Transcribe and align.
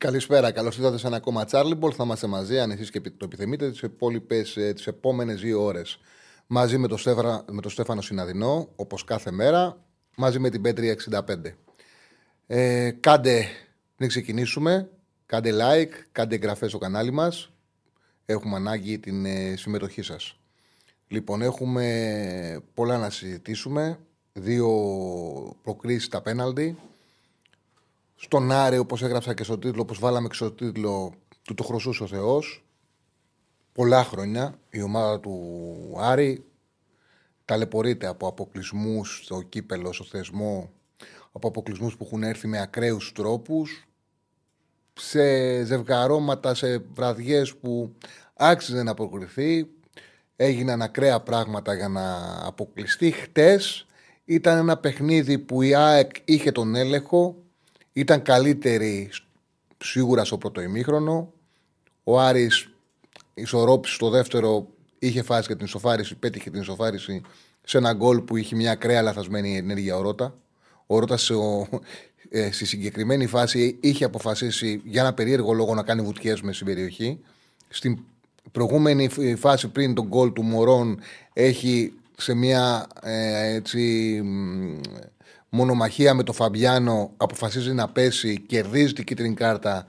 Καλησπέρα, 0.00 0.50
καλώς 0.52 0.76
ήρθατε 0.76 0.98
σε 0.98 1.06
ένα 1.06 1.16
ακόμα 1.16 1.44
Charlie 1.50 1.92
Θα 1.92 2.04
είμαστε 2.04 2.26
μαζί, 2.26 2.58
αν 2.58 2.70
εσείς 2.70 2.90
και 2.90 3.00
το 3.00 3.24
επιθυμείτε, 3.24 3.70
τις 3.70 3.82
υπόλοιπες, 3.82 4.52
τις 4.52 4.86
επόμενες 4.86 5.40
δύο 5.40 5.62
ώρες. 5.62 6.00
Μαζί 6.46 6.78
με 6.78 6.88
τον 6.88 6.98
Στέφανο, 6.98 7.44
με 7.50 7.60
το 7.60 7.68
Στέφανο 7.68 8.00
Συναδεινό, 8.00 8.68
όπως 8.76 9.04
κάθε 9.04 9.30
μέρα, 9.30 9.84
μαζί 10.16 10.38
με 10.38 10.50
την 10.50 10.62
Πέτρια 10.62 10.92
65. 10.92 11.56
Ε, 12.46 12.90
κάντε, 12.90 13.46
πριν 13.96 14.08
ξεκινήσουμε, 14.08 14.90
κάντε 15.26 15.50
like, 15.52 15.92
κάντε 16.12 16.34
εγγραφές 16.34 16.68
στο 16.68 16.78
κανάλι 16.78 17.10
μας. 17.10 17.50
Έχουμε 18.26 18.56
ανάγκη 18.56 18.98
την 18.98 19.24
ε, 19.24 19.56
συμμετοχή 19.56 20.02
σας. 20.02 20.38
Λοιπόν, 21.08 21.42
έχουμε 21.42 22.62
πολλά 22.74 22.98
να 22.98 23.10
συζητήσουμε. 23.10 23.98
Δύο 24.32 24.68
προκρίσεις 25.62 26.04
στα 26.04 26.20
πέναλτι 26.20 26.78
στον 28.22 28.52
Άρη, 28.52 28.78
όπως 28.78 29.02
έγραψα 29.02 29.34
και 29.34 29.44
στο 29.44 29.58
τίτλο, 29.58 29.82
όπως 29.82 29.98
βάλαμε 29.98 30.28
και 30.28 30.34
στο 30.34 30.52
τίτλο, 30.52 31.12
του 31.42 31.54
το 31.54 31.62
χρωσούσε 31.62 32.02
ο 32.02 32.06
Θεός. 32.06 32.64
Πολλά 33.72 34.04
χρόνια 34.04 34.58
η 34.70 34.82
ομάδα 34.82 35.20
του 35.20 35.94
Άρη 35.98 36.44
ταλαιπωρείται 37.44 38.06
από 38.06 38.26
αποκλεισμούς 38.26 39.20
στο 39.24 39.42
κύπελο, 39.42 39.92
στο 39.92 40.04
θεσμό, 40.04 40.70
από 41.32 41.48
αποκλεισμούς 41.48 41.96
που 41.96 42.04
έχουν 42.04 42.22
έρθει 42.22 42.46
με 42.46 42.60
ακραίους 42.60 43.12
τρόπους, 43.12 43.88
σε 44.92 45.64
ζευγαρώματα, 45.64 46.54
σε 46.54 46.78
βραδιές 46.78 47.56
που 47.56 47.94
άξιζε 48.34 48.82
να 48.82 48.90
αποκριθεί. 48.90 49.70
Έγιναν 50.36 50.82
ακραία 50.82 51.20
πράγματα 51.20 51.74
για 51.74 51.88
να 51.88 52.36
αποκλειστεί. 52.46 53.10
Χτες 53.10 53.86
ήταν 54.24 54.58
ένα 54.58 54.76
παιχνίδι 54.76 55.38
που 55.38 55.62
η 55.62 55.74
ΑΕΚ 55.74 56.10
είχε 56.24 56.52
τον 56.52 56.74
έλεγχο, 56.74 57.36
ήταν 58.00 58.22
καλύτερη 58.22 59.10
σίγουρα 59.78 60.24
στο 60.24 60.38
πρώτο 60.38 60.60
ημίχρονο. 60.60 61.32
Ο 62.04 62.20
Άρης 62.20 62.70
ισορρόπησε 63.34 63.94
στο 63.94 64.10
δεύτερο, 64.10 64.66
είχε 64.98 65.22
φάσει 65.22 65.48
και 65.48 65.56
την 65.56 65.66
ισοφάριση, 65.66 66.14
πέτυχε 66.14 66.50
την 66.50 66.60
ισοφάριση 66.60 67.22
σε 67.62 67.78
ένα 67.78 67.92
γκολ 67.92 68.20
που 68.20 68.36
είχε 68.36 68.56
μια 68.56 68.70
ακραία 68.70 69.02
λαθασμένη 69.02 69.56
ενέργεια 69.56 69.96
ο 69.96 70.00
Ρώτα. 70.00 70.38
Ο 70.86 70.98
Ρώτα 70.98 71.18
ε, 72.30 72.52
στη 72.52 72.64
συγκεκριμένη 72.64 73.26
φάση 73.26 73.78
είχε 73.80 74.04
αποφασίσει 74.04 74.80
για 74.84 75.00
ένα 75.00 75.12
περίεργο 75.12 75.52
λόγο 75.52 75.74
να 75.74 75.82
κάνει 75.82 76.02
βουτιές 76.02 76.40
με 76.40 76.52
στην 76.52 76.66
περιοχή. 76.66 77.20
Στην 77.68 77.98
προηγούμενη 78.52 79.08
φάση 79.36 79.68
πριν 79.68 79.94
τον 79.94 80.06
γκολ 80.06 80.32
του 80.32 80.42
Μωρόν 80.42 81.00
έχει 81.32 81.92
σε 82.16 82.34
μια 82.34 82.86
ε, 83.02 83.54
έτσι, 83.54 84.22
μονομαχία 85.50 86.14
με 86.14 86.22
τον 86.22 86.34
Φαμπιάνο 86.34 87.10
αποφασίζει 87.16 87.72
να 87.72 87.88
πέσει, 87.88 88.40
κερδίζει 88.40 88.92
την 88.92 89.04
κίτρινη 89.04 89.34
κάρτα 89.34 89.86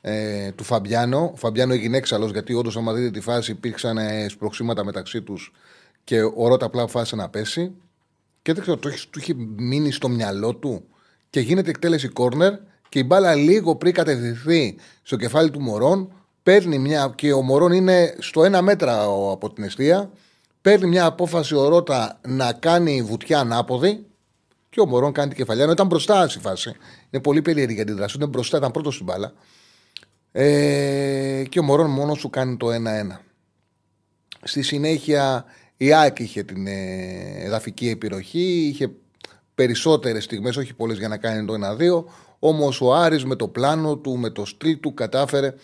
ε, 0.00 0.50
του 0.52 0.64
Φαμπιάνο. 0.64 1.30
Ο 1.32 1.36
Φαμπιάνο 1.36 1.72
έγινε 1.72 1.96
έξαλλος 1.96 2.30
γιατί 2.30 2.54
όντως, 2.54 2.76
άμα 2.76 2.92
δείτε 2.92 3.10
τη 3.10 3.20
φάση, 3.20 3.50
υπήρξαν 3.50 3.98
ε, 3.98 4.28
σπροξήματα 4.28 4.84
μεταξύ 4.84 5.22
τους 5.22 5.52
και 6.04 6.22
ο 6.22 6.48
Ρότα 6.48 6.66
απλά 6.66 6.82
αποφάσισε 6.82 7.16
να 7.16 7.28
πέσει. 7.28 7.72
Και 8.42 8.52
δεν 8.52 8.62
ξέρω, 8.62 8.76
το, 8.76 8.88
του 9.10 9.18
είχε 9.18 9.34
μείνει 9.56 9.90
στο 9.90 10.08
μυαλό 10.08 10.54
του 10.54 10.84
και 11.30 11.40
γίνεται 11.40 11.70
εκτέλεση 11.70 12.08
κόρνερ 12.08 12.52
και 12.88 12.98
η 12.98 13.04
μπάλα 13.06 13.34
λίγο 13.34 13.76
πριν 13.76 13.92
κατευθυνθεί 13.92 14.76
στο 15.02 15.16
κεφάλι 15.16 15.50
του 15.50 15.60
Μωρόν. 15.60 16.12
Παίρνει 16.42 16.78
μια, 16.78 17.12
και 17.14 17.32
ο 17.32 17.42
Μωρόν 17.42 17.72
είναι 17.72 18.16
στο 18.18 18.44
ένα 18.44 18.62
μέτρα 18.62 19.02
από 19.30 19.52
την 19.52 19.64
αιστεία. 19.64 20.10
Παίρνει 20.60 20.86
μια 20.86 21.04
απόφαση 21.04 21.54
ο 21.54 21.68
Ρότα 21.68 22.20
να 22.26 22.52
κάνει 22.52 23.02
βουτιά 23.02 23.38
ανάποδη 23.38 24.06
και 24.74 24.80
ο 24.80 24.86
Μωρόν 24.86 25.12
κάνει 25.12 25.28
την 25.28 25.36
κεφαλιά. 25.36 25.70
Ήταν 25.70 25.86
μπροστά 25.86 26.28
στη 26.28 26.38
φάση. 26.38 26.72
Είναι 27.10 27.22
πολύ 27.22 27.42
περίεργη 27.42 27.74
για 27.74 27.84
την 27.84 27.96
δράση. 27.96 28.16
Ήταν 28.16 28.28
μπροστά, 28.28 28.56
ήταν 28.56 28.70
πρώτος 28.70 28.94
στην 28.94 29.06
μπάλα. 29.06 29.32
Ε, 30.32 31.42
και 31.48 31.58
ο 31.58 31.62
Μωρόν 31.62 31.90
μόνος 31.90 32.18
σου 32.18 32.30
κάνει 32.30 32.56
το 32.56 32.68
1-1. 32.70 33.20
Στη 34.42 34.62
συνέχεια 34.62 35.44
η 35.76 35.94
Άκη 35.94 36.22
είχε 36.22 36.42
την 36.42 36.66
ε, 36.66 37.44
εδαφική 37.44 37.88
επιρροχή, 37.88 38.68
είχε 38.72 38.90
περισσότερες 39.54 40.24
στιγμές, 40.24 40.56
όχι 40.56 40.74
πολλές 40.74 40.98
για 40.98 41.08
να 41.08 41.16
κάνει 41.16 41.44
το 41.44 41.54
1-2. 41.54 42.04
Όμως 42.38 42.80
ο 42.80 42.94
Άρης 42.94 43.24
με 43.24 43.36
το 43.36 43.48
πλάνο 43.48 43.96
του, 43.96 44.18
με 44.18 44.30
το 44.30 44.44
στρί 44.44 44.76
του, 44.76 44.94
κατάφερε 44.94 45.54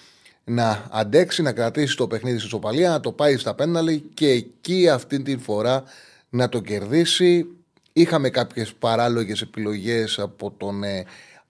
να 0.44 0.88
αντέξει, 0.90 1.42
να 1.42 1.52
κρατήσει 1.52 1.96
το 1.96 2.06
παιχνίδι 2.06 2.38
στη 2.38 2.48
ισοπαλία, 2.48 2.90
να 2.90 3.00
το 3.00 3.12
πάει 3.12 3.36
στα 3.36 3.54
πέναλτι 3.54 4.10
και 4.14 4.28
εκεί 4.28 4.88
αυτή 4.88 5.22
τη 5.22 5.36
φορά 5.36 5.82
να 6.28 6.48
το 6.48 6.60
κερδίσει 6.60 7.46
Είχαμε 7.92 8.30
κάποιες 8.30 8.74
παράλογες 8.74 9.40
επιλογές 9.40 10.18
από 10.18 10.50
τον 10.50 10.82
ε, 10.82 11.04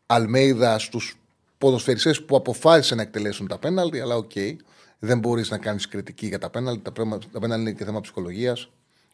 Αλμέιδα 0.06 0.78
στους 0.78 1.18
ποδοσφαιριστές 1.58 2.24
που 2.24 2.36
αποφάσισαν 2.36 2.96
να 2.96 3.02
εκτελέσουν 3.02 3.46
τα 3.46 3.58
πέναλτι, 3.58 4.00
αλλά 4.00 4.16
OK. 4.16 4.30
Okay, 4.34 4.56
δεν 4.98 5.18
μπορείς 5.18 5.50
να 5.50 5.58
κάνεις 5.58 5.88
κριτική 5.88 6.26
για 6.26 6.38
τα 6.38 6.50
πέναλτι. 6.50 6.82
Τα, 6.82 6.92
τα 7.32 7.40
πέναλτι 7.40 7.62
είναι 7.62 7.72
και 7.72 7.84
θέμα 7.84 8.00
ψυχολογίας. 8.00 8.70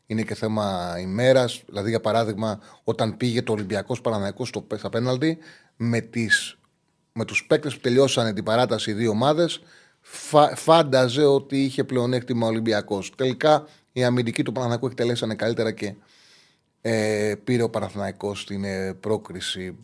Είναι 0.07 0.23
και 0.23 0.35
θέμα 0.35 0.97
ημέρας. 1.01 1.63
Δηλαδή, 1.67 1.91
για 1.91 2.01
παράδειγμα, 2.01 2.61
όταν 2.85 3.17
πήγε 3.17 3.43
το 3.43 3.53
Ολυμπιακός 3.53 4.01
Παναναναϊκό 4.01 4.45
στα 4.45 4.91
πέναλτι, 4.91 5.39
με, 5.77 6.01
τις, 6.01 6.59
με 7.13 7.25
τους 7.25 7.47
παίκτες 7.47 7.75
που 7.75 7.81
τελειώσανε 7.81 8.33
την 8.33 8.45
παράταση 8.45 8.91
οι 8.91 8.95
δύο 8.95 9.11
ομάδες, 9.11 9.63
φάνταζε 10.55 11.25
ότι 11.25 11.65
είχε 11.65 11.85
πλεονέκτημα 11.85 12.47
ο 12.47 12.49
Ολυμπιακός. 12.49 13.13
Τελικά, 13.17 13.67
οι 13.93 14.05
αμυντικοί 14.05 14.43
του 14.43 14.53
Παναναναϊκού 14.53 14.87
εκτελέσανε 14.87 15.35
καλύτερα 15.35 15.73
και 15.73 15.95
ε, 16.81 17.35
πήρε 17.45 17.63
ο 17.63 17.71
Παναθηναϊκός 17.71 18.41
στην 18.41 18.65
ε, 18.65 18.95
πρόκριση. 18.95 19.77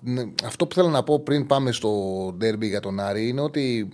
Ναι, 0.00 0.22
αυτό 0.44 0.66
που 0.66 0.74
θέλω 0.74 0.88
να 0.88 1.02
πω 1.02 1.20
πριν 1.20 1.46
πάμε 1.46 1.72
στο 1.72 1.90
ντέρμπι 2.36 2.66
για 2.66 2.80
τον 2.80 3.00
Άρη 3.00 3.28
είναι 3.28 3.40
ότι 3.40 3.88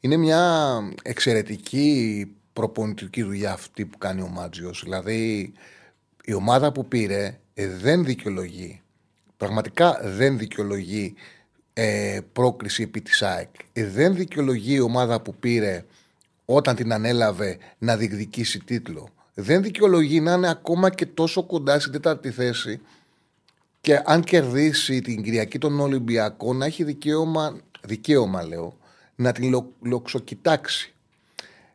είναι 0.00 0.16
μια 0.16 0.80
εξαιρετική 1.02 2.26
προπονητική 2.52 3.22
δουλειά 3.22 3.52
αυτή 3.52 3.84
που 3.84 3.98
κάνει 3.98 4.22
ο 4.22 4.28
Μάτζιος. 4.28 4.80
Δηλαδή 4.84 5.52
η 6.24 6.32
ομάδα 6.32 6.72
που 6.72 6.88
πήρε 6.88 7.38
ε, 7.54 7.68
δεν 7.68 8.04
δικαιολογεί, 8.04 8.80
πραγματικά 9.36 10.00
δεν 10.02 10.38
δικαιολογεί 10.38 11.14
ε, 11.72 12.20
πρόκριση 12.32 12.82
επί 12.82 13.00
της 13.00 13.22
ΑΕΚ. 13.22 13.50
Ε, 13.72 13.86
δεν 13.86 14.14
δικαιολογεί 14.14 14.74
η 14.74 14.80
ομάδα 14.80 15.20
που 15.20 15.34
πήρε 15.34 15.84
όταν 16.44 16.76
την 16.76 16.92
ανέλαβε 16.92 17.58
να 17.78 17.96
διεκδικήσει 17.96 18.58
τίτλο 18.58 19.08
δεν 19.40 19.62
δικαιολογεί 19.62 20.20
να 20.20 20.32
είναι 20.32 20.50
ακόμα 20.50 20.90
και 20.90 21.06
τόσο 21.06 21.42
κοντά 21.42 21.80
στην 21.80 21.92
τέταρτη 21.92 22.30
θέση 22.30 22.80
και 23.80 24.02
αν 24.04 24.24
κερδίσει 24.24 25.00
την 25.00 25.22
Κυριακή 25.22 25.58
των 25.58 25.80
Ολυμπιακών 25.80 26.56
να 26.56 26.66
έχει 26.66 26.84
δικαίωμα, 26.84 27.60
δικαίωμα 27.80 28.46
λέω, 28.46 28.76
να 29.14 29.32
την 29.32 29.50
λο, 29.50 29.72
λοξοκοιτάξει. 29.80 30.94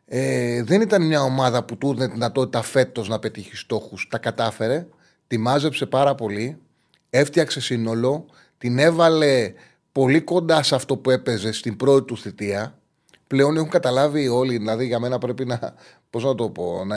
Ε, 0.06 0.62
δεν 0.62 0.80
ήταν 0.80 1.06
μια 1.06 1.22
ομάδα 1.22 1.64
που 1.64 1.76
του 1.76 1.90
έδινε 1.90 2.06
δυνατότητα 2.06 2.62
φέτος 2.62 3.08
να 3.08 3.18
πετύχει 3.18 3.56
στόχους. 3.56 4.06
Τα 4.10 4.18
κατάφερε, 4.18 4.86
τη 5.26 5.38
μάζεψε 5.38 5.86
πάρα 5.86 6.14
πολύ, 6.14 6.58
έφτιαξε 7.10 7.60
σύνολο, 7.60 8.26
την 8.58 8.78
έβαλε 8.78 9.52
πολύ 9.92 10.20
κοντά 10.20 10.62
σε 10.62 10.74
αυτό 10.74 10.96
που 10.96 11.10
έπαιζε 11.10 11.52
στην 11.52 11.76
πρώτη 11.76 12.06
του 12.06 12.16
θητεία 12.18 12.78
πλέον 13.26 13.56
έχουν 13.56 13.68
καταλάβει 13.68 14.28
όλοι. 14.28 14.58
Δηλαδή, 14.58 14.86
για 14.86 15.00
μένα 15.00 15.18
πρέπει 15.18 15.44
να. 15.44 15.74
Πώς 16.10 16.24
να 16.24 16.34
το 16.34 16.50
πω, 16.50 16.84
να 16.84 16.96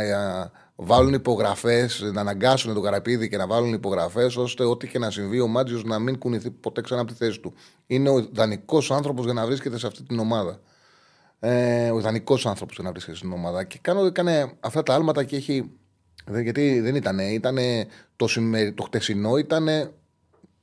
βάλουν 0.75 1.13
υπογραφές, 1.13 2.01
να 2.13 2.21
αναγκάσουν 2.21 2.73
τον 2.73 2.83
Καραπίδη 2.83 3.29
και 3.29 3.37
να 3.37 3.47
βάλουν 3.47 3.73
υπογραφές, 3.73 4.37
ώστε 4.37 4.63
ό,τι 4.63 4.87
και 4.87 4.99
να 4.99 5.11
συμβεί 5.11 5.39
ο 5.39 5.47
Μάτζιος 5.47 5.83
να 5.83 5.99
μην 5.99 6.17
κουνηθεί 6.17 6.51
ποτέ 6.51 6.81
ξανά 6.81 7.01
από 7.01 7.11
τη 7.11 7.17
θέση 7.17 7.39
του. 7.39 7.53
Είναι 7.87 8.09
ο 8.09 8.17
ιδανικός 8.17 8.91
άνθρωπος 8.91 9.25
για 9.25 9.33
να 9.33 9.45
βρίσκεται 9.45 9.77
σε 9.77 9.87
αυτή 9.87 10.03
την 10.03 10.19
ομάδα. 10.19 10.59
Ε, 11.39 11.91
ο 11.91 11.99
ιδανικός 11.99 12.45
άνθρωπος 12.45 12.75
για 12.75 12.83
να 12.83 12.91
βρίσκεται 12.91 13.17
στην 13.17 13.31
ομάδα. 13.31 13.63
Και 13.63 13.77
κάνω, 13.81 14.05
έκανε 14.05 14.51
αυτά 14.59 14.83
τα 14.83 14.93
άλματα 14.93 15.23
και 15.23 15.35
έχει. 15.35 15.71
Γιατί 16.41 16.79
δεν 16.79 16.95
ήταν, 16.95 17.19
ήταν 17.19 17.57
το, 18.15 18.27
το 18.75 18.83
χτεσινό 18.83 19.37
ήταν 19.37 19.67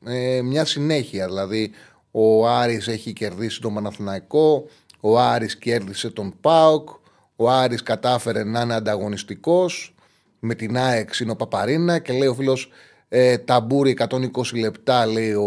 ε, 0.04 0.42
μια 0.42 0.64
συνέχεια. 0.64 1.26
Δηλαδή, 1.26 1.70
ο 2.10 2.48
Άρης 2.48 2.88
έχει 2.88 3.12
κερδίσει 3.12 3.60
τον 3.60 3.74
Παναθηναϊκό, 3.74 4.68
ο 5.06 5.18
Άρης 5.18 5.56
κέρδισε 5.56 6.10
τον 6.10 6.34
ΠΑΟΚ. 6.40 6.88
Ο 7.36 7.50
Άρης 7.50 7.82
κατάφερε 7.82 8.44
να 8.44 8.60
είναι 8.60 8.74
ανταγωνιστικός. 8.74 9.94
Με 10.38 10.54
την 10.54 10.76
ΑΕΚ 10.76 11.18
είναι 11.20 11.30
ο 11.30 11.36
Παπαρίνα 11.36 11.98
και 11.98 12.12
λέει 12.12 12.28
ο 12.28 12.34
φίλος 12.34 12.70
Ε, 13.08 13.38
ταμπούρι 13.38 13.96
120 14.08 14.58
λεπτά 14.58 15.06
λέει 15.06 15.32
ο, 15.32 15.46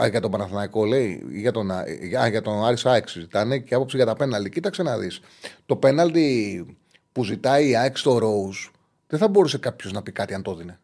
α, 0.00 0.06
για 0.06 0.20
τον 0.20 0.30
Παναθηναϊκό 0.30 0.84
λέει 0.84 1.22
για 1.30 1.52
τον, 1.52 1.70
α, 1.70 1.84
για 2.28 2.42
τον 2.42 2.64
Άρης 2.64 2.86
Άξ 2.86 3.12
ζητάνε 3.12 3.58
και 3.58 3.74
άποψη 3.74 3.96
για 3.96 4.06
τα 4.06 4.14
πέναλτι. 4.14 4.50
Κοίταξε 4.50 4.82
να 4.82 4.98
δεις. 4.98 5.20
Το 5.66 5.76
πέναλτι 5.76 6.66
που 7.12 7.24
ζητάει 7.24 7.68
η 7.68 7.76
Άξ 7.76 8.00
στο 8.00 8.18
Ρόουζ 8.18 8.66
δεν 9.06 9.18
θα 9.18 9.28
μπορούσε 9.28 9.58
κάποιος 9.58 9.92
να 9.92 10.02
πει 10.02 10.12
κάτι 10.12 10.34
αν 10.34 10.42
το 10.42 10.54
δίνει. 10.54 10.76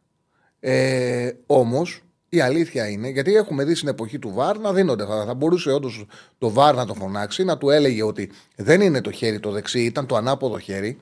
Ε, 0.61 1.31
Όμως 1.47 2.03
η 2.33 2.41
αλήθεια 2.41 2.89
είναι, 2.89 3.09
γιατί 3.09 3.35
έχουμε 3.35 3.65
δει 3.65 3.75
στην 3.75 3.89
εποχή 3.89 4.19
του 4.19 4.33
Βαρ 4.35 4.59
να 4.59 4.73
δίνονται. 4.73 5.05
Θα, 5.05 5.25
θα 5.25 5.35
μπορούσε 5.35 5.71
όντως 5.71 6.07
το 6.39 6.51
Βαρ 6.51 6.75
να 6.75 6.87
το 6.87 6.95
φωνάξει, 6.95 7.45
να 7.45 7.59
του 7.59 7.71
έλεγε 7.71 8.03
ότι 8.03 8.31
δεν 8.57 8.81
είναι 8.81 9.01
το 9.01 9.11
χέρι 9.11 9.41
το 9.41 9.51
δεξί, 9.51 9.81
ήταν 9.81 10.07
το 10.07 10.17
ανάποδο 10.17 10.59
χέρι. 10.59 11.01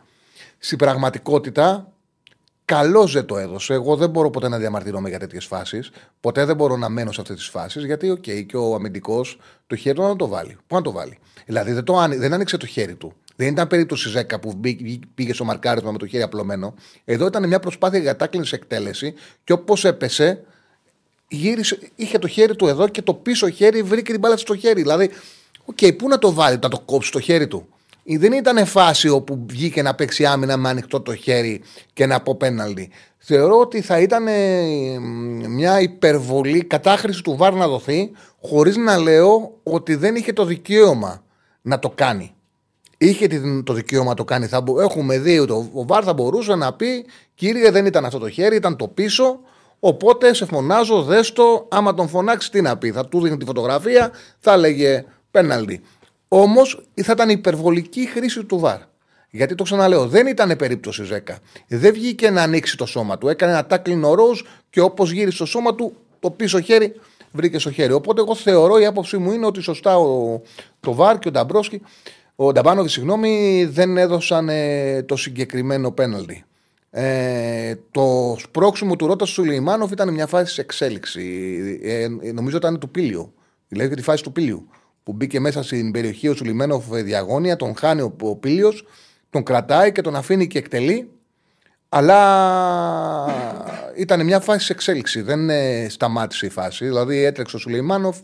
Στην 0.58 0.78
πραγματικότητα, 0.78 1.92
καλώς 2.64 3.06
δεν 3.06 3.26
το 3.26 3.38
έδωσε. 3.38 3.74
Εγώ 3.74 3.96
δεν 3.96 4.10
μπορώ 4.10 4.30
ποτέ 4.30 4.48
να 4.48 4.58
διαμαρτυρόμαι 4.58 5.08
για 5.08 5.18
τέτοιες 5.18 5.44
φάσεις. 5.44 5.90
Ποτέ 6.20 6.44
δεν 6.44 6.56
μπορώ 6.56 6.76
να 6.76 6.88
μένω 6.88 7.12
σε 7.12 7.20
αυτές 7.20 7.36
τις 7.36 7.48
φάσεις, 7.48 7.84
γιατί, 7.84 8.10
OK, 8.10 8.24
okay, 8.26 8.44
και 8.46 8.56
ο 8.56 8.74
αμυντικός 8.74 9.38
το 9.66 9.76
χέρι 9.76 9.94
του 9.94 10.02
να 10.02 10.16
το 10.16 10.28
βάλει. 10.28 10.56
Πού 10.66 10.74
να 10.74 10.82
το 10.82 10.92
βάλει; 10.92 11.18
Δηλαδή 11.46 11.72
δεν, 11.72 11.84
το, 11.84 12.06
δεν 12.08 12.32
άνοιξε 12.32 12.56
το 12.56 12.66
χέρι 12.66 12.94
του. 12.94 13.12
Δεν 13.36 13.48
ήταν 13.48 13.66
περίπτωση 13.66 14.08
Ζέκα 14.08 14.40
που 14.40 14.60
πήγε 15.14 15.32
στο 15.32 15.44
μαρκάρισμα 15.44 15.92
με 15.92 15.98
το 15.98 16.06
χέρι 16.06 16.22
απλωμένο. 16.22 16.74
Εδώ 17.04 17.26
ήταν 17.26 17.48
μια 17.48 17.60
προσπάθεια 17.60 17.98
για 17.98 18.16
τάκλιν 18.16 18.45
σε 18.45 18.54
εκτέλεση 18.54 19.14
και 19.44 19.52
όπως 19.52 19.84
έπεσε, 19.84 20.44
γύρισε, 21.28 21.78
είχε 21.94 22.18
το 22.18 22.28
χέρι 22.28 22.56
του 22.56 22.66
εδώ 22.66 22.88
και 22.88 23.02
το 23.02 23.14
πίσω 23.14 23.48
χέρι 23.48 23.82
βρήκε 23.82 24.10
την 24.10 24.20
μπάλα 24.20 24.36
στο 24.36 24.56
χέρι. 24.56 24.80
Δηλαδή, 24.82 25.10
OK, 25.64 25.76
okay, 25.80 25.98
πού 25.98 26.08
να 26.08 26.18
το 26.18 26.32
βάλει, 26.32 26.58
να 26.62 26.68
το 26.68 26.80
κόψει 26.84 27.12
το 27.12 27.20
χέρι 27.20 27.46
του; 27.46 27.68
Δεν 28.04 28.32
ήταν 28.32 28.66
φάση 28.66 29.08
όπου 29.08 29.44
βγήκε 29.48 29.82
να 29.82 29.94
παίξει 29.94 30.26
άμυνα 30.26 30.56
με 30.56 30.68
ανοιχτό 30.68 31.00
το 31.00 31.14
χέρι 31.14 31.62
και 31.92 32.06
να 32.06 32.20
πω 32.20 32.34
πέναλτι. 32.34 32.90
Θεωρώ 33.18 33.58
ότι 33.58 33.80
θα 33.80 34.00
ήταν 34.00 34.22
μια 35.50 35.80
υπερβολή 35.80 36.64
κατάχρηση 36.64 37.22
του 37.22 37.36
VAR 37.36 37.54
να 37.54 37.68
δοθεί, 37.68 38.10
χωρίς 38.42 38.76
να 38.76 38.98
λέω 38.98 39.58
ότι 39.62 39.94
δεν 39.94 40.14
είχε 40.14 40.32
το 40.32 40.44
δικαίωμα 40.44 41.22
να 41.62 41.78
το 41.78 41.90
κάνει 41.90 42.32
είχε 42.98 43.28
το 43.64 43.72
δικαίωμα 43.72 44.08
να 44.08 44.14
το 44.14 44.24
κάνει. 44.24 44.46
Θα, 44.46 44.64
έχουμε 44.80 45.18
δει 45.18 45.38
ότι 45.38 45.52
ο 45.52 45.84
VAR 45.86 46.02
θα 46.04 46.12
μπορούσε 46.12 46.54
να 46.54 46.72
πει: 46.72 47.06
Κύριε, 47.34 47.70
δεν 47.70 47.86
ήταν 47.86 48.04
αυτό 48.04 48.18
το 48.18 48.28
χέρι, 48.28 48.56
ήταν 48.56 48.76
το 48.76 48.88
πίσω. 48.88 49.40
Οπότε 49.80 50.34
σε 50.34 50.44
φωνάζω, 50.44 51.02
δέστο. 51.02 51.66
Άμα 51.70 51.94
τον 51.94 52.08
φωνάξει, 52.08 52.50
τι 52.50 52.60
να 52.60 52.76
πει. 52.76 52.92
Θα 52.92 53.06
του 53.06 53.20
δίνει 53.20 53.36
τη 53.36 53.44
φωτογραφία, 53.44 54.10
θα 54.38 54.52
έλεγε 54.52 55.04
πέναλτι. 55.30 55.82
Όμως 56.28 56.82
θα 56.94 57.12
ήταν 57.12 57.28
υπερβολική 57.28 58.06
χρήση 58.06 58.44
του 58.44 58.58
Βάρ. 58.58 58.78
Γιατί 59.30 59.54
το 59.54 59.62
ξαναλέω, 59.62 60.06
δεν 60.06 60.26
ήταν 60.26 60.56
περίπτωση 60.56 61.04
Ζέκα. 61.04 61.38
Δεν 61.68 61.92
βγήκε 61.92 62.30
να 62.30 62.42
ανοίξει 62.42 62.76
το 62.76 62.86
σώμα 62.86 63.18
του. 63.18 63.28
Έκανε 63.28 63.52
ένα 63.52 63.66
τάκλινο 63.66 64.14
ροζ 64.14 64.40
και 64.70 64.80
όπως 64.80 65.10
γύρισε 65.10 65.38
το 65.38 65.46
σώμα 65.46 65.74
του, 65.74 65.96
το 66.20 66.30
πίσω 66.30 66.60
χέρι 66.60 66.94
βρήκε 67.32 67.58
στο 67.58 67.70
χέρι. 67.70 67.92
Οπότε 67.92 68.20
εγώ 68.20 68.34
θεωρώ, 68.34 68.78
η 68.78 68.86
άποψή 68.86 69.16
μου 69.16 69.32
είναι 69.32 69.46
ότι 69.46 69.60
σωστά 69.60 69.98
ο, 69.98 70.40
το 70.80 70.94
Βάρ 70.94 71.18
και 71.18 71.28
ο 71.28 71.30
Νταμπρόσκι 71.30 71.82
ο 72.40 72.52
Νταμπάνοβι, 72.52 72.88
συγγνώμη, 72.88 73.64
δεν 73.70 73.96
έδωσαν 73.96 74.48
ε, 74.48 75.02
το 75.02 75.16
συγκεκριμένο 75.16 75.90
πέναλτι. 75.90 76.44
Ε, 76.90 77.74
το 77.90 78.36
σπρώξιμο 78.38 78.96
του 78.96 79.06
Ρότα 79.06 79.24
Σουλεϊμάνοφ 79.24 79.90
ήταν 79.90 80.12
μια 80.12 80.26
φάση 80.26 80.60
εξέλιξη. 80.60 81.22
Ε, 81.82 82.02
ε, 82.02 82.32
νομίζω 82.32 82.56
ήταν 82.56 82.78
του 82.78 82.90
Πίλιου. 82.90 83.32
Δηλαδή 83.68 83.94
τη 83.94 84.02
φάση 84.02 84.22
του 84.22 84.32
Πίλιου. 84.32 84.68
Που 85.02 85.12
μπήκε 85.12 85.40
μέσα 85.40 85.62
στην 85.62 85.90
περιοχή 85.90 86.28
ο 86.28 86.34
Σουλεϊμάνοφ 86.34 86.84
διαγώνια, 86.88 87.56
τον 87.56 87.76
χάνει 87.76 88.00
ο, 88.00 88.16
ο 88.20 88.36
Πίλιο, 88.36 88.72
τον 89.30 89.42
κρατάει 89.42 89.92
και 89.92 90.00
τον 90.00 90.16
αφήνει 90.16 90.46
και 90.46 90.58
εκτελεί. 90.58 91.10
Αλλά 91.88 92.18
ήταν 93.96 94.24
μια 94.24 94.40
φάση 94.40 94.68
εξέλιξη. 94.70 95.20
Δεν 95.20 95.50
ε, 95.50 95.86
σταμάτησε 95.88 96.46
η 96.46 96.48
φάση. 96.48 96.84
Δηλαδή 96.84 97.24
έτρεξε 97.24 97.56
ο 97.56 97.58
Σουλεϊμάνοφ. 97.58 98.18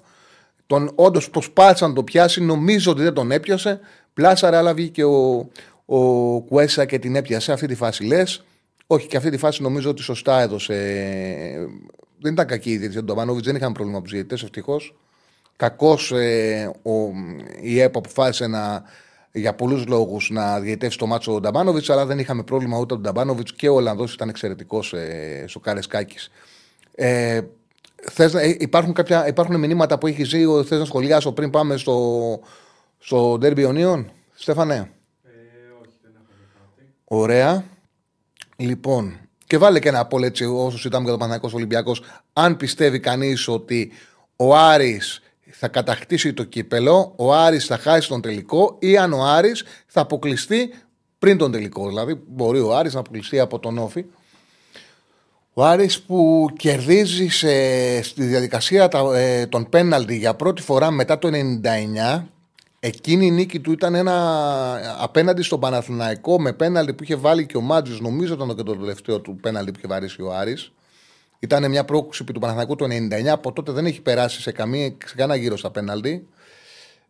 Τον 0.67 0.91
όντως 0.95 1.31
προσπάθησε 1.31 1.87
να 1.87 1.93
το 1.93 2.05
πιάσει. 2.05 2.43
Νομίζω 2.43 2.91
ότι 2.91 3.03
δεν 3.03 3.13
τον 3.13 3.31
έπιασε. 3.31 3.81
Πλάσαρε, 4.15 4.57
αλλά 4.57 4.75
βγήκε 4.75 5.05
ο, 5.05 5.49
ο 5.85 6.41
Κουέσα 6.41 6.85
και 6.85 6.99
την 6.99 7.17
έπιασε. 7.17 7.53
Αυτή 7.53 7.67
τη 7.67 7.75
φάση 7.75 8.05
λες. 8.05 8.45
Όχι, 8.95 9.07
και 9.07 9.17
αυτή 9.17 9.31
τη 9.31 9.37
φάση 9.37 9.63
νομίζω 9.63 9.91
ότι 9.91 10.03
σωστά 10.03 10.41
έδωσε. 10.41 10.75
Δεν 12.21 12.33
ήταν 12.33 12.47
κακή 12.47 12.71
η 12.71 12.77
διαιτησία 12.77 13.01
του 13.01 13.07
Ντομπάνοβιτ, 13.07 13.45
δεν 13.45 13.57
είχαν 13.57 13.73
πρόβλημα 13.73 13.97
από 13.99 14.07
τους 14.07 14.15
διαιτητές, 14.15 14.43
ευτυχώς. 14.43 14.95
Κακώς 15.57 15.99
ε, 16.13 16.71
η 17.63 17.81
ΕΠΟ 17.81 17.99
αποφάσισε 17.99 18.47
να, 18.47 18.83
για 19.33 19.55
πολλούς 19.55 19.87
λόγους 19.87 20.31
να 20.31 20.61
διαιτεύσει 20.61 20.99
το 20.99 21.07
ματς 21.07 21.29
ο 21.29 21.35
ο 21.35 21.41
Νταμπάνοβιτ, 21.41 21.91
αλλά 21.91 22.07
δεν 22.07 22.19
είχαμε 22.19 22.43
πρόβλημα 22.43 22.79
ούτε 22.79 22.95
τον 22.95 23.03
Νταμπάνοβιτ 23.03 23.49
και 23.57 23.69
ο 23.69 23.75
Ολλανδός 23.75 24.15
ήταν 24.15 24.29
εξαιρετικός 24.29 24.93
ε, 24.93 25.45
στο 25.47 25.61
Καραϊσκάκη. 25.61 26.17
Ε, 26.95 27.41
θες, 28.13 28.35
ε, 28.35 28.57
υπάρχουν, 28.59 28.93
κάποια, 28.93 29.29
υπάρχουν 29.29 29.59
μηνύματα 29.59 29.99
που 29.99 30.07
έχεις 30.07 30.29
δει, 30.29 30.45
θες 30.65 30.79
να 30.79 30.85
σχολιάσω 30.85 31.33
πριν 31.33 31.51
πάμε 31.51 31.77
στο, 31.77 32.41
στο 32.99 33.33
ντέρμπι 33.33 33.59
αιωνίων, 33.59 34.11
Στέφανε; 34.35 34.75
Ε, 34.75 35.31
όχι, 35.81 35.97
δεν 36.03 36.13
έχω 36.15 36.27
κάτι. 36.55 36.93
Ωραία. 37.05 37.65
Λοιπόν, 38.57 39.19
και 39.47 39.59
βάλε 39.59 39.79
και 39.79 39.89
ένα 39.89 39.99
από 39.99 40.25
έτσι 40.25 40.45
όσο 40.45 40.89
ήταν 40.89 41.03
για 41.03 41.13
το 41.13 41.19
Παναγιακό 41.19 41.51
Ολυμπιακός. 41.55 42.03
Αν 42.33 42.57
πιστεύει 42.57 43.01
κανείς 43.01 43.49
ότι 43.49 43.93
ο 44.37 44.57
Άρης 44.57 45.23
θα 45.51 45.69
κατακτήσει 45.69 46.33
το 46.33 46.45
κύπελο, 46.45 47.13
ο 47.17 47.35
Άρης 47.35 47.67
θα 47.67 47.79
χάσει 47.79 48.09
τον 48.09 48.21
τελικό 48.21 48.77
ή 48.79 48.97
αν 48.97 49.13
ο 49.13 49.25
Άρης 49.25 49.65
θα 49.87 50.01
αποκλειστεί 50.01 50.75
πριν 51.19 51.39
τον 51.39 51.53
τελικό. 51.53 51.89
Δηλαδή, 51.89 52.23
μπορεί 52.27 52.61
ο 52.61 52.77
Άρης 52.77 52.95
να 52.95 53.01
αποκλειστεί 53.01 53.41
από 53.41 53.59
τον 53.59 53.79
Όφη. 53.79 54.05
Ο 55.53 55.65
Άρης 55.65 56.01
που 56.01 56.49
κερδίζει 56.57 57.29
στη 58.03 58.25
διαδικασία 58.25 58.89
ε, 59.15 59.47
των 59.47 59.69
πέναλτι 59.69 60.17
για 60.17 60.35
πρώτη 60.35 60.63
φορά 60.63 60.91
μετά 60.91 61.19
το 61.19 61.31
99 62.19 62.23
Εκείνη 62.87 63.27
η 63.27 63.31
νίκη 63.31 63.61
του 63.61 63.73
ήταν 63.73 63.95
ένα 63.95 64.97
απέναντι 65.03 65.43
στον 65.43 65.61
Παναθηναϊκό 65.61 66.41
με 66.41 66.53
πέναλτι 66.53 66.95
που 66.95 67.03
είχε 67.03 67.15
βάλει 67.15 67.47
και 67.47 67.57
ο 67.57 67.61
Μάτζη. 67.61 68.03
Νομίζω 68.03 68.35
ήταν 68.35 68.57
και 68.57 68.63
το 68.63 68.77
τελευταίο 68.77 69.21
του 69.21 69.37
πέναλτι 69.37 69.71
που 69.71 69.79
είχε 69.79 69.89
βαρύσει 69.89 70.23
ο 70.23 70.35
Άρης. 70.35 70.73
Ήταν 71.39 71.71
μια 71.71 71.85
πρόκληση 71.85 72.25
του 72.25 72.41
Παναθηναϊκού 72.41 72.77
το 72.77 72.85
99. 72.85 73.27
Από 73.27 73.53
τότε 73.53 73.73
δεν 73.73 73.87
έχει 73.87 74.01
περάσει 74.01 74.41
σε, 74.41 74.53
καμία, 74.53 74.97
σε 75.05 75.15
κανένα 75.15 75.39
γύρο 75.41 75.57
στα 75.57 75.71
πέναλτι. 75.71 76.29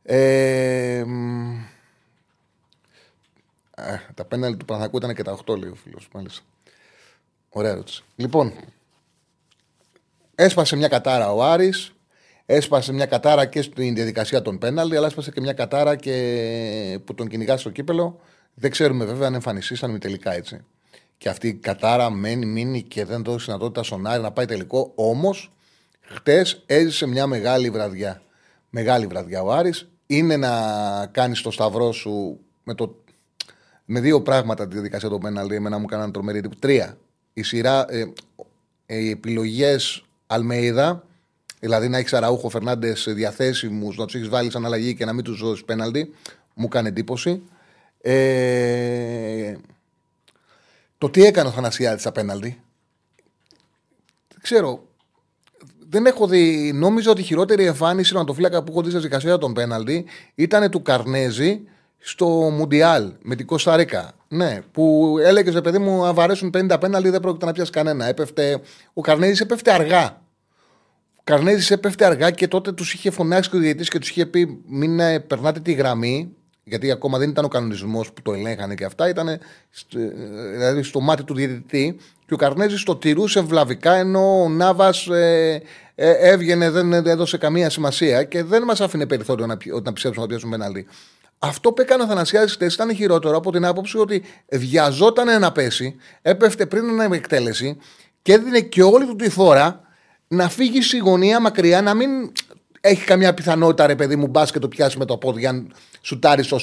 Ε, 0.02 0.96
ε, 0.96 1.04
τα 4.14 4.24
πέναλτι 4.24 4.56
του 4.56 4.64
Παναθηναϊκού 4.64 4.96
ήταν 4.96 5.14
και 5.14 5.22
τα 5.22 5.38
8, 5.46 5.58
λέει 5.58 5.70
ο 5.70 5.74
φίλος. 5.74 6.08
Μάλιστα. 6.14 6.42
Ωραία 7.48 7.70
ερώτηση. 7.70 8.02
Λοιπόν, 8.16 8.52
έσπασε 10.34 10.76
μια 10.76 10.88
κατάρα 10.88 11.32
ο 11.32 11.44
Άρης 11.44 11.93
Έσπασε 12.46 12.92
μια 12.92 13.06
κατάρα 13.06 13.46
και 13.46 13.62
στην 13.62 13.94
διαδικασία 13.94 14.42
των 14.42 14.58
πέναλτι, 14.58 14.96
αλλά 14.96 15.06
έσπασε 15.06 15.30
και 15.30 15.40
μια 15.40 15.52
κατάρα 15.52 15.96
και 15.96 16.98
που 17.04 17.14
τον 17.14 17.28
κυνηγά 17.28 17.56
στο 17.56 17.70
κύπελο. 17.70 18.20
Δεν 18.54 18.70
ξέρουμε 18.70 19.04
βέβαια 19.04 19.26
αν 19.26 19.34
εμφανιστήσαν 19.34 19.98
τελικά 19.98 20.34
έτσι. 20.34 20.64
Και 21.18 21.28
αυτή 21.28 21.48
η 21.48 21.54
κατάρα 21.54 22.10
μένει, 22.10 22.46
μείνει 22.46 22.82
και 22.82 23.04
δεν 23.04 23.22
δώσει 23.22 23.44
δυνατότητα 23.44 23.82
στον 23.82 24.06
Άρη 24.06 24.22
να 24.22 24.32
πάει 24.32 24.46
τελικό. 24.46 24.92
Όμως, 24.94 25.52
χτες 26.00 26.62
έζησε 26.66 27.06
μια 27.06 27.26
μεγάλη 27.26 27.70
βραδιά. 27.70 28.22
Μεγάλη 28.70 29.06
βραδιά. 29.06 29.42
Ο 29.42 29.52
Άρης 29.52 29.88
είναι 30.06 30.36
να 30.36 30.50
κάνεις 31.06 31.40
το 31.40 31.50
σταυρό 31.50 31.92
σου 31.92 32.40
με, 32.62 32.74
το, 32.74 33.02
με 33.84 34.00
δύο 34.00 34.22
πράγματα 34.22 34.68
τη 34.68 34.72
διαδικασία 34.72 35.08
των 35.08 35.20
πέναλτι. 35.20 35.54
Εμένα 35.54 35.78
μου 35.78 35.86
κάνανε 35.86 36.12
τρομερή 36.12 36.42
Τρία. 36.58 36.96
Η 37.32 37.42
σειρά, 37.42 37.86
ε, 37.88 38.12
ε, 38.86 38.96
οι 38.96 39.10
επιλογές 39.10 40.04
Αλμέιδα 40.26 41.04
Δηλαδή 41.64 41.88
να 41.88 41.98
έχεις 41.98 42.12
Αραούχο 42.12 42.48
Φερνάντες 42.48 43.06
διαθέσιμους, 43.08 43.96
να 43.96 44.04
τους 44.04 44.14
έχεις 44.14 44.28
βάλει 44.28 44.50
σαν 44.50 44.64
αλλαγή 44.64 44.94
και 44.94 45.04
να 45.04 45.12
μην 45.12 45.24
τους 45.24 45.40
δώσεις 45.40 45.64
πέναλτι. 45.64 46.14
Μου 46.54 46.68
κάνει 46.68 46.88
εντύπωση. 46.88 47.42
Ε, 48.00 49.54
το 50.98 51.10
τι 51.10 51.24
έκανε 51.24 51.48
ο 51.48 51.52
Θανασιάδης 51.52 52.00
στα 52.00 52.12
πέναλτι. 52.12 52.60
Δεν 54.28 54.38
ξέρω. 54.42 54.84
Δεν 55.88 56.06
έχω 56.06 56.26
δει. 56.26 56.72
Νόμιζα 56.74 57.10
ότι 57.10 57.20
η 57.20 57.24
χειρότερη 57.24 57.64
εμφάνιση 57.64 58.14
του 58.26 58.34
φύλακα 58.34 58.62
που 58.62 58.72
έχω 58.72 58.82
δει 58.82 58.90
στη 58.90 58.98
δικασία 58.98 59.38
των 59.38 59.52
πέναλτι 59.52 60.04
ήταν 60.34 60.70
του 60.70 60.82
Καρνέζη 60.82 61.60
στο 61.98 62.26
Μουντιάλ 62.26 63.12
με 63.22 63.34
την 63.34 63.46
Κωνσταντίνα. 63.46 64.12
Ναι, 64.28 64.60
που 64.72 65.16
έλεγε 65.22 65.60
παιδί 65.60 65.78
μου, 65.78 66.04
αν 66.04 66.14
βαρέσουν 66.14 66.50
50 66.54 66.76
πέναλτι 66.80 67.08
δεν 67.10 67.20
πρόκειται 67.20 67.46
να 67.46 67.52
πιάσει 67.52 67.70
κανένα. 67.70 68.04
Έπεφτε, 68.04 68.60
ο 68.92 69.00
Καρνέζης 69.00 69.40
έπεφτε 69.40 69.72
αργά. 69.72 70.22
Καρνέζης 71.24 71.70
έπεφτε 71.70 72.04
αργά 72.04 72.30
και 72.30 72.48
τότε 72.48 72.72
τους 72.72 72.94
είχε 72.94 73.10
φωνάξει 73.10 73.50
και 73.50 73.56
ο 73.56 73.58
διαιτητής 73.58 73.88
και 73.88 73.98
τους 73.98 74.08
είχε 74.08 74.26
πει: 74.26 74.62
Μην 74.66 75.00
ε, 75.00 75.20
περνάτε 75.20 75.60
τη 75.60 75.72
γραμμή. 75.72 76.34
Γιατί 76.66 76.90
ακόμα 76.90 77.18
δεν 77.18 77.28
ήταν 77.30 77.44
ο 77.44 77.48
κανονισμός 77.48 78.12
που 78.12 78.22
το 78.22 78.32
ελέγχανε 78.32 78.74
και 78.74 78.84
αυτά. 78.84 79.08
Ήταν 79.08 79.28
ε, 79.28 79.38
δηλαδή 80.52 80.82
στο 80.82 81.00
μάτι 81.00 81.24
του 81.24 81.34
διαιτητή. 81.34 81.96
Και 82.26 82.34
ο 82.34 82.36
Καρνέζης 82.36 82.82
το 82.82 82.96
τηρούσε 82.96 83.40
βλαβικά 83.40 83.94
ενώ 83.94 84.42
ο 84.42 84.48
Νάβα 84.48 84.94
ε, 85.10 85.52
ε, 85.94 86.10
έβγαινε, 86.10 86.70
δεν 86.70 86.92
έδωσε 86.92 87.38
καμία 87.38 87.70
σημασία 87.70 88.24
και 88.24 88.42
δεν 88.42 88.62
μας 88.62 88.80
άφηνε 88.80 89.06
περιθώριο 89.06 89.46
να, 89.46 89.56
να 89.82 89.92
πιστέψουμε 89.92 90.24
ότι 90.24 90.26
πιάσουμε 90.26 90.56
πέναλτι. 90.56 90.86
Αυτό 91.38 91.72
που 91.72 91.80
έκανε 91.80 92.02
ο 92.02 92.06
Θανασιάδης 92.06 92.52
χτες 92.52 92.74
ήταν 92.74 92.94
χειρότερο 92.94 93.36
από 93.36 93.52
την 93.52 93.64
άποψη 93.64 93.98
ότι 93.98 94.22
βιαζόταν 94.52 95.40
να 95.40 95.52
πέσει, 95.52 95.96
έπεφτε 96.22 96.66
πριν 96.66 96.94
να 96.94 97.04
εκτέλεση 97.04 97.76
και 98.22 98.32
έδινε 98.32 98.60
και 98.60 98.82
όλη 98.82 99.06
του 99.06 99.16
τη 99.16 99.30
φόρα 99.30 99.83
να 100.34 100.48
φύγει 100.48 100.82
στη 100.82 100.98
γωνία 100.98 101.40
μακριά, 101.40 101.82
να 101.82 101.94
μην 101.94 102.10
έχει 102.80 103.04
καμιά 103.04 103.34
πιθανότητα 103.34 103.86
ρε 103.86 103.94
παιδί 103.94 104.16
μου 104.16 104.26
μπάσκετ 104.26 104.62
το 104.62 104.68
πιάσει 104.68 104.98
με 104.98 105.04
το 105.04 105.16
πόδι 105.16 105.46
αν 105.46 105.72
σουτάρεις 106.00 106.46
στο, 106.46 106.58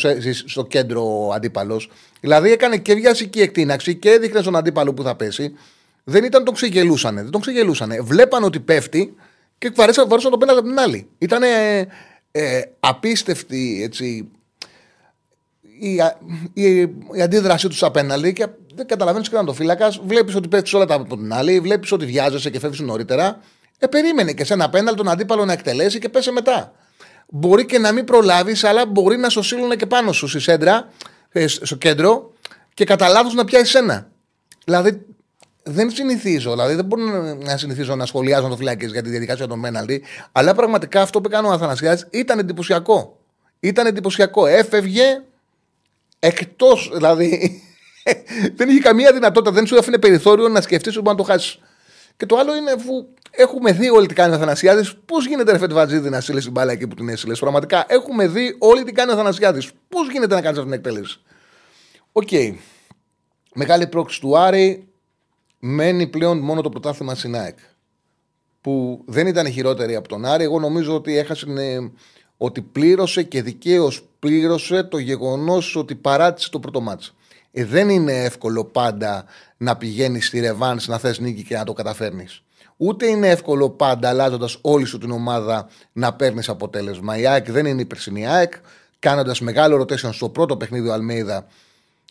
στο 0.46 0.66
κέντρο 0.66 1.32
αντίπαλος. 1.34 1.90
Δηλαδή 2.20 2.52
έκανε 2.52 2.78
και 2.78 2.94
βιασική 2.94 3.42
εκτείναξη 3.42 3.96
και 3.96 4.10
έδειχνε 4.10 4.42
στον 4.42 4.56
αντίπαλο 4.56 4.94
που 4.94 5.04
θα 5.04 5.16
πέσει. 5.16 5.54
Δεν 6.04 6.24
ήταν 6.24 6.44
τον 6.44 6.54
ξεγελούσανε. 6.54 7.22
Δεν 7.22 7.32
τον 7.32 7.42
ξεγελούσανε. 7.42 8.02
Βλέπαν 8.02 8.44
ότι 8.44 8.60
πέφτει 8.60 9.16
και 9.58 9.72
βαρέσαν, 9.76 10.08
βαρέσαν 10.08 10.32
τον 10.32 10.40
πέναλτι 10.40 10.62
από 10.62 10.70
την 10.70 10.80
άλλη. 10.80 11.08
Ήταν 11.18 11.42
ε, 12.32 12.62
απίστευτη 12.80 13.82
έτσι, 13.84 14.30
η, 15.80 16.02
η, 16.54 16.80
η 17.14 17.22
αντίδρασή 17.22 17.68
τους 17.68 17.84
απέναντι 17.84 18.34
και 18.34 18.48
δεν 18.76 18.88
καταλαβαίνεις 18.88 19.30
καν 19.30 19.46
το 19.46 19.54
φύλακας. 19.54 20.02
Βλέπεις 20.06 20.36
ότι 20.36 20.48
πέφτεις 20.48 20.74
όλα 20.74 20.86
τα 20.86 20.94
από 20.94 21.18
την 21.18 21.34
άλλη, 21.34 21.60
βλέπεις 21.60 21.92
ότι 21.92 22.06
βιάζεσαι 22.06 22.50
και 22.50 22.60
φεύγεις 22.60 22.80
νωρίτερα. 22.80 23.40
Ε, 23.84 23.88
περίμενε 23.88 24.34
και 24.34 24.46
σε 24.46 24.54
ένα 24.54 24.70
πέναλ 24.70 24.96
τον 24.96 25.10
αντίπαλο 25.10 25.46
να 25.46 25.54
εκτελέσει 25.54 26.00
και 26.00 26.10
πέσε 26.10 26.32
μετά. 26.32 26.72
Μπορεί 27.28 27.66
και 27.66 27.80
να 27.80 27.92
μην 27.92 28.06
προλάβεις, 28.06 28.64
αλλά 28.64 28.86
μπορεί 28.86 29.18
να 29.18 29.30
σου 29.30 29.44
στείλουν 29.44 29.78
και 29.78 29.86
πάνω 29.86 30.12
σου 30.12 30.28
στη 30.28 30.40
σέντρα, 30.40 30.90
ε, 31.30 31.48
στο 31.48 31.76
κέντρο 31.76 32.34
και 32.74 32.84
κατά 32.84 33.08
λάθος 33.08 33.34
να 33.34 33.46
πιάσεις 33.46 33.76
ένα. 33.76 34.10
Δηλαδή 34.66 35.06
δεν 35.64 35.92
συνηθίζω, 35.92 36.52
δηλαδή 36.52 36.76
δεν 36.76 36.86
μπορώ 36.86 37.04
να 37.36 37.58
συνηθίζω 37.58 37.96
να 37.96 38.06
σχολιάζω 38.06 38.48
το 38.48 38.56
φυλάκι 38.56 38.86
για 38.86 39.02
τη 39.02 39.10
διαδικασία 39.10 39.48
των 39.48 39.62
πέναλτι, 39.62 40.04
αλλά 40.32 40.54
πραγματικά 40.56 41.02
αυτό 41.02 41.22
που 41.22 41.30
έκανε 41.32 41.48
ο 41.48 41.52
Αθανασιάδης 41.52 42.08
ήταν 42.10 42.40
εντυπωσιακό. 42.40 43.18
Ήταν 43.60 43.86
εντυπωσιακό. 43.86 44.46
Έφευγε 44.46 45.22
εκτός, 46.20 46.92
δηλαδή 46.94 47.62
δεν 48.58 48.70
είχε 48.70 48.80
καμία 48.80 49.14
δυνατότητα, 49.14 49.52
δεν 49.52 49.68
σου 49.68 49.76
έφερε 49.76 49.98
περιθώριο 49.98 50.48
να 50.48 50.62
σκεφτείς 50.62 50.92
ότι 50.92 51.02
μπορεί 51.02 51.18
να 51.18 51.24
το 51.24 51.32
χάσεις. 51.32 51.60
Και 52.22 52.28
το 52.28 52.38
άλλο 52.38 52.56
είναι 52.56 52.72
αφού 52.72 53.08
έχουμε 53.32 53.72
δει 53.72 53.90
όλοι 53.90 54.08
τι 54.08 54.14
κάνει 54.14 54.34
ο 54.34 54.36
Αθανασιάδης, 54.36 54.96
πώς 55.06 55.28
γίνεται 55.28 55.58
ρε 55.58 55.68
Βατζίδη 55.68 56.10
να 56.10 56.22
στείλεις 56.22 56.44
την 56.44 56.52
μπάλα 56.52 56.72
εκεί 56.72 56.88
που 56.88 56.96
την 56.96 57.10
έστειλες; 57.10 57.40
Πραγματικά 57.40 57.86
έχουμε 57.88 58.28
δει 58.28 58.56
όλοι 58.60 58.84
τι 58.84 58.92
κάνει 58.92 59.12
ο 59.12 59.14
Αθανασιάδης. 59.14 59.72
Πώς 59.90 60.12
γίνεται 60.12 60.36
να 60.36 60.42
κάνεις 60.42 60.60
αυτή 60.60 60.72
την 60.72 60.80
εκτέλεση; 60.80 61.22
OK. 62.12 62.28
Okay. 62.32 62.54
Μεγάλη 63.54 63.88
πρόκληση 63.88 64.20
του 64.20 64.38
Άρη. 64.38 64.88
Μένει 65.60 66.08
πλέον 66.08 66.40
μόνο 66.40 66.62
το 66.62 66.70
πρωτάθλημα 66.70 67.16
στην 67.16 67.36
ΑΕΚ. 67.36 67.58
Που 68.62 69.04
δεν 69.06 69.28
ήταν 69.28 69.52
χειρότερη 69.52 69.96
από 69.96 70.08
τον 70.08 70.26
Άρη. 70.26 70.44
Εγώ 70.44 70.60
νομίζω 70.60 70.96
ότι 70.96 71.18
έχασε. 71.18 71.46
Ότι 72.38 72.62
πλήρωσε 72.62 73.24
και 73.24 73.42
δικαίως 73.42 74.08
πλήρωσε 74.20 74.84
το 74.84 74.98
γεγονός 74.98 75.76
ότι 75.76 75.96
παράτησε 75.96 76.50
το 76.50 76.60
πρώτο 76.60 76.82
μάτσο. 76.82 77.14
Ε, 77.52 77.66
δεν 77.66 77.90
είναι 77.90 78.24
εύκολο 78.24 78.66
πάντα 78.66 79.26
να 79.62 79.76
πηγαίνεις 79.78 80.28
στη 80.28 80.40
Ρεβάν 80.40 80.80
να 80.86 80.98
θες 80.98 81.20
νίκη 81.20 81.44
και 81.44 81.56
να 81.56 81.64
το 81.64 81.74
καταφέρνεις. 81.74 82.44
Ούτε 82.78 83.06
είναι 83.06 83.30
εύκολο 83.30 83.70
πάντα 83.70 84.10
αλλάζοντας 84.10 84.58
όλη 84.62 84.86
σου 84.86 84.98
την 84.98 85.12
ομάδα 85.12 85.68
να 85.92 86.14
παίρνεις 86.14 86.50
αποτέλεσμα. 86.50 87.18
Η 87.18 87.28
ΑΕΚ 87.28 87.52
δεν 87.52 87.66
είναι 87.66 87.82
η 87.82 87.86
περσινή 87.86 88.28
ΑΕΚ. 88.28 88.54
Κάνοντας 89.00 89.42
μεγάλο 89.42 89.82
rotation 89.82 90.14
στο 90.14 90.30
πρώτο 90.30 90.58
παιχνίδι 90.58 90.88
ο 90.88 90.94
Αλμέιδα, 90.94 91.48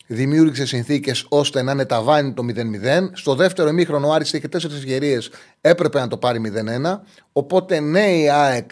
δημιούργησε 0.07 0.65
συνθήκες 0.65 1.25
ώστε 1.29 1.61
να 1.61 1.71
είναι 1.71 1.85
ταβάνι 1.85 2.33
το 2.33 2.43
0-0. 2.43 3.09
Στο 3.13 3.35
δεύτερο 3.35 3.69
ημίχρονο 3.69 4.07
ο 4.07 4.13
Άρης 4.13 4.33
είχε 4.33 4.47
τέσσερις 4.47 4.77
ευκαιρίες, 4.77 5.29
έπρεπε 5.61 5.99
να 5.99 6.07
το 6.07 6.17
πάρει 6.17 6.41
0-1. 6.85 6.99
Οπότε 7.31 7.79
ναι, 7.79 8.11
η 8.11 8.29
ΑΕΚ 8.29 8.71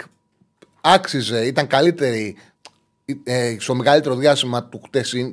άξιζε, 0.82 1.46
ήταν 1.46 1.68
καλύτερη 1.68 2.38
ε, 3.24 3.56
στο 3.60 3.76
μεγαλύτερο 3.76 4.16
διάστημα 4.16 4.70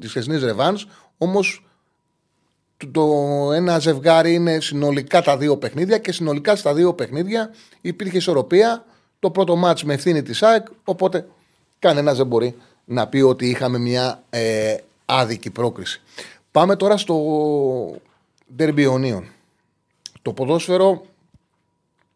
της 0.00 0.10
χθεσινής 0.10 0.42
Ρεβάν. 0.42 0.78
Όμως 1.18 1.65
το 2.92 3.02
ένα 3.52 3.78
ζευγάρι 3.78 4.34
είναι 4.34 4.60
συνολικά 4.60 5.22
τα 5.22 5.36
δύο 5.36 5.56
παιχνίδια 5.56 5.98
και 5.98 6.12
συνολικά 6.12 6.56
στα 6.56 6.74
δύο 6.74 6.94
παιχνίδια 6.94 7.50
υπήρχε 7.80 8.16
ισορροπία. 8.16 8.84
Το 9.18 9.30
πρώτο 9.30 9.56
μάτς 9.56 9.84
με 9.84 9.94
ευθύνη 9.94 10.22
της 10.22 10.42
ΑΕΚ, 10.42 10.66
οπότε 10.84 11.26
κανένας 11.78 12.16
δεν 12.16 12.26
μπορεί 12.26 12.56
να 12.84 13.08
πει 13.08 13.20
ότι 13.20 13.48
είχαμε 13.48 13.78
μια 13.78 14.22
ε, 14.30 14.76
άδικη 15.04 15.50
πρόκριση. 15.50 16.02
Πάμε 16.50 16.76
τώρα 16.76 16.96
στο 16.96 17.16
Ντερμπιονίων. 18.56 19.28
Το 20.22 20.32
ποδόσφαιρο, 20.32 21.04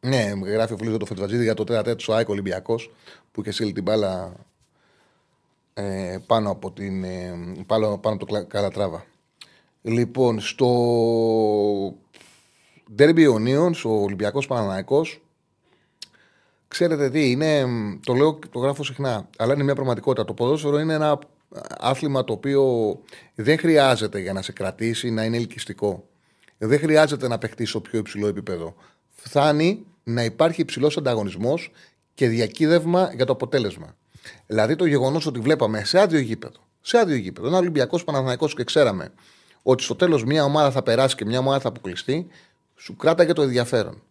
ναι, 0.00 0.32
γράφει 0.44 0.72
ο 0.72 0.76
φίλος 0.76 0.98
το 0.98 1.06
Φετβατζίδη 1.06 1.42
για 1.42 1.54
το 1.54 1.64
τέταρτο 1.64 1.96
του 1.96 2.12
ΑΕΚ 2.12 2.28
Ολυμπιακός 2.28 2.90
που 3.32 3.40
είχε 3.40 3.50
στείλει 3.50 3.72
την 3.72 3.82
μπάλα 3.82 4.32
ε, 5.74 6.18
πάνω, 6.26 6.50
από 6.50 6.70
την, 6.70 7.04
ε, 7.04 7.34
πάνω, 7.66 7.98
πάνω 7.98 8.16
από 8.16 8.26
το 8.26 8.46
Καλατράβα. 8.46 9.04
Λοιπόν, 9.82 10.40
στο 10.40 10.68
Derby 12.98 13.18
Ιωνίων, 13.18 13.74
ο 13.84 13.90
Ολυμπιακός 13.90 14.46
Παναναϊκός, 14.46 15.20
ξέρετε 16.68 17.10
τι, 17.10 17.30
είναι, 17.30 17.66
το 18.04 18.14
λέω 18.14 18.38
το 18.50 18.58
γράφω 18.58 18.84
συχνά, 18.84 19.28
αλλά 19.38 19.54
είναι 19.54 19.62
μια 19.62 19.74
πραγματικότητα. 19.74 20.24
Το 20.24 20.34
ποδόσφαιρο 20.34 20.78
είναι 20.78 20.94
ένα 20.94 21.18
άθλημα 21.78 22.24
το 22.24 22.32
οποίο 22.32 22.98
δεν 23.34 23.58
χρειάζεται 23.58 24.18
για 24.18 24.32
να 24.32 24.42
σε 24.42 24.52
κρατήσει 24.52 25.10
να 25.10 25.24
είναι 25.24 25.36
ελκυστικό. 25.36 26.08
Δεν 26.58 26.78
χρειάζεται 26.78 27.28
να 27.28 27.38
παιχτείς 27.38 27.68
στο 27.68 27.80
πιο 27.80 27.98
υψηλό 27.98 28.26
επίπεδο. 28.26 28.74
Φτάνει 29.10 29.86
να 30.04 30.24
υπάρχει 30.24 30.60
υψηλός 30.60 30.96
ανταγωνισμός 30.96 31.70
και 32.14 32.28
διακύδευμα 32.28 33.12
για 33.14 33.24
το 33.24 33.32
αποτέλεσμα. 33.32 33.96
Δηλαδή 34.46 34.76
το 34.76 34.84
γεγονός 34.84 35.26
ότι 35.26 35.40
βλέπαμε 35.40 35.84
σε 35.84 36.00
άδειο 36.00 36.20
γήπεδο, 36.20 36.58
σε 36.80 36.98
άδειο 36.98 37.16
γήπεδο, 37.16 37.46
ένα 37.46 37.58
Ολυμπιακός 37.58 38.04
Παναθανικό 38.04 38.48
και 38.48 38.64
ξέραμε 38.64 39.12
ότι 39.62 39.82
στο 39.82 39.96
τέλος 39.96 40.24
μια 40.24 40.44
ομάδα 40.44 40.70
θα 40.70 40.82
περάσει 40.82 41.16
και 41.16 41.24
μια 41.24 41.38
ομάδα 41.38 41.60
θα 41.60 41.68
αποκλειστεί, 41.68 42.26
σου 42.76 42.96
κράταγε 42.96 43.32
το 43.32 43.42
ενδιαφέρον. 43.42 44.02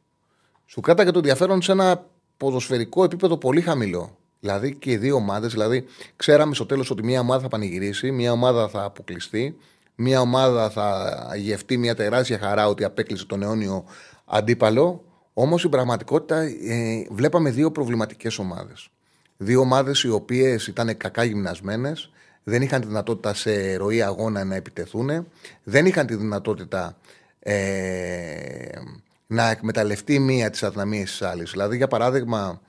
Σου 0.66 0.82
κράταγε 0.82 1.12
το 1.12 1.18
ενδιαφέρον 1.18 1.62
σε 1.62 1.72
ένα 1.72 2.06
ποδοσφαιρικό 2.38 3.04
επίπεδο 3.04 3.38
πολύ 3.38 3.62
χαμηλό. 3.62 4.18
Δηλαδή 4.40 4.76
και 4.76 4.92
οι 4.92 4.98
δύο 4.98 5.16
ομάδες, 5.16 5.52
δηλαδή 5.52 5.86
ξέραμε 6.16 6.56
στο 6.56 6.66
τέλος 6.66 6.90
ότι 6.90 7.04
μια 7.04 7.20
ομάδα 7.20 7.42
θα 7.42 7.48
πανηγυρίσει, 7.48 8.12
μια 8.12 8.32
ομάδα 8.32 8.68
θα 8.68 8.84
αποκλειστεί, 8.84 9.58
μια 9.96 10.22
ομάδα 10.22 10.70
θα 10.70 11.20
γευτεί 11.38 11.78
μια 11.78 11.96
τεράστια 11.96 12.40
χαρά 12.40 12.68
ότι 12.68 12.84
απέκλεισε 12.84 13.26
τον 13.26 13.42
αιώνιο 13.42 13.86
αντίπαλο. 14.26 15.04
Όμως 15.34 15.60
στην 15.60 15.72
πραγματικότητα 15.72 16.38
ε, 16.42 17.08
βλέπαμε 17.10 17.50
δύο 17.50 17.72
προβληματικές 17.72 18.38
ομάδες. 18.38 18.90
Δύο 19.38 19.60
ομάδες 19.60 20.04
οι 20.04 20.10
οποίες 20.10 20.68
ήταν 20.68 20.98
κακά 20.98 21.24
γυμνασμένες, 21.24 22.10
δεν 22.44 22.62
είχαν 22.62 22.82
τη 22.82 22.88
δυνατότητα 22.88 23.34
σε 23.34 23.76
ροή 23.76 24.02
αγώνα 24.02 24.44
να 24.44 24.56
επιτεθούν, 24.56 25.28
δεν 25.64 25.86
είχαν 25.86 26.08
τη 26.08 26.16
δυνατότητα 26.16 26.98
ε, 27.40 28.80
να 29.28 29.50
εκμεταλλευτεί 29.50 30.20
μία 30.20 30.50
τη 30.50 30.66
αδυναμίες 30.66 31.10
της 31.10 31.22
άλλης. 31.22 31.52
Δηλαδή, 31.52 31.78
για 31.78 31.88
παράδειγμα, 31.88 32.62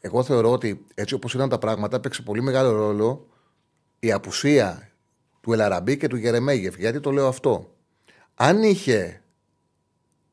εγώ 0.00 0.22
θεωρώ 0.22 0.52
ότι 0.52 0.84
έτσι 0.94 1.14
όπως 1.14 1.34
ήταν 1.34 1.48
τα 1.48 1.58
πράγματα, 1.58 1.96
έπαιξε 1.96 2.22
πολύ 2.22 2.42
μεγάλο 2.42 2.72
ρόλο 2.72 3.26
η 3.98 4.12
απουσία 4.12 4.90
του 5.40 5.52
Ελαραμπή 5.52 5.96
και 5.96 6.08
του 6.08 6.16
Γερεμέγεφ. 6.16 6.76
Γιατί 6.76 7.00
το 7.00 7.10
λέω 7.10 7.26
αυτό. 7.26 7.74
Αν 8.34 8.62
είχε. 8.62 9.22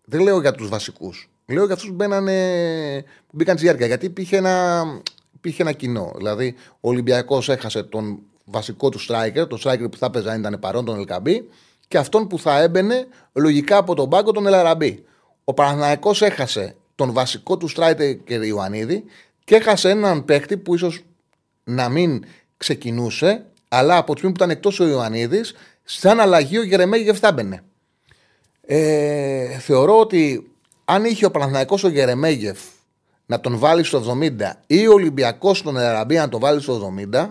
Δεν 0.06 0.22
λέω 0.22 0.42
για 0.42 0.52
τους 0.52 0.70
βασικούς. 0.70 1.30
Λέω 1.46 1.66
για 1.66 1.74
αυτούς 1.74 1.90
που, 1.90 1.96
που 3.28 3.36
μπήκαν 3.36 3.58
στη 3.58 3.66
διάρκεια. 3.66 3.86
Γιατί 3.88 4.06
υπήρχε 4.06 4.38
ένα, 4.38 4.86
υπήρχε 5.48 5.62
ένα 5.62 5.72
κοινό. 5.72 6.14
Δηλαδή, 6.16 6.56
ο 6.72 6.90
Ολυμπιακός 6.90 7.50
έχασε 7.50 7.84
τον 7.84 8.20
βασικό 8.44 8.90
του 8.90 9.00
striker, 9.00 9.48
τον 9.50 9.60
striker 9.64 9.92
που 9.92 9.98
θα 9.98 10.06
έπαιζε 10.06 10.30
αν 10.30 10.40
ήταν 10.40 10.60
παρόν, 10.60 10.86
τον 10.86 10.98
Ελκαμπή, 10.98 11.50
και 11.88 11.98
αυτόν 11.98 12.28
που 12.28 12.40
θα 12.40 12.62
έμπαινε 12.62 13.08
λογικά 13.34 13.78
από 13.78 13.96
τον 13.96 14.10
πάγκο, 14.10 14.32
τον 14.32 14.48
Ελαραμπή. 14.48 15.04
Ο 15.44 15.54
Παναθυναϊκό 15.54 16.12
έχασε 16.20 16.76
τον 16.96 17.14
βασικό 17.14 17.58
του 17.58 17.70
striker 17.76 18.18
και 18.24 18.34
Ιωαννίδη 18.34 19.04
και 19.44 19.56
έχασε 19.56 19.90
έναν 19.90 20.26
παίχτη 20.26 20.58
που 20.58 20.76
ίσως 20.76 21.04
να 21.64 21.90
μην 21.90 22.24
ξεκινούσε, 22.58 23.46
αλλά 23.68 23.98
από 23.98 24.14
τη 24.14 24.18
στιγμή 24.18 24.36
που 24.36 24.44
ήταν 24.44 24.56
εκτός 24.56 24.80
ο 24.80 24.88
Ιωαννίδης, 24.88 25.54
σαν 25.84 26.20
αλλαγή 26.20 26.58
ο 26.58 26.64
Γερεμέγεφ 26.64 27.20
θα 27.20 27.28
έμπαινε. 27.28 27.64
Ε, 28.62 29.58
θεωρώ 29.60 30.00
ότι 30.00 30.52
αν 30.86 31.06
είχε 31.06 31.26
ο 31.26 31.32
Παναθηναϊκός 31.32 31.84
ο 31.84 31.88
Γερεμέγεφ 31.88 32.60
να 33.28 33.40
τον 33.40 33.58
βάλεις 33.58 33.88
στο 33.88 34.18
70 34.22 34.32
ή 34.68 34.88
ο 34.88 34.94
Ολυμπιακός 34.94 35.62
τον 35.62 35.78
Εραμπή 35.78 36.16
να 36.16 36.30
τον 36.30 36.40
βάλεις 36.40 36.64
στο 36.64 36.94
70, 37.12 37.30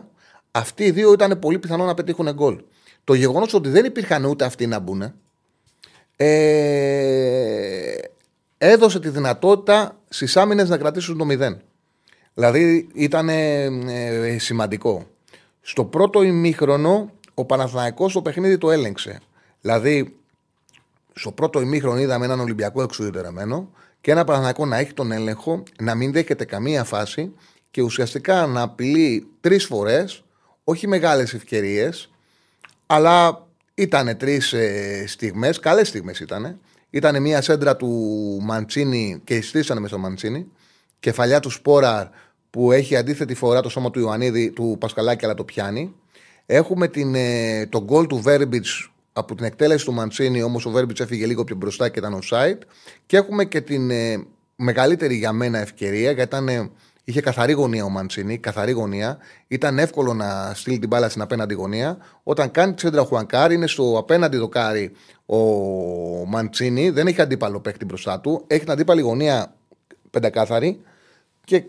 αυτοί 0.51 0.85
οι 0.85 0.91
δύο 0.91 1.13
ήταν 1.13 1.39
πολύ 1.39 1.59
πιθανό 1.59 1.85
να 1.85 1.95
πετύχουν 1.95 2.33
γκολ. 2.33 2.61
Το 3.05 3.15
γεγονός 3.15 3.55
ότι 3.55 3.69
δεν 3.69 3.85
υπήρχαν 3.85 4.25
ούτε 4.25 4.45
αυτοί 4.45 4.67
να 4.67 4.79
μπουν 4.79 5.15
ε, 6.17 7.95
έδωσε 8.59 9.01
τη 9.01 9.09
δυνατότητα 9.09 9.97
στις 10.09 10.37
άμυνες 10.37 10.69
να 10.69 10.77
κρατήσουν 10.77 11.19
το 11.19 11.27
0. 11.31 11.57
Δηλαδή 12.35 12.89
ήταν 12.95 13.29
ε, 13.29 14.37
σημαντικό. 14.39 15.07
Στο 15.61 15.85
πρώτο 15.85 16.23
ημίχρονο 16.23 17.11
ο 17.35 17.45
Παναθηναϊκός 17.45 18.13
το 18.13 18.23
παιχνίδι 18.23 18.59
το 18.59 18.71
έλεγξε. 18.71 19.21
Δηλαδή 19.61 20.17
στο 21.13 21.33
πρώτο 21.33 21.61
ημίχρονο 21.61 22.01
είδαμε 22.01 22.25
έναν 22.25 22.41
Ολυμπιακό 22.41 22.83
εξουδετερεμένο 22.83 23.71
και 24.07 24.13
ένα 24.13 24.25
Παναθηναϊκό 24.25 24.67
να 24.67 24.77
έχει 24.77 24.93
τον 24.93 25.13
έλεγχο, 25.13 25.63
να 25.81 25.95
μην 25.95 26.13
δέχεται 26.13 26.45
καμία 26.45 26.85
φάση 26.85 27.33
και 27.71 27.83
ουσιαστικά 27.83 28.47
να 28.47 28.63
απειλεί 28.63 29.29
τρεις 29.41 29.65
φορές, 29.65 30.25
όχι 30.65 30.87
μεγάλες 30.87 31.35
ευκαιρίες, 31.35 32.11
αλλά 32.87 33.47
ήταν 33.75 34.17
τρεις 34.17 34.53
ε, 34.53 35.05
στιγμές, 35.07 35.59
καλές 35.59 35.89
στιγμές 35.89 36.21
ήταν. 36.21 36.61
Ήταν 36.91 37.23
μια 37.23 37.43
σέντρα 37.43 37.77
του 37.77 37.89
Μαντσίνη 38.43 39.21
και 39.25 39.43
στήσανε 39.43 39.81
μες 39.81 39.91
στο 39.91 39.99
Μαντσίνη. 39.99 40.47
Κεφαλιά 41.01 41.41
του 41.41 41.51
Σπόραρ 41.51 42.07
που 42.51 42.73
έχει 42.73 42.97
αντίθετη 42.97 43.35
φορά 43.35 43.61
το 43.61 43.69
σώμα 43.69 43.91
του 43.91 44.01
Ιωαννίδη, 44.01 44.51
του 44.51 44.77
Πασκαλάκη, 44.81 45.25
αλλά 45.25 45.35
το 45.35 45.45
πιάνει. 45.45 45.95
Έχουμε 46.47 46.89
την, 46.89 47.15
ε, 47.15 47.67
τον 47.67 47.85
γκολ 47.85 48.07
του 48.07 48.21
Βέρμπιτς 48.21 48.91
από 49.17 49.35
την 49.35 49.45
εκτέλεση 49.45 49.85
του 49.85 49.93
Μαντσίνη, 49.93 50.43
όμως 50.43 50.67
ο 50.67 50.71
Βέρμπιτς 50.71 51.01
έφυγε 51.01 51.27
λίγο 51.27 51.45
πιο 51.45 51.57
μπροστά 51.57 51.89
και 51.89 51.99
ήταν 51.99 52.19
site. 52.31 52.59
Και 53.07 53.17
έχουμε 53.17 53.45
και 53.45 53.61
την 53.61 53.91
ε, 53.91 54.27
μεγαλύτερη 54.57 55.15
για 55.15 55.33
μένα 55.33 55.59
ευκαιρία, 55.59 56.11
γιατί 56.11 56.23
ήταν, 56.23 56.49
ε, 56.49 56.71
είχε 57.05 57.21
καθαρή 57.21 57.53
γωνία 57.53 57.85
ο 57.85 57.89
Μαντσίνη, 57.89 58.39
καθαρή 58.39 58.73
γωνία. 58.73 59.19
Ήταν 59.49 59.79
εύκολο 59.79 60.15
να 60.15 60.53
στείλει 60.55 60.79
την 60.79 60.89
μπάλα 60.89 61.09
στην 61.09 61.23
απέναντι 61.23 61.55
γωνία. 61.55 61.99
Όταν 62.23 62.51
κάνει 62.51 62.75
τη 62.75 62.81
σέντρα 62.81 63.05
Χουανκάρ, 63.05 63.53
είναι 63.53 63.67
στο 63.67 63.99
απέναντι 63.99 64.37
δοκάρι 64.37 64.93
ο 65.27 65.37
Μαντσίνη, 66.27 66.91
δεν 66.91 67.07
έχει 67.07 67.21
αντίπαλο 67.21 67.61
παίχτη 67.61 67.85
μπροστά 67.85 68.21
του. 68.21 68.45
Έχει 68.47 68.61
την 68.61 68.71
αντίπαλη 68.71 69.01
γωνία 69.01 69.55
πεντακάθαρη 70.11 70.81
και 71.45 71.65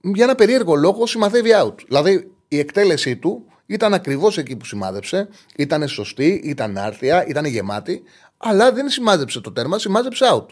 για 0.00 0.24
ένα 0.24 0.34
περίεργο 0.34 0.74
λόγο 0.74 1.06
σημαδεύει 1.06 1.50
out. 1.62 1.74
Δηλαδή 1.86 2.30
η 2.48 2.58
εκτέλεσή 2.58 3.16
του 3.16 3.44
ήταν 3.68 3.94
ακριβώς 3.94 4.38
εκεί 4.38 4.56
που 4.56 4.64
σημάδεψε, 4.64 5.28
ήταν 5.56 5.88
σωστή, 5.88 6.40
ήταν 6.44 6.78
άρθια, 6.78 7.26
ήταν 7.26 7.44
γεμάτη, 7.44 8.02
αλλά 8.36 8.72
δεν 8.72 8.88
σημάδεψε 8.88 9.40
το 9.40 9.52
τέρμα, 9.52 9.78
σημάδεψε 9.78 10.24
out. 10.32 10.46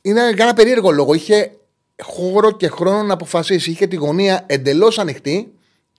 Είναι 0.00 0.30
για 0.34 0.44
ένα 0.44 0.54
περίεργο 0.54 0.90
λόγο. 0.90 1.14
Είχε 1.14 1.52
χώρο 2.02 2.50
και 2.50 2.68
χρόνο 2.68 3.02
να 3.02 3.12
αποφασίσει. 3.12 3.70
Είχε 3.70 3.86
τη 3.86 3.96
γωνία 3.96 4.44
εντελώς 4.46 4.98
ανοιχτή 4.98 5.52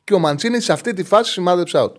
και 0.03 0.13
ο 0.13 0.19
Μαντσίνη 0.19 0.59
σε 0.59 0.71
αυτή 0.71 0.93
τη 0.93 1.03
φάση 1.03 1.31
σημάδεψε 1.31 1.77
out. 1.83 1.93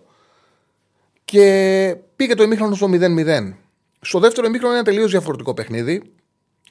Και 1.25 1.95
πήγε 2.15 2.33
το 2.33 2.43
ημίχρονο 2.43 2.75
στο 2.75 2.89
0-0. 2.91 3.53
Στο 4.01 4.19
δεύτερο 4.19 4.47
ημίχρονο 4.47 4.73
είναι 4.73 4.81
ένα 4.81 4.91
τελείως 4.91 5.11
διαφορετικό 5.11 5.53
παιχνίδι. 5.53 6.01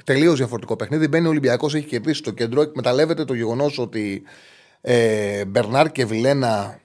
Τελείως 0.05 0.37
διαφορετικό 0.37 0.77
παιχνίδι. 0.77 1.09
Μπαίνει 1.09 1.27
ο 1.27 1.31
Ολυμπιακός, 1.31 1.75
έχει 1.75 1.87
κερδίσει 1.87 2.23
το 2.23 2.31
κέντρο. 2.31 2.63
Εκμεταλλεύεται 2.63 3.25
το 3.25 3.35
γεγονός 3.35 3.79
ότι 3.79 4.23
ε, 4.81 5.45
Μπερνάρ 5.45 5.93
και 5.93 6.05
Βιλένα 6.05 6.81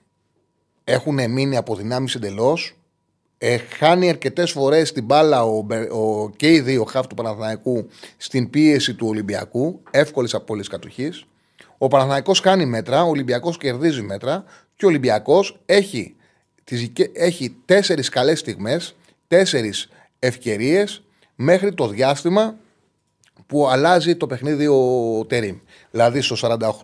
έχουν 0.84 1.32
μείνει 1.32 1.58
από 1.58 1.76
δυνάμεις 1.76 2.16
εντελώς. 2.16 2.76
Ε, 3.38 3.58
χάνει 3.58 4.10
αρκετές 4.10 4.52
φορές 4.52 4.92
την 4.92 5.04
μπάλα 5.04 5.44
ο, 5.44 5.66
ο, 5.92 6.30
και 6.30 6.52
οι 6.52 6.60
δύο 6.60 6.84
χάφ 6.84 7.08
του 7.08 7.16
Παναθηναϊκού 7.16 7.88
στην 8.18 8.50
πίεση 8.50 8.94
του 8.94 9.08
Ολυμπιακού. 9.08 9.82
Εύκολης 9.92 10.34
απόλυτη 10.34 10.70
κατοχής. 10.70 11.26
Ο 11.78 11.88
Παναθηναϊκός 11.88 12.40
κάνει 12.40 12.66
μέτρα, 12.66 13.04
ο 13.04 13.10
Ολυμπιακός 13.10 13.58
κερδίζει 13.58 14.02
μέτρα 14.02 14.44
και 14.76 14.86
ο 14.86 14.88
Ολυμπιακός 14.88 15.60
έχει, 15.66 16.16
έχει 17.14 17.56
τέσσερις 17.66 18.10
καλές 18.10 18.40
στιγμές, 18.40 18.96
τέσσερις 19.28 19.90
ευκαιρίες 20.20 21.04
μέχρι 21.36 21.74
το 21.74 21.88
διάστημα 21.88 22.56
που 23.48 23.68
αλλάζει 23.68 24.16
το 24.16 24.28
παιχνίδι 24.28 24.68
ο 24.68 25.26
Τερήμ. 25.28 25.58
Δηλαδή 25.92 26.22
στο 26.22 26.36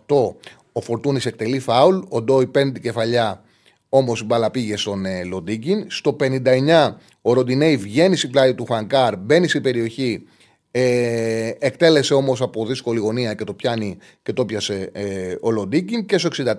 48 0.08 0.34
ο 0.72 0.80
Φορτούνης 0.80 1.26
εκτελεί 1.26 1.58
φάουλ. 1.58 1.98
Ο 2.08 2.22
Ντόι 2.22 2.46
παίρνει 2.46 2.72
την 2.72 2.82
κεφαλιά. 2.82 3.42
Όμως 3.88 4.20
η 4.20 4.24
μπάλα 4.24 4.50
πήγε 4.50 4.76
στον 4.76 5.04
ε, 5.04 5.24
Λοντίγκιν. 5.24 5.90
Στο 5.90 6.16
59 6.20 6.94
ο 7.22 7.32
Ροντινέη 7.32 7.76
βγαίνει 7.76 8.16
στην 8.16 8.30
πλάτη 8.30 8.54
του 8.54 8.64
Χανκάρ, 8.64 9.16
μπαίνει 9.16 9.48
στην 9.48 9.62
περιοχή. 9.62 10.24
Ε, 10.70 11.52
εκτέλεσε 11.58 12.14
όμως 12.14 12.40
από 12.40 12.66
δύσκολη 12.66 12.98
γωνία 12.98 13.34
και 13.34 13.44
το 13.44 13.54
πιάνει 13.54 13.98
και 14.22 14.32
το 14.32 14.44
πιάσε 14.44 14.90
ε, 14.92 15.34
ο 15.40 15.50
Λοντίγκιν. 15.50 16.06
Και 16.06 16.18
στο 16.18 16.28
64 16.36 16.54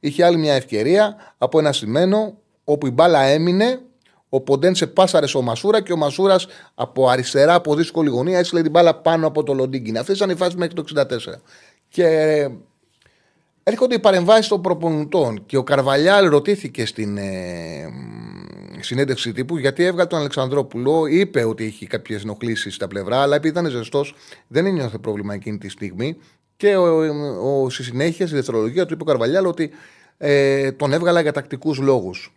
είχε 0.00 0.24
άλλη 0.24 0.36
μια 0.36 0.54
ευκαιρία 0.54 1.16
από 1.38 1.58
ένα 1.58 1.72
σημαίνο 1.72 2.38
όπου 2.64 2.86
η 2.86 2.90
μπάλα 2.90 3.22
έμεινε. 3.22 3.80
Ο 4.28 4.40
Ποντένσε 4.40 4.86
πάσαρε 4.86 5.26
στο 5.26 5.42
Μασούρα 5.42 5.82
και 5.82 5.92
ο 5.92 5.96
Μασούρας 5.96 6.46
από 6.74 7.08
αριστερά 7.08 7.54
από 7.54 7.74
δύσκολη 7.74 8.08
γωνία 8.08 8.38
έστειλε 8.38 8.62
την 8.62 8.70
μπάλα 8.70 8.94
πάνω 8.94 9.26
από 9.26 9.42
το 9.42 9.54
Λοντίγκιν. 9.54 9.98
Αυτέ 9.98 10.12
ήταν 10.12 10.30
οι 10.30 10.34
φάσει 10.34 10.56
μέχρι 10.56 10.74
το 10.74 10.84
64. 10.96 11.04
Και 11.88 12.48
έρχονται 13.68 13.94
οι 13.94 13.98
παρεμβάσεις 13.98 14.48
των 14.48 14.60
προπονητών 14.62 15.46
και 15.46 15.56
ο 15.56 15.62
Καρβαλιάλ 15.62 16.28
ρωτήθηκε 16.28 16.86
στην 16.86 17.16
ε, 17.16 17.88
συνέντευξη 18.80 19.32
τύπου 19.32 19.58
γιατί 19.58 19.84
έβγαλε 19.84 20.08
τον 20.08 20.18
Αλεξανδρόπουλο, 20.18 21.06
είπε 21.06 21.44
ότι 21.44 21.64
έχει 21.64 21.86
κάποιες 21.86 22.22
ενοχλήσεις 22.22 22.74
στα 22.74 22.88
πλευρά, 22.88 23.22
αλλά 23.22 23.36
επειδή 23.36 23.58
ήταν 23.58 23.70
ζεστός, 23.70 24.14
δεν 24.46 24.66
ένιωθε 24.66 24.98
πρόβλημα 24.98 25.34
εκείνη 25.34 25.58
τη 25.58 25.68
στιγμή. 25.68 26.16
Και 26.56 26.76
ο, 26.76 26.84
ο, 27.40 27.62
ο, 27.62 27.70
στη 27.70 27.82
συνέχεια, 27.82 28.26
στη 28.26 28.36
δευτερολογία 28.36 28.86
του 28.86 28.92
είπε 28.92 29.02
ο 29.02 29.06
Καρβαλιάλ 29.06 29.46
ότι 29.46 29.70
ε, 30.18 30.72
τον 30.72 30.92
έβγαλα 30.92 31.20
για 31.20 31.32
τακτικούς 31.32 31.78
λόγους. 31.78 32.32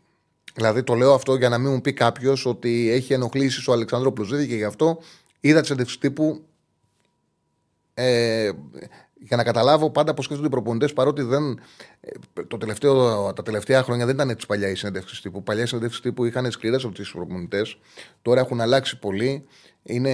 Δηλαδή 0.53 0.83
το 0.83 0.93
λέω 0.93 1.13
αυτό 1.13 1.35
για 1.35 1.49
να 1.49 1.57
μην 1.57 1.71
μου 1.71 1.81
πει 1.81 1.93
κάποιος 1.93 2.45
ότι 2.45 2.89
έχει 2.91 3.13
ενοχλήσεις 3.13 3.67
ο 3.67 3.71
Αλεξανδρόπουλος. 3.71 4.29
και 4.29 4.55
γι' 4.55 4.63
αυτό 4.63 4.99
είδα 5.39 5.59
τη 5.59 5.65
συνέντευξη 5.65 5.99
τύπου. 5.99 6.41
Ε, 7.93 8.51
για 9.23 9.37
να 9.37 9.43
καταλάβω 9.43 9.89
πάντα 9.89 10.13
πώς 10.13 10.25
σκέφτονται 10.25 10.49
οι 10.49 10.51
προπονητές, 10.51 10.93
παρότι 10.93 11.21
δεν, 11.21 11.59
ε, 12.01 12.41
το 12.47 12.57
τελευταίο, 12.57 13.33
τα 13.33 13.43
τελευταία 13.43 13.83
χρόνια 13.83 14.05
δεν 14.05 14.15
ήταν 14.15 14.35
τη 14.35 14.45
παλιά 14.45 14.69
η 14.69 14.75
συνέντευξη 14.75 15.21
τύπου. 15.21 15.43
Παλιά 15.43 15.67
οι 15.73 15.99
τύπου 16.01 16.25
είχαν 16.25 16.51
σκληρές 16.51 16.83
από 16.83 16.93
του 16.93 17.11
προπονητές. 17.11 17.77
Τώρα 18.21 18.39
έχουν 18.39 18.61
αλλάξει 18.61 18.99
πολύ. 18.99 19.45
Είναι, 19.83 20.13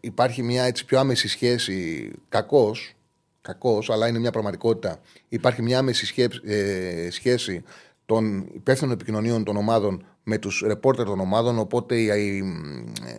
υπάρχει 0.00 0.42
μια 0.42 0.64
έτσι 0.64 0.84
πιο 0.84 0.98
άμεση 0.98 1.28
σχέση, 1.28 2.10
κακώ, 2.28 2.74
κακός, 3.40 3.90
αλλά 3.90 4.08
είναι 4.08 4.18
μια 4.18 4.30
πραγματικότητα. 4.30 5.00
Υπάρχει 5.28 5.62
μια 5.62 5.78
άμεση 5.78 6.06
σχέση, 6.06 6.40
ε, 6.44 7.10
σχέση 7.10 7.62
των 8.06 8.48
υπεύθυνων 8.54 8.92
επικοινωνίων 8.92 9.44
των 9.44 9.56
ομάδων 9.56 10.04
με 10.22 10.38
τους 10.38 10.62
ρεπόρτερ 10.66 11.06
των 11.06 11.20
ομάδων. 11.20 11.58
Οπότε 11.58 11.96
οι, 11.96 12.04
οι, 12.04 12.42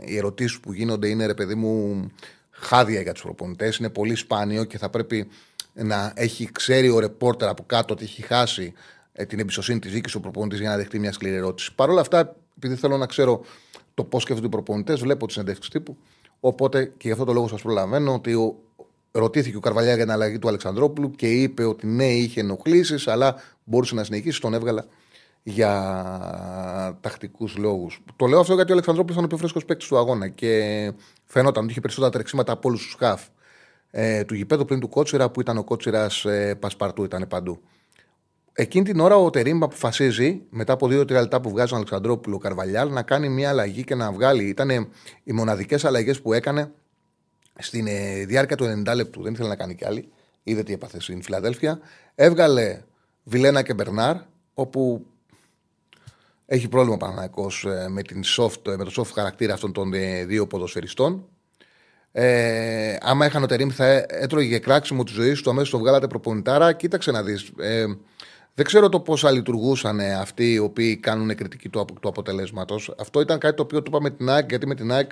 οι 0.06 0.18
ερωτήσεις 0.18 0.60
που 0.60 0.74
γίνονται 0.74 1.08
είναι 1.08 1.26
ρε 1.26 1.34
παιδί 1.34 1.56
μου 1.56 2.06
χάδια 2.62 3.02
για 3.02 3.14
τους 3.14 3.22
προπονητές. 3.22 3.78
Είναι 3.78 3.90
πολύ 3.90 4.16
σπάνιο 4.16 4.64
και 4.64 4.78
θα 4.78 4.90
πρέπει 4.90 5.28
να 5.74 6.14
έχει 6.16 6.52
ξέρει 6.52 6.90
ο 6.90 7.00
ρεπόρτερ 7.00 7.48
από 7.48 7.64
κάτω 7.66 7.94
ότι 7.94 8.04
έχει 8.04 8.22
χάσει 8.22 8.74
ε, 9.14 9.26
την 9.26 9.40
εμπιστοσύνη 9.40 9.80
της 9.80 9.92
δίκης 9.92 10.12
του 10.12 10.20
προπονητής 10.20 10.60
για 10.60 10.70
να 10.70 10.78
δεχτεί 10.78 11.00
μια 11.00 11.12
σκληρή 11.12 11.36
ερώτηση. 11.36 11.76
Παρ' 11.76 11.90
όλα 11.90 12.02
αυτά, 12.02 12.36
επειδή 12.58 12.76
θέλω 12.76 12.98
να 12.98 13.06
ξέρω 13.06 13.42
το 13.94 14.04
πώς 14.04 14.22
σκέφτονται 14.22 14.48
οι 14.48 14.50
προπονητές, 14.50 15.00
βλέπω 15.00 15.28
τι 15.28 15.34
συνεντεύξει 15.34 15.70
τύπου. 15.70 15.98
Οπότε 16.40 16.86
και 16.86 17.08
γι' 17.08 17.12
αυτό 17.12 17.26
το 17.26 17.34
λόγο 17.34 17.48
σας 17.48 17.62
προλαβαίνω 17.62 18.14
ότι 18.14 18.34
ο, 18.34 18.56
ρωτήθηκε 19.12 19.58
ο 19.58 19.60
Καρβαλιά 19.60 19.96
για 19.96 20.04
την 20.04 20.12
αλλαγή 20.14 20.40
του 20.40 20.48
Αλεξανδρόπουλου 20.48 21.12
και 21.12 21.28
είπε 21.28 21.64
ότι 21.64 21.88
ναι, 21.88 22.14
είχε 22.14 22.40
ενοχλήσεις, 22.40 23.08
αλλά 23.08 23.36
μπορούσε 23.64 23.96
να 23.96 24.04
συνεχίσει. 24.04 24.42
Τον 24.42 24.54
έβγαλα 24.54 24.86
για 25.44 26.98
τακτικούς 27.02 27.58
λόγους. 27.58 28.04
Το 28.16 28.26
λέω 28.26 28.40
αυτό 28.40 28.54
γιατί 28.54 28.70
ο 28.70 28.74
Αλεξανδρόπουλος 28.74 29.16
ήταν 29.16 29.26
ο 29.26 29.28
πιο 29.28 29.38
φρέσκος 29.38 29.66
παίκτης 29.66 29.88
του 29.88 29.98
αγώνα 29.98 30.28
και 30.28 30.94
φαινόταν 31.26 31.64
ότι 31.64 31.72
είχε 31.72 31.82
περισσότερα 31.82 32.12
τρεξίματα 32.12 32.52
από 32.52 32.68
όλους 32.68 32.84
τους 32.84 32.96
χαφ 33.00 33.28
ε, 33.92 34.24
του 34.24 34.34
γηπέδου 34.34 34.66
πριν 34.66 34.80
του 34.80 34.90
Κότσιρα 34.90 35.30
που 35.30 35.42
ήταν 35.42 35.58
ο 35.58 35.64
Κότσιρας 35.64 36.26
ε, 36.26 36.56
Πασπαρτού, 36.56 37.04
ήταν 37.04 37.28
παντού. 37.28 37.62
Εκείνη 38.54 38.86
την 38.86 39.00
ώρα 39.00 39.16
ο 39.16 39.30
Τερήμ 39.30 39.64
αποφασίζει, 39.64 40.42
μετά 40.50 40.74
από 40.74 40.88
δύο-τρία 40.88 41.22
λεπτά 41.22 41.42
που 41.42 41.50
βγάζει 41.50 41.74
ο 41.74 41.76
Αλεξανδρόπουλο 41.76 42.38
Καρβαλιάλ, 42.38 42.92
να 42.92 43.02
κάνει 43.02 43.30
μια 43.30 43.50
αλλαγή 43.50 43.84
και 43.84 43.96
να 43.96 44.12
βγάλει. 44.12 44.44
Ήταν 44.44 44.70
οι 45.24 45.32
μοναδικές 45.32 45.86
αλλαγές 45.86 46.22
που 46.22 46.34
έκανε 46.34 46.72
στην 47.60 47.88
ε, 47.88 48.26
διάρκεια 48.26 48.56
του 48.56 48.84
90 48.88 48.96
λεπτού. 48.96 49.22
Δεν 49.22 49.34
ήθελε 49.34 49.48
να 49.48 49.56
κάνει 49.56 49.76
κι 49.76 49.86
άλλη. 49.86 50.12
Είδε 50.44 50.64
τι 50.64 50.74
έπαθε 50.74 51.02
στην 51.02 51.24
Φιλαδέλφια. 51.24 51.80
Έβγαλε 52.16 52.82
Βιλένα 53.24 53.62
και 53.62 53.74
Μπερνάρ, 53.74 54.16
όπου 54.54 55.06
έχει 56.54 56.68
πρόβλημα 56.68 56.98
ο 57.36 57.70
ε, 57.70 57.88
με, 57.88 58.02
την 58.02 58.22
soft, 58.38 58.78
με 58.78 58.84
το 58.84 58.92
soft 58.96 59.12
χαρακτήρα 59.14 59.54
αυτών 59.54 59.72
των 59.72 59.94
ε, 59.94 60.26
δύο 60.26 60.48
ποδοσφαιριστών. 60.48 61.26
Ε, 62.12 62.96
άμα 63.02 63.26
είχαν 63.26 63.44
ο 63.44 63.46
Τερήμ 63.46 63.70
θα 63.70 64.06
έτρωγε 64.08 64.60
κράξιμο 64.60 65.04
της 65.04 65.14
ζωής 65.14 65.42
του, 65.42 65.50
αμέσως 65.50 65.70
το 65.70 65.78
βγάλατε 65.78 66.08
προπονητάρα. 66.08 66.74
Κοίταξε 66.74 67.12
να 67.12 67.24
δεις. 67.24 67.52
Ε, 67.60 67.86
δεν 68.54 68.66
ξέρω 68.66 68.90
το 68.90 69.00
πόσα 69.00 69.32
λειτουργούσαν 69.32 70.00
αυτοί 70.00 70.54
οι 70.54 70.58
οποίοι 70.58 70.98
κάνουν 70.98 71.36
κριτική 71.36 71.70
του, 71.70 71.86
του 72.02 72.08
αποτελέσματος. 72.08 72.94
Αυτό 72.98 73.22
ήταν 73.22 73.40
κάτι 73.40 73.56
το 73.56 73.64
οποίο 73.64 73.82
το 73.82 73.86
είπα 73.88 74.02
με 74.02 74.10
την 74.10 74.30
ΑΕΚ, 74.30 74.50
γιατί 74.50 74.68
με 74.68 74.76
την 74.76 74.92
ΑΕΚ 74.92 75.12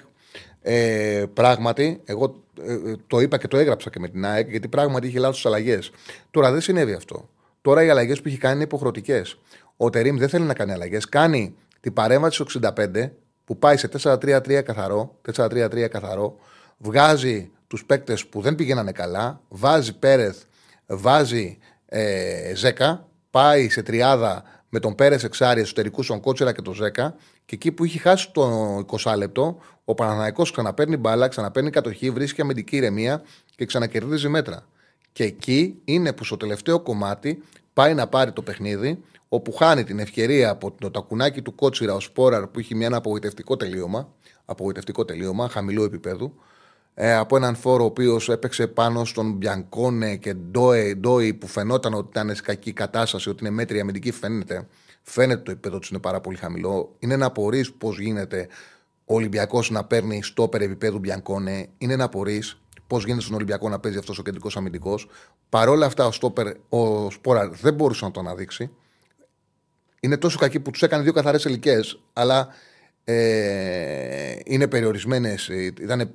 ε, 0.61 1.25
πράγματι, 1.33 2.01
εγώ 2.05 2.43
ε, 2.61 2.93
το 3.07 3.19
είπα 3.19 3.37
και 3.37 3.47
το 3.47 3.57
έγραψα 3.57 3.89
και 3.89 3.99
με 3.99 4.09
την 4.09 4.25
ΑΕΚ, 4.25 4.49
γιατί 4.49 4.67
πράγματι 4.67 5.07
είχε 5.07 5.19
λάθος 5.19 5.45
αλλαγές. 5.45 5.91
Τώρα 6.31 6.51
δεν 6.51 6.61
συνέβη 6.61 6.93
αυτό. 6.93 7.29
Τώρα 7.61 7.83
οι 7.83 7.89
αλλαγές 7.89 8.21
που 8.21 8.27
έχει 8.27 8.37
κάνει 8.37 8.55
είναι 8.55 8.63
υποχρεωτικές. 8.63 9.37
Ο 9.81 9.89
Τερήμ 9.89 10.17
δεν 10.17 10.29
θέλει 10.29 10.45
να 10.45 10.53
κάνει 10.53 10.71
αλλαγές. 10.71 11.09
Κάνει 11.09 11.55
την 11.79 11.93
παρέμβαση 11.93 12.35
στο 12.35 12.59
65 12.75 13.11
που 13.45 13.59
πάει 13.59 13.77
σε 13.77 13.89
4-3-3 14.03 14.61
καθαρό, 14.65 15.19
4-3-3 15.35 15.87
καθαρό, 15.91 16.35
βγάζει 16.77 17.51
τους 17.67 17.85
παίκτες 17.85 18.25
που 18.25 18.41
δεν 18.41 18.55
πηγαίνανε 18.55 18.91
καλά, 18.91 19.41
βάζει 19.47 19.99
Πέρεθ, 19.99 20.37
βάζει 20.87 21.57
ε, 21.85 22.55
Ζέκα, 22.55 23.07
πάει 23.31 23.69
σε 23.69 23.83
τριάδα 23.83 24.43
με 24.69 24.79
τον 24.79 24.95
Πέρε 24.95 25.17
εξάρι 25.23 25.61
εσωτερικούς 25.61 26.05
στον 26.05 26.19
Κότσερα 26.19 26.53
και 26.53 26.61
τον 26.61 26.73
Ζέκα. 26.73 27.15
Και 27.45 27.55
εκεί 27.55 27.71
που 27.71 27.83
έχει 27.83 27.97
χάσει 27.97 28.31
το 28.31 28.85
20 29.03 29.13
λεπτό, 29.17 29.57
ο 29.85 29.93
Παναναναϊκό 29.93 30.43
ξαναπαίρνει 30.43 30.97
μπάλα, 30.97 31.27
ξαναπαίρνει 31.27 31.69
κατοχή, 31.69 32.09
βρίσκει 32.09 32.41
αμυντική 32.41 32.75
ηρεμία 32.75 33.21
και 33.55 33.65
ξανακερδίζει 33.65 34.27
μέτρα. 34.27 34.67
Και 35.11 35.23
εκεί 35.23 35.81
είναι 35.83 36.13
που 36.13 36.23
στο 36.23 36.37
τελευταίο 36.37 36.79
κομμάτι 36.79 37.43
πάει 37.79 37.93
να 37.93 38.07
πάρει 38.07 38.31
το 38.31 38.41
παιχνίδι, 38.41 39.03
όπου 39.29 39.51
χάνει 39.51 39.83
την 39.83 39.99
ευκαιρία 39.99 40.49
από 40.49 40.71
το 40.71 40.91
τακουνάκι 40.91 41.41
του 41.41 41.55
Κότσιρα 41.55 41.93
ο 41.93 41.99
Σπόραρ 41.99 42.47
που 42.47 42.59
είχε 42.59 42.75
μια 42.75 42.87
ένα 42.87 42.97
απογοητευτικό 42.97 43.57
τελείωμα, 43.57 44.13
απογοητευτικό 44.45 45.05
τελείωμα 45.05 45.49
χαμηλού 45.49 45.83
επίπεδου, 45.83 46.33
ε, 46.93 47.13
από 47.15 47.35
έναν 47.35 47.55
φόρο 47.55 47.83
ο 47.83 47.85
οποίος 47.85 48.29
έπαιξε 48.29 48.67
πάνω 48.67 49.05
στον 49.05 49.31
Μπιανκόνε 49.31 50.15
και 50.15 50.33
Ντόι, 50.33 50.95
Ντόι 50.95 51.33
που 51.33 51.47
φαινόταν 51.47 51.93
ότι 51.93 52.07
ήταν 52.09 52.35
σε 52.35 52.41
κακή 52.41 52.73
κατάσταση, 52.73 53.29
ότι 53.29 53.45
είναι 53.45 53.53
μέτρια 53.53 53.81
αμυντική, 53.81 54.11
φαίνεται. 54.11 54.67
Φαίνεται 55.01 55.41
το 55.41 55.51
επίπεδο 55.51 55.79
τους 55.79 55.89
είναι 55.89 55.99
πάρα 55.99 56.21
πολύ 56.21 56.37
χαμηλό. 56.37 56.95
Είναι 56.99 57.15
να 57.15 57.25
απορρεί 57.25 57.65
πώς 57.77 57.99
γίνεται 57.99 58.47
ο 59.05 59.13
Ολυμπιακός 59.13 59.69
να 59.69 59.83
παίρνει 59.83 60.23
στόπερ 60.23 60.61
επίπεδου 60.61 60.99
Μπιανκόνε. 60.99 61.69
Είναι 61.77 61.95
να 61.95 62.03
απορρεί 62.03 62.43
πώς 62.89 63.03
γίνεται 63.03 63.21
στον 63.21 63.35
Ολυμπιακό 63.35 63.69
να 63.69 63.79
παίζει 63.79 63.97
αυτός 63.97 64.19
ο 64.19 64.23
κεντρικός 64.23 64.57
αμυντικός. 64.57 65.07
Παρ' 65.49 65.69
όλα 65.69 65.85
αυτά, 65.85 66.05
ο, 66.05 66.11
στόπερ, 66.11 66.47
ο 66.69 67.09
Σπόρα 67.09 67.49
δεν 67.49 67.73
μπορούσε 67.73 68.05
να 68.05 68.11
το 68.11 68.19
αναδείξει. 68.19 68.69
Είναι 69.99 70.17
τόσο 70.17 70.37
κακή 70.37 70.59
που 70.59 70.71
τους 70.71 70.81
έκανε 70.81 71.03
δύο 71.03 71.13
καθαρές 71.13 71.45
ελικές, 71.45 71.99
αλλά 72.13 72.47
ε, 73.03 74.35
είναι 74.43 74.67
περιορισμένες. 74.67 75.47
Ήταν 75.81 76.13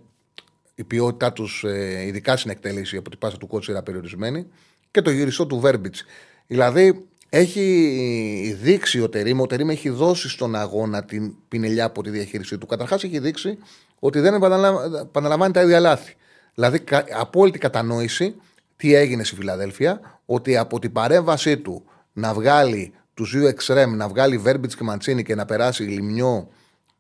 η 0.74 0.84
ποιότητά 0.84 1.32
τους, 1.32 1.64
ε, 1.64 2.04
ειδικά 2.06 2.36
στην 2.36 2.50
εκτέλεση 2.50 2.96
από 2.96 3.10
την 3.10 3.18
πάσα 3.18 3.36
του 3.36 3.46
κότσου, 3.46 3.82
περιορισμένη. 3.84 4.46
Και 4.90 5.02
το 5.02 5.10
γυριστό 5.10 5.46
του 5.46 5.58
Βέρμπιτς. 5.58 6.04
Δηλαδή, 6.46 7.06
έχει 7.28 8.58
δείξει 8.60 9.00
ο 9.00 9.08
Τερήμ, 9.08 9.40
ο 9.40 9.46
Τερήμ 9.46 9.70
έχει 9.70 9.88
δώσει 9.88 10.28
στον 10.28 10.54
αγώνα 10.54 11.04
την 11.04 11.34
πινελιά 11.48 11.84
από 11.84 12.02
τη 12.02 12.10
διαχείρισή 12.10 12.58
του. 12.58 12.66
Καταρχάς, 12.66 13.04
έχει 13.04 13.18
δείξει 13.18 13.58
ότι 13.98 14.20
δεν 14.20 14.34
επαναλαμβάνει 14.34 15.52
τα 15.52 15.62
ίδια 15.62 15.80
λάθη. 15.80 16.14
Δηλαδή, 16.54 16.84
απόλυτη 17.18 17.58
κατανόηση 17.58 18.34
τι 18.76 18.94
έγινε 18.94 19.24
στη 19.24 19.34
Φιλαδέλφια, 19.34 20.20
ότι 20.26 20.56
από 20.56 20.78
την 20.78 20.92
παρέμβασή 20.92 21.58
του 21.58 21.84
να 22.12 22.34
βγάλει 22.34 22.92
τους 23.14 23.30
δύο 23.36 23.48
εξρέμ, 23.48 23.96
να 23.96 24.08
βγάλει 24.08 24.38
Βέρμπιτ 24.38 24.72
και 24.76 24.84
Μαντσίνη 24.84 25.22
και 25.22 25.34
να 25.34 25.44
περάσει 25.44 25.82
Λιμιό 25.82 26.48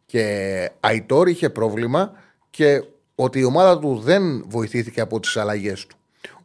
και 0.06 0.70
Αϊτόρ 0.80 1.28
είχε 1.28 1.50
πρόβλημα 1.50 2.12
και 2.50 2.82
ότι 3.14 3.38
η 3.38 3.44
ομάδα 3.44 3.78
του 3.78 4.00
δεν 4.04 4.44
βοηθήθηκε 4.48 5.00
από 5.00 5.20
τις 5.20 5.36
αλλαγές 5.36 5.86
του. 5.86 5.96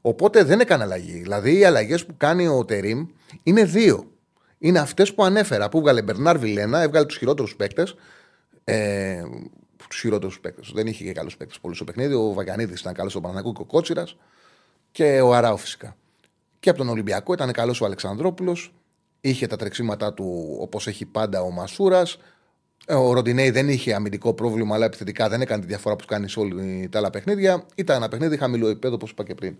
Οπότε 0.01 0.43
δεν 0.43 0.59
έκανε 0.59 0.83
αλλαγή. 0.83 1.19
Δηλαδή 1.19 1.57
οι 1.57 1.63
αλλαγές 1.63 2.05
που 2.05 2.13
κάνει 2.17 2.47
ο 2.47 2.65
Τερήμ 2.65 3.07
είναι 3.43 3.63
δύο. 3.63 4.11
Είναι 4.57 4.79
αυτές 4.79 5.13
που 5.13 5.23
ανέφερα. 5.23 5.69
Που 5.69 5.77
έβγαλε 5.77 6.01
Μπερνάρ 6.01 6.37
Βιλένα, 6.37 6.81
έβγαλε 6.81 7.05
τους 7.05 7.17
χειρότερους 7.17 7.55
παίκτες. 7.55 7.95
Ε, 8.63 9.23
τους 9.89 9.99
χειρότερους 9.99 10.39
παίκτες. 10.39 10.71
Δεν 10.73 10.87
είχε 10.87 11.03
και 11.03 11.11
καλούς 11.11 11.37
παίκτες 11.37 11.59
πολύ 11.59 11.75
στο 11.75 11.83
παιχνίδι. 11.83 12.13
Ο 12.13 12.33
Βαγανίδη 12.33 12.73
ήταν 12.79 12.93
καλός 12.93 13.11
στο 13.11 13.21
Παναγού 13.21 13.53
και 13.53 13.61
ο 13.61 13.65
Κότσιρας. 13.65 14.15
Και 14.91 15.21
ο 15.21 15.33
Αράου 15.33 15.57
φυσικά. 15.57 15.95
Και 16.59 16.69
από 16.69 16.77
τον 16.77 16.89
Ολυμπιακό 16.89 17.33
ήταν 17.33 17.51
καλός 17.51 17.81
ο 17.81 17.85
Αλεξανδρόπουλος. 17.85 18.73
Είχε 19.21 19.47
τα 19.47 19.55
τρεξίματά 19.55 20.13
του 20.13 20.57
όπως 20.59 20.87
έχει 20.87 21.05
πάντα 21.05 21.41
ο 21.41 21.49
Μασούρας. 21.49 22.17
Ε, 22.85 22.93
ο 22.93 23.13
Ροντινέη 23.13 23.49
δεν 23.49 23.69
είχε 23.69 23.93
αμυντικό 23.93 24.33
πρόβλημα, 24.33 24.75
αλλά 24.75 24.85
επιθετικά 24.85 25.29
δεν 25.29 25.41
έκανε 25.41 25.61
τη 25.61 25.67
διαφορά 25.67 25.95
που 25.95 26.05
κάνει 26.05 26.29
σε 26.29 26.39
όλα 26.39 26.61
τα 26.89 26.97
άλλα 26.97 27.09
παιχνίδια. 27.09 27.65
Ήταν 27.75 27.95
ένα 27.95 28.07
παιχνίδι 28.07 28.37
χαμηλό 28.37 28.67
επίπεδο, 28.67 28.95
όπως 28.95 29.09
είπα 29.09 29.23
και 29.23 29.35
πριν. 29.35 29.57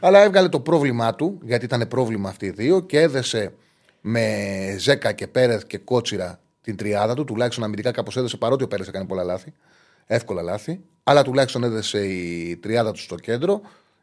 Αλλά 0.00 0.22
έβγαλε 0.22 0.48
το 0.48 0.60
πρόβλημά 0.60 1.14
του, 1.14 1.38
γιατί 1.42 1.64
ήταν 1.64 1.88
πρόβλημα 1.88 2.28
αυτοί 2.28 2.46
οι 2.46 2.50
δύο 2.50 2.80
και 2.80 3.00
έδεσε 3.00 3.54
με 4.00 4.76
Ζέκα 4.78 5.12
και 5.12 5.26
Πέρεθ 5.26 5.64
και 5.64 5.78
Κότσιρα 5.78 6.40
την 6.64 6.76
τριάδα 6.76 7.14
του. 7.14 7.24
Τουλάχιστον 7.24 7.64
αμυντικά 7.64 7.90
κάπως 7.90 8.16
έδεσε, 8.16 8.36
παρότι 8.36 8.64
ο 8.64 8.68
Πέρεθ 8.68 8.88
έκανε 8.88 9.04
πολλά 9.04 9.24
λάθη. 9.24 9.52
Εύκολα 10.06 10.42
λάθη. 10.42 10.80
Αλλά 11.02 11.22
τουλάχιστον 11.22 11.64
έδεσε 11.64 12.06
η 12.06 12.56
τριάδα 12.56 12.92
του 12.92 13.00
στο 13.00 13.14
κέντρο. 13.14 13.60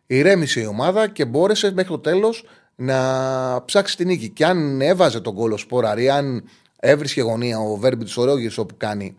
Ηρέμησε 0.08 0.62
η 0.62 0.65
ομάδα 0.65 1.08
και 1.08 1.26
μπόρεσε 1.26 1.71
μέχρι 1.71 1.91
το 1.91 2.00
τέλος 2.00 2.45
να 2.76 3.63
ψάξει 3.65 3.97
την 3.97 4.08
νίκη. 4.08 4.30
Και 4.30 4.45
αν 4.45 4.82
έβαζε 4.82 5.19
τον 5.19 5.36
κόλο 5.36 5.58
σπόραρη, 5.58 6.10
αν 6.10 6.43
έβρισκε 6.80 7.21
γωνία 7.21 7.60
ο 7.60 7.76
Βέρμπι 7.76 8.06
του 8.06 8.13
Ορόγης 8.15 8.58
όπου 8.58 8.76
κάνει, 8.78 9.15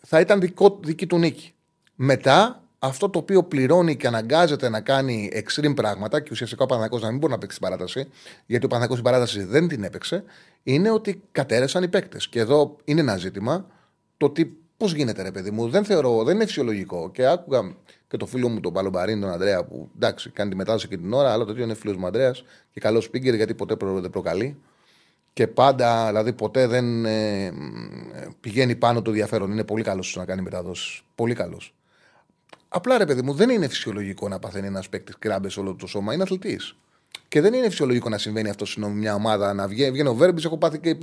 θα 0.00 0.20
ήταν 0.20 0.40
δικό, 0.40 0.78
δική 0.82 1.06
του 1.06 1.18
νίκη. 1.18 1.54
Μετά, 1.94 2.62
αυτό 2.78 3.10
το 3.10 3.18
οποίο 3.18 3.42
πληρώνει 3.42 3.96
και 3.96 4.06
αναγκάζεται 4.06 4.68
να 4.68 4.80
κάνει 4.80 5.30
extreme 5.34 5.74
πράγματα 5.74 6.20
και 6.20 6.28
ουσιαστικά 6.32 6.64
ο 6.64 6.66
Παναγό 6.66 6.98
να 6.98 7.08
μην 7.08 7.18
μπορεί 7.18 7.32
να 7.32 7.38
παίξει 7.38 7.58
την 7.58 7.68
παράταση, 7.68 8.08
γιατί 8.46 8.64
ο 8.64 8.68
Παναγό 8.68 8.94
την 8.94 9.02
παράταση 9.02 9.44
δεν 9.44 9.68
την 9.68 9.84
έπαιξε, 9.84 10.24
είναι 10.62 10.90
ότι 10.90 11.22
κατέρεσαν 11.32 11.82
οι 11.82 11.88
παίκτες. 11.88 12.28
Και 12.28 12.40
εδώ 12.40 12.76
είναι 12.84 13.00
ένα 13.00 13.16
ζήτημα 13.16 13.66
το 14.16 14.26
ότι 14.26 14.56
πώς 14.76 14.92
γίνεται, 14.94 15.22
ρε 15.22 15.30
παιδί 15.30 15.50
μου. 15.50 15.68
Δεν 15.68 15.84
θεωρώ, 15.84 16.24
δεν 16.24 16.34
είναι 16.34 16.46
φυσιολογικό. 16.46 17.10
Και 17.10 17.26
άκουγα 17.26 17.74
και 18.08 18.16
το 18.16 18.26
φίλο 18.26 18.48
μου 18.48 18.60
τον 18.60 18.72
Παλομπαρίν, 18.72 19.20
τον 19.20 19.30
Ανδρέα, 19.30 19.64
που 19.64 19.90
εντάξει, 19.94 20.30
κάνει 20.30 20.50
τη 20.50 20.56
μετάδοση 20.56 20.88
και 20.88 20.96
την 20.96 21.12
ώρα, 21.12 21.32
αλλά 21.32 21.44
το 21.44 21.52
ίδιο 21.52 21.64
είναι 21.64 21.74
φίλος 21.74 21.96
μου 21.96 22.06
Ανδρέας 22.06 22.44
και 22.72 22.80
καλός 22.80 23.04
σπίγκερ 23.04 23.34
γιατί 23.34 23.54
ποτέ 23.54 23.76
δεν 24.00 24.10
προκαλεί 24.10 24.56
και 25.32 25.46
πάντα, 25.46 26.06
δηλαδή 26.06 26.32
ποτέ 26.32 26.66
δεν 26.66 27.04
ε, 27.04 27.52
πηγαίνει 28.40 28.76
πάνω 28.76 29.02
το 29.02 29.10
ενδιαφέρον. 29.10 29.50
Είναι 29.50 29.64
πολύ 29.64 29.82
καλός 29.82 30.16
να 30.16 30.24
κάνει 30.24 30.42
μεταδόσεις. 30.42 31.02
Πολύ 31.14 31.34
καλός. 31.34 31.74
Απλά 32.68 32.98
ρε 32.98 33.06
παιδί 33.06 33.22
μου, 33.22 33.34
δεν 33.34 33.50
είναι 33.50 33.68
φυσιολογικό 33.68 34.28
να 34.28 34.38
παθαίνει 34.38 34.66
ένας 34.66 34.88
παίκτης 34.88 35.16
κράμπες 35.18 35.56
όλο 35.56 35.74
το 35.74 35.86
σώμα. 35.86 36.14
Είναι 36.14 36.22
αθλητής. 36.22 36.76
Και 37.32 37.40
δεν 37.40 37.54
είναι 37.54 37.68
φυσιολογικό 37.68 38.08
να 38.08 38.18
συμβαίνει 38.18 38.48
αυτό 38.48 38.64
σε 38.64 38.88
μια 38.88 39.14
ομάδα. 39.14 39.54
Να 39.54 39.68
βγαίνει, 39.68 39.90
βγαίνει 39.90 40.08
ο 40.08 40.14
Βέρμπι, 40.14 40.42
έχω 40.44 40.58
πάθει 40.58 40.78
και 40.78 40.96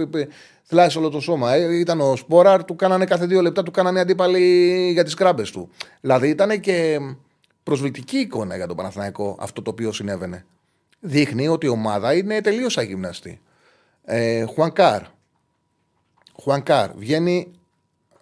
θλάσεις 0.63 0.95
όλο 0.95 1.09
το 1.09 1.19
σώμα. 1.19 1.53
Ε, 1.53 1.79
ήταν 1.79 2.01
ο 2.01 2.15
Σπόραρ, 2.15 2.63
του 2.63 2.75
κάνανε 2.75 3.05
κάθε 3.05 3.25
δύο 3.25 3.41
λεπτά, 3.41 3.63
του 3.63 3.71
κάνανε 3.71 3.99
αντίπαλοι 3.99 4.89
για 4.91 5.03
τις 5.03 5.13
κράμπες 5.13 5.51
του. 5.51 5.69
Δηλαδή 6.01 6.29
ήταν 6.29 6.59
και 6.59 6.99
προσβλητική 7.63 8.17
εικόνα 8.17 8.55
για 8.55 8.67
τον 8.67 8.75
Παναθηναϊκό 8.75 9.37
αυτό 9.39 9.61
το 9.61 9.69
οποίο 9.69 9.91
συνέβαινε. 9.91 10.45
Δείχνει 10.99 11.47
ότι 11.47 11.65
η 11.65 11.69
ομάδα 11.69 12.13
είναι 12.13 12.41
τελείως 12.41 12.77
αγυμναστή. 12.77 13.41
Ε, 14.05 14.43
Χουανκάρ. 14.43 15.01
Χουανκάρ 16.41 16.91
βγαίνει 16.95 17.51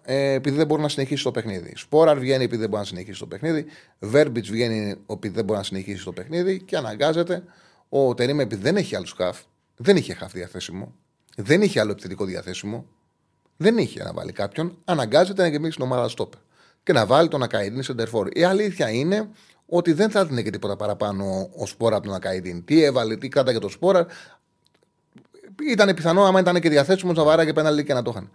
ε, 0.04 0.32
επειδή 0.32 0.56
δεν 0.56 0.66
μπορεί 0.66 0.82
να 0.82 0.88
συνεχίσει 0.88 1.22
το 1.24 1.30
παιχνίδι. 1.30 1.72
Σπόραρ 1.76 2.18
βγαίνει 2.18 2.44
επειδή 2.44 2.60
δεν 2.60 2.68
μπορεί 2.68 2.82
να 2.82 2.88
συνεχίσει 2.88 3.18
το 3.18 3.26
παιχνίδι. 3.26 3.64
Βέρμπιτς 3.98 4.50
βγαίνει 4.50 4.94
επειδή 5.10 5.34
δεν 5.34 5.44
μπορεί 5.44 5.58
να 5.58 5.64
συνεχίσει 5.64 6.04
το 6.04 6.12
παιχνίδι 6.12 6.62
και 6.62 6.76
αναγκάζεται 6.76 7.42
ο 7.88 8.14
Τερήμα 8.14 8.42
επειδή 8.42 8.62
δεν 8.62 8.76
έχει 8.76 8.96
άλλους 8.96 9.12
χαφ. 9.12 9.40
Δεν 9.76 9.96
είχε 9.96 10.14
χαφ 10.14 10.32
διαθέσιμο. 10.32 10.94
Δεν 11.36 11.62
είχε 11.62 11.80
άλλο 11.80 11.90
επιθετικό 11.90 12.24
διαθέσιμο. 12.24 12.86
Δεν 13.56 13.78
είχε 13.78 14.02
να 14.02 14.12
βάλει 14.12 14.32
κάποιον. 14.32 14.78
Αναγκάζεται 14.84 15.42
να 15.42 15.48
γεμίσει 15.48 15.76
την 15.76 15.84
ομάδα 15.84 16.08
στόπερ 16.08 16.40
και 16.82 16.92
να 16.92 17.06
βάλει 17.06 17.28
τον 17.28 17.42
Ακαϊντίν 17.42 17.82
σε 17.82 17.92
ντερφόρ. 17.92 18.28
Η 18.32 18.44
αλήθεια 18.44 18.90
είναι 18.90 19.28
ότι 19.66 19.92
δεν 19.92 20.10
θα 20.10 20.20
έδινε 20.20 20.42
και 20.42 20.50
τίποτα 20.50 20.76
παραπάνω 20.76 21.50
ο 21.56 21.66
Σπόρα 21.66 21.96
από 21.96 22.06
τον 22.06 22.14
Ακαϊντίν. 22.14 22.64
Τι 22.64 22.82
έβαλε, 22.82 23.16
τι 23.16 23.28
κράταγε 23.28 23.58
το 23.58 23.68
Σπόρα, 23.68 24.06
ήταν 25.62 25.94
πιθανό, 25.94 26.24
άμα 26.24 26.40
ήταν 26.40 26.60
και 26.60 26.68
διαθέσιμο, 26.68 27.12
να 27.12 27.24
βάραγε 27.24 27.52
πέναλτι 27.52 27.84
και 27.84 27.94
να 27.94 28.02
το 28.02 28.10
είχαν. 28.10 28.30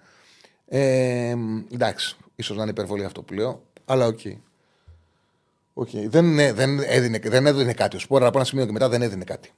Ε, 0.68 1.36
εντάξει, 1.74 2.18
ίσως 2.36 2.56
να 2.56 2.62
είναι 2.62 2.72
υπερβολή 2.72 3.04
αυτό 3.04 3.22
που 3.22 3.34
λέω, 3.34 3.64
αλλά 3.86 4.06
OK. 4.06 4.20
Okay. 4.24 4.38
Okay. 5.74 6.06
Δεν, 6.08 6.36
δεν, 6.36 6.80
έδινε, 6.80 7.20
δεν 7.24 7.46
έδινε 7.46 7.74
κάτι. 7.74 7.96
Ο 7.96 8.00
Σπόραρ 8.00 8.28
από 8.28 8.38
ένα 8.38 8.48
σημείο 8.48 8.66
και 8.66 8.72
μετά 8.72 8.90
δεν 8.90 9.02
έδινε 9.02 9.24
κάτι. 9.24 9.52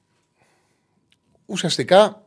Ουσιαστικά 1.45 2.25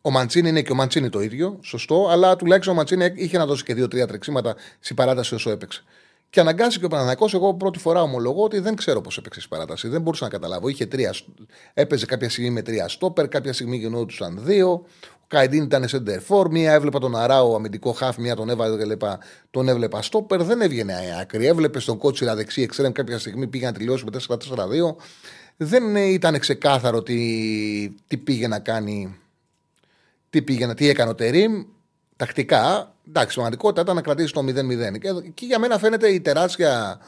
ο 0.00 0.10
Μαντσίνι 0.10 0.48
είναι 0.48 0.62
και 0.62 0.72
ο 0.72 0.74
Μαντσίνι 0.74 1.08
το 1.08 1.20
ίδιο, 1.20 1.58
σωστό, 1.62 2.08
αλλά 2.10 2.36
τουλάχιστον 2.36 2.72
ο 2.74 2.76
Μαντσίνι 2.76 3.12
είχε 3.14 3.38
να 3.38 3.46
δώσει 3.46 3.64
και 3.64 3.74
δύο-τρία 3.74 4.06
τρεξίματα 4.06 4.56
στην 4.80 4.96
παράταση 4.96 5.34
όσο 5.34 5.50
έπαιξε. 5.50 5.82
Και 6.30 6.40
αναγκάστηκε 6.40 6.84
ο 6.84 6.88
Παναθηναϊκός. 6.88 7.28
Εγώ 7.32 7.54
πρώτη 7.54 7.78
φορά 7.78 8.02
ομολογώ 8.02 8.42
ότι 8.42 8.58
δεν 8.58 8.76
ξέρω 8.76 9.00
πώς 9.00 9.18
έπαιξε 9.18 9.40
η 9.44 9.48
παράταση. 9.48 9.88
Δεν 9.88 10.00
μπορούσα 10.00 10.24
να 10.24 10.30
καταλάβω. 10.30 10.68
Είχε 10.68 10.86
τρία, 10.86 11.14
έπαιζε 11.74 12.06
κάποια 12.06 12.30
στιγμή 12.30 12.50
με 12.50 12.62
τρία 12.62 12.88
στόπερ, 12.88 13.28
κάποια 13.28 13.52
στιγμή 13.52 13.76
γινόντουσαν 13.76 14.38
δύο. 14.44 14.84
Ο 15.32 15.36
Καϊντίν 15.36 15.62
ήταν 15.62 15.88
σε 15.88 16.20
φόρ. 16.20 16.50
Μία 16.50 16.72
έβλεπα 16.72 16.98
τον 16.98 17.16
Αράο 17.16 17.54
αμυντικό 17.54 17.92
χάφ, 17.92 18.16
μία 18.16 18.36
τον 18.36 18.50
έβλεπα, 18.50 19.18
τον 19.50 19.68
έβλεπα 19.68 20.02
στόπερ. 20.02 20.42
Δεν 20.42 20.60
έβγαινε 20.60 20.94
άκρη. 21.20 21.46
Έβλεπε 21.46 21.80
στον 21.80 21.98
κότσιρα 21.98 22.34
δεξί 22.34 22.62
εξτρέμ 22.62 22.92
κάποια 22.92 23.18
στιγμή 23.18 23.46
πήγε 23.46 23.66
να 23.66 23.72
τελειώσει 23.72 24.04
με 24.04 24.20
4-4-2. 24.28 24.94
Δεν 25.56 25.96
ήταν 25.96 26.38
ξεκάθαρο 26.38 27.02
τι, 27.02 27.18
τι 28.06 28.16
πήγε 28.16 28.48
να 28.48 28.58
κάνει. 28.58 29.18
Τι, 30.30 30.42
πήγε, 30.42 30.74
τι 30.74 30.88
έκανε 30.88 31.10
ο 31.10 31.14
Τερήμ 31.14 31.64
τακτικά, 32.20 32.94
εντάξει, 33.08 33.32
σημαντικότητα 33.32 33.80
ήταν 33.80 33.94
να 33.94 34.02
κρατήσει 34.02 34.32
το 34.32 34.40
0-0. 34.40 34.98
Και 35.00 35.08
εκεί 35.26 35.46
για 35.46 35.58
μένα 35.58 35.78
φαίνεται 35.78 36.08
η 36.08 36.20
τεράστια. 36.20 37.00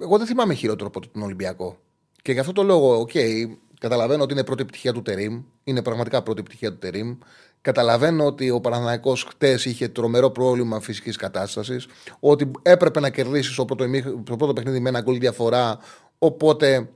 Εγώ 0.00 0.18
δεν 0.18 0.26
θυμάμαι 0.26 0.54
χειρότερο 0.54 0.86
από 0.86 1.08
τον 1.08 1.22
Ολυμπιακό. 1.22 1.78
Και 2.22 2.32
γι' 2.32 2.38
αυτό 2.38 2.52
το 2.52 2.62
λόγο, 2.62 3.00
οκ, 3.00 3.10
okay, 3.14 3.46
καταλαβαίνω 3.80 4.22
ότι 4.22 4.32
είναι 4.32 4.44
πρώτη 4.44 4.62
επιτυχία 4.62 4.92
του 4.92 5.02
Τερήμ. 5.02 5.42
Είναι 5.64 5.82
πραγματικά 5.82 6.22
πρώτη 6.22 6.40
επιτυχία 6.40 6.70
του 6.70 6.78
Τερήμ. 6.78 7.16
Καταλαβαίνω 7.62 8.24
ότι 8.24 8.50
ο 8.50 8.60
Παναθανικό 8.60 9.14
χτες 9.14 9.64
είχε 9.64 9.88
τρομερό 9.88 10.30
πρόβλημα 10.30 10.80
φυσικής 10.80 11.16
κατάστασης. 11.16 11.86
Ότι 12.20 12.50
έπρεπε 12.62 13.00
να 13.00 13.10
κερδίσεις 13.10 13.54
το 13.54 13.64
πρώτο, 13.64 13.84
το 14.24 14.36
πρώτο 14.36 14.52
παιχνίδι 14.52 14.80
με 14.80 14.88
ένα 14.88 15.00
γκολ 15.00 15.18
διαφορά. 15.18 15.78
Οπότε 16.18 16.88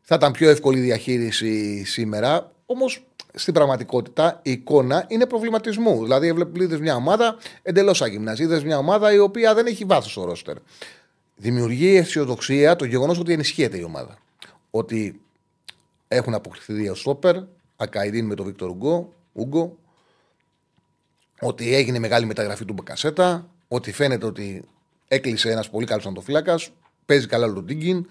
θα 0.00 0.14
ήταν 0.14 0.32
πιο 0.32 0.50
εύκολη 0.50 0.78
η 0.78 0.82
διαχείριση 0.82 1.84
σήμερα. 1.84 2.52
Όμως 2.66 3.06
στην 3.34 3.54
πραγματικότητα 3.54 4.40
η 4.42 4.50
εικόνα 4.50 5.04
είναι 5.08 5.26
προβληματισμού. 5.26 6.02
Δηλαδή, 6.02 6.34
είδε 6.58 6.78
μια 6.78 6.94
ομάδα 6.94 7.36
εντελώς 7.62 8.02
αγυμναζή, 8.02 8.42
είδε 8.42 8.62
μια 8.64 8.78
ομάδα 8.78 9.12
η 9.12 9.18
οποία 9.18 9.54
δεν 9.54 9.66
έχει 9.66 9.84
βάθος 9.84 10.10
στο 10.10 10.24
ρόστερ. 10.24 10.56
Δημιουργεί 11.36 11.96
αισιοδοξία 11.96 12.76
το 12.76 12.84
γεγονός 12.84 13.18
ότι 13.18 13.32
ενισχύεται 13.32 13.78
η 13.78 13.82
ομάδα. 13.82 14.18
Ότι 14.70 15.20
έχουν 16.08 16.34
αποκτηθεί 16.34 16.72
δύο 16.72 16.94
στόπερ, 16.94 17.36
Ακαϊδίν 17.76 18.26
με 18.26 18.34
τον 18.34 18.46
Βίκτορ 18.46 18.70
Ούγκο, 19.32 19.76
ότι 21.40 21.74
έγινε 21.74 21.98
μεγάλη 21.98 22.26
μεταγραφή 22.26 22.64
του 22.64 22.72
Μπακασέτα, 22.72 23.50
ότι 23.68 23.92
φαίνεται 23.92 24.26
ότι 24.26 24.64
έκλεισε 25.08 25.50
ένας 25.50 25.70
πολύ 25.70 25.86
καλός 25.86 26.06
αντοφύλακα, 26.06 26.58
παίζει 27.06 27.26
καλά 27.26 27.46
ο 27.46 27.62
Ντίγκιν, 27.62 28.06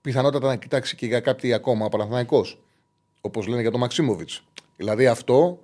πιθανότατα 0.00 0.46
να 0.46 0.56
κοιτάξει 0.56 0.96
και 0.96 1.06
για 1.06 1.20
κάτι 1.20 1.52
ακόμα 1.52 1.88
Παναθυναϊκό. 1.88 2.46
Όπως 3.20 3.46
λένε 3.46 3.60
για 3.60 3.70
τον 3.70 3.80
Μαξίμοβιτς. 3.80 4.42
Δηλαδή 4.76 5.06
αυτό 5.06 5.60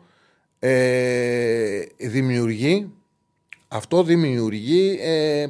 ε, 0.59 1.83
δημιουργεί 1.97 2.93
αυτό 3.69 4.03
δημιουργεί 4.03 4.99
ε, 5.01 5.47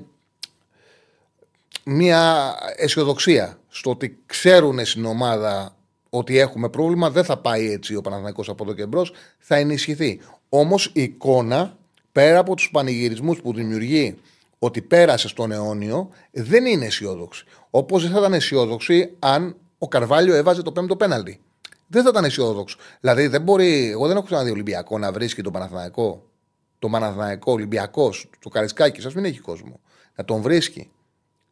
μια 1.85 2.55
αισιοδοξία 2.77 3.59
στο 3.69 3.91
ότι 3.91 4.19
ξέρουν 4.27 4.85
στην 4.85 5.05
ομάδα 5.05 5.77
ότι 6.11 6.39
έχουμε 6.39 6.69
πρόβλημα, 6.69 7.11
δεν 7.11 7.25
θα 7.25 7.39
πάει 7.39 7.73
έτσι 7.73 7.95
ο 7.95 8.01
Παναθηναϊκός 8.01 8.49
από 8.49 8.65
εδώ 8.65 8.75
και 8.75 8.87
μπρος, 8.87 9.13
θα 9.39 9.57
ενισχυθεί. 9.57 10.21
Όμως 10.49 10.91
η 10.93 11.03
εικόνα, 11.03 11.77
πέρα 12.13 12.39
από 12.39 12.55
τους 12.55 12.71
πανηγυρισμούς 12.71 13.41
που 13.41 13.55
δημιουργεί 13.55 14.19
ότι 14.59 14.83
πέρασε 14.83 15.29
στον 15.29 15.53
αιώνιο, 15.53 16.11
δεν 16.31 16.67
είναι 16.67 16.85
αισιόδοξη. 16.85 17.45
Όπως 17.71 18.03
δεν 18.03 18.13
θα 18.13 18.19
ήταν 18.19 18.33
αισιόδοξη 18.33 19.17
αν 19.19 19.57
ο 19.79 19.89
Καρβάλιο 19.89 20.35
έβαζε 20.35 20.63
το 20.63 20.73
πέμπτο 20.73 20.97
πέναλτι. 20.97 21.41
Δεν 21.87 22.03
θα 22.03 22.09
ήταν 22.09 22.25
αισιόδοξο. 22.25 22.77
Δηλαδή 23.01 23.27
δεν 23.27 23.43
μπορεί, 23.43 23.91
εγώ 23.91 24.07
δεν 24.07 24.17
έχω 24.17 24.27
ξαναδεί 24.27 24.51
Ολυμπιακό 24.51 24.99
να 24.99 25.13
βρίσκει 25.13 25.43
τον 25.43 25.53
Παναθηναϊκό, 25.53 26.31
τον 26.79 26.91
Παναθηναϊκό 26.91 27.53
Ολυμπιακός, 27.53 28.31
το 28.39 28.49
Καρισκάκι, 28.49 29.07
ας 29.07 29.15
μην 29.15 29.25
έχει 29.25 29.39
κόσμο, 29.39 29.81
να 30.15 30.25
τον 30.25 30.41
βρίσκει 30.41 30.91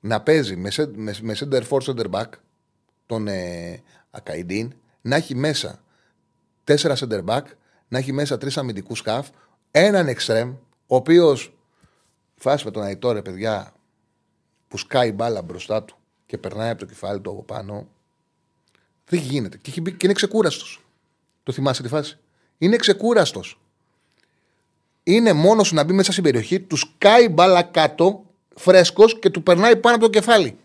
να 0.01 0.21
παίζει 0.21 0.57
με, 0.57 0.71
με, 0.95 1.15
με 1.21 1.37
center 1.39 1.63
for 1.69 1.79
center 1.81 2.11
back 2.11 2.29
τον 3.07 3.29
ε, 3.29 3.83
Ακαϊντίν, 4.11 4.73
να 5.01 5.17
έχει 5.17 5.35
μέσα 5.35 5.83
τέσσερα 6.65 6.97
center 6.97 7.25
back, 7.25 7.43
να 7.89 7.99
έχει 7.99 8.13
μέσα 8.13 8.39
τρεις 8.39 8.57
αμυντικούς 8.57 8.99
σκαφ, 8.99 9.29
έναν 9.71 10.09
εξτρέμ, 10.09 10.51
ο 10.87 10.97
οποίος 10.97 11.53
φάσει 12.37 12.65
με 12.65 12.71
τον 12.71 12.83
Αϊτόρε, 12.83 13.23
παιδιά, 13.23 13.73
που 14.69 14.79
σκάει 14.79 15.13
μπάλα 15.13 15.43
μπροστά 15.43 15.83
του 15.83 15.97
και 16.27 16.39
περνάει 16.39 16.71
από 16.71 16.79
το 16.79 16.87
κεφάλι 16.87 17.21
του 17.21 17.31
από 17.31 17.43
πάνω. 17.43 17.87
Δεν 19.09 19.21
γίνεται. 19.21 19.57
Και, 19.57 19.71
και 19.71 19.97
είναι 20.03 20.13
ξεκούραστος. 20.13 20.85
Το 21.43 21.53
θυμάσαι 21.53 21.83
τη 21.83 21.89
φάση; 21.89 22.19
Είναι 22.59 22.77
ξεκούραστος. 22.77 23.61
Είναι 25.03 25.33
μόνος 25.33 25.73
να 25.73 25.85
μπει 25.85 25.93
μέσα 25.93 26.13
στην 26.13 26.25
περιοχή, 26.25 26.61
του 26.61 26.77
σκάει 26.77 27.29
μπάλα 27.29 27.63
κάτω, 27.63 28.25
φρέσκος 28.55 29.19
και 29.19 29.31
του 29.31 29.43
περνάει 29.43 29.77
πάνω 29.77 29.97
από 29.97 30.05
το 30.05 30.11
κεφάλι. 30.11 30.59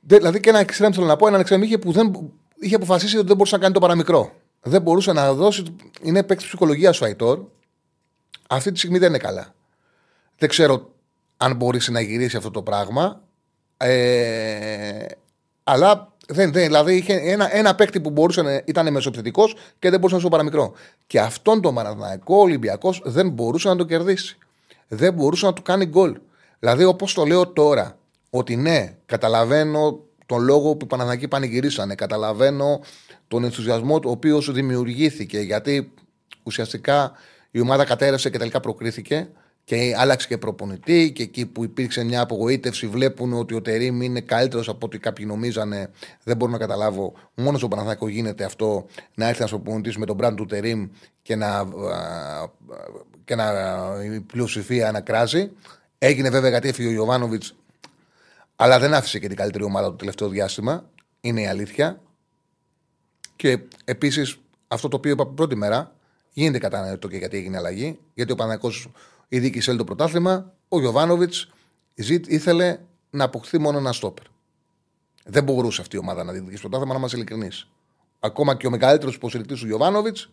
Δηλαδή 0.00 0.40
και 0.40 0.48
ένα 0.48 0.58
εξτρέμ 0.58 0.92
θέλω 0.92 1.06
να 1.06 1.16
πω, 1.16 1.26
ένα 1.26 1.38
εξτρέμ 1.38 1.62
είχε 1.62 1.78
που 1.78 1.92
δεν, 1.92 2.30
είχε 2.58 2.74
αποφασίσει 2.74 3.16
ότι 3.16 3.26
δεν 3.26 3.36
μπορούσε 3.36 3.54
να 3.54 3.60
κάνει 3.60 3.74
το 3.74 3.80
παραμικρό. 3.80 4.41
Δεν 4.62 4.82
μπορούσε 4.82 5.12
να 5.12 5.32
δώσει. 5.32 5.76
Είναι 6.02 6.22
παίκτης 6.22 6.46
ψυχολογίας 6.46 7.00
ο 7.00 7.04
Αϊτόρ. 7.04 7.40
Αυτή 8.48 8.72
τη 8.72 8.78
στιγμή 8.78 8.98
δεν 8.98 9.08
είναι 9.08 9.18
καλά. 9.18 9.54
Δεν 10.38 10.48
ξέρω 10.48 10.90
αν 11.36 11.56
μπορείς 11.56 11.88
να 11.88 12.00
γυρίσεις 12.00 12.34
αυτό 12.34 12.50
το 12.50 12.62
πράγμα. 12.62 13.22
Ε, 13.76 15.06
αλλά 15.64 16.12
δεν, 16.26 16.52
δεν, 16.52 16.64
δηλαδή 16.64 16.96
είχε 16.96 17.14
ένα, 17.14 17.56
ένα 17.56 17.74
παίκτη 17.74 18.00
που 18.00 18.10
μπορούσε 18.10 18.42
να 18.42 18.62
ήταν 18.64 18.92
μεσοπιθετικό 18.92 19.44
και 19.78 19.90
δεν 19.90 19.98
μπορούσε 19.98 20.14
να 20.14 20.20
σου 20.20 20.28
παραμικρό. 20.28 20.72
Και 21.06 21.20
αυτόν 21.20 21.60
τον 21.60 21.74
Παναθηναϊκό 21.74 22.36
Ολυμπιακός 22.36 23.02
δεν 23.04 23.28
μπορούσε 23.30 23.68
να 23.68 23.76
το 23.76 23.84
κερδίσει. 23.84 24.38
Δεν 24.88 25.14
μπορούσε 25.14 25.46
να 25.46 25.52
του 25.52 25.62
κάνει 25.62 25.86
γκολ. 25.86 26.18
Δηλαδή, 26.58 26.84
όπως 26.84 27.14
το 27.14 27.24
λέω 27.24 27.46
τώρα, 27.46 27.98
ότι 28.30 28.56
ναι, 28.56 28.96
καταλαβαίνω 29.06 30.00
τον 30.26 30.42
λόγο 30.42 30.76
που 30.76 30.84
οι 30.84 30.88
Παναθηναϊκοί 30.88 31.28
πανηγυρίσανε. 31.28 31.94
Καταλαβαίνω 31.94 32.80
τον 33.32 33.44
ενθουσιασμό 33.44 33.94
ο 33.94 34.10
οποίος 34.10 34.52
δημιουργήθηκε 34.52 35.38
γιατί 35.38 35.92
ουσιαστικά 36.42 37.12
η 37.50 37.60
ομάδα 37.60 37.84
κατέρευσε 37.84 38.30
και 38.30 38.38
τελικά 38.38 38.60
προκρίθηκε 38.60 39.28
και 39.64 39.94
άλλαξε 39.96 40.28
και 40.28 40.38
προπονητή 40.38 41.12
και 41.12 41.22
εκεί 41.22 41.46
που 41.46 41.64
υπήρξε 41.64 42.04
μια 42.04 42.20
απογοήτευση 42.20 42.86
βλέπουν 42.86 43.32
ότι 43.32 43.54
ο 43.54 43.62
Τερήμ 43.62 44.02
είναι 44.02 44.20
καλύτερος 44.20 44.68
από 44.68 44.86
ό,τι 44.86 44.98
κάποιοι 44.98 45.24
νομίζανε. 45.28 45.90
Δεν 46.22 46.36
μπορώ 46.36 46.52
να 46.52 46.58
καταλάβω. 46.58 47.12
Μόνος 47.34 47.58
στο 47.58 47.68
Παναθηναϊκό 47.68 48.08
γίνεται 48.08 48.44
αυτό 48.44 48.86
να 49.14 49.26
έρθει 49.26 49.38
ένας 49.38 49.50
προπονητής 49.50 49.96
με 49.96 50.06
τον 50.06 50.18
brand 50.20 50.34
του 50.36 50.46
Τερήμ 50.46 50.88
και 51.22 51.36
να, 51.36 51.68
και 53.24 53.34
να 53.34 53.52
η 54.14 54.20
πλειοψηφία 54.20 54.92
να 54.92 55.00
κράζει. 55.00 55.50
Έγινε 55.98 56.30
βέβαια 56.30 56.50
γιατί 56.50 56.68
έφυγε 56.68 56.88
ο 56.88 56.92
Ιωβάνοβιτ, 56.92 57.42
αλλά 58.56 58.78
δεν 58.78 58.94
άφησε 58.94 59.18
και 59.18 59.28
την 59.28 59.36
καλύτερη 59.36 59.64
ομάδα 59.64 59.86
το 59.86 59.96
τελευταίο 59.96 60.28
διάστημα. 60.28 60.90
Είναι 61.20 61.40
η 61.40 61.46
αλήθεια. 61.46 62.00
Και 63.36 63.58
επίσης 63.84 64.38
αυτό 64.68 64.88
το 64.88 64.96
οποίο 64.96 65.12
είπα 65.12 65.26
πρώτη 65.26 65.54
μέρα 65.54 65.94
γίνεται 66.32 66.58
κατανοητό 66.58 67.08
και 67.08 67.16
γιατί 67.16 67.36
έγινε 67.36 67.56
αλλαγή. 67.56 67.98
Γιατί 68.14 68.32
ο 68.32 68.34
Παναθηναϊκός 68.34 68.88
η 69.28 69.38
δίκη 69.38 69.60
θέλει 69.60 69.78
το 69.78 69.84
πρωτάθλημα. 69.84 70.52
Ο 70.68 70.80
Γιωβάνοβιτς 70.80 71.50
ήθελε 72.26 72.78
να 73.10 73.24
αποκτήσει 73.24 73.58
μόνο 73.58 73.78
ένα 73.78 73.92
στόπερ. 73.92 74.24
Δεν 75.24 75.44
μπορούσε 75.44 75.80
αυτή 75.80 75.96
η 75.96 75.98
ομάδα 75.98 76.24
να 76.24 76.32
διεκδικήσει 76.32 76.60
πρωτάθλημα, 76.60 76.92
να 76.92 76.98
είμαστε 76.98 77.16
ειλικρινείς. 77.16 77.68
Ακόμα 78.20 78.56
και 78.56 78.66
ο 78.66 78.70
μεγαλύτερος 78.70 79.14
υποστηρικτής 79.14 79.54
του 79.54 79.66
Γιοβάνοβιτς, 79.66 80.30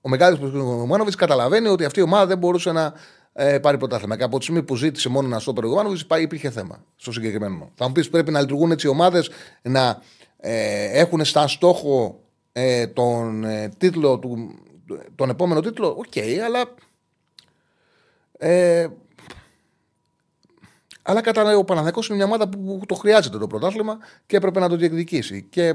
ο 0.00 0.08
μεγαλύτερος 0.08 0.48
υποστηρικτής 0.48 0.76
του 0.76 0.84
Γιοβάνοβιτς 0.84 1.16
καταλαβαίνει 1.16 1.68
ότι 1.68 1.84
αυτή 1.84 2.00
η 2.00 2.02
ομάδα 2.02 2.26
δεν 2.26 2.38
μπορούσε 2.38 2.72
να 2.72 2.94
ε, 3.32 3.58
πάρει 3.58 3.78
πρωτάθλημα. 3.78 4.16
Και 4.16 4.22
από 4.22 4.36
τη 4.38 4.42
στιγμή 4.42 4.62
που 4.62 4.76
ζήτησε 4.76 5.08
μόνο 5.08 5.26
ένα 5.26 5.38
στόπερ 5.38 5.64
ο 5.64 5.66
Γιοβάνοβιτς, 5.66 6.06
υπήρχε 6.20 6.50
θέμα 6.50 6.84
στο 6.96 7.12
συγκεκριμένο. 7.12 7.70
Θα 7.74 7.86
μου 7.86 7.92
πεις 7.92 8.08
πρέπει 8.08 8.30
να 8.30 8.40
λειτουργούν 8.40 8.70
έτσι 8.70 8.86
οι 8.86 8.90
ομάδες 8.90 9.30
να 9.62 10.02
ε, 10.46 10.98
έχουν 11.00 11.24
σαν 11.24 11.48
στόχο 11.48 12.20
ε, 12.52 12.86
τον 12.86 13.44
ε, 13.44 13.68
τίτλο 13.78 14.18
του, 14.18 14.58
τον 15.14 15.30
επόμενο 15.30 15.60
τίτλο. 15.60 15.88
OK, 15.98 16.04
okay, 16.14 16.38
αλλά 16.44 16.74
ε, 18.38 18.86
αλλά 21.02 21.20
κατά 21.20 21.56
ο 21.56 21.64
Παναθανικό 21.64 22.00
είναι 22.08 22.16
μια 22.16 22.24
ομάδα 22.24 22.48
που 22.48 22.80
το 22.86 22.94
χρειάζεται 22.94 23.38
το 23.38 23.46
πρωτάθλημα 23.46 23.98
και 24.26 24.36
έπρεπε 24.36 24.60
να 24.60 24.68
το 24.68 24.76
διεκδικήσει. 24.76 25.46
Και 25.50 25.74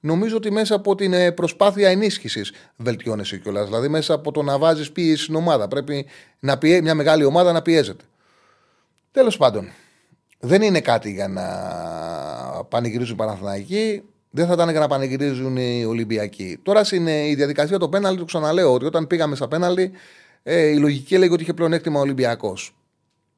νομίζω 0.00 0.36
ότι 0.36 0.50
μέσα 0.50 0.74
από 0.74 0.94
την 0.94 1.12
ε, 1.12 1.32
προσπάθεια 1.32 1.88
ενίσχυσης 1.88 2.52
βελτιώνεσαι 2.76 3.38
κιόλας. 3.38 3.66
Δηλαδή 3.66 3.88
μέσα 3.88 4.14
από 4.14 4.32
το 4.32 4.42
να 4.42 4.58
βάζεις 4.58 4.92
πίεση 4.92 5.22
στην 5.22 5.34
ομάδα. 5.34 5.68
Πρέπει 5.68 6.06
να 6.38 6.58
πιέ... 6.58 6.80
μια 6.80 6.94
μεγάλη 6.94 7.24
ομάδα 7.24 7.52
να 7.52 7.62
πιέζεται. 7.62 8.04
Τέλος 9.12 9.36
πάντων, 9.36 9.68
δεν 10.44 10.62
είναι 10.62 10.80
κάτι 10.80 11.12
για 11.12 11.28
να 11.28 11.44
πανηγυρίζουν 12.64 13.14
οι 13.14 13.16
Παναθηναϊκοί. 13.16 14.02
Δεν 14.30 14.46
θα 14.46 14.52
ήταν 14.52 14.70
για 14.70 14.80
να 14.80 14.86
πανηγυρίζουν 14.86 15.56
οι 15.56 15.84
Ολυμπιακοί. 15.84 16.58
Τώρα 16.62 16.82
είναι 16.92 17.28
η 17.28 17.34
διαδικασία 17.34 17.78
το 17.78 17.88
πέναλτι, 17.88 18.18
το 18.18 18.24
ξαναλέω 18.24 18.72
ότι 18.72 18.84
όταν 18.84 19.06
πήγαμε 19.06 19.36
στα 19.36 19.48
πέναλτι 19.48 19.90
ε, 20.42 20.66
η 20.66 20.76
λογική 20.76 21.14
έλεγε 21.14 21.32
ότι 21.32 21.42
είχε 21.42 21.52
πλεονέκτημα 21.52 21.98
ο 21.98 22.02
Ολυμπιακός. 22.02 22.76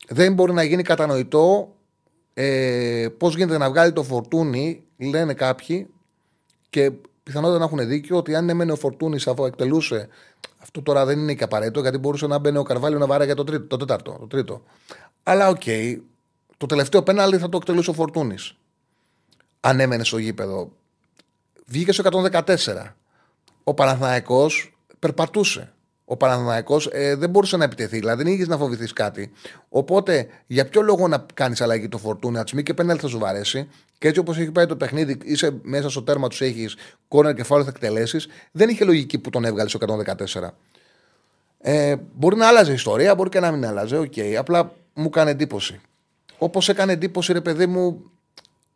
Δεν 0.09 0.35
μπορεί 0.35 0.53
να 0.53 0.62
γίνει 0.62 0.83
κατανοητό 0.83 1.75
ε, 2.35 3.07
πώς 3.19 3.37
γίνεται 3.37 3.59
να 3.59 3.69
βγάλει 3.69 3.93
τον 3.93 4.03
Φορτούνη, 4.03 4.83
λένε 4.97 5.35
κάποιοι, 5.35 5.88
και 6.71 6.93
πιθανότατα 7.23 7.59
να 7.59 7.64
έχουν 7.64 7.88
δίκιο 7.88 8.17
ότι 8.17 8.35
αν 8.35 8.49
έμενε 8.49 8.73
ο 8.73 8.77
Φορτούνης 8.77 9.17
αφού 9.27 9.45
εκτελούσε. 9.45 10.09
Αυτό 10.59 10.83
τώρα 10.83 11.05
δεν 11.05 11.19
είναι 11.19 11.35
και 11.35 11.45
απαραίτητο 11.45 11.81
γιατί 11.81 11.99
μπορούσε 11.99 12.27
να 12.27 12.38
μπαίνει 12.38 12.59
ο 12.59 12.62
Καρβάλιο 12.62 12.99
να 12.99 13.07
βάραγε 13.07 13.35
το, 13.35 13.45
τρίτο, 13.45 13.67
το 13.67 13.77
τέταρτο. 13.77 14.17
Το 14.21 14.27
τρίτο. 14.27 14.62
Αλλά 15.23 15.49
OK, 15.49 15.61
okay, 15.64 15.97
το 16.57 16.67
τελευταίο 16.67 17.03
πέναλι 17.03 17.38
θα 17.38 17.49
το 17.49 17.57
εκτελούσε 17.57 17.90
ο 17.90 17.93
Φορτούνης. 17.93 18.57
Αν 19.61 19.81
έμενε 19.81 20.05
στο 20.05 20.19
γήπεδο. 20.19 20.73
Βγήκε 21.67 21.93
στο 21.93 22.31
114. 22.33 22.55
Ο 23.64 23.75
Παναθηναϊκός 23.75 24.77
περπατούσε 24.99 25.75
ο 26.05 26.17
Παναθηναϊκός 26.17 26.81
ε, 26.90 27.14
δεν 27.14 27.31
μπορούσε 27.31 27.57
να 27.57 27.64
επιτεθεί. 27.64 27.99
Δηλαδή 27.99 28.23
δεν 28.23 28.33
είχες 28.33 28.49
να 28.49 28.57
φοβηθείς 28.57 28.93
κάτι. 28.93 29.33
Οπότε 29.69 30.29
για 30.47 30.69
ποιο 30.69 30.83
λόγο 30.83 31.09
να 31.09 31.27
κάνεις 31.35 31.61
αλλαγή 31.61 31.88
τον 31.88 31.99
Φορτούνη, 31.99 32.40
να 32.53 32.62
και 32.62 32.75
πέναλτι 32.75 32.99
θα 33.01 33.09
σου 33.09 33.19
βαρέσει. 33.19 33.69
Και 33.99 34.09
έτσι 34.09 34.21
όπως 34.21 34.38
έχει 34.38 34.51
πάει 34.51 34.67
το 34.67 34.77
παιχνίδι, 34.77 35.19
είσαι 35.23 35.59
μέσα 35.62 35.90
στο 35.90 36.03
τέρμα 36.03 36.29
τους, 36.29 36.40
έχεις 36.40 36.77
κόρνερ 37.09 37.35
και 37.35 37.43
φάουλ 37.43 37.62
θα 37.64 37.69
εκτελέσεις. 37.69 38.29
Δεν 38.53 38.69
είχε 38.69 38.85
λογική 38.85 39.19
που 39.19 39.31
τον 39.31 39.45
έβγαλε 39.45 39.69
στο 39.69 39.79
114. 39.79 40.49
Ε, 41.61 41.97
μπορεί 42.14 42.37
να 42.37 42.49
άλλαζε 42.49 42.71
η 42.71 42.75
ιστορία, 42.75 43.14
μπορεί 43.14 43.29
και 43.29 43.40
να 43.40 43.51
μην 43.51 43.67
άλλαζε. 43.67 43.97
OK, 43.97 44.12
okay. 44.17 44.35
απλά 44.38 44.73
μου 44.95 45.11
κάνει 45.11 45.31
εντύπωση. 45.31 45.81
Όπως 46.45 46.69
έκανε 46.69 46.93
εντύπωση, 46.93 47.33
ρε 47.33 47.41
παιδί 47.41 47.67
μου, 47.67 48.11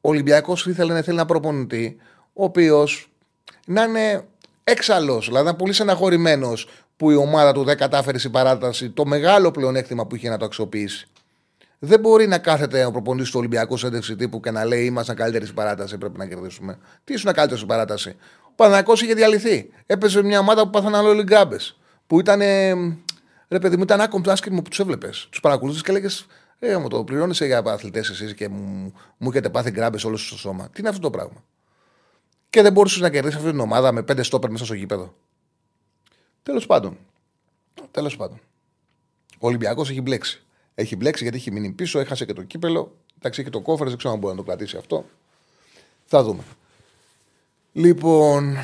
ο 0.01 0.09
Ολυμπιακός 0.09 0.67
ήθελε 0.67 0.93
να 0.93 1.03
θέλει 1.03 1.17
να 1.17 1.27
προπονητή, 1.27 1.97
ο 2.33 2.45
οποίος 2.45 3.11
να 3.67 3.83
είναι 3.83 4.25
έξαλλος, 4.65 5.27
δηλαδή 5.27 5.45
να 5.45 5.51
είναι 5.51 5.59
πολύ 5.59 5.73
στεναχωρημένος 5.73 6.69
που 6.97 7.11
η 7.11 7.15
ομάδα 7.15 7.53
του 7.53 7.65
δεν 7.65 7.77
κατάφερε 7.77 8.19
στην 8.19 8.31
παράταση 8.31 8.91
το 8.91 9.05
μεγάλο 9.05 9.51
πλεονέκτημα 9.51 10.07
που 10.07 10.17
είχε 10.17 10.29
να 10.29 10.37
το 10.37 10.45
αξιοποιήσει. 10.45 11.09
Δεν 11.79 12.01
μπορεί 12.01 12.27
να 12.27 12.39
κάθεται 12.39 12.85
ο 12.85 12.91
προπονητής 12.91 13.31
του 13.31 13.39
Ολυμπιακού 13.39 13.77
σέντευξη 13.77 14.17
τύπου 14.17 14.41
και 14.41 14.51
να 14.51 14.65
λέει 14.65 14.85
Ήμασταν 14.85 15.17
καλύτεροι 15.17 15.45
στην 15.45 15.57
παράταση, 15.57 15.99
πρέπει 15.99 16.19
να 16.19 16.27
κερδίσουμε. 16.27 16.79
Τι 17.05 17.13
ήσουν 17.13 17.33
καλύτερος 17.33 17.59
στην 17.59 17.69
παράταση; 17.69 18.17
Ο 18.43 18.53
Παναγιακό 18.57 18.93
είχε 18.93 19.15
διαλυθεί. 19.15 19.71
Έπαιζε 19.87 20.23
μια 20.23 20.39
ομάδα 20.39 20.63
που 20.63 20.71
πάθανε 20.71 20.97
όλοι 20.97 21.23
γκάμπε. 21.23 21.57
Που 22.07 22.21
ήταν. 22.21 22.41
Ρε 23.51 23.59
παιδί 23.59 23.77
μου, 23.77 23.83
ήταν 23.83 24.01
άκομο 24.01 24.25
το 24.25 24.31
άσχημο 24.31 24.63
που 24.63 24.69
τους 24.69 24.79
έβλεπες. 24.79 25.27
Τους 25.31 25.41
παρακολουθεί 25.41 25.81
και 25.81 25.91
έλεγες 25.91 26.27
Ε, 26.59 26.77
μου 26.77 26.89
το 26.89 27.05
πληρώνεις 27.05 27.41
για 27.41 27.59
αθλητέ 27.59 27.99
εσείς 27.99 28.35
και 28.35 28.49
μου, 28.49 28.93
μου 29.17 29.31
έχετε 29.31 29.51
πάθει 29.51 29.71
γκράμπες 29.71 30.05
όλος 30.05 30.27
στο 30.27 30.37
σώμα. 30.37 30.71
Τι 30.71 30.81
είναι 30.81 30.89
αυτό 30.89 31.01
το 31.01 31.11
πράγμα; 31.11 31.45
και 32.51 32.63
δεν 32.63 32.73
μπορούσες 32.73 33.01
να 33.01 33.11
κερδίσεις 33.11 33.39
αυτή 33.39 33.51
την 33.51 33.61
ομάδα 33.61 33.93
με 33.93 34.03
πέντε 34.03 34.23
στόπερ 34.23 34.51
μέσα 34.51 34.65
στο 34.65 34.75
γήπεδο. 34.75 35.15
Τέλος 36.43 36.67
πάντων. 36.67 36.99
Τέλος 37.91 38.17
πάντων. 38.17 38.41
Ο 39.39 39.47
Ολυμπιακός 39.47 39.91
έχει 39.91 40.01
μπλέξει. 40.01 40.43
Έχει 40.75 40.97
μπλέξει 40.97 41.23
γιατί 41.23 41.39
έχει 41.39 41.51
μείνει 41.51 41.71
πίσω, 41.71 41.99
έχασε 41.99 42.25
και 42.25 42.33
το 42.33 42.43
κύπελο. 42.43 42.97
Εντάξει, 43.19 43.41
έχει 43.41 43.51
το 43.51 43.61
κόφερ, 43.61 43.89
δεν 43.89 43.97
ξέρω 43.97 44.13
αν 44.13 44.21
μπορεί 44.21 44.35
να 44.35 44.41
το 44.41 44.47
κρατήσει 44.47 44.77
αυτό. 44.77 45.05
Θα 46.05 46.23
δούμε. 46.23 46.43
Λοιπόν. 47.73 48.57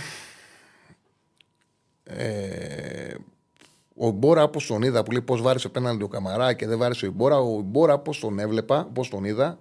Ε, 2.04 3.14
ο 3.96 4.10
Μπόρα, 4.10 4.42
όπως 4.42 4.66
τον 4.66 4.82
είδα, 4.82 5.02
που 5.02 5.10
λέει 5.10 5.22
πώς 5.22 5.42
βάρισε 5.42 5.68
πέναντι 5.68 6.02
ο 6.02 6.08
Καμαρά 6.08 6.52
και 6.52 6.66
δεν 6.66 6.78
βάρισε 6.78 7.06
ο 7.06 7.10
Μπόρα, 7.10 7.38
ο 7.38 7.60
Μπόρα, 7.60 7.94
όπω 7.94 8.16
τον 8.20 8.38
έβλεπα, 8.38 8.86
όπω 8.88 9.08
τον 9.08 9.24
είδα, 9.24 9.58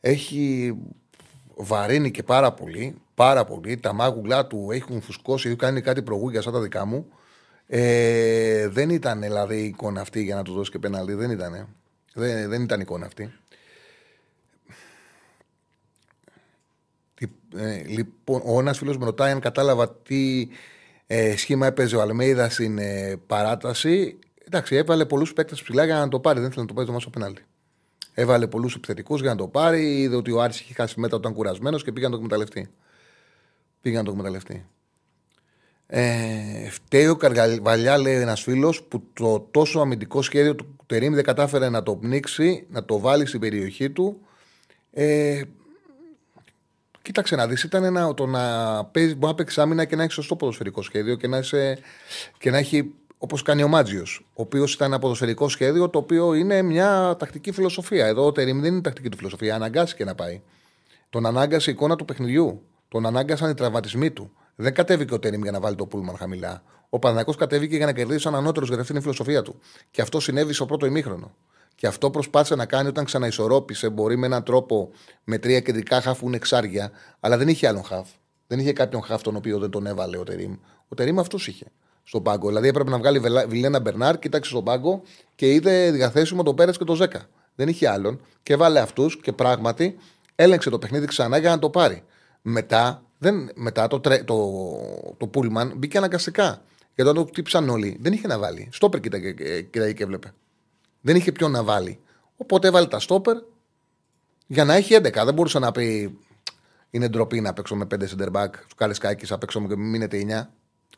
έχει 0.00 0.74
βαρύνει 1.54 2.10
και 2.10 2.22
πάρα 2.22 2.52
πολύ. 2.52 2.94
Πάρα 3.14 3.44
πολύ. 3.44 3.76
Τα 3.76 3.92
μάγουλά 3.92 4.46
του 4.46 4.68
έχουν 4.70 5.00
φουσκώσει, 5.00 5.46
έχουν 5.46 5.58
κάνει 5.58 5.80
κάτι 5.80 6.02
προγούγια 6.02 6.42
σαν 6.42 6.52
τα 6.52 6.60
δικά 6.60 6.84
μου. 6.84 7.06
Ε, 7.66 8.68
δεν 8.68 8.90
ήταν 8.90 9.20
δηλαδή 9.20 9.60
η 9.60 9.64
εικόνα 9.64 10.00
αυτή 10.00 10.22
για 10.22 10.34
να 10.34 10.42
του 10.42 10.52
δώσει 10.52 10.70
και 10.70 10.78
πέναλτι. 10.78 11.14
Δεν 11.14 11.30
ήταν. 11.30 11.68
Δεν, 12.14 12.48
δεν 12.48 12.62
ήταν 12.62 12.78
η 12.78 12.82
εικόνα 12.86 13.06
αυτή. 13.06 13.32
Ε, 17.56 17.82
λοιπόν, 17.86 18.42
ο 18.44 18.58
ένας 18.60 18.78
φίλος 18.78 18.98
με 18.98 19.04
ρωτάει 19.04 19.32
αν 19.32 19.40
κατάλαβα 19.40 19.90
τι 19.90 20.48
ε, 21.06 21.36
σχήμα 21.36 21.66
έπαιζε 21.66 21.96
ο 21.96 22.00
Αλμέιδας 22.00 22.52
στην 22.52 22.78
ε, 22.78 23.16
παράταση. 23.26 24.18
Εντάξει, 24.46 24.76
έβαλε 24.76 25.04
πολλούς 25.04 25.32
παίκτες 25.32 25.62
ψηλά 25.62 25.84
για 25.84 25.98
να 25.98 26.08
το 26.08 26.20
πάρει. 26.20 26.38
Δεν 26.38 26.48
ήθελε 26.48 26.62
να 26.62 26.68
το 26.68 26.74
πάρει 26.74 26.86
το 26.86 26.92
μάσο 26.92 27.10
πέναλτι. 27.10 27.42
Έβαλε 28.14 28.46
πολλούς 28.46 28.74
επιθετικούς 28.74 29.20
για 29.20 29.30
να 29.30 29.36
το 29.36 29.48
πάρει. 29.48 30.00
Είδε 30.00 30.16
ότι 30.16 30.30
ο 30.30 30.42
Άρης 30.42 30.60
είχε 30.60 30.74
χάσει 30.74 31.00
μετά 31.00 31.16
όταν 31.16 31.32
κουρασμένος 31.32 31.84
και 31.84 31.92
πήγαν 31.92 32.10
να 32.10 32.16
το 32.16 32.22
εκμεταλλευτεί. 32.22 32.70
Πήγαν 33.80 33.98
να 33.98 34.04
το 34.04 34.10
εκμεταλλευτεί. 34.10 34.66
Ε, 35.86 36.68
φταίει 36.70 37.06
ο 37.06 37.16
Καργαλιά, 37.16 37.98
λέει 37.98 38.14
ένας 38.14 38.42
φίλος, 38.42 38.82
που 38.82 39.02
το 39.12 39.48
τόσο 39.50 39.80
αμυντικό 39.80 40.22
σχέδιο 40.22 40.54
του 40.54 40.76
Τερήμ 40.86 41.14
δεν 41.14 41.24
κατάφερε 41.24 41.68
να 41.68 41.82
το 41.82 41.96
πνίξει, 41.96 42.66
να 42.70 42.84
το 42.84 42.98
βάλει 42.98 43.26
στην 43.26 43.40
περιοχή 43.40 43.90
του. 43.90 44.20
Ε, 44.90 45.42
κοίταξε 47.04 47.36
να 47.36 47.46
δεις, 47.46 47.62
ήταν 47.62 47.84
ένα, 47.84 48.14
το 48.14 48.26
να 48.26 48.40
παίζει, 48.84 49.14
μπορεί 49.14 49.26
να 49.26 49.34
παίξεις 49.34 49.58
άμυνα 49.58 49.84
και 49.84 49.96
να 49.96 50.02
έχεις 50.02 50.14
σωστό 50.14 50.36
ποδοσφαιρικό 50.36 50.82
σχέδιο 50.82 51.14
και 51.14 51.28
να, 51.28 51.38
είσαι, 51.38 51.78
και 52.38 52.50
να 52.50 52.58
έχει 52.58 52.94
όπως 53.18 53.42
κάνει 53.42 53.62
ο 53.62 53.68
Μάτζιος, 53.68 54.26
ο 54.28 54.42
οποίος 54.42 54.74
ήταν 54.74 54.88
ένα 54.88 54.98
ποδοσφαιρικό 54.98 55.48
σχέδιο 55.48 55.90
το 55.90 55.98
οποίο 55.98 56.34
είναι 56.34 56.62
μια 56.62 57.16
τακτική 57.18 57.52
φιλοσοφία. 57.52 58.06
Εδώ 58.06 58.26
ο 58.26 58.32
Τερήμ 58.32 58.60
δεν 58.60 58.72
είναι 58.72 58.80
τακτική 58.80 59.08
του 59.08 59.16
φιλοσοφία, 59.16 59.54
αναγκάστηκε 59.54 60.04
να 60.04 60.14
πάει. 60.14 60.42
Τον 61.10 61.26
ανάγκασε 61.26 61.70
η 61.70 61.72
εικόνα 61.72 61.96
του 61.96 62.04
παιχνιδιού. 62.04 62.62
Τον 62.88 63.06
ανάγκασαν 63.06 63.50
οι 63.50 63.54
τραυματισμοί 63.54 64.10
του. 64.10 64.30
Δεν 64.54 64.74
κατέβηκε 64.74 65.14
ο 65.14 65.18
Τέριμ 65.18 65.42
για 65.42 65.52
να 65.52 65.60
βάλει 65.60 65.76
το 65.76 65.86
πούλμαν 65.86 66.16
χαμηλά. 66.16 66.62
Ο 66.88 66.98
Παναγιώ 66.98 67.34
κατέβηκε 67.34 67.76
για 67.76 67.86
να 67.86 67.92
κερδίσει 67.92 68.28
έναν 68.28 68.40
ανώτερο 68.40 68.66
γιατί 68.66 68.80
αυτή 68.80 68.92
είναι 68.92 69.00
η 69.00 69.04
φιλοσοφία 69.04 69.42
του. 69.42 69.60
Και 69.90 70.02
αυτό 70.02 70.20
συνέβη 70.20 70.52
στο 70.52 70.66
πρώτο 70.66 70.86
ημίχρονο. 70.86 71.34
Και 71.74 71.86
αυτό 71.86 72.10
προσπάθησε 72.10 72.54
να 72.54 72.66
κάνει 72.66 72.88
όταν 72.88 73.04
ξαναισορρόπησε. 73.04 73.88
Μπορεί 73.88 74.16
με 74.16 74.26
έναν 74.26 74.42
τρόπο 74.42 74.90
με 75.24 75.38
τρία 75.38 75.60
κεντρικά 75.60 76.00
χαφ 76.00 76.18
που 76.18 76.26
είναι 76.26 76.36
εξάρια, 76.36 76.90
αλλά 77.20 77.36
δεν 77.36 77.48
είχε 77.48 77.68
άλλον 77.68 77.84
χαφ. 77.84 78.08
Δεν 78.46 78.58
είχε 78.58 78.72
κάποιον 78.72 79.02
χαφ 79.02 79.22
τον 79.22 79.36
οποίο 79.36 79.58
δεν 79.58 79.70
τον 79.70 79.86
έβαλε 79.86 80.18
ο 80.18 80.22
Τερήμ. 80.22 80.56
Ο 80.88 80.94
Τερήμ 80.94 81.18
αυτός 81.20 81.46
είχε 81.46 81.66
στον 82.04 82.22
πάγκο. 82.22 82.48
Δηλαδή 82.48 82.68
έπρεπε 82.68 82.90
να 82.90 82.98
βγάλει 82.98 83.20
Βιλένα 83.48 83.80
Μπερνάρ, 83.80 84.18
κοίταξε 84.18 84.50
στον 84.50 84.64
πάγκο 84.64 85.02
και 85.34 85.52
είδε 85.52 85.90
διαθέσιμο 85.90 86.42
τον 86.42 86.54
Πέρες 86.54 86.78
και 86.78 86.84
τον 86.84 86.96
Ζέκα. 86.96 87.26
Δεν 87.54 87.68
είχε 87.68 87.88
άλλον 87.88 88.20
και 88.42 88.56
βάλε 88.56 88.80
αυτούς 88.80 89.20
και 89.20 89.32
πράγματι 89.32 89.96
έλεγξε 90.34 90.70
το 90.70 90.78
παιχνίδι 90.78 91.06
ξανά 91.06 91.38
για 91.38 91.50
να 91.50 91.58
το 91.58 91.70
πάρει. 91.70 92.02
Μετά 92.42 93.02
δεν, 93.18 93.50
μετά 93.54 93.86
το, 93.86 94.00
τρε, 94.00 94.22
το, 94.24 94.52
το 95.16 95.26
Πούλμαν 95.26 95.72
μπήκε 95.76 95.98
αναγκαστικά. 95.98 96.62
Γιατί 96.94 97.10
όταν 97.10 97.24
το 97.24 97.30
χτύπησαν 97.30 97.68
όλοι, 97.68 97.98
δεν 98.00 98.12
είχε 98.12 98.26
να 98.26 98.38
βάλει. 98.38 98.68
Στόπερ 98.72 99.00
κοίταγε 99.00 99.32
και, 99.32 99.62
και 99.92 100.02
έβλεπε. 100.02 100.32
Δεν 101.04 101.16
είχε 101.16 101.32
ποιον 101.32 101.50
να 101.50 101.62
βάλει. 101.62 101.98
Οπότε 102.36 102.68
έβαλε 102.68 102.86
τα 102.86 103.00
στόπερ 103.00 103.36
για 104.46 104.64
να 104.64 104.74
έχει 104.74 104.94
11. 104.94 105.12
Δεν 105.24 105.34
μπορούσε 105.34 105.58
να 105.58 105.72
πει 105.72 106.18
είναι 106.90 107.08
ντροπή 107.08 107.40
να 107.40 107.52
παίξω 107.52 107.76
με 107.76 107.86
5 107.90 107.94
center 107.94 108.30
back, 108.32 108.50
του 108.68 108.74
κάλε 108.76 108.94
κάκι, 108.94 109.26
να 109.28 109.38
παίξω 109.38 109.60
με 109.60 109.76
μείνετε 109.76 110.46
9. 110.46 110.46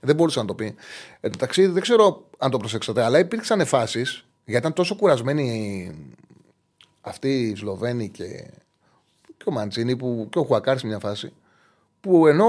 Δεν 0.00 0.14
μπορούσε 0.14 0.40
να 0.40 0.44
το 0.44 0.54
πει. 0.54 0.74
Ε, 1.20 1.28
το 1.28 1.38
ταξίδι 1.38 1.72
δεν 1.72 1.82
ξέρω 1.82 2.28
αν 2.38 2.50
το 2.50 2.58
προσέξατε, 2.58 3.02
αλλά 3.02 3.18
υπήρξαν 3.18 3.66
φάσεις 3.66 4.24
γιατί 4.44 4.60
ήταν 4.60 4.72
τόσο 4.72 4.94
κουρασμένοι 4.94 5.90
αυτοί 7.00 7.40
οι 7.40 7.54
Σλοβαίνοι 7.54 8.08
και, 8.08 8.50
και 9.36 9.44
ο 9.44 9.50
Μαντσίνη 9.50 9.96
που 9.96 10.28
και 10.30 10.38
ο 10.38 10.44
Χουακάρης 10.44 10.80
σε 10.80 10.86
μια 10.86 10.98
φάση 10.98 11.32
που 12.00 12.26
ενώ 12.26 12.48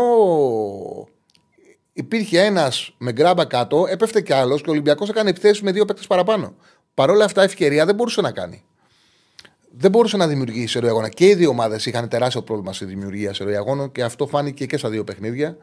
υπήρχε 1.94 2.42
ένας 2.42 2.96
με 2.98 3.12
γκράμπα 3.12 3.46
κάτω, 3.46 3.86
έπεφτε 3.90 4.22
κι 4.22 4.34
άλλος 4.34 4.62
και 4.62 4.70
ο 4.70 4.72
Ολυμπιακός 4.72 5.10
έκανε 5.10 5.30
επιθέσεις 5.30 5.62
με 5.62 5.72
δύο 5.72 5.86
παίκτες 5.86 6.08
παραπάνω. 6.08 6.56
Παρ' 6.98 7.10
όλα 7.10 7.26
αυτά, 7.26 7.44
ευκαιρία 7.44 7.86
δεν 7.86 7.96
μπορούσε 7.96 8.22
να 8.22 8.32
κάνει. 8.32 8.64
Δεν 9.78 9.92
μπορούσε 9.92 10.18
να 10.18 10.28
δημιουργήσει 10.28 10.68
σε 10.68 10.88
αγώνα. 10.88 11.10
Και 11.10 11.28
οι 11.28 11.36
δύο 11.36 11.50
ομάδες 11.50 11.86
είχαν 11.86 12.08
τεράστιο 12.10 12.42
πρόβλημα 12.42 12.74
στη 12.74 12.86
δημιουργία 12.86 13.34
σε 13.34 13.44
αγώνα 13.44 13.88
και 13.88 14.04
αυτό 14.04 14.28
φάνηκε 14.28 14.66
και 14.66 14.78
στα 14.78 14.90
δύο 14.90 15.04
παιχνίδια 15.04 15.58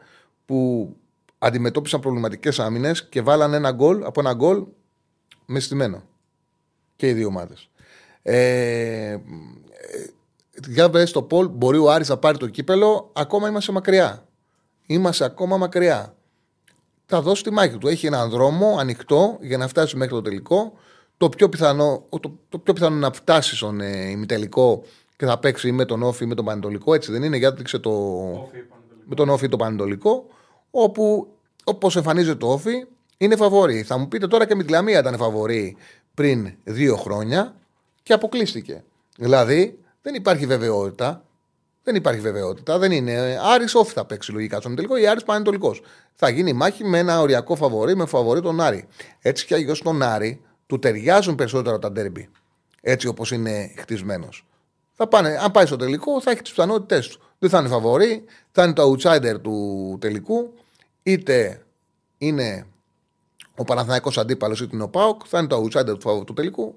που 0.45 0.89
αντιμετώπισαν 1.37 1.99
προβληματικές 1.99 2.59
άμυνες 2.59 3.05
και 3.05 3.21
βάλαν 3.21 3.53
ένα 3.53 3.71
γκολ 3.71 4.03
από 4.03 4.19
ένα 4.19 4.33
γκολ 4.33 4.65
με 5.45 5.59
στημένο. 5.59 6.03
Και 6.95 7.07
οι 7.07 7.13
δύο 7.13 7.27
ομάδες. 7.27 7.69
Ε, 8.21 9.17
για 10.67 10.89
πες 10.89 11.09
στο 11.09 11.21
Πολ, 11.21 11.47
μπορεί 11.47 11.77
ο 11.77 11.91
Άρης 11.91 12.09
να 12.09 12.17
πάρει 12.17 12.37
το 12.37 12.47
κύπελο, 12.47 13.09
ακόμα 13.13 13.47
είμαστε 13.47 13.71
μακριά. 13.71 14.27
Είμαστε 14.85 15.25
ακόμα 15.25 15.57
μακριά. 15.57 16.15
Θα 17.05 17.21
δώσει 17.21 17.43
τη 17.43 17.51
μάχη 17.51 17.77
του. 17.77 17.87
Έχει 17.87 18.05
έναν 18.05 18.29
δρόμο 18.29 18.75
ανοιχτό 18.79 19.37
για 19.41 19.57
να 19.57 19.67
φτάσει 19.67 19.97
μέχρι 19.97 20.13
το 20.13 20.21
τελικό. 20.21 20.73
Το 21.17 21.29
πιο 21.29 21.49
πιθανό, 21.49 22.05
το, 22.09 22.39
το 22.49 22.57
πιο 22.57 22.73
πιθανό 22.73 22.95
να 22.95 23.11
φτάσει 23.11 23.55
στον 23.55 23.81
ε, 23.81 24.09
ημιτελικό 24.09 24.83
και 25.17 25.25
θα 25.25 25.39
παίξει 25.39 25.71
με 25.71 25.85
τον 25.85 26.03
Όφη 26.03 26.23
ή 26.23 26.27
με 26.27 26.35
τον 26.35 26.45
Πανετολικό. 26.45 26.93
Έτσι 26.93 27.11
δεν 27.11 27.23
είναι, 27.23 27.37
γιατί 27.37 27.79
το. 27.79 27.91
με 29.05 29.15
τον 29.15 29.29
Όφη 29.29 29.49
το 29.49 29.57
Πανετολικό. 29.57 30.25
Όπου 30.71 31.27
όπως 31.63 31.95
εμφανίζεται 31.95 32.35
το 32.35 32.51
Όφη 32.51 32.85
είναι 33.17 33.35
φαβορή. 33.35 33.83
Θα 33.83 33.97
μου 33.97 34.07
πείτε 34.07 34.27
τώρα 34.27 34.45
και 34.45 34.55
με 34.55 34.63
τη 34.63 34.71
Λαμία 34.71 34.99
ήταν 34.99 35.17
φαβορή 35.17 35.77
πριν 36.13 36.53
δύο 36.63 36.95
χρόνια 36.95 37.55
και 38.03 38.13
αποκλείστηκε. 38.13 38.83
Δηλαδή 39.17 39.79
δεν 40.01 40.15
υπάρχει 40.15 40.45
βεβαιότητα. 40.45 41.23
Δεν 41.83 41.95
υπάρχει 41.95 42.21
βεβαιότητα. 42.21 42.77
Δεν 42.77 42.91
είναι. 42.91 43.39
Άρης 43.53 43.75
όφη 43.75 43.93
θα 43.93 44.05
παίξει 44.05 44.31
λογικά 44.31 44.59
στον 44.59 44.75
τελικό 44.75 44.97
ή 44.97 45.07
Άρης 45.07 45.23
πανετολικός. 45.23 45.81
Θα 46.15 46.29
γίνει 46.29 46.53
μάχη 46.53 46.83
με 46.83 46.99
ένα 46.99 47.21
οριακό 47.21 47.55
φαβορή, 47.55 47.95
με 47.95 48.05
φαβορή 48.05 48.41
τον 48.41 48.61
Άρη. 48.61 48.87
Έτσι 49.21 49.45
κι 49.45 49.53
αλλιώς 49.53 49.81
τον 49.81 50.01
Άρη 50.01 50.41
του 50.65 50.79
ταιριάζουν 50.79 51.35
περισσότερο 51.35 51.79
τα 51.79 51.91
ντέρμπι. 51.91 52.29
Έτσι 52.81 53.07
όπως 53.07 53.31
είναι 53.31 53.73
χτισμένος. 53.77 54.45
Θα 54.91 55.07
πάνε, 55.07 55.37
αν 55.37 55.51
πάει 55.51 55.65
στο 55.65 55.75
τελικό, 55.75 56.21
θα 56.21 56.31
έχει 56.31 56.41
τις 56.41 56.51
πιθανότητές 56.51 57.07
του. 57.07 57.19
Δεν 57.39 57.49
θα 57.49 57.59
είναι 57.59 57.67
φαβορή, 57.67 58.23
θα 58.51 58.63
είναι 58.63 58.73
το 58.73 58.91
outsider 58.91 59.41
του 59.41 59.97
τελικού, 60.01 60.53
είτε 61.03 61.65
είναι 62.17 62.67
ο 63.55 63.63
Παναθηναϊκός 63.63 64.17
αντίπαλος 64.17 64.61
είτε 64.61 64.75
είναι 64.75 64.83
ο 64.83 64.89
Πάοκ, 64.89 65.21
θα 65.25 65.39
είναι 65.39 65.47
το 65.47 65.63
outsider 65.63 65.99
του, 65.99 66.23
του 66.25 66.33
τελικού. 66.33 66.75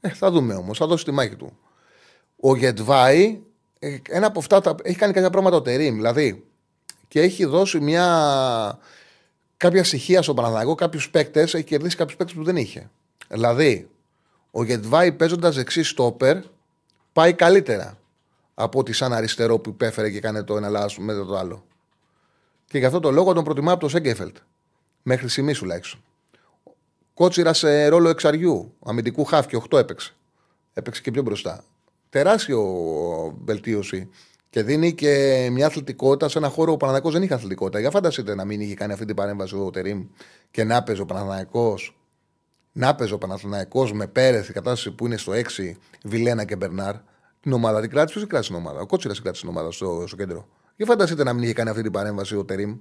Ε, 0.00 0.08
θα 0.08 0.30
δούμε 0.30 0.54
όμως, 0.54 0.78
θα 0.78 0.86
δώσει 0.86 1.04
τη 1.04 1.10
μάχη 1.10 1.36
του. 1.36 1.58
Ο 2.40 2.56
Γετβάη, 2.56 3.40
ε, 3.78 3.96
ένα 4.08 4.26
από 4.26 4.38
αυτά 4.38 4.60
τα, 4.60 4.74
έχει 4.82 4.98
κάνει 4.98 5.12
κάποια 5.12 5.30
πράγματα 5.30 5.56
ο 5.56 5.62
Τερήμ. 5.62 5.94
Δηλαδή, 5.94 6.44
και 7.08 7.20
έχει 7.20 7.44
δώσει 7.44 7.80
μια, 7.80 8.78
κάποια 9.56 9.84
στοιχεία 9.84 10.22
στον 10.22 10.34
Παναθηναϊκό, 10.34 10.74
κάποιους 10.74 11.10
παίκτες, 11.10 11.54
έχει 11.54 11.64
κερδίσει 11.64 11.96
κάποιους 11.96 12.16
παίκτες 12.16 12.36
που 12.36 12.44
δεν 12.44 12.56
είχε. 12.56 12.90
Δηλαδή, 13.28 13.90
ο 14.50 14.64
Γετβάη 14.64 15.12
παίζοντας 15.12 15.54
δεξί 15.54 15.82
στόπερ 15.82 16.38
πάει 17.12 17.34
καλύτερα 17.34 17.98
από 18.54 18.78
ότι 18.78 18.92
σαν 18.92 19.12
αριστερό 19.12 19.58
που 19.58 19.70
υπέφερε 19.70 20.10
και 20.10 20.16
έκανε 20.16 20.42
το 20.42 20.56
ένα 20.56 20.68
λάθος 20.68 20.98
με 20.98 21.14
το 21.14 21.36
άλλο. 21.36 21.64
Και 22.66 22.78
γι' 22.78 22.84
αυτό 22.84 23.00
το 23.00 23.10
λόγο 23.10 23.32
τον 23.32 23.44
προτιμά 23.44 23.72
από 23.72 23.80
το 23.80 23.88
Σέγκεφελτ. 23.88 24.36
Μέχρι 25.02 25.28
στιγμής 25.28 25.58
τουλάχιστον. 25.58 26.00
Κότσιρα 27.14 27.52
σε 27.52 27.88
ρόλο 27.88 28.08
εξαριού, 28.08 28.74
αμυντικού 28.84 29.24
χάφ 29.24 29.46
και 29.46 29.62
8 29.70 29.78
έπαιξε. 29.78 30.14
Έπαιξε 30.72 31.02
και 31.02 31.10
πιο 31.10 31.22
μπροστά 31.22 31.64
τεράστιο 32.12 32.62
βελτίωση. 33.44 34.08
Και 34.50 34.62
δίνει 34.62 34.94
και 34.94 35.48
μια 35.52 35.66
αθλητικότητα 35.66 36.28
σε 36.28 36.38
ένα 36.38 36.48
χώρο 36.48 36.66
που 36.66 36.72
ο 36.72 36.76
Παναναναϊκό 36.76 37.10
δεν 37.10 37.22
είχε 37.22 37.34
αθλητικότητα. 37.34 37.80
Για 37.80 37.90
φανταστείτε 37.90 38.34
να 38.34 38.44
μην 38.44 38.60
είχε 38.60 38.74
κάνει 38.74 38.92
αυτή 38.92 39.04
την 39.04 39.14
παρέμβαση 39.14 39.56
ο 39.56 39.70
Τερήμ 39.70 40.06
και 40.50 40.64
να 40.64 40.82
παίζει 40.82 41.00
ο 41.00 41.04
Παναναναϊκό. 41.06 41.78
Να 42.72 42.94
παίζει 42.94 43.12
ο 43.12 43.18
Παναθηναϊκός 43.18 43.92
με 43.92 44.06
Πέρεθ, 44.06 44.48
η 44.48 44.52
κατάσταση 44.52 44.94
που 44.94 45.06
είναι 45.06 45.16
στο 45.16 45.32
6, 45.32 45.72
Βιλένα 46.04 46.44
και 46.44 46.56
Μπερνάρ. 46.56 46.94
Την 47.40 47.52
ομάδα 47.52 47.80
την 47.80 47.90
κράτησε, 47.90 48.18
ποιος 48.18 48.28
κράτησε 48.28 48.50
την 48.52 48.60
ομάδα; 48.60 48.80
Ο 48.80 48.86
Κότσιρας 48.86 49.20
κράτησε 49.22 49.42
την 49.42 49.50
ομάδα 49.50 49.70
στο, 49.70 50.04
στο 50.06 50.16
κέντρο. 50.16 50.48
Για 50.76 50.86
φανταστείτε 50.86 51.24
να 51.24 51.32
μην 51.32 51.42
είχε 51.42 51.52
κάνει 51.52 51.70
αυτή 51.70 51.82
την 51.82 51.92
παρέμβαση 51.92 52.36
ο 52.36 52.44
Τερήμ. 52.44 52.76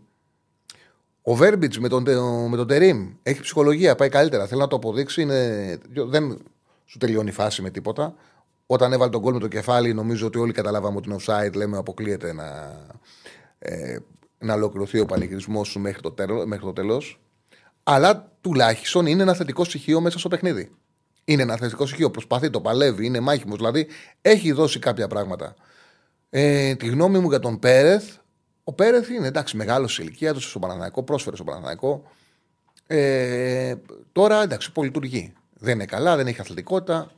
Ο 1.22 1.36
Βέρμπιτς 1.36 1.80
με 1.80 1.88
τον, 1.88 2.02
με 2.50 2.58
τον 2.58 2.68
Τερήμ 2.68 3.14
έχει 3.24 3.42
ψυχολογία, 3.42 3.96
πάει 3.96 4.10
καλύτερα. 4.10 4.48
Θέλει 4.48 4.62
να 4.62 4.68
το 4.68 4.76
αποδείξει. 4.76 5.22
Είναι, 5.22 5.78
δεν 6.08 6.42
σου 6.86 6.98
τελειώνει 6.98 7.30
η 7.30 7.32
φάση 7.32 7.62
με 7.62 7.70
τίποτα. 7.70 8.16
Όταν 8.66 8.94
έβαλε 8.94 9.12
τον 9.12 9.22
κόλ 9.22 9.34
με 9.34 9.40
το 9.40 9.48
κεφάλι, 9.48 9.94
νομίζω 9.94 10.28
ότι 10.28 10.38
όλοι 10.38 10.52
καταλάβαμε 10.52 10.98
ότι 10.98 11.10
είναι 11.10 11.20
offside. 11.26 11.54
Λέμε 11.56 11.78
αποκλείεται 11.78 12.34
να, 12.34 12.78
ε, 13.60 13.98
να 14.38 14.54
ολοκληρωθεί 14.54 15.00
ο 15.00 15.06
πανηγυρισμός 15.06 15.68
σου 15.68 15.80
μέχρι 15.80 16.02
το, 16.02 16.12
τέλος, 16.12 16.46
μέχρι 16.46 16.66
το 16.66 16.74
τέλος. 16.74 17.20
Αλλά 17.94 18.32
τουλάχιστον 18.42 19.06
είναι 19.06 19.22
ένα 19.22 19.34
θετικό 19.34 19.64
στοιχείο 19.64 20.02
μέσα 20.02 20.20
στο 20.20 20.28
παιχνίδι. 20.28 20.72
Είναι 21.26 21.42
ένα 21.42 21.58
θετικό 21.58 21.86
στοιχείο. 21.86 22.12
Προσπαθεί, 22.12 22.50
το 22.50 22.62
παλεύει, 22.62 23.06
είναι 23.06 23.20
μάχημος. 23.20 23.58
Δηλαδή 23.58 23.88
έχει 24.22 24.52
δώσει 24.52 24.80
κάποια 24.80 25.08
πράγματα. 25.08 25.56
Ε, 26.30 26.76
τη 26.76 26.88
γνώμη 26.88 27.20
μου 27.20 27.30
για 27.30 27.40
τον 27.40 27.60
Πέρεθ. 27.60 28.16
Ο 28.64 28.74
Πέρεθ 28.74 29.10
είναι 29.10 29.28
εντάξει, 29.28 29.58
μεγάλος 29.58 29.94
σε 29.94 30.02
ηλικία, 30.02 30.34
του 30.34 30.40
στο 30.40 30.60
Παναναναϊκό, 30.60 31.04
πρόσφερε 31.04 31.36
στο 31.36 31.46
Παναναναϊκό. 31.46 32.04
Ε, 32.88 33.76
τώρα 34.12 34.42
εντάξει, 34.42 34.72
πολυλειτουργεί. 34.72 35.34
Δεν 35.54 35.74
είναι 35.74 35.86
καλά, 35.86 36.16
δεν 36.16 36.28
έχει 36.28 36.42
αθλητικότητα. 36.42 37.12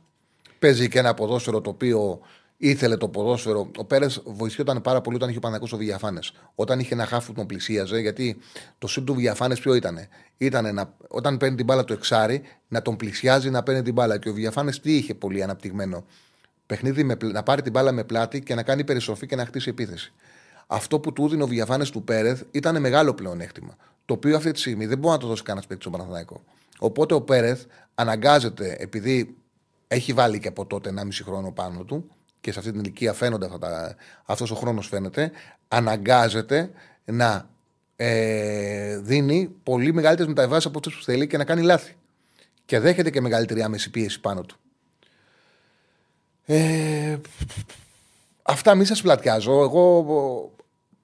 Παίζει 0.58 0.88
και 0.88 0.98
ένα 0.98 1.14
ποδόσφαιρο 1.14 1.60
το 1.60 1.70
οποίο 1.70 2.20
ήθελε 2.56 2.96
το 2.96 3.08
ποδόσφαιρο. 3.08 3.70
Ο 3.76 3.84
Πέρες 3.84 4.22
βοηθιόταν 4.24 4.82
πάρα 4.82 5.00
πολύ 5.00 5.16
όταν 5.16 5.28
είχε 5.28 5.38
ο 5.38 5.40
Παναγό 5.40 5.66
ο 5.72 5.76
Βιαφάνες. 5.76 6.32
Όταν 6.54 6.80
είχε 6.80 6.94
ένα 6.94 7.06
χάφου 7.06 7.32
τον 7.32 7.46
πλησίαζε, 7.46 8.00
γιατί 8.00 8.36
το 8.78 8.86
σύν 8.86 9.04
του 9.04 9.14
Βιαφάνες 9.14 9.60
ποιο 9.60 9.74
ήταν. 9.74 9.98
Ήταν 10.36 10.74
να, 10.74 10.94
όταν 11.08 11.36
παίρνει 11.36 11.56
την 11.56 11.64
μπάλα 11.64 11.84
του 11.84 11.92
εξάρι, 11.92 12.42
να 12.68 12.82
τον 12.82 12.96
πλησιάζει 12.96 13.50
να 13.50 13.62
παίρνει 13.62 13.82
την 13.82 13.92
μπάλα. 13.92 14.18
Και 14.18 14.28
ο 14.28 14.32
Βιαφάνες 14.32 14.80
τι 14.80 14.96
είχε 14.96 15.14
πολύ 15.14 15.42
αναπτυγμένο; 15.42 16.04
Παιχνίδι 16.66 17.04
με, 17.04 17.16
να 17.20 17.42
πάρει 17.42 17.62
την 17.62 17.72
μπάλα 17.72 17.92
με 17.92 18.04
πλάτη 18.04 18.42
και 18.42 18.54
να 18.54 18.62
κάνει 18.62 18.84
περιστροφή 18.84 19.26
και 19.26 19.36
να 19.36 19.46
χτίσει 19.46 19.68
επίθεση. 19.68 20.12
Αυτό 20.66 21.00
που 21.00 21.12
του 21.12 21.24
έδινε 21.24 21.42
ο 21.42 21.46
Βιαφάνες 21.46 21.90
του 21.90 22.04
Πέρεθ 22.04 22.42
ήταν 22.50 22.80
μεγάλο 22.80 23.14
πλεονέκτημα. 23.14 23.76
Το 24.04 24.14
οποίο 24.14 24.36
αυτή 24.36 24.50
τη 24.50 24.58
στιγμή 24.58 24.86
δεν 24.86 24.98
μπορεί 24.98 25.14
να 25.14 25.20
το 25.20 25.26
δώσει 25.26 25.42
κανένας 25.42 25.66
παίκτης 25.66 25.86
στον 25.86 25.98
Παναθηναϊκό. 25.98 26.44
Οπότε 26.78 27.14
ο 27.14 27.20
Πέρεθ 27.20 27.64
αναγκάζεται, 27.94 28.76
επειδή 28.78 29.36
έχει 29.88 30.12
βάλει 30.12 30.38
και 30.38 30.48
από 30.48 30.66
τότε 30.66 30.94
1,5 30.96 31.08
χρόνο 31.24 31.52
πάνω 31.52 31.84
του 31.84 32.10
και 32.44 32.52
σε 32.52 32.58
αυτή 32.58 32.70
την 32.70 32.80
ηλικία 32.80 33.12
φαίνονται 33.12 33.46
αυτά 33.46 33.96
αυτός 34.24 34.50
ο 34.50 34.54
χρόνος 34.54 34.86
φαίνεται, 34.88 35.30
αναγκάζεται 35.68 36.70
να 37.04 37.48
ε, 37.96 38.98
δίνει 38.98 39.54
πολύ 39.62 39.92
μεγαλύτερες 39.92 40.32
μεταβάσει 40.34 40.68
από 40.68 40.78
αυτές 40.78 40.94
που 40.94 41.04
θέλει 41.04 41.26
και 41.26 41.36
να 41.36 41.44
κάνει 41.44 41.62
λάθη. 41.62 41.96
Και 42.64 42.78
δέχεται 42.78 43.10
και 43.10 43.20
μεγαλύτερη 43.20 43.62
άμεση 43.62 43.90
πίεση 43.90 44.20
πάνω 44.20 44.40
του. 44.40 44.56
Ε, 46.44 47.16
αυτά 48.42 48.74
μη 48.74 48.84
σας 48.84 49.02
πλατιάζω. 49.02 49.62
Εγώ 49.62 50.52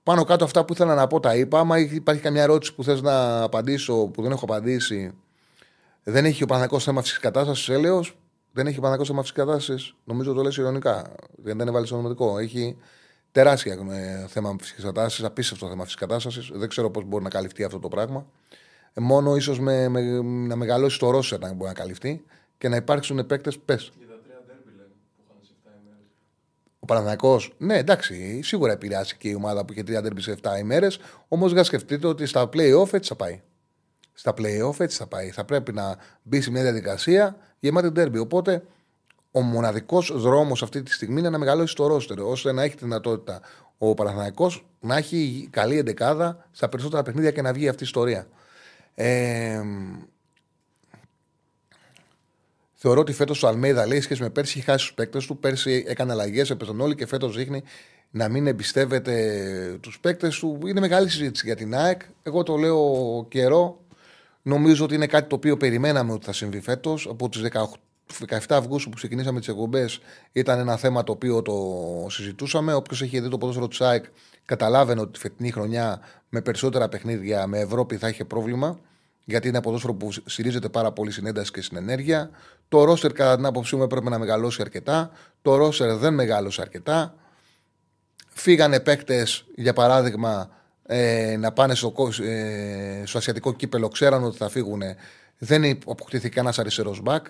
πάνω 0.02 0.24
κάτω 0.24 0.44
αυτά 0.44 0.64
που 0.64 0.72
ήθελα 0.72 0.94
να 0.94 1.06
πω 1.06 1.20
τα 1.20 1.34
είπα. 1.34 1.58
Άμα 1.58 1.78
υπάρχει 1.78 2.22
καμιά 2.22 2.42
ερώτηση 2.42 2.74
που 2.74 2.84
θες 2.84 3.00
να 3.00 3.42
απαντήσω 3.42 4.06
που 4.06 4.22
δεν 4.22 4.30
έχω 4.30 4.44
απαντήσει, 4.44 5.12
δεν 6.02 6.24
έχει 6.24 6.42
ο 6.42 6.46
Παναγό 6.46 6.78
θέμα 6.78 7.00
φυσικής 7.00 7.22
κατάστασης, 7.22 7.68
έλεος. 7.68 8.19
Δεν 8.52 8.66
έχει 8.66 8.78
ο 8.78 8.80
Παναγό 8.80 9.04
θέμα 9.04 9.20
φυσική 9.20 9.38
κατάσταση. 9.38 9.94
Νομίζω 10.04 10.32
το 10.32 10.42
λες 10.42 10.56
ηρωνικά. 10.56 11.14
Δεν, 11.36 11.58
δεν 11.58 11.68
έβαλες 11.68 11.90
ονομαστικό. 11.90 12.38
Έχει 12.38 12.76
τεράστια 13.32 13.72
ε, 13.72 14.26
θέμα 14.28 14.56
φυσική 14.60 14.82
κατάσταση, 14.82 15.24
απίστευτο 15.24 15.68
θέμα 15.68 15.84
φυσική 15.84 16.00
κατάσταση. 16.00 16.50
Δεν 16.52 16.68
ξέρω 16.68 16.90
πώς 16.90 17.04
μπορεί 17.04 17.22
να 17.24 17.30
καλυφθεί 17.30 17.64
αυτό 17.64 17.78
το 17.78 17.88
πράγμα. 17.88 18.26
Ε, 18.94 19.00
μόνο 19.00 19.36
ίσως 19.36 19.60
με, 19.60 19.88
με, 19.88 20.00
να 20.22 20.56
μεγαλώσει 20.56 20.98
το 20.98 21.10
Ρώσο 21.10 21.38
να 21.38 21.52
μπορεί 21.52 21.68
να 21.68 21.74
καλυφθεί 21.74 22.22
και 22.58 22.68
να 22.68 22.76
υπάρξουν 22.76 23.26
παίκτε. 23.26 23.52
Πες. 23.64 23.92
Ο 26.82 26.86
Παναθυνακό, 26.86 27.40
ναι, 27.58 27.78
εντάξει, 27.78 28.42
σίγουρα 28.42 28.72
επηρεάσει 28.72 29.16
και 29.16 29.28
η 29.28 29.34
ομάδα 29.34 29.64
που 29.64 29.72
είχε 29.72 29.82
τρία 29.82 30.02
ντέρμπι 30.02 30.20
σε 30.20 30.36
7 30.42 30.58
ημέρες. 30.58 30.98
Όμως 31.28 31.52
για 31.52 31.64
σκεφτείτε 31.64 32.06
ότι 32.06 32.26
στα 32.26 32.48
playoff 32.52 32.92
έτσι 32.92 33.08
θα 33.08 33.16
πάει. 33.16 33.40
Στα 34.20 34.34
playoff 34.36 34.80
έτσι 34.80 34.96
θα 34.96 35.06
πάει. 35.06 35.30
Θα 35.30 35.44
πρέπει 35.44 35.72
να 35.72 35.96
μπει 36.22 36.40
σε 36.40 36.50
μια 36.50 36.62
διαδικασία 36.62 37.36
γεμάτη 37.58 37.88
ντέρμπι. 37.88 38.18
Οπότε 38.18 38.62
ο 39.30 39.40
μοναδικός 39.40 40.12
δρόμος 40.14 40.62
αυτή 40.62 40.82
τη 40.82 40.92
στιγμή 40.92 41.20
είναι 41.20 41.30
να 41.30 41.38
μεγαλώσει 41.38 41.74
το 41.74 41.86
ρόστερο, 41.86 42.30
ώστε 42.30 42.52
να 42.52 42.62
έχει 42.62 42.76
τη 42.76 42.84
δυνατότητα 42.84 43.40
ο 43.78 43.94
Παναθυνακό 43.94 44.52
να 44.80 44.96
έχει 44.96 45.48
καλή 45.50 45.78
εντεκάδα 45.78 46.48
στα 46.50 46.68
περισσότερα 46.68 47.02
παιχνίδια 47.02 47.30
και 47.30 47.42
να 47.42 47.52
βγει 47.52 47.68
αυτή 47.68 47.82
η 47.82 47.86
ιστορία. 47.86 48.26
Ε, 48.94 49.60
Θεωρώ 52.74 53.00
ότι 53.00 53.12
φέτος 53.12 53.42
ο 53.42 53.48
Αλμέιδα 53.48 53.86
λέει 53.86 54.00
σχέση 54.00 54.22
με 54.22 54.30
πέρσι 54.30 54.58
έχει 54.58 54.66
χάσει 54.66 54.86
τους 54.86 54.94
παίκτες 54.94 55.26
του. 55.26 55.38
Πέρσι 55.38 55.84
έκανε 55.86 56.12
αλλαγές, 56.12 56.50
έπαιζαν 56.50 56.80
όλοι 56.80 56.94
και 56.94 57.06
φέτος 57.06 57.36
δείχνει 57.36 57.62
να 58.10 58.28
μην 58.28 58.46
εμπιστεύεται 58.46 59.78
τους 59.80 60.00
παίκτες 60.00 60.38
του. 60.38 60.58
Είναι 60.66 60.80
μεγάλη 60.80 61.08
συζήτηση 61.08 61.46
για 61.46 61.56
την 61.56 61.74
ΑΕΚ. 61.74 62.00
Εγώ 62.22 62.42
το 62.42 62.56
λέω 62.56 63.26
καιρό. 63.28 63.80
Νομίζω 64.42 64.84
ότι 64.84 64.94
είναι 64.94 65.06
κάτι 65.06 65.28
το 65.28 65.34
οποίο 65.34 65.56
περιμέναμε 65.56 66.12
ότι 66.12 66.24
θα 66.24 66.32
συμβεί 66.32 66.60
φέτος. 66.60 67.06
Από 67.10 67.28
τις 67.28 67.42
17 68.28 68.38
Αυγούστου 68.48 68.90
που 68.90 68.96
ξεκινήσαμε 68.96 69.38
τις 69.38 69.48
εκπομπές 69.48 70.00
ήταν 70.32 70.58
ένα 70.58 70.76
θέμα 70.76 71.04
το 71.04 71.12
οποίο 71.12 71.42
το 71.42 71.56
συζητούσαμε. 72.10 72.74
Όποιος 72.74 73.02
έχει 73.02 73.20
δει 73.20 73.28
το 73.28 73.38
ποδόσφαιρο 73.38 73.68
της 73.68 73.80
ΑΕΚ 73.80 74.04
καταλάβαινε 74.44 75.00
ότι 75.00 75.12
τη 75.12 75.18
φετινή 75.18 75.50
χρονιά 75.50 76.00
με 76.28 76.40
περισσότερα 76.40 76.88
παιχνίδια 76.88 77.46
με 77.46 77.58
Ευρώπη 77.58 77.96
θα 77.96 78.08
είχε 78.08 78.24
πρόβλημα 78.24 78.78
γιατί 79.30 79.48
είναι 79.48 79.62
ποδόσφαιρο 79.62 79.94
που 79.94 80.12
στηρίζεται 80.24 80.68
πάρα 80.68 80.92
πολύ 80.92 81.10
στην 81.10 81.26
ένταση 81.26 81.52
και 81.52 81.62
στην 81.62 81.76
ενέργεια. 81.76 82.30
Το 82.68 82.84
ρόστερ, 82.84 83.12
κατά 83.12 83.36
την 83.36 83.46
άποψή 83.46 83.76
μου, 83.76 83.82
έπρεπε 83.82 84.08
να 84.08 84.18
μεγαλώσει 84.18 84.62
αρκετά. 84.62 85.10
Το 85.42 85.56
ρόστερ 85.56 85.96
δεν 85.96 86.14
μεγάλωσε 86.14 86.60
αρκετά. 86.60 87.14
Φύγανε 88.28 88.80
παίκτες, 88.80 89.44
για 89.54 89.72
παράδειγμα, 89.72 90.50
ε, 90.92 91.36
να 91.36 91.52
πάνε 91.52 91.74
στο, 91.74 92.08
ε, 92.22 93.02
στο 93.06 93.18
ασιατικό 93.18 93.52
κύπελο, 93.52 93.88
ξέραν 93.88 94.24
ότι 94.24 94.36
θα 94.36 94.48
φύγουν. 94.48 94.82
Δεν 95.38 95.78
αποκτήθηκε 95.86 96.40
ένας 96.40 96.58
αριστερός 96.58 97.00
μπακ. 97.00 97.26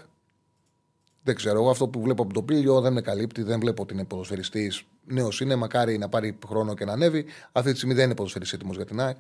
Δεν 1.23 1.35
ξέρω. 1.35 1.59
Εγώ 1.59 1.71
αυτό 1.71 1.89
που 1.89 2.01
βλέπω 2.01 2.23
από 2.23 2.33
το 2.33 2.43
πύλιο 2.43 2.81
δεν 2.81 2.93
με 2.93 3.01
καλύπτει. 3.01 3.43
Δεν 3.43 3.61
βλέπω 3.61 3.83
ότι 3.83 3.95
είναι 3.95 4.05
ποδοσφαιριστής. 4.05 4.83
Νέο 5.05 5.29
είναι, 5.41 5.55
μακάρι 5.55 5.99
να 5.99 6.09
πάρει 6.09 6.39
χρόνο 6.47 6.75
και 6.75 6.85
να 6.85 6.93
ανέβει. 6.93 7.25
Αυτή 7.53 7.71
τη 7.71 7.77
στιγμή 7.77 7.95
δεν 7.95 8.05
είναι 8.05 8.15
ποδοσφαιριστής 8.15 8.59
έτοιμος 8.59 8.77
για 8.77 8.87
την 8.87 9.01
ΑΕΚ 9.01 9.17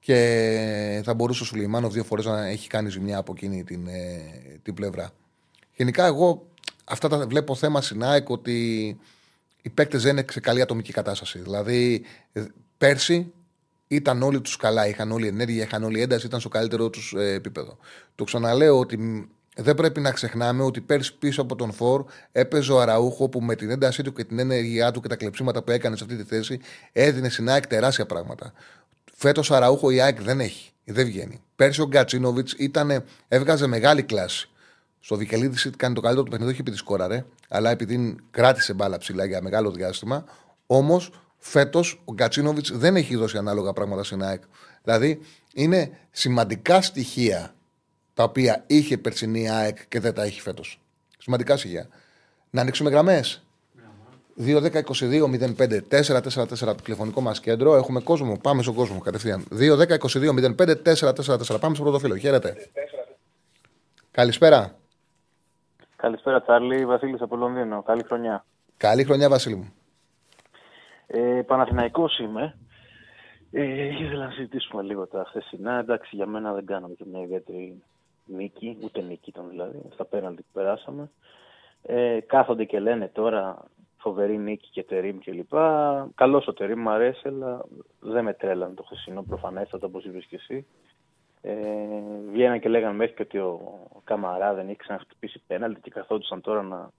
και 0.00 1.00
θα 1.04 1.14
μπορούσε 1.14 1.42
ο 1.42 1.46
Σουλεϊμάνο 1.46 1.90
δύο 1.90 2.04
φορές 2.04 2.24
να 2.24 2.46
έχει 2.46 2.68
κάνει 2.68 2.90
ζημιά 2.90 3.18
από 3.18 3.32
εκείνη 3.36 3.64
την, 3.64 3.86
ε, 3.86 4.20
την 4.62 4.74
πλευρά. 4.74 5.10
Γενικά, 5.76 6.06
εγώ 6.06 6.46
αυτά 6.84 7.08
τα 7.08 7.26
βλέπω 7.26 7.54
θέμα 7.54 7.82
στην 7.82 8.04
ΑΕΚ 8.04 8.28
ότι 8.28 8.86
οι 9.62 9.70
παίκτες 9.70 10.02
δεν 10.02 10.16
είναι 10.16 10.24
σε 10.30 10.40
καλή 10.40 10.60
ατομική 10.60 10.92
κατάσταση. 10.92 11.38
Δηλαδή, 11.38 12.04
ε, 12.32 12.44
πέρσι 12.78 13.32
ήταν 13.86 14.22
όλοι 14.22 14.40
τους 14.40 14.56
καλά, 14.56 14.86
είχαν 14.86 15.12
όλη 15.12 15.26
ενέργεια, 15.26 15.64
είχαν 15.64 15.84
όλη 15.84 16.00
ένταση, 16.00 16.26
ήταν 16.26 16.40
στο 16.40 16.48
καλύτερο 16.48 16.90
τους 16.90 17.14
ε, 17.16 17.32
επίπεδο. 17.32 17.76
Το 18.14 18.24
ξαναλέω 18.24 18.78
ότι 18.78 19.28
δεν 19.56 19.74
πρέπει 19.74 20.00
να 20.00 20.10
ξεχνάμε 20.10 20.62
ότι 20.62 20.80
πέρσι 20.80 21.16
πίσω 21.18 21.42
από 21.42 21.56
τον 21.56 21.72
Φορ 21.72 22.04
έπαιζε 22.32 22.72
ο 22.72 22.80
Αραούχο 22.80 23.28
που 23.28 23.40
με 23.40 23.54
την 23.54 23.70
έντασή 23.70 24.02
του 24.02 24.12
και 24.12 24.24
την 24.24 24.38
ενέργειά 24.38 24.90
του 24.90 25.00
και 25.00 25.08
τα 25.08 25.16
κλεψίματα 25.16 25.62
που 25.62 25.70
έκανε 25.70 25.96
σε 25.96 26.04
αυτή 26.04 26.16
τη 26.16 26.22
θέση 26.22 26.60
έδινε 26.92 27.28
στην 27.28 27.48
ΑΕΚ 27.48 27.66
τεράστια 27.66 28.06
πράγματα. 28.06 28.52
Φέτος 29.14 29.50
Αραούχο 29.50 29.90
η 29.90 30.00
ΑΕΚ 30.00 30.22
δεν 30.22 30.40
έχει. 30.40 30.72
Δεν 30.84 31.06
βγαίνει. 31.06 31.42
Πέρσι 31.56 31.80
ο 31.80 31.86
Γκατσίνοβιτς 31.86 32.56
έβγαζε 33.28 33.66
μεγάλη 33.66 34.02
κλάση. 34.02 34.48
Στο 35.00 35.16
Βικελίδη 35.16 35.70
κάνει 35.70 35.94
το 35.94 36.00
καλύτερο 36.00 36.24
του 36.24 36.30
παιχνίδι, 36.30 36.52
όχι 36.52 36.60
επειδή 36.60 36.76
σκόραρε, 36.76 37.24
αλλά 37.48 37.70
επειδή 37.70 38.16
κράτησε 38.30 38.72
μπάλα 38.72 38.98
ψηλά 38.98 39.24
για 39.24 39.42
μεγάλο 39.42 39.70
διάστημα. 39.70 40.24
Όμως 40.66 41.10
φέτος 41.44 42.02
ο 42.04 42.12
Γκατσίνοβιτς 42.12 42.78
δεν 42.78 42.96
έχει 42.96 43.16
δώσει 43.16 43.36
ανάλογα 43.36 43.72
πράγματα 43.72 44.04
στην 44.04 44.22
ΑΕΚ. 44.22 44.42
Δηλαδή 44.82 45.20
είναι 45.54 45.98
σημαντικά 46.10 46.82
στοιχεία 46.82 47.54
τα 48.14 48.22
οποία 48.22 48.64
είχε 48.66 48.98
περσινή 48.98 49.50
ΑΕΚ 49.50 49.88
και 49.88 50.00
δεν 50.00 50.14
τα 50.14 50.22
έχει 50.22 50.40
φέτος. 50.40 50.80
Σημαντικά 51.18 51.56
στοιχεία. 51.56 51.88
Να 52.50 52.60
ανοίξουμε 52.60 52.90
γραμμές. 52.90 53.44
2-10-22-05-4-4-4 54.38 56.58
το 56.58 56.74
τηλεφωνικό 56.82 57.20
μας 57.20 57.40
κέντρο. 57.40 57.76
Έχουμε 57.76 58.00
κόσμο. 58.00 58.38
Πάμε 58.42 58.62
στον 58.62 58.74
κόσμο 58.74 58.98
κατευθείαν. 58.98 59.44
2-10-22-05-4-4-4. 59.50 61.60
Πάμε 61.60 61.74
στο 61.74 61.82
πρώτο 61.82 61.98
φίλο. 61.98 62.16
Χαίρετε. 62.16 62.56
Καλησπέρα. 64.10 64.74
Καλησπέρα, 65.96 66.42
Τσάρλι. 66.42 66.86
Βασίλης 66.86 67.20
από 67.20 67.36
Λονδίνο. 67.36 67.82
Καλή 67.82 68.02
χρονιά. 68.02 68.44
Καλή 68.76 69.04
χρονιά, 69.04 69.28
Βασίλη 69.28 69.54
μου. 69.54 69.72
Ε, 71.06 71.42
Παναθηναϊκός 71.46 72.18
είμαι. 72.18 72.56
Ε, 73.50 73.84
ήθελα 73.84 74.24
να 74.24 74.30
συζητήσουμε 74.30 74.82
λίγο 74.82 75.06
τα 75.06 75.24
χθεσινά. 75.28 75.78
Εντάξει, 75.78 76.16
για 76.16 76.26
μένα 76.26 76.52
δεν 76.52 76.66
κάναμε 76.66 76.94
και 76.94 77.04
μια 77.06 77.22
ιδιαίτερη 77.22 77.82
νίκη, 78.26 78.78
ούτε 78.82 79.00
νίκη 79.00 79.30
ήταν 79.30 79.48
δηλαδή, 79.48 79.82
στα 79.92 80.04
πέναλτι 80.04 80.42
που 80.42 80.48
περάσαμε. 80.52 81.10
Ε, 81.82 82.20
κάθονται 82.20 82.64
και 82.64 82.80
λένε 82.80 83.08
τώρα 83.08 83.64
φοβερή 83.96 84.38
νίκη 84.38 84.68
και 84.70 84.82
τερίμ 84.82 85.18
κλπ. 85.18 85.52
Καλός 86.14 86.46
ο 86.46 86.52
τερίμ, 86.52 86.80
μου 86.80 86.90
αρέσει, 86.90 87.28
αλλά 87.28 87.64
δεν 88.00 88.24
με 88.24 88.34
τρέλανε 88.34 88.74
το 88.74 88.82
χθεσινό 88.82 89.22
προφανέστατα 89.22 89.86
όπως 89.86 90.04
είπες 90.04 90.24
και 90.24 90.36
εσύ. 90.36 90.66
Ε, 91.42 91.54
βγαίναν 92.32 92.60
και 92.60 92.68
λέγανε 92.68 92.94
μέχρι 92.94 93.14
και 93.14 93.22
ότι 93.22 93.38
ο 93.38 94.00
Καμαρά 94.04 94.54
δεν 94.54 94.68
είχε 94.68 94.76
ξαναχτυπήσει 94.76 95.42
πέναλτι 95.46 95.80
και 95.80 95.90
καθόντουσαν 95.90 96.40
τώρα 96.40 96.62
να 96.62 96.90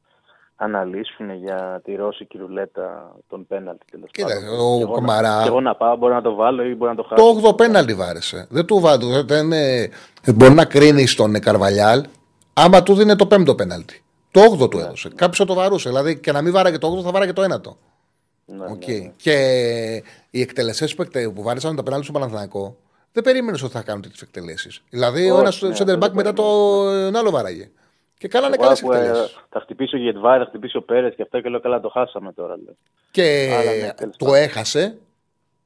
αναλύσουν 0.56 1.34
για 1.34 1.82
τη 1.84 1.96
ρώσικη 1.96 2.38
ρουλέτα 2.38 3.16
των 3.28 3.48
πέναλτι. 3.48 3.86
Κοίτα, 4.12 4.34
ο 4.60 4.78
και 4.78 4.94
Καμαρά. 4.94 5.42
Και 5.42 5.48
εγώ 5.48 5.62
να 5.62 5.76
πάω, 5.76 5.96
μπορεί 5.96 6.14
να 6.14 6.22
το 6.22 6.34
βάλω 6.34 6.64
ή 6.64 6.76
μπορεί 6.76 6.92
να 6.96 6.98
το 6.98 7.04
χάσω. 7.04 7.42
Το 7.42 7.50
8 7.50 7.58
πέναλτι 7.58 7.94
βάρεσε. 7.94 8.48
Δεν 8.50 8.66
του 8.66 8.80
βάλω. 8.80 9.24
Δεν, 9.24 9.52
ε, 9.52 9.90
μπορεί 10.36 10.54
να 10.54 10.66
κρίνει 10.66 11.06
τον 11.16 11.40
Καρβαλιάλ 11.40 12.06
άμα 12.54 12.84
του 12.84 12.94
δίνει 12.94 13.16
το 13.16 13.28
πέμπτο 13.28 13.56
πέναλτι. 13.56 14.04
Το 14.32 14.42
8 14.62 14.70
του 14.70 14.80
έδωσε. 14.80 15.10
Κάποιος 15.10 15.38
θα 15.38 15.46
το 15.46 15.54
βαρούσε. 15.54 15.90
Δηλαδή 15.90 16.20
και 16.20 16.32
να 16.32 16.42
μην 16.42 16.54
βάραγε 16.54 16.78
το 16.78 16.98
8 17.00 17.04
θα 17.04 17.12
βάραγε 17.12 17.34
το 17.34 17.56
1 17.56 17.62
το. 17.62 17.78
Ναι, 18.46 18.66
Οκ. 18.66 18.88
ναι, 18.88 18.94
ναι. 18.94 19.12
Και 19.16 19.34
οι 20.30 20.42
εκτελεσές 20.42 20.96
που, 20.96 21.02
εκτε... 21.02 21.30
που 21.30 21.44
βάρεσαν 21.44 21.76
τα 21.76 21.84
πέναλτι 21.84 22.06
στο 22.06 22.14
Παναθηναϊκό 22.14 22.78
δεν 23.12 23.24
περίμενες 23.24 23.64
ότι 23.64 23.74
θα 23.74 23.82
κάνουν 23.82 24.02
τέτοιες 24.02 24.22
εκτελέσεις. 24.22 24.82
Δηλαδή, 24.90 25.30
ο 25.30 25.34
Όχι, 25.34 25.42
ένας 25.42 25.62
ναι, 25.62 25.70
center 25.70 25.86
δεν 25.86 25.98
back 25.98 26.08
το 26.08 26.14
μετά 26.14 26.34
τον 26.34 27.16
άλλο 27.16 27.32
βάραγε. 27.32 27.70
Και 28.18 28.28
κάνανε 28.28 28.56
Εγώ 28.56 28.64
καλές 28.64 28.82
που, 28.82 28.92
ε, 28.92 28.98
εκτελέσεις. 28.98 29.46
Θα 29.50 29.60
χτυπήσει 29.60 29.96
ο 29.96 30.00
Γετβάη, 30.00 30.40
θα 30.40 30.46
χτυπήσει 30.46 30.78
ο 30.78 30.82
Πέρες 30.82 31.16
και 31.16 31.22
αυτά 31.22 31.42
και 31.42 31.50
λέω 31.50 31.60
καλά 31.60 31.80
το 31.80 31.90
χάσαμε 31.90 32.34
τώρα. 32.34 32.56
Λέω. 32.58 32.76
Και 33.12 33.50
Αλλά 33.60 33.72
ναι, 33.72 33.94
τέλος 33.94 34.18
το 34.18 34.26
πάντων. 34.26 34.42
έχασε 34.42 34.98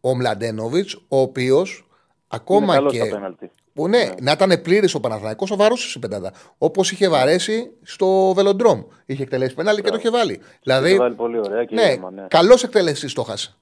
ο 0.02 0.16
Μλαντένοβιτς, 0.16 0.96
ο 0.96 1.20
οποίος 1.20 1.88
ακόμα 2.28 2.66
Είναι 2.66 2.76
καλός 2.76 2.92
και. 2.92 3.00
στα 3.06 3.16
πέναλτι. 3.16 3.52
Που 3.74 3.88
ναι, 3.88 4.10
να 4.22 4.32
ήταν 4.32 4.62
πλήρης 4.62 4.94
ο 4.94 5.00
Παναθηναϊκός 5.00 5.50
θα 5.50 5.56
βαρούσε 5.56 5.94
η 5.98 6.00
πεντάδα. 6.02 6.34
Όπως 6.58 6.92
είχε 6.92 7.10
βαρέσει 7.10 7.72
στο 7.84 8.34
Βελοντρόμ. 8.36 8.82
Είχε 9.06 9.24
εκτελέσει 9.24 9.56
πέναλτι 9.56 9.82
και 9.82 9.90
το 9.90 9.96
είχε 9.96 10.10
βάλει. 10.10 10.38
Το 10.38 10.44
Δηλαδή, 10.62 10.96
βάλει 10.98 11.16
πολύ 11.16 11.38
ωραία 11.40 11.66
και 11.66 11.76
ναι, 11.76 11.82
ήρεμα, 11.82 12.12
ναι. 12.12 12.26
καλός 12.28 12.64
εκτελεστή 12.64 13.14
το 13.14 13.24
χάσε. 13.24 13.56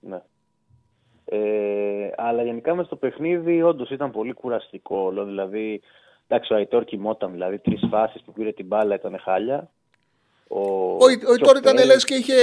ναι. 0.00 0.22
Ε, 1.30 2.10
αλλά 2.16 2.42
γενικά 2.42 2.74
μες 2.74 2.86
στο 2.86 2.96
παιχνίδι 2.96 3.62
όντως 3.62 3.90
ήταν 3.90 4.10
πολύ 4.10 4.32
κουραστικό 4.32 4.96
όλο. 4.98 5.24
Δηλαδή, 5.24 5.80
εντάξει, 6.28 6.52
ο 6.52 6.56
Αϊτόρ 6.56 6.84
κοιμόταν. 6.84 7.32
Δηλαδή, 7.32 7.58
τρεις 7.58 7.80
φάσεις 7.90 8.22
που 8.22 8.32
πήρε 8.32 8.52
την 8.52 8.66
μπάλα 8.66 8.94
ήταν 8.94 9.18
χάλια. 9.18 9.70
Ο, 10.50 10.60
Ο, 10.60 10.94
ο 11.04 11.08
και 11.08 11.14
Ιτόρ 11.14 11.56
ήταν 11.56 11.74
Πέρες- 11.74 11.86
λες 11.86 12.04
και, 12.04 12.14
είχε, 12.14 12.34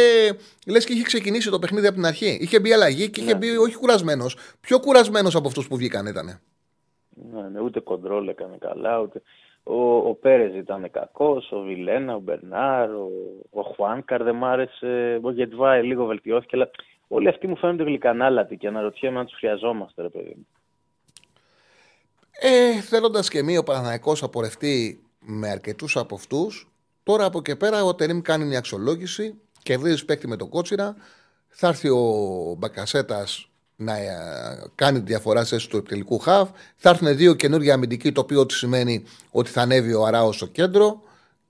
λες 0.67 0.85
και 0.85 0.93
είχε 0.93 1.03
ξεκινήσει 1.03 1.49
το 1.49 1.59
παιχνίδι 1.59 1.85
από 1.87 1.95
την 1.95 2.05
αρχή. 2.05 2.37
Είχε 2.41 2.59
μπει 2.59 2.73
αλλαγή 2.73 3.09
και 3.09 3.21
είχε 3.21 3.31
Ναι. 3.31 3.37
μπει 3.37 3.57
όχι 3.57 3.75
κουρασμένος. 3.75 4.37
Πιο 4.61 4.79
κουρασμένος 4.79 5.35
από 5.35 5.47
αυτούς 5.47 5.67
που 5.67 5.75
βγήκαν 5.77 6.05
ήταν. 6.05 6.39
Ναι, 7.33 7.41
ναι, 7.51 7.59
ούτε 7.59 7.79
κοντρόλ 7.79 8.27
έκανε 8.27 8.57
καλά. 8.59 8.99
Ούτε... 8.99 9.21
Ο, 9.63 9.95
ο 9.97 10.13
Πέρες 10.13 10.53
ήταν 10.55 10.91
κακός, 10.91 11.51
ο 11.51 11.61
Βιλένα, 11.61 12.15
ο 12.15 12.19
Μπερνάρ, 12.19 12.89
ο, 12.89 13.09
ο 13.49 13.61
Χουάνκαρ 13.61 14.23
δεν 14.23 14.35
μ' 14.35 14.45
άρεσε. 14.45 15.19
Ο 15.23 15.31
Γετβάη 15.31 15.83
λίγο 15.83 16.05
βελτιώθηκε. 16.05 16.55
Αλλά 16.55 16.69
όλοι 17.07 17.27
αυτοί 17.27 17.47
μου 17.47 17.57
φαίνονται 17.57 17.83
γλυκανάλατοι 17.83 18.57
και 18.57 18.67
αναρωτιέμαι 18.67 19.19
αν 19.19 19.25
τους 19.25 19.37
χρειαζόμαστε, 19.37 20.01
ρε 20.01 20.09
παιδί 20.09 20.33
μου. 20.37 20.47
Ε, 22.39 22.81
Θέλοντας 22.81 23.29
και 23.29 23.43
μη 23.43 23.57
ο 23.57 23.63
Παναθηναϊκός 23.63 24.21
να 24.21 24.29
πορευτεί 24.29 25.03
με 25.19 25.49
αρκετούς 25.49 25.97
από 25.97 26.15
αυτούς, 26.15 26.71
τώρα 27.03 27.25
από 27.25 27.41
και 27.41 27.55
πέρα 27.55 27.83
ο 27.83 27.95
Τερίμ 27.95 28.21
κάνει 28.21 28.45
μια 28.45 28.57
αξιολόγηση, 28.57 29.33
κερδίζει 29.63 30.05
παίκτη 30.05 30.27
με 30.27 30.35
τον 30.35 30.49
Κότσιρα. 30.49 30.95
Θα 31.47 31.67
έρθει 31.67 31.89
ο 31.89 32.55
Μπακασέτας 32.57 33.49
να 33.75 33.97
ε, 33.97 34.09
κάνει 34.75 34.99
τη 34.99 35.05
διαφορά 35.05 35.43
σε 35.43 35.55
θέση 35.55 35.69
επιτελικού 35.69 36.19
χαφ. 36.19 36.49
Θα 36.75 36.89
έρθουν 36.89 37.15
δύο 37.15 37.33
καινούργια 37.33 37.73
αμυντικοί, 37.73 38.11
το 38.11 38.21
οποίο 38.21 38.45
τι 38.45 38.53
σημαίνει 38.53 39.03
ότι 39.31 39.49
θα 39.49 39.61
ανέβει 39.61 39.93
ο 39.93 40.05
Αράο 40.05 40.31
στο 40.31 40.45
κέντρο 40.45 41.01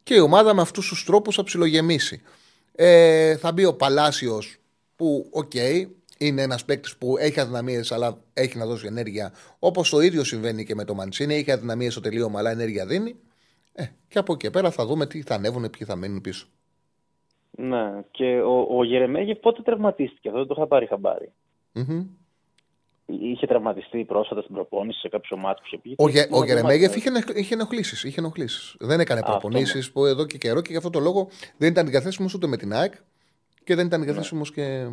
και 0.03 0.13
η 0.13 0.19
ομάδα 0.19 0.53
με 0.53 0.61
αυτούς 0.61 0.87
τους 0.87 1.03
τρόπους 1.05 1.35
θα 1.35 1.43
ψιλογεμίσει. 1.43 2.21
Ε, 2.75 3.37
θα 3.37 3.51
μπει 3.51 3.65
ο 3.65 3.73
Παλάσιος 3.73 4.57
που, 4.95 5.27
οκ, 5.31 5.51
είναι 6.19 6.41
ένας 6.41 6.65
παίκτης 6.65 6.97
που 6.97 7.17
έχει 7.17 7.39
αδυναμίες, 7.39 7.91
αλλά 7.91 8.17
έχει 8.33 8.57
να 8.57 8.65
δώσει 8.65 8.85
ενέργεια. 8.87 9.33
Όπως 9.59 9.89
το 9.89 9.99
ίδιο 9.99 10.23
συμβαίνει 10.23 10.65
και 10.65 10.75
με 10.75 10.83
το 10.85 10.93
Μαντσίνι. 10.93 11.35
Έχει 11.35 11.51
αδυναμίες 11.51 11.91
στο 11.91 12.01
τελείωμα, 12.01 12.39
αλλά 12.39 12.51
ενέργεια 12.51 12.85
δίνει. 12.85 13.15
Ε, 13.73 13.85
και 14.07 14.17
από 14.19 14.33
εκεί 14.33 14.41
και 14.45 14.49
πέρα 14.49 14.71
θα 14.71 14.85
δούμε 14.85 15.05
τι 15.07 15.21
θα 15.21 15.35
ανέβουν, 15.35 15.69
ποιοι 15.69 15.87
θα 15.87 15.95
μείνουν 15.95 16.21
πίσω. 16.21 16.47
Ναι, 17.51 18.01
και 18.11 18.41
ο, 18.41 18.77
ο 18.77 18.83
Γερεμέγεφ 18.83 19.37
πότε 19.39 19.61
τραυματίστηκε, 19.61 20.27
αυτό 20.27 20.39
δεν 20.39 20.47
το 20.47 20.53
είχα 20.57 20.67
πάρει 20.67 20.85
χαμπάρι. 20.85 21.31
Μμμ. 21.71 22.05
Είχε 23.05 23.47
τραυματιστεί 23.47 24.03
πρόσφατα 24.05 24.41
στην 24.41 24.53
προπόνηση 24.53 24.99
σε 24.99 25.09
κάποιο 25.09 25.37
μάτι 25.37 25.59
που 25.61 25.67
είχε 25.67 25.77
πει. 25.77 25.95
Ο, 25.97 26.09
Γε, 26.09 26.21
Δεν 26.21 26.29
ο 26.33 26.43
Γερεμέγεφ 26.45 26.81
μάθαμε. 26.81 26.95
είχε, 26.97 27.09
ενοχ- 27.09 27.37
είχε 27.39 27.53
ενοχλήσεις. 27.53 28.03
Είχε 28.03 28.19
ενοχλήσεις. 28.19 28.75
Δεν 28.79 28.99
έκανε 28.99 29.19
αυτό 29.19 29.31
προπονήσεις 29.31 29.91
που 29.91 30.05
εδώ 30.05 30.25
και 30.25 30.37
καιρό 30.37 30.61
και 30.61 30.71
γι' 30.71 30.77
αυτό 30.77 30.89
το 30.89 30.99
λόγο 30.99 31.29
δεν 31.57 31.69
ήταν 31.69 31.87
διαθέσιμος 31.87 32.33
ούτε 32.33 32.47
με 32.47 32.57
την 32.57 32.73
ΑΕΚ 32.73 32.93
και 33.63 33.75
δεν 33.75 33.85
ήταν 33.85 34.03
διαθέσιμος 34.03 34.51
και. 34.51 34.87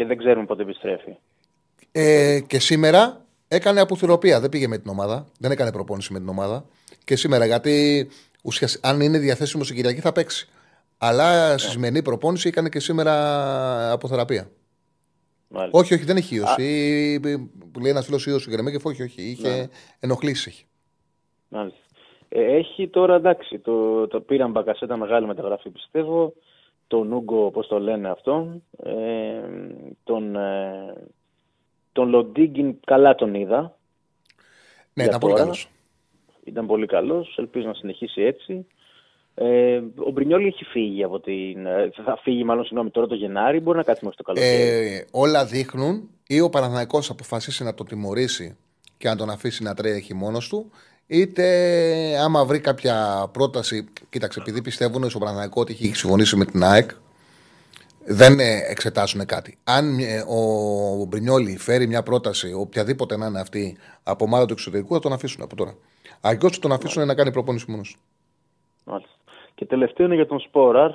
Και 0.00 0.06
δεν 0.06 0.18
ξέρουμε 0.18 0.46
πότε 0.46 0.62
επιστρέφει. 0.62 1.16
Ε, 1.92 2.40
και 2.46 2.58
σήμερα 2.58 3.26
έκανε 3.48 3.80
αποθυροπία. 3.80 4.40
Δεν 4.40 4.48
πήγε 4.48 4.68
με 4.68 4.78
την 4.78 4.90
ομάδα. 4.90 5.26
Δεν 5.38 5.50
έκανε 5.50 5.72
προπόνηση 5.72 6.12
με 6.12 6.18
την 6.18 6.28
ομάδα. 6.28 6.64
Και 7.04 7.16
σήμερα 7.16 7.46
γιατί 7.46 8.08
ουσιασ... 8.42 8.80
αν 8.82 9.00
είναι 9.00 9.18
διαθέσιμο 9.18 9.62
η 9.70 9.74
Κυριακή 9.74 10.00
θα 10.00 10.12
παίξει. 10.12 10.48
Αλλά 10.98 11.58
στη 11.58 11.70
σημερινή 11.70 12.02
προπόνηση 12.02 12.48
έκανε 12.48 12.68
και 12.68 12.80
σήμερα 12.80 13.92
αποθεραπεία. 13.92 14.50
Μάλιστα. 15.48 15.78
Όχι, 15.78 15.94
όχι, 15.94 16.04
δεν 16.04 16.16
έχει 16.16 16.34
ίωση. 16.34 17.20
Που 17.72 17.80
λέει 17.80 17.90
ένας 17.90 18.04
φίλος 18.04 18.26
ίωση 18.26 18.44
του 18.44 18.50
Γερεμέγεφ, 18.50 18.84
όχι, 18.84 19.02
όχι. 19.02 19.22
Είχε 19.22 19.48
Ναι. 19.48 19.66
ενοχλήσεις. 20.00 20.46
Έχει. 20.46 20.66
Μάλιστα. 21.48 21.78
Ε, 22.28 22.56
έχει 22.56 22.88
τώρα 22.88 23.14
εντάξει, 23.14 23.58
το, 23.58 24.06
το 24.08 24.20
πήραν 24.20 24.50
μπακασέτα 24.50 24.96
μεγάλη 24.96 25.26
μεταγραφή 25.26 25.70
πιστεύω. 25.70 26.34
Τον 26.90 27.12
Ούγκο, 27.12 27.44
όπως 27.44 27.66
το 27.66 27.78
λένε 27.78 28.08
αυτόν. 28.10 28.62
Ε, 28.84 28.92
τον, 30.04 30.36
ε, 30.36 30.92
τον 31.92 32.08
Λοντίγκιν 32.08 32.76
καλά 32.86 33.14
τον 33.14 33.34
είδα. 33.34 33.60
Ναι, 34.92 35.02
Για 35.02 35.04
ήταν 35.04 35.18
πολύ 35.18 35.32
τώρα. 35.32 35.44
καλός. 35.44 35.68
Ήταν 36.44 36.66
πολύ 36.66 36.86
καλός. 36.86 37.34
Ελπίζω 37.38 37.66
να 37.66 37.74
συνεχίσει 37.74 38.22
έτσι. 38.22 38.66
Ε, 39.34 39.80
ο 39.96 40.10
Μπρινιόλη 40.10 40.46
έχει 40.46 40.64
φύγει 40.64 41.02
από 41.04 41.20
την. 41.20 41.66
ε, 41.66 41.90
Θα 42.04 42.18
φύγει, 42.22 42.44
μάλλον 42.44 42.64
συγγνώμη, 42.64 42.90
τώρα 42.90 43.06
το 43.06 43.14
Γενάρη. 43.14 43.60
Μπορεί 43.60 43.76
να 43.76 43.82
κάτσει 43.84 44.04
μέχρι 44.04 44.18
το 44.18 44.32
καλοκαίρι. 44.32 44.94
Ε, 44.94 45.04
όλα 45.10 45.44
δείχνουν 45.44 46.10
ή 46.26 46.40
ο 46.40 46.48
Παναθηναϊκός 46.48 47.10
αποφασίσει 47.10 47.64
να 47.64 47.74
το 47.74 47.84
τιμωρήσει 47.84 48.56
και 48.98 49.08
να 49.08 49.16
τον 49.16 49.30
αφήσει 49.30 49.62
να 49.62 49.74
τρέχει 49.74 50.14
μόνος 50.14 50.48
του, 50.48 50.70
είτε 51.10 51.44
άμα 52.18 52.44
βρει 52.44 52.60
κάποια 52.60 53.26
πρόταση. 53.32 53.88
Κοίταξε, 54.10 54.40
επειδή 54.40 54.62
πιστεύουν 54.62 55.08
στον 55.08 55.20
Παναθηναϊκό 55.20 55.60
ότι 55.60 55.72
έχει 55.72 55.94
συμφωνήσει 55.94 56.36
με 56.36 56.44
την 56.44 56.62
ΑΕΚ, 56.64 56.90
δεν 58.04 58.40
ε, 58.40 58.58
εξετάσουν 58.70 59.26
κάτι. 59.26 59.58
Αν 59.64 59.98
ε, 59.98 60.24
ο 60.28 61.04
Μπρινιόλη 61.04 61.58
φέρει 61.58 61.86
μια 61.86 62.02
πρόταση, 62.02 62.52
οποιαδήποτε 62.52 63.16
να 63.16 63.26
είναι 63.26 63.40
αυτή, 63.40 63.76
από 64.02 64.24
ομάδα 64.24 64.46
του 64.46 64.52
εξωτερικού, 64.52 64.94
θα 64.94 65.00
τον 65.00 65.12
αφήσουν 65.12 65.42
από 65.42 65.56
τώρα. 65.56 65.74
Αλλιώ 66.20 66.50
θα 66.50 66.58
τον 66.58 66.72
αφήσουν 66.72 67.06
να 67.06 67.14
κάνει 67.14 67.32
προπόνηση 67.32 67.70
μόνος. 67.70 67.98
Μάλιστα. 68.84 69.14
Και 69.54 69.66
τελευταίο 69.66 70.06
είναι 70.06 70.14
για 70.14 70.26
τον 70.26 70.40
Σπόραρ. 70.40 70.90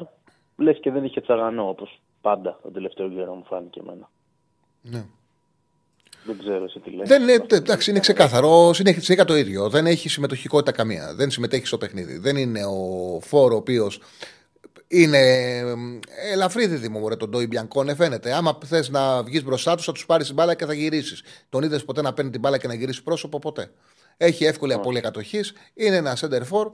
Λες 0.58 0.80
και 0.82 0.92
δεν 0.92 1.04
είχε 1.04 1.22
τσαγανό 1.22 1.70
όπως 1.70 2.02
πάντα 2.22 2.60
τον 2.62 2.74
τελευταίο 2.74 3.10
καιρό 3.10 3.34
μου 3.34 3.44
φάνηκε 3.44 3.80
εμένα. 3.80 4.10
Ναι. 4.82 5.06
Δεν 6.26 6.38
ξέρω 6.40 6.64
εσύ 6.64 6.80
τι 6.80 6.92
λες. 6.92 7.08
Δεν 7.08 7.22
είναι, 7.22 7.46
εντάξει, 7.48 7.90
είναι 7.90 8.00
ξεκάθαρο. 8.00 8.74
Συνέχεια 8.74 9.02
συνέχεια 9.02 9.26
το 9.26 9.38
ίδιο. 9.38 9.70
Δεν 9.70 9.86
έχει 9.86 10.10
συμμετοχικότητα 10.10 10.72
καμία. 10.72 11.14
Δεν 11.16 11.32
συμμετέχει 11.32 11.66
στο 11.66 11.78
παιχνίδι. 11.78 12.18
Δεν 12.18 12.36
είναι 12.36 12.66
ο 12.66 13.20
φόρο 13.22 13.54
ο 13.54 13.58
οποίος 13.58 14.00
είναι 14.88 15.18
εμ, 15.58 16.00
ελαφρύ 16.32 16.68
δίδυμο 16.68 17.00
μωρέ 17.00 17.16
τον 17.16 17.30
Ντόι 17.30 17.48
Μπιανκόνε 17.48 17.96
φαίνεται. 17.96 18.34
Άμα 18.34 18.58
θες 18.66 18.90
να 18.90 19.24
βγεις 19.24 19.44
μπροστά 19.44 19.76
του, 19.76 19.84
θα 19.84 19.92
τους 19.92 20.06
πάρεις 20.06 20.26
την 20.26 20.36
μπάλα 20.36 20.54
και 20.54 20.66
θα 20.66 20.74
γυρίσεις. 20.74 21.24
Τον 21.50 21.64
είδες 21.64 21.86
ποτέ 21.86 22.02
να 22.02 22.14
παίρνει 22.14 22.32
την 22.32 22.40
μπάλα 22.40 22.58
και 22.58 22.68
να 22.68 22.74
γυρίσεις 22.74 23.04
πρόσωπο, 23.04 23.40
ποτέ. 23.40 23.72
Έχει 24.18 24.46
εύκολη 24.46 24.74
απώλεια 24.74 25.02
κατοχής. 25.02 25.54
Είναι 25.74 25.96
ένα 25.96 26.18
center 26.18 26.42
for, 26.52 26.72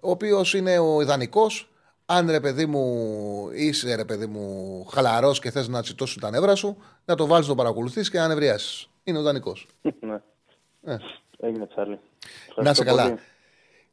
ο 0.00 0.10
οποίος 0.10 0.54
είναι 0.54 0.78
ο 0.78 1.00
ιδανικός. 1.00 1.66
Αν 2.06 2.30
ρε 2.30 2.40
παιδί 2.40 2.66
μου 2.66 3.08
είσαι 3.54 3.94
ρε 3.94 4.04
παιδί 4.04 4.26
μου 4.26 4.84
χαλαρός 4.84 5.38
και 5.38 5.50
θες 5.50 5.68
να 5.68 5.82
τσιτώσεις 5.82 6.20
τα 6.20 6.30
νεύρα 6.30 6.54
σου, 6.54 6.76
να 7.04 7.14
το 7.14 7.26
βάλεις 7.26 7.46
να 7.46 7.54
το 7.54 7.62
παρακολουθείς 7.62 8.10
και 8.10 8.18
να 8.18 8.28
νευριάσεις. 8.28 8.86
Είναι 9.04 9.18
ο 9.18 9.20
ιδανικό. 9.20 9.56
ναι. 10.00 10.20
Ε. 10.84 10.96
Έγινε 11.38 11.66
Τσάρλι. 11.66 11.98
Να 12.56 12.70
είσαι 12.70 12.84
καλά. 12.84 13.18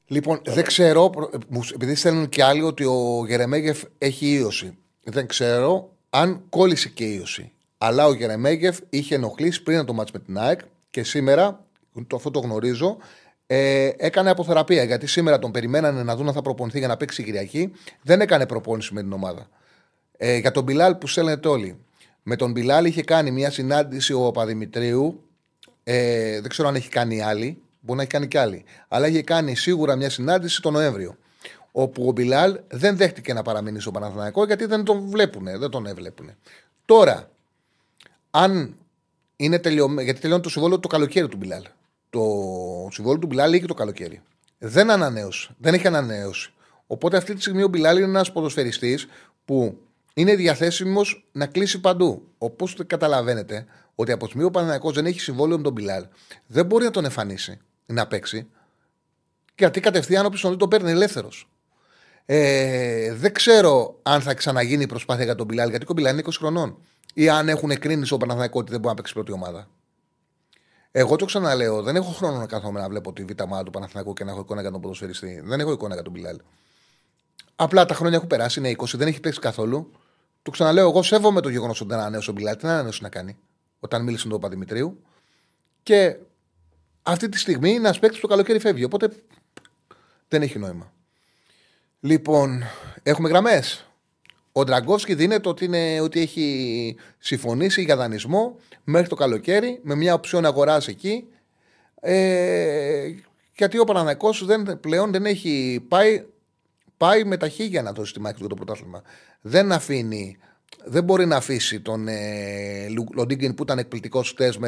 Λοιπόν, 0.07 0.41
δεν 0.45 0.63
ξέρω, 0.63 1.09
προ- 1.09 1.29
μου- 1.47 1.67
επειδή 1.73 1.95
στέλνουν 1.95 2.29
και 2.29 2.43
άλλοι 2.43 2.61
ότι 2.61 2.83
ο 2.85 3.23
Γερεμέγεφ 3.27 3.83
έχει 3.97 4.27
ίωση. 4.27 4.77
Δεν 5.03 5.27
ξέρω 5.27 5.89
αν 6.09 6.43
κόλλησε 6.49 6.89
και 6.89 7.03
ίωση. 7.03 7.51
Αλλά 7.77 8.05
ο 8.05 8.13
Γερεμέγεφ 8.13 8.79
είχε 8.89 9.15
ενοχλήσει 9.15 9.63
πριν 9.63 9.77
από 9.77 9.87
το 9.87 9.93
μάτς 9.93 10.11
με 10.11 10.19
την 10.19 10.37
ΑΕΚ 10.37 10.59
και 10.89 11.03
σήμερα, 11.03 11.65
το, 12.07 12.15
αυτό 12.15 12.31
το 12.31 12.39
γνωρίζω, 12.39 12.97
ε, 13.47 13.91
έκανε 13.97 14.29
αποθεραπεία. 14.29 14.83
Γιατί 14.83 15.07
σήμερα 15.07 15.39
τον 15.39 15.51
περιμένανε 15.51 16.03
να 16.03 16.15
δουν 16.15 16.27
αν 16.27 16.33
θα 16.33 16.41
προπονηθεί 16.41 16.79
για 16.79 16.87
να 16.87 16.97
παίξει 16.97 17.21
η 17.21 17.25
Κυριακή. 17.25 17.71
Δεν 18.01 18.21
έκανε 18.21 18.45
προπόνηση 18.45 18.93
με 18.93 19.01
την 19.01 19.13
ομάδα. 19.13 19.47
Ε, 20.17 20.37
για 20.37 20.51
τον 20.51 20.63
Μπιλάλ 20.63 20.95
που 20.95 21.07
στέλνετε 21.07 21.47
όλοι. 21.47 21.79
Με 22.23 22.35
τον 22.35 22.51
Μπιλάλ 22.51 22.85
είχε 22.85 23.03
κάνει 23.03 23.31
μια 23.31 23.51
συνάντηση 23.51 24.13
ο 24.13 24.19
Παπαδημητρίου 24.19 25.23
ε, 25.91 26.41
δεν 26.41 26.49
ξέρω 26.49 26.67
αν 26.67 26.75
έχει 26.75 26.89
κάνει 26.89 27.21
άλλη. 27.21 27.61
Μπορεί 27.79 27.97
να 27.97 28.01
έχει 28.01 28.11
κάνει 28.11 28.27
κι 28.27 28.37
άλλη. 28.37 28.63
Αλλά 28.87 29.07
είχε 29.07 29.21
κάνει 29.21 29.55
σίγουρα 29.55 29.95
μια 29.95 30.09
συνάντηση 30.09 30.61
τον 30.61 30.73
Νοέμβριο. 30.73 31.15
Όπου 31.71 32.07
ο 32.07 32.11
Μπιλάλ 32.11 32.59
δεν 32.67 32.97
δέχτηκε 32.97 33.33
να 33.33 33.41
παραμείνει 33.41 33.81
στο 33.81 33.91
Παναθηναϊκό 33.91 34.45
γιατί 34.45 34.65
δεν 34.65 34.83
τον 34.83 35.09
βλέπουν. 35.09 35.43
Δεν 35.43 35.69
τον 35.69 35.85
έβλεπουν. 35.85 36.31
Τώρα, 36.85 37.29
αν 38.31 38.75
είναι 39.35 39.59
τελειωμένο. 39.59 40.01
Γιατί 40.01 40.19
τελειώνει 40.19 40.41
το 40.41 40.49
συμβόλαιο 40.49 40.79
το 40.79 40.87
καλοκαίρι 40.87 41.27
του 41.27 41.37
Μπιλάλ. 41.37 41.63
Το 42.09 42.21
συμβόλαιο 42.91 43.19
του 43.19 43.27
Μπιλάλ 43.27 43.51
λύγει 43.51 43.65
το 43.65 43.73
καλοκαίρι. 43.73 44.21
Δεν 44.57 44.91
ανανέωσε. 44.91 45.55
Δεν 45.57 45.73
έχει 45.73 45.87
ανανέωση. 45.87 46.53
Οπότε 46.87 47.17
αυτή 47.17 47.33
τη 47.33 47.41
στιγμή 47.41 47.63
ο 47.63 47.67
Μπιλάλ 47.67 47.97
είναι 47.97 48.05
ένας 48.05 48.31
ποδοσφαιριστής 48.31 49.07
που 49.45 49.77
είναι 50.13 50.35
διαθέσιμος 50.35 51.29
να 51.31 51.45
κλείσει 51.45 51.79
παντού. 51.79 52.27
Όπως 52.37 52.77
καταλαβαίνετε, 52.87 53.65
ότι 53.95 54.11
από 54.11 54.23
τη 54.23 54.25
στιγμή 54.25 54.45
ο 54.45 54.51
Παναθηναϊκός 54.51 54.93
δεν 54.93 55.05
έχει 55.05 55.19
συμβόλαιο 55.19 55.57
με 55.57 55.63
τον 55.63 55.73
Μπιλάλ, 55.73 56.05
δεν 56.47 56.65
μπορεί 56.65 56.83
να 56.83 56.91
τον 56.91 57.05
εμφανίσει 57.05 57.59
να 57.85 58.07
παίξει. 58.07 58.47
Γιατί 59.57 59.79
κατευθείαν 59.79 60.25
όποιο 60.25 60.39
τον 60.39 60.51
δει 60.51 60.57
τον 60.57 60.69
παίρνει 60.69 60.91
ελεύθερος. 60.91 61.49
Ε, 62.25 63.13
δεν 63.13 63.33
ξέρω 63.33 63.99
αν 64.03 64.21
θα 64.21 64.33
ξαναγίνει 64.33 64.83
η 64.83 64.87
προσπάθεια 64.87 65.23
για 65.23 65.35
τον 65.35 65.45
Μπιλάλ, 65.45 65.69
γιατί 65.69 65.85
ο 65.89 65.93
Μπιλάλ 65.93 66.13
είναι 66.13 66.23
20 66.25 66.29
χρονών. 66.37 66.77
Ή 67.13 67.29
αν 67.29 67.49
έχουν 67.49 67.79
κρίνει 67.79 68.05
στο 68.05 68.17
Παναθηναϊκό 68.17 68.59
ότι 68.59 68.71
δεν 68.71 68.79
μπορεί 68.79 68.89
να 68.89 68.95
παίξει 68.95 69.13
πρώτη 69.13 69.31
ομάδα. 69.31 69.67
Εγώ 70.91 71.15
το 71.15 71.25
ξαναλέω, 71.25 71.81
δεν 71.81 71.95
έχω 71.95 72.11
χρόνο 72.11 72.37
να 72.37 72.45
κάθομαι 72.45 72.79
να 72.79 72.89
βλέπω 72.89 73.13
τη 73.13 73.23
β' 73.23 73.41
ομάδα 73.41 73.63
του 73.63 73.71
Παναθηναϊκού 73.71 74.13
και 74.13 74.23
να 74.23 74.31
έχω 74.31 74.39
εικόνα 74.39 74.61
για 74.61 74.71
τον 74.71 74.81
ποδοσφαιριστή. 74.81 75.41
Δεν 75.45 75.59
έχω 75.59 75.71
εικόνα 75.71 75.93
για 75.93 76.03
τον 76.03 76.13
Μπιλάλ. 76.13 76.39
Απλά 77.61 77.85
τα 77.85 77.93
χρόνια 77.93 78.15
έχουν 78.15 78.27
περάσει, 78.27 78.59
είναι 78.59 78.75
20, 78.77 78.85
δεν 78.93 79.07
έχει 79.07 79.19
παίξει 79.19 79.39
καθόλου. 79.39 79.91
Το 80.41 80.51
ξαναλέω, 80.51 80.89
εγώ 80.89 81.03
σέβομαι 81.03 81.41
το 81.41 81.49
γεγονός 81.49 81.81
ότι 81.81 81.89
δεν 81.89 81.99
ανανέωσε 81.99 82.29
ο 82.29 82.33
Μπιλάλ. 82.33 82.55
Τι 82.55 82.65
να 82.65 82.73
ανανέωσε 82.73 82.99
να 83.01 83.09
κάνει, 83.09 83.37
όταν 83.79 84.03
μίλησε 84.03 84.25
με 84.25 84.31
τον 84.31 84.41
Παπαδημητρίου. 84.41 85.03
Και 85.83 86.17
αυτή 87.03 87.29
τη 87.29 87.37
στιγμή 87.37 87.75
ένας 87.75 87.99
παίκτης 87.99 88.19
το 88.19 88.27
καλοκαίρι 88.27 88.59
φεύγει. 88.59 88.83
Οπότε 88.83 89.09
δεν 90.27 90.41
έχει 90.41 90.59
νόημα. 90.59 90.93
Λοιπόν, 91.99 92.63
έχουμε 93.03 93.29
γραμμές. 93.29 93.85
Ο 94.51 94.63
Ντραγκόφσκι 94.63 95.15
δίνεται 95.15 95.49
ότι, 95.49 95.65
είναι, 95.65 96.01
ότι 96.01 96.19
έχει 96.19 96.95
συμφωνήσει 97.17 97.83
για 97.83 97.95
δανεισμό 97.95 98.55
μέχρι 98.83 99.07
το 99.07 99.15
καλοκαίρι 99.15 99.79
με 99.83 99.95
μια 99.95 100.13
οψιόν 100.13 100.45
αγοράς 100.45 100.87
εκεί. 100.87 101.27
Ε, 102.01 103.09
γιατί 103.57 103.79
ο 103.79 103.83
Παναναναϊκός 103.83 104.45
δεν, 104.45 104.79
πλέον 104.79 105.11
δεν 105.11 105.25
έχει 105.25 105.85
πάει, 105.87 106.25
πάει 106.99 107.23
με 107.23 107.37
τα 107.37 107.47
χίλια 107.47 107.81
να 107.81 107.91
δώσει 107.91 108.13
τη 108.13 108.19
μάχη 108.19 108.33
του 108.33 108.39
για 108.39 108.49
το 108.49 108.55
πρωτάθλημα. 108.55 109.01
Δεν 109.41 109.71
αφήνει, 109.71 110.37
δεν 110.85 111.03
μπορεί 111.03 111.25
να 111.25 111.35
αφήσει 111.35 111.81
τον 111.81 112.07
ε, 112.07 112.87
Λοντίγκιν 113.15 113.53
που 113.53 113.63
ήταν 113.63 113.77
εκπληκτικός 113.77 114.29
χτες 114.29 114.59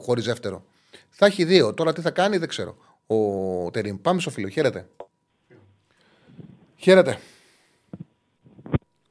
χωρίς 0.00 0.24
δεύτερο. 0.24 0.64
Θα 1.10 1.26
έχει 1.26 1.44
δύο. 1.44 1.74
Τώρα 1.74 1.92
τι 1.92 2.00
θα 2.00 2.10
κάνει 2.10 2.36
δεν 2.36 2.48
ξέρω. 2.48 2.76
Ο 3.06 3.70
Τερήμ. 3.70 4.00
Πάμε 4.00 4.20
στο 4.20 4.30
φίλο. 4.30 4.48
Χαίρετε. 4.48 4.88
Χαίρετε. 6.76 7.18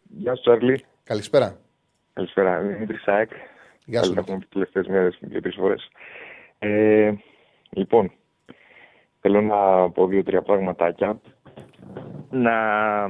Γεια 0.09 0.35
σου, 0.35 0.41
Τσάρλι. 0.41 0.85
Καλησπέρα. 1.03 1.59
Καλησπέρα. 2.13 2.61
Δημήτρη 2.61 2.97
Σάεκ. 2.97 3.31
Γεια 3.85 4.03
σου. 4.03 4.13
Τα 4.13 4.23
πούμε 4.23 4.39
τις 4.39 4.49
τελευταίες 4.49 4.87
μέρες 4.87 5.17
δύο-τρει 5.21 5.51
φορές. 5.51 5.89
Ε, 6.59 7.13
λοιπόν, 7.69 8.11
θέλω 9.19 9.41
να 9.41 9.89
πω 9.89 10.07
δύο-τρία 10.07 10.41
πραγματάκια. 10.41 11.21
Να, 12.29 13.07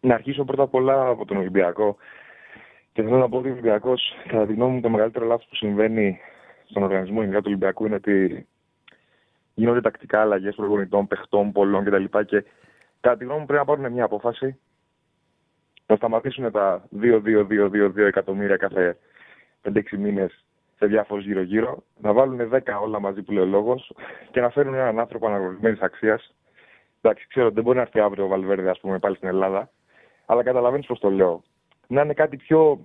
να 0.00 0.14
αρχίσω 0.14 0.44
πρώτα 0.44 0.62
απ' 0.62 0.74
όλα 0.74 1.08
από 1.08 1.24
τον 1.24 1.36
Ολυμπιακό. 1.36 1.96
Και 2.92 3.02
θέλω 3.02 3.16
να 3.16 3.28
πω 3.28 3.36
ότι 3.38 3.48
ο 3.48 3.52
Ολυμπιακός, 3.52 4.02
κατά 4.28 4.46
τη 4.46 4.52
γνώμη 4.52 4.74
μου, 4.74 4.80
το 4.80 4.88
μεγαλύτερο 4.88 5.26
λάθος 5.26 5.46
που 5.48 5.54
συμβαίνει 5.54 6.18
στον 6.64 6.82
οργανισμό 6.82 7.20
γενικά 7.20 7.38
του 7.38 7.46
Ολυμπιακού 7.46 7.86
είναι 7.86 7.94
ότι 7.94 8.46
γίνονται 9.54 9.80
τακτικά 9.80 10.20
αλλαγές 10.20 10.54
προπονητών, 10.54 11.06
παιχτών, 11.06 11.52
πολλών 11.52 11.84
κτλ. 11.84 12.04
Και 12.04 12.44
κατά 13.00 13.16
τη 13.16 13.24
γνώμη 13.24 13.40
μου 13.40 13.46
πρέπει 13.46 13.66
να 13.66 13.74
πάρουν 13.74 13.92
μια 13.92 14.04
απόφαση 14.04 14.58
να 15.86 15.96
σταματήσουν 15.96 16.50
τα 16.50 16.88
2-2-2-2 17.00 17.96
εκατομμύρια 17.96 18.56
κάθε 18.56 18.98
5-6 19.62 19.80
μήνες 19.98 20.44
σε 20.78 20.86
διάφορους 20.86 21.24
γύρω-γύρω, 21.24 21.82
να 22.00 22.12
βάλουν 22.12 22.50
10 22.52 22.60
όλα 22.82 23.00
μαζί 23.00 23.22
που 23.22 23.32
λέει 23.32 23.42
ο 23.42 23.46
λόγος 23.46 23.92
και 24.30 24.40
να 24.40 24.50
φέρουν 24.50 24.74
έναν 24.74 24.98
άνθρωπο 24.98 25.26
αναγνωρισμένης 25.26 25.80
αξίας. 25.80 26.34
Εντάξει, 27.06 27.26
ξέρω 27.28 27.46
ότι 27.46 27.54
δεν 27.54 27.64
μπορεί 27.64 27.76
να 27.76 27.82
έρθει 27.82 28.00
αύριο 28.00 28.24
ο 28.24 28.28
Βαλβέρδε, 28.28 28.70
ας 28.70 28.80
πούμε, 28.80 28.98
πάλι 28.98 29.16
στην 29.16 29.28
Ελλάδα, 29.28 29.70
αλλά 30.26 30.42
καταλαβαίνεις 30.42 30.86
πώς 30.86 30.98
το 30.98 31.10
λέω. 31.10 31.42
Να 31.86 32.02
είναι 32.02 32.14
κάτι 32.14 32.36
πιο 32.36 32.80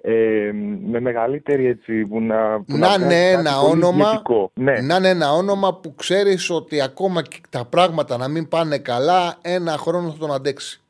ε, 0.00 0.50
με 0.86 1.00
μεγαλύτερη 1.00 1.66
έτσι 1.66 2.06
που 2.06 2.20
να, 2.20 2.62
που 2.62 2.76
να, 2.76 2.98
να 2.98 3.04
είναι 3.04 3.30
ένα 3.30 3.60
όνομα 3.60 4.22
ναι. 4.54 4.80
να 4.80 4.96
είναι 4.96 5.08
ένα 5.08 5.32
όνομα 5.32 5.74
που 5.74 5.94
ξέρεις 5.94 6.50
ότι 6.50 6.80
ακόμα 6.80 7.22
και 7.22 7.40
τα 7.50 7.64
πράγματα 7.64 8.16
να 8.16 8.28
μην 8.28 8.48
πάνε 8.48 8.78
καλά 8.78 9.38
ένα 9.42 9.72
χρόνο 9.72 10.10
θα 10.10 10.18
τον 10.18 10.32
αντέξει 10.32 10.80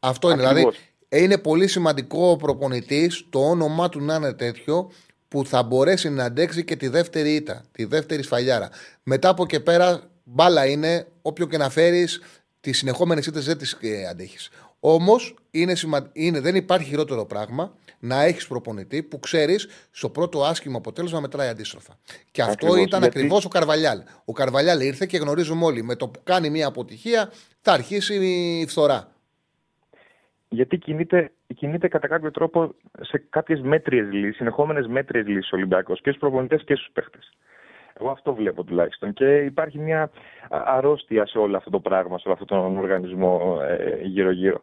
αυτό 0.00 0.30
είναι 0.30 0.36
δηλαδή 0.36 0.68
είναι 1.08 1.38
πολύ 1.38 1.66
σημαντικό 1.66 2.30
ο 2.30 2.36
προπονητής 2.36 3.26
το 3.30 3.38
όνομά 3.38 3.88
του 3.88 4.00
να 4.00 4.14
είναι 4.14 4.32
τέτοιο 4.32 4.90
που 5.32 5.46
θα 5.46 5.62
μπορέσει 5.62 6.10
να 6.10 6.24
αντέξει 6.24 6.64
και 6.64 6.76
τη 6.76 6.88
δεύτερη 6.88 7.34
ήττα, 7.34 7.64
τη 7.72 7.84
δεύτερη 7.84 8.22
σφαλιάρα. 8.22 8.70
Μετά 9.02 9.28
από 9.28 9.46
και 9.46 9.60
πέρα, 9.60 10.00
μπάλα 10.24 10.66
είναι, 10.66 11.06
όποιο 11.22 11.46
και 11.46 11.56
να 11.56 11.70
φέρεις, 11.70 12.20
τι 12.60 12.72
συνεχόμενε 12.72 13.20
ήττε 13.26 13.40
δεν 13.40 13.58
τι 13.58 13.88
ε, 13.88 14.06
αντέχεις. 14.06 14.50
Όμως 14.80 15.34
είναι 15.50 15.72
είναι, 16.12 16.40
δεν 16.40 16.54
υπάρχει 16.54 16.88
χειρότερο 16.88 17.24
πράγμα 17.26 17.74
να 17.98 18.22
έχεις 18.22 18.46
προπονητή 18.46 19.02
που 19.02 19.18
ξέρεις 19.18 19.68
στο 19.90 20.10
πρώτο 20.10 20.44
άσχημο 20.44 20.76
αποτέλεσμα 20.78 21.20
μετράει 21.20 21.48
αντίστροφα. 21.48 21.98
Και 22.30 22.42
αυτό 22.42 22.52
Ακριβώς, 22.52 22.86
ήταν 22.86 23.00
γιατί- 23.00 23.18
ακριβώς 23.18 23.44
ο 23.44 23.48
Καρβαλιάλ. 23.48 24.02
Ο 24.24 24.32
Καρβαλιάλ 24.32 24.80
ήρθε 24.80 25.06
και 25.06 25.16
γνωρίζουμε 25.16 25.64
όλοι 25.64 25.82
με 25.82 25.96
το 25.96 26.08
που 26.08 26.20
κάνει 26.22 26.50
μια 26.50 26.66
αποτυχία 26.66 27.30
θα 27.60 27.72
αρχίσει 27.72 28.14
η 28.14 28.66
φθορά. 28.68 29.10
γιατί 30.48 30.78
κινείται, 30.78 31.32
κινείται 31.54 31.88
κατά 31.88 32.08
κάποιο 32.08 32.30
τρόπο 32.30 32.74
σε 33.00 33.26
κάποιες 33.30 33.60
μέτριες 33.60 34.12
λύσεις, 34.12 34.36
συνεχόμενες 34.36 34.86
μέτριες 34.86 35.26
λύσεις 35.26 35.52
ο 35.52 35.56
Ολυμπιακός 35.56 36.00
και 36.00 36.08
στους 36.08 36.20
προπονητές 36.20 36.62
και 36.64 36.74
στους 36.74 36.88
παίχτες. 36.92 37.32
Εγώ 38.02 38.10
αυτό 38.10 38.34
βλέπω 38.34 38.64
τουλάχιστον. 38.64 39.12
Και 39.12 39.36
υπάρχει 39.36 39.78
μια 39.78 40.02
α- 40.02 40.62
αρρώστια 40.66 41.26
σε 41.26 41.38
όλο 41.38 41.56
αυτό 41.56 41.70
το 41.70 41.80
πράγμα, 41.80 42.18
σε 42.18 42.28
όλο 42.28 42.36
αυτόν 42.40 42.58
τον 42.58 42.76
οργανισμό 42.76 43.58
ε, 43.62 44.00
γύρω-γύρω. 44.02 44.62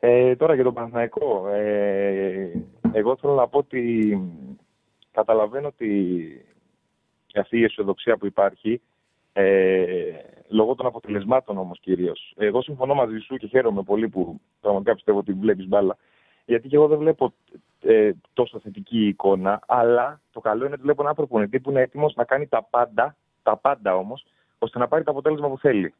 Ε, 0.00 0.36
τώρα 0.36 0.54
για 0.54 0.64
τον 0.64 0.74
Παναθηναϊκό. 0.74 1.48
Ε, 1.48 2.50
εγώ 2.92 3.16
θέλω 3.16 3.34
να 3.34 3.48
πω 3.48 3.58
ότι 3.58 4.18
καταλαβαίνω 5.12 5.66
ότι 5.66 6.44
αυτή 7.34 7.58
η 7.58 7.64
αισιοδοξία 7.64 8.16
που 8.16 8.26
υπάρχει 8.26 8.80
ε, 9.32 10.12
λόγω 10.48 10.74
των 10.74 10.86
αποτελεσμάτων 10.86 11.58
όμως 11.58 11.80
κυρίως. 11.80 12.34
Εγώ 12.36 12.62
συμφωνώ 12.62 12.94
μαζί 12.94 13.18
σου 13.18 13.36
και 13.36 13.46
χαίρομαι 13.46 13.82
πολύ 13.82 14.08
που 14.08 14.40
πραγματικά 14.60 14.94
πιστεύω 14.94 15.18
ότι 15.18 15.32
βλέπεις 15.32 15.68
μπάλα. 15.68 15.96
Γιατί 16.44 16.68
και 16.68 16.76
εγώ 16.76 16.86
δεν 16.88 16.98
βλέπω 16.98 17.34
ε, 17.80 18.10
τόσο 18.32 18.60
θετική 18.60 19.06
εικόνα, 19.06 19.60
αλλά 19.66 20.20
το 20.32 20.40
καλό 20.40 20.64
είναι 20.64 20.74
ότι 20.74 20.82
βλέπω 20.82 21.02
έναν 21.02 21.14
προπονητή 21.14 21.60
που 21.60 21.70
είναι 21.70 21.80
έτοιμος 21.80 22.14
να 22.14 22.24
κάνει 22.24 22.46
τα 22.46 22.62
πάντα, 22.62 23.16
τα 23.42 23.56
πάντα 23.56 23.96
όμως, 23.96 24.26
ώστε 24.58 24.78
να 24.78 24.88
πάρει 24.88 25.04
το 25.04 25.10
αποτέλεσμα 25.10 25.48
που 25.48 25.58
θέλει. 25.58 25.94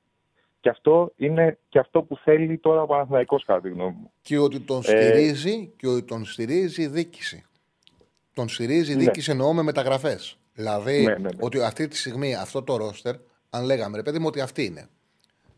Και 0.61 0.69
αυτό 0.69 1.13
είναι 1.17 1.59
και 1.69 1.79
αυτό 1.79 2.03
που 2.03 2.17
θέλει 2.17 2.59
τώρα 2.59 2.83
ο 2.83 2.87
Παναθηναϊκός 2.87 3.45
κατά 3.45 3.61
τη 3.61 3.69
γνώμη 3.69 3.97
μου. 4.01 4.13
Και 4.23 4.39
ότι 4.39 4.61
τον 4.61 4.79
Ε, 4.79 4.83
στηρίζει 4.83 5.73
και 5.77 5.87
ότι 5.89 6.03
τον 6.03 6.25
στηρίζει 6.25 6.83
η 6.83 6.87
διοίκηση. 6.87 7.45
Τον 8.35 8.49
στηρίζει 8.49 8.93
η 8.93 8.95
Ναι. 8.97 9.03
διοίκηση 9.03 9.31
εννοώ 9.31 9.53
με 9.53 9.63
μεταγραφές. 9.63 10.39
Δηλαδή 10.55 11.03
Ναι, 11.05 11.11
ναι, 11.13 11.19
ναι. 11.19 11.29
ότι 11.41 11.63
αυτή 11.63 11.89
τη 11.89 11.97
στιγμή 11.97 12.35
αυτό 12.35 12.63
το 12.63 12.77
ρόστερ, 12.77 13.15
αν 13.51 13.65
λέγαμε 13.65 13.97
ρε 13.97 14.03
παιδί 14.03 14.19
μου 14.19 14.27
ότι 14.27 14.41
αυτή 14.41 14.65
είναι, 14.65 14.89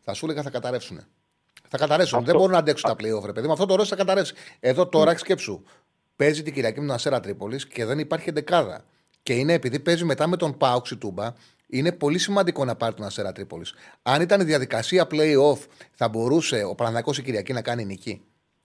θα 0.01 0.15
σου 0.15 0.25
έλεγα 0.25 0.43
θα 0.43 0.51
καταρρεύσουν. 0.51 1.01
Θα 1.69 1.77
καταρρεύσουν. 1.79 2.19
Αυτό- 2.19 2.31
Δεν 2.31 2.41
μπορούν 2.41 2.53
να 2.53 2.59
αντέξουν 2.59 2.91
τα 2.91 2.97
playoff, 2.97 3.25
ρε 3.25 3.33
παιδί 3.33 3.47
μου. 3.47 3.53
Αυτό 3.53 3.67
το 3.67 3.75
ρόστερ 3.75 3.97
θα 3.99 4.05
καταρρεύσει. 4.05 4.35
Εδώ 4.61 4.87
τώρα 4.87 5.13
Ναι. 5.13 5.19
σκέψου. 5.19 5.63
Παίζει 6.17 6.43
την 6.43 6.53
Κυριακή 6.55 6.81
με 6.81 6.87
τον 6.87 6.95
Αστέρα 6.95 7.21
Τρίπολης 7.21 7.67
και 7.67 7.85
δεν 7.85 7.99
υπάρχει 7.99 8.29
εντεκάδα. 8.29 8.85
Και 9.23 9.33
είναι 9.33 9.53
επειδή 9.53 9.81
παίζει 9.81 10.05
μετά 10.05 10.27
με 10.27 10.37
τον 10.37 10.57
Πάουξ 10.57 10.91
η 10.91 10.97
Τούμπα, 10.97 11.33
είναι 11.67 11.93
πολύ 11.93 12.19
σημαντικό 12.19 12.65
να 12.65 12.75
πάρει 12.75 12.95
τον 12.95 13.07
Αστέρα 13.07 13.33
Τρίπολης. 13.33 13.75
Αν 14.03 14.21
ήταν 14.23 14.41
η 14.41 14.45
διαδικασία 14.45 15.07
playoff, 15.11 15.59
θα 15.93 16.09
μπορούσε 16.09 16.65
ο 16.69 16.75
Παναγιακό 16.75 17.13
η 17.19 17.23
Κυριακή 17.23 17.53
να 17.53 17.63
κάνει 17.63 17.85
νική. 17.85 18.23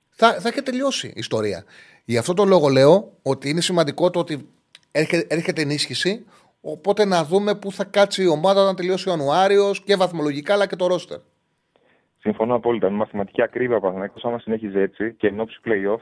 Θα, 0.10 0.34
θα 0.40 0.50
είχε 0.50 0.62
τελειώσει 0.62 1.08
η 1.08 1.14
ιστορία. 1.16 1.64
Γι' 2.06 2.18
αυτό 2.18 2.34
το 2.34 2.46
λόγο 2.46 2.68
λέω 2.68 3.12
ότι 3.22 3.50
είναι 3.50 3.62
σημαντικό 3.62 4.10
το 4.10 4.20
ότι 4.20 4.50
έρχεται, 4.92 5.36
έρχεται 5.36 5.62
ενίσχυση. 5.62 6.26
Οπότε 6.62 7.06
να 7.06 7.24
δούμε 7.26 7.56
πού 7.56 7.72
θα 7.72 7.84
κάτσει 7.84 8.24
η 8.24 8.28
ομάδα 8.28 8.62
όταν 8.62 8.76
τελειώσει 8.76 9.10
ο 9.10 9.12
Ιανουάριος 9.12 9.82
και 9.84 9.96
βαθμολογικά 9.96 10.54
αλλά 10.54 10.66
και 10.68 10.76
το 10.76 10.88
ρόστερ. 10.88 11.20
Συμφωνώ 12.20 12.56
απόλυτα. 12.56 12.90
Με 12.90 12.96
μαθηματική 12.96 13.42
ακρίβεια 13.42 13.76
ο 13.76 13.80
Παναθηναϊκός 13.80 14.26
άμα 14.26 14.40
συνέχιζε 14.40 14.82
έτσι 14.82 15.14
και 15.14 15.28
εν 15.28 15.40
ώψη 15.40 15.60
play-off 15.66 16.02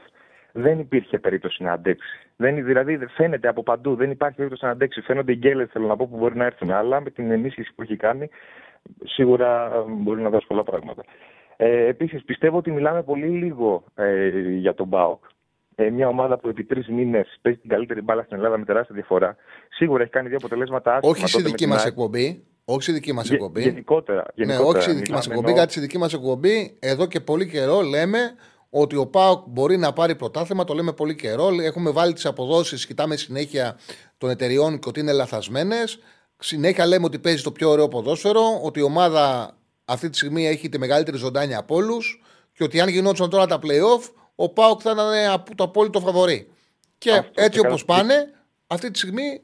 δεν 0.52 0.78
υπήρχε 0.78 1.18
περίπτωση 1.18 1.62
να 1.62 1.72
αντέξει. 1.72 2.28
Δεν, 2.36 2.64
δηλαδή 2.64 2.96
δεν 2.96 3.08
φαίνεται 3.08 3.48
από 3.48 3.62
παντού, 3.62 3.94
δεν 3.94 4.10
υπάρχει 4.10 4.36
περίπτωση 4.36 4.64
να 4.64 4.70
αντέξει. 4.70 5.00
Φαίνονται 5.00 5.32
οι 5.32 5.36
γκέλες, 5.36 5.68
θέλω 5.72 5.86
να 5.86 5.96
πω, 5.96 6.08
που 6.08 6.16
μπορεί 6.16 6.36
να 6.36 6.44
έρθουν. 6.44 6.70
Αλλά 6.70 7.00
με 7.00 7.10
την 7.10 7.30
ενίσχυση 7.30 7.72
που 7.74 7.82
έχει 7.82 7.96
κάνει, 7.96 8.28
σίγουρα 9.04 9.72
ε, 9.74 9.90
μπορεί 9.90 10.20
να 10.20 10.30
δώσει 10.30 10.46
πολλά 10.46 10.62
πράγματα. 10.62 11.02
Ε, 11.56 11.86
Επίσης, 11.86 12.24
πιστεύω 12.24 12.56
ότι 12.56 12.70
μιλάμε 12.70 13.02
πολύ 13.02 13.26
λίγο 13.26 13.84
ε, 13.94 14.28
για 14.38 14.74
τον 14.74 14.86
Μπάουκ. 14.86 15.24
Ε, 15.74 15.90
μια 15.90 16.08
ομάδα 16.08 16.38
που 16.38 16.48
επί 16.48 16.64
τρεις 16.64 16.88
μήνες 16.88 17.38
παίζει 17.42 17.58
την 17.58 17.68
καλύτερη 17.68 18.00
μπάλα 18.02 18.22
στην 18.22 18.36
Ελλάδα 18.36 18.58
με 18.58 18.64
τεράστια 18.64 18.94
διαφορά. 18.94 19.36
Σίγουρα 19.68 20.02
έχει 20.02 20.10
κάνει 20.10 20.28
δύο 20.28 20.36
αποτελέσματα 20.36 20.94
άσχημα. 20.94 21.12
Όχι 21.12 21.20
στη 21.20 21.30
τότε 21.30 21.42
με 21.42 21.48
δική 21.48 21.64
την 21.64 21.72
μας 21.72 21.82
ΑΕΚ. 21.84 21.92
εκπομπή. 21.92 22.42
Όχι 22.70 22.82
στη 22.82 22.92
δική 22.92 23.12
μας 23.12 23.24
Γε- 23.24 23.32
εκπομπή. 23.34 23.62
Γενικότερα. 23.62 24.24
Ναι, 24.34 24.44
γενικότερα. 24.44 24.68
όχι 24.78 24.80
στη 24.82 24.92
δική 24.92 25.10
μας 25.12 25.20
Μιλάμε 25.26 25.34
εκπομπή. 25.34 25.46
ενώ- 25.46 25.56
Γιατί 25.56 25.72
στη 25.72 25.80
δική 25.80 25.98
μας 25.98 26.12
εκπομπή, 26.12 26.76
εδώ 26.78 27.06
και 27.06 27.20
πολύ 27.20 27.48
καιρό 27.48 27.80
λέμε 27.80 28.18
ότι 28.70 28.96
ο 28.96 29.06
Πάοκ 29.06 29.42
μπορεί 29.46 29.76
να 29.76 29.92
πάρει 29.92 30.14
πρωτάθλημα. 30.14 30.64
Το 30.64 30.74
λέμε 30.74 30.92
πολύ 30.92 31.14
καιρό. 31.14 31.48
Έχουμε 31.62 31.90
βάλει 31.90 32.12
τις 32.12 32.26
αποδόσεις, 32.26 32.86
κοιτάμε 32.86 33.16
συνέχεια 33.16 33.78
των 34.18 34.30
εταιριών 34.30 34.78
και 34.78 34.88
ότι 34.88 35.00
είναι 35.00 35.12
λαθασμένες. 35.12 35.98
Συνέχεια 36.38 36.86
λέμε 36.86 37.04
ότι 37.04 37.18
παίζει 37.18 37.42
το 37.42 37.52
πιο 37.52 37.70
ωραίο 37.70 37.88
ποδόσφαιρο, 37.88 38.60
ότι 38.62 38.78
η 38.78 38.82
ομάδα 38.82 39.56
αυτή 39.84 40.10
τη 40.10 40.16
στιγμή 40.16 40.46
έχει 40.46 40.68
τη 40.68 40.78
μεγαλύτερη 40.78 41.16
ζωντάνια 41.16 41.58
από 41.58 41.74
όλους 41.74 42.22
και 42.52 42.64
ότι 42.64 42.80
αν 42.80 42.88
γινόντουσαν 42.88 43.30
τώρα 43.30 43.46
τα 43.46 43.58
playoff, 43.62 44.10
ο 44.34 44.48
Πάοκ 44.48 44.80
θα 44.82 44.90
ήταν 44.90 45.32
απ- 45.32 45.54
το 45.54 45.64
απόλυτο 45.64 46.00
φαβορή. 46.00 46.48
Και 46.98 47.10
Αυτό, 47.10 47.30
έτσι 47.34 47.60
και 47.60 47.66
όπως 47.66 47.84
καλά- 47.84 48.00
πάνε, 48.02 48.30
αυτή 48.66 48.90
τη 48.90 48.98
στιγμή 48.98 49.40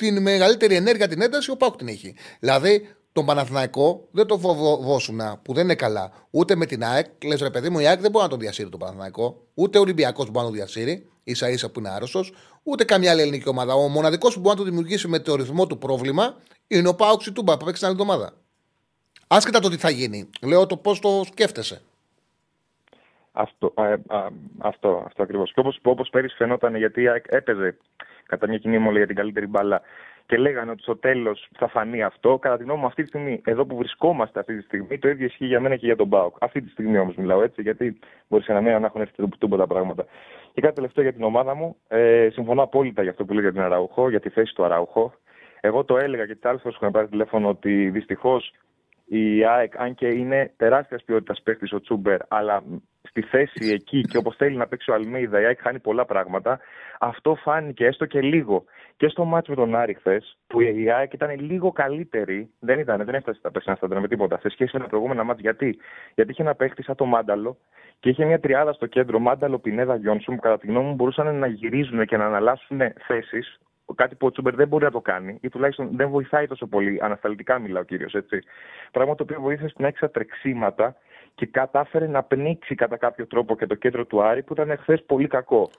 την 0.00 0.22
μεγαλύτερη 0.22 0.74
ενέργεια, 0.74 1.08
την 1.08 1.20
ένταση, 1.20 1.50
ο 1.50 1.56
Πάοκ 1.56 1.76
την 1.76 1.88
έχει. 1.88 2.14
Δηλαδή, 2.40 2.88
τον 3.12 3.26
Παναθηναϊκό 3.26 4.08
δεν 4.10 4.26
το 4.26 4.38
φοβόσουν 4.38 5.20
που 5.42 5.52
δεν 5.54 5.64
είναι 5.64 5.74
καλά. 5.74 6.12
Ούτε 6.30 6.54
με 6.54 6.66
την 6.66 6.84
ΑΕΚ. 6.84 7.06
Λες 7.24 7.40
ρε 7.40 7.50
παιδί 7.50 7.70
μου, 7.70 7.78
η 7.78 7.86
ΑΕΚ 7.86 8.00
δεν 8.00 8.10
μπορεί 8.10 8.24
να 8.24 8.30
τον 8.30 8.38
διασύρει 8.38 8.68
τον 8.68 8.78
Παναθηναϊκό. 8.78 9.46
Ούτε 9.54 9.78
ο 9.78 9.80
Ολυμπιακός 9.80 10.24
μπορεί 10.24 10.38
να 10.38 10.44
τον 10.44 10.52
διασύρει, 10.52 11.08
ίσα 11.24 11.48
ίσα 11.48 11.70
που 11.70 11.78
είναι 11.78 11.88
άρρωστος. 11.88 12.32
Ούτε 12.62 12.84
καμιά 12.84 13.10
άλλη 13.10 13.20
ελληνική 13.20 13.48
ομάδα. 13.48 13.74
Ο 13.74 13.88
μοναδικός 13.88 14.34
που 14.34 14.40
μπορεί 14.40 14.56
να 14.58 14.64
το 14.64 14.70
δημιουργήσει 14.70 15.08
με 15.08 15.18
το 15.18 15.34
ρυθμό 15.34 15.66
του 15.66 15.78
πρόβλημα 15.78 16.36
είναι 16.66 16.88
ο 16.88 16.94
Πάουξ 16.94 17.32
Τούμπα 17.32 17.56
που 17.56 17.64
παίξει 17.64 17.80
την 17.80 17.90
άλλη 17.90 18.00
εβδομάδα. 18.00 18.32
Άσχετα 19.26 19.60
το 19.60 19.68
τι 19.68 19.76
θα 19.76 19.90
γίνει. 19.90 20.30
Λέω 20.40 20.66
το 20.66 20.76
πώς 20.76 20.98
το 20.98 21.24
σκέφτεσαι. 21.26 21.82
Αυτό, 23.40 23.72
α, 23.76 23.84
α, 24.18 24.28
αυτό, 24.58 25.02
αυτό 25.06 25.22
ακριβώς. 25.22 25.52
Και 25.52 25.60
όπως 25.60 25.80
όπως 25.82 26.08
πέρυσι 26.08 26.36
φαινόταν, 26.36 26.74
γιατί 26.74 27.06
έπαιζε 27.26 27.76
κατά 28.26 28.48
μια 28.48 28.58
κοινή 28.58 28.78
μόλι 28.78 28.96
για 28.96 29.06
την 29.06 29.16
καλύτερη 29.16 29.46
μπάλα 29.46 29.82
και 30.26 30.36
λέγανε 30.36 30.70
ότι 30.70 30.82
στο 30.82 30.96
τέλος 30.96 31.48
θα 31.58 31.68
φανεί 31.68 32.02
αυτό. 32.02 32.38
Κατά 32.38 32.56
τη 32.56 32.62
γνώμη 32.62 32.80
μου, 32.80 32.86
αυτή 32.86 33.02
τη 33.02 33.08
στιγμή, 33.08 33.40
εδώ 33.44 33.66
που 33.66 33.76
βρισκόμαστε 33.76 34.40
αυτή 34.40 34.56
τη 34.56 34.62
στιγμή, 34.62 34.98
το 34.98 35.08
ίδιο 35.08 35.26
ισχύει 35.26 35.46
για 35.46 35.60
μένα 35.60 35.76
και 35.76 35.86
για 35.86 35.96
τον 35.96 36.06
Μπάουκ. 36.06 36.36
Αυτή 36.40 36.62
τη 36.62 36.70
στιγμή 36.70 36.98
όμως 36.98 37.14
μιλάω 37.14 37.42
έτσι, 37.42 37.62
γιατί 37.62 37.98
μπορεί 38.28 38.42
σε 38.42 38.52
ένα 38.52 38.60
μήνα 38.60 38.78
να 38.78 38.86
έχουν 38.86 39.00
έρθει 39.00 39.28
τίποτα 39.38 39.66
πράγματα. 39.66 40.04
Και 40.52 40.60
κάτι 40.60 40.74
τελευταίο 40.74 41.04
για 41.04 41.12
την 41.12 41.22
ομάδα 41.22 41.54
μου. 41.54 41.76
Ε, 41.88 42.28
συμφωνώ 42.32 42.62
απόλυτα 42.62 43.02
για 43.02 43.10
αυτό 43.10 43.24
που 43.24 43.32
λέει 43.32 43.42
για 43.42 43.52
την 43.52 43.60
Αραούχο, 43.60 44.10
για 44.10 44.20
τη 44.20 44.28
θέση 44.28 44.54
του 44.54 44.64
Αραούχο. 44.64 45.12
Εγώ 45.60 45.84
το 45.84 45.96
έλεγα 45.96 46.26
και 46.26 46.34
τις 46.34 46.44
άλλες 46.44 46.60
φορές 46.60 46.78
που 46.78 46.84
είχαμε 46.84 46.98
πάρει 46.98 47.10
τηλέφωνο 47.10 47.48
ότι 47.48 47.90
δυστυχώς 47.90 48.52
η 49.06 49.44
ΑΕΚ, 49.44 49.80
αν 49.80 49.94
και 49.94 50.06
είναι 50.06 50.52
τεράστιας 50.56 51.04
ποιότητας 51.04 51.42
παίχτη 51.42 51.74
ο 51.74 51.80
Τσούμπερ, 51.80 52.20
αλλά 52.28 52.62
στη 53.08 53.22
θέση 53.22 53.68
εκεί 53.72 54.00
και 54.00 54.16
όπως 54.16 54.36
θέλει 54.36 54.56
να 54.56 54.66
παίξει 54.66 54.90
ο 54.90 54.94
Αλμέιδα, 54.94 55.40
η 55.40 55.44
ΑΕΚ 55.44 55.60
χάνει 55.60 55.78
πολλά 55.78 56.04
πράγματα. 56.04 56.60
Αυτό 57.00 57.34
φάνηκε 57.34 57.86
έστω 57.86 58.06
και 58.06 58.20
λίγο 58.20 58.64
και 58.96 59.08
στο 59.08 59.24
μάτσο 59.24 59.50
με 59.50 59.56
τον 59.56 59.74
Άρη 59.74 59.94
χθες, 59.94 60.38
που 60.46 60.60
η 60.60 60.90
ΑΕΚ 60.90 61.12
ήταν 61.12 61.40
λίγο 61.40 61.72
καλύτερη. 61.72 62.50
Δεν 62.58 62.78
ήταν, 62.78 63.04
δεν 63.04 63.14
έφτασε 63.14 63.40
τα 63.40 63.50
περσινά 63.50 63.76
στάντρα 63.76 64.00
με 64.00 64.08
τίποτα. 64.08 64.38
Σε 64.38 64.48
σχέση 64.48 64.70
με 64.72 64.82
τα 64.82 64.88
προηγούμενα 64.88 65.24
μάτια. 65.24 65.42
Γιατί; 65.42 65.78
Γιατί 66.14 66.30
είχε 66.30 66.42
ένα 66.42 66.54
παίχτη 66.54 66.82
σαν 66.82 66.94
το 66.94 67.04
Μάνταλο 67.04 67.56
και 68.00 68.08
είχε 68.08 68.24
μια 68.24 68.40
τριάδα 68.40 68.72
στο 68.72 68.86
κέντρο 68.86 69.18
Μάνταλο 69.18 69.58
Πινέδα 69.58 69.96
Γιόνσου 69.96 70.34
που 70.34 70.40
κατά 70.40 70.58
τη 70.58 70.66
γνώμη 70.66 70.86
μου 70.86 70.94
μπορούσαν 70.94 71.34
να 71.34 71.46
γυρίζουν 71.46 72.06
και 72.06 72.16
να 72.16 72.24
αναλάσουν 72.26 72.80
θέσεις 73.06 73.60
κάτι 73.94 74.14
που 74.14 74.26
ο 74.26 74.30
Τσούμπερ 74.30 74.54
δεν 74.54 74.68
μπορεί 74.68 74.84
να 74.84 74.90
το 74.90 75.00
κάνει 75.00 75.38
ή 75.40 75.48
τουλάχιστον 75.48 75.88
δεν 75.96 76.08
βοηθάει 76.08 76.46
τόσο 76.46 76.66
πολύ. 76.66 76.98
Ανασταλτικά 77.02 77.58
μιλά 77.58 77.80
ο 77.80 77.82
κύριο, 77.82 78.08
έτσι. 78.12 78.38
Πράγμα 78.90 79.14
το 79.14 79.22
οποίο 79.22 79.40
βοήθησε 79.40 79.68
στην 79.68 79.84
έξα 79.84 80.10
τρεξίματα 80.10 80.96
και 81.34 81.46
κατάφερε 81.46 82.06
να 82.06 82.22
πνίξει 82.22 82.74
κατά 82.74 82.96
κάποιο 82.96 83.26
τρόπο 83.26 83.56
και 83.56 83.66
το 83.66 83.74
κέντρο 83.74 84.04
του 84.04 84.22
Άρη 84.22 84.42
που 84.42 84.52
ήταν 84.52 84.78
χθε 84.78 84.96
πολύ 84.96 85.28
κακό. 85.28 85.70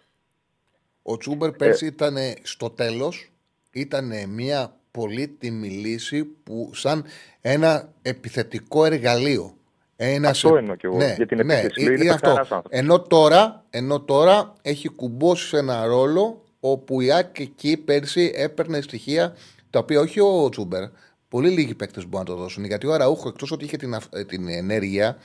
Ο 1.01 1.17
Τσούμπερ 1.17 1.51
πέρσι 1.51 1.85
ε. 1.85 1.87
ήταν 1.87 2.15
στο 2.41 2.69
τέλος, 2.69 3.31
ήταν 3.71 4.11
μια 4.29 4.75
πολύτιμη 4.91 5.67
λύση 5.67 6.25
που 6.25 6.69
σαν 6.73 7.05
ένα 7.41 7.93
επιθετικό 8.01 8.85
εργαλείο. 8.85 9.55
Ένα 9.95 10.29
αυτό 10.29 10.55
εννοώ 10.55 10.75
και 10.75 10.87
εγώ 10.87 10.97
ναι, 10.97 11.13
για 11.17 11.25
την 11.25 11.45
ναι, 11.45 11.59
επίθεση. 11.59 11.93
Είναι 11.93 12.09
αυτό. 12.09 12.61
Ενώ 12.69 13.01
τώρα, 13.01 13.65
ενώ 13.69 14.01
τώρα 14.01 14.53
έχει 14.61 14.87
κουμπώσει 14.87 15.47
σε 15.47 15.57
ένα 15.57 15.85
ρόλο 15.85 16.43
όπου 16.59 17.01
η 17.01 17.11
ΑΕΚ 17.11 17.39
εκεί 17.39 17.77
πέρσι 17.77 18.31
έπαιρνε 18.35 18.81
στοιχεία 18.81 19.35
τα 19.69 19.79
οποία 19.79 19.99
όχι 19.99 20.19
ο 20.19 20.49
Τσούμπερ, 20.49 20.83
πολύ 21.31 21.49
λίγοι 21.49 21.75
παίκτες 21.75 22.07
μπορούν 22.07 22.27
να 22.27 22.35
το 22.35 22.41
δώσουν. 22.41 22.65
Γιατί 22.65 22.87
ο 22.87 22.93
Αραούχο, 22.93 23.27
εκτός 23.27 23.51
ότι 23.51 23.65
είχε 23.65 23.77
την, 23.77 23.97
την 24.27 24.47
ενέργεια 24.49 25.17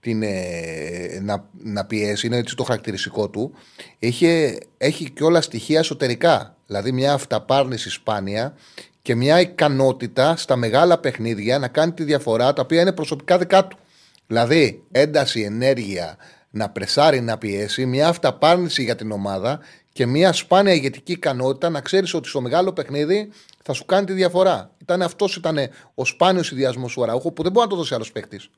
την, 0.00 0.22
ε, 0.22 1.18
να, 1.22 1.48
να 1.62 1.84
πιέσει, 1.84 2.26
είναι 2.26 2.36
έτσι 2.36 2.56
το 2.56 2.62
χαρακτηριστικό 2.62 3.28
του, 3.28 3.52
είχε, 3.98 4.58
έχει 4.78 5.10
και 5.10 5.24
όλα 5.24 5.40
στοιχεία 5.40 5.78
εσωτερικά. 5.78 6.56
Δηλαδή 6.66 6.92
μια 6.92 7.12
αυταπάρνηση 7.12 7.90
σπάνια 7.90 8.54
και 9.02 9.14
μια 9.14 9.40
ικανότητα 9.40 10.36
στα 10.36 10.56
μεγάλα 10.56 10.98
παιχνίδια 10.98 11.58
να 11.58 11.68
κάνει 11.68 11.92
τη 11.92 12.04
διαφορά 12.04 12.52
τα 12.52 12.62
οποία 12.62 12.80
είναι 12.80 12.92
προσωπικά 12.92 13.38
δικά 13.38 13.66
του. 13.66 13.78
Δηλαδή 14.26 14.82
ένταση, 14.90 15.40
ενέργεια, 15.40 16.16
να 16.50 16.70
πρεσάρει, 16.70 17.20
να 17.20 17.38
πιέσει, 17.38 17.86
μια 17.86 18.08
αυταπάρνηση 18.08 18.82
για 18.82 18.96
την 18.96 19.10
ομάδα 19.10 19.60
και 19.94 20.06
μια 20.06 20.32
σπάνια 20.32 20.72
ηγετική 20.72 21.12
ικανότητα 21.12 21.70
να 21.70 21.80
ξέρεις 21.80 22.14
ότι 22.14 22.28
στο 22.28 22.40
μεγάλο 22.40 22.72
παιχνίδι 22.72 23.30
θα 23.62 23.72
σου 23.72 23.84
κάνει 23.84 24.06
τη 24.06 24.12
διαφορά. 24.12 24.70
Ήταν 24.82 25.02
αυτός 25.02 25.36
ήταν 25.36 25.56
ο 25.94 26.04
σπάνιος 26.04 26.50
ιδιασμός 26.50 26.94
του 26.94 27.02
Αραούχου 27.02 27.32
που 27.32 27.42
δεν 27.42 27.52
μπορεί 27.52 27.64
να 27.66 27.70
το 27.70 27.76
δώσει 27.76 27.94
άλλος 27.94 28.12
παίκτης. 28.12 28.50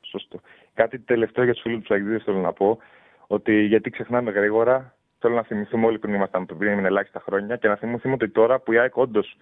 Σωστό. 0.00 0.40
Κάτι 0.74 0.98
τελευταίο 0.98 1.44
για 1.44 1.52
τους 1.52 1.62
φίλους 1.62 1.84
του 1.84 1.94
Αγγλίδε 1.94 2.18
θέλω 2.18 2.38
να 2.38 2.52
πω. 2.52 2.78
Ότι 3.26 3.64
γιατί 3.64 3.90
ξεχνάμε 3.90 4.30
γρήγορα, 4.30 4.94
θέλω 5.18 5.34
να 5.34 5.42
θυμηθούμε 5.42 5.86
όλοι 5.86 5.98
πριν 5.98 6.14
ήμασταν 6.14 6.46
πριν 6.46 6.84
ελάχιστα 6.84 7.22
χρόνια 7.26 7.56
και 7.56 7.68
να 7.68 7.76
θυμηθούμε 7.76 8.14
ότι 8.14 8.28
τώρα 8.28 8.58
που 8.60 8.72
η 8.72 8.78
ΑΕΚ 8.78 8.96
όντως 8.96 9.36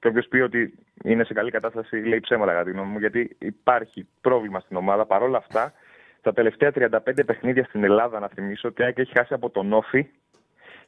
και 0.00 0.08
όποιος 0.08 0.26
πει 0.28 0.38
ότι 0.38 0.74
είναι 1.02 1.24
σε 1.24 1.32
καλή 1.32 1.50
κατάσταση 1.50 1.96
λέει 1.96 2.20
ψέματα 2.20 2.52
κατά 2.52 2.64
τη 2.64 2.70
γνώμη 2.70 2.90
μου, 2.90 2.98
γιατί 2.98 3.36
υπάρχει 3.38 4.06
πρόβλημα 4.20 4.60
στην 4.60 4.76
ομάδα. 4.76 5.06
Παρ' 5.06 5.22
όλα 5.22 5.38
αυτά, 5.38 5.72
τα 6.26 6.32
τελευταία 6.32 6.70
35 6.74 6.98
παιχνίδια 7.26 7.64
στην 7.64 7.84
Ελλάδα, 7.84 8.20
να 8.20 8.28
θυμίσω, 8.28 8.68
ότι 8.68 8.82
έχει 8.82 9.12
χάσει 9.18 9.34
από 9.34 9.50
τον 9.50 9.72
Όφη 9.72 10.06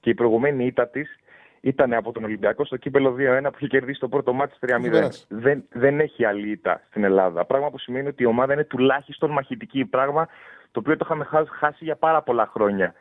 και 0.00 0.10
η 0.10 0.14
προηγουμένη 0.14 0.66
ήττα 0.66 0.88
της 0.88 1.18
ήταν 1.60 1.92
από 1.92 2.12
τον 2.12 2.24
Ολυμπιακό 2.24 2.64
στο 2.64 2.76
κύπελο 2.76 3.14
2-1 3.18 3.42
που 3.42 3.56
είχε 3.56 3.66
κερδίσει 3.66 4.00
το 4.00 4.08
πρώτο 4.08 4.32
μάτι 4.32 4.54
3-0. 4.60 5.08
Δεν, 5.28 5.64
δεν 5.72 6.00
έχει 6.00 6.24
άλλη 6.24 6.50
ήττα 6.50 6.82
στην 6.88 7.04
Ελλάδα. 7.04 7.44
Πράγμα 7.44 7.70
που 7.70 7.78
σημαίνει 7.78 8.08
ότι 8.08 8.22
η 8.22 8.26
ομάδα 8.26 8.52
είναι 8.52 8.64
τουλάχιστον 8.64 9.30
μαχητική. 9.30 9.84
Πράγμα 9.84 10.28
το 10.70 10.80
οποίο 10.80 10.96
το 10.96 11.04
είχαμε 11.04 11.26
χάσει 11.58 11.84
για 11.84 11.96
πάρα 11.96 12.22
πολλά 12.22 12.46
χρόνια. 12.46 12.94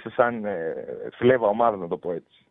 Σε 0.00 0.10
σαν 0.10 0.44
ε, 0.44 0.74
φλέβα 1.12 1.46
ομάδα, 1.46 1.76
να 1.76 1.88
το 1.88 1.96
πω 1.96 2.12
έτσι. 2.12 2.44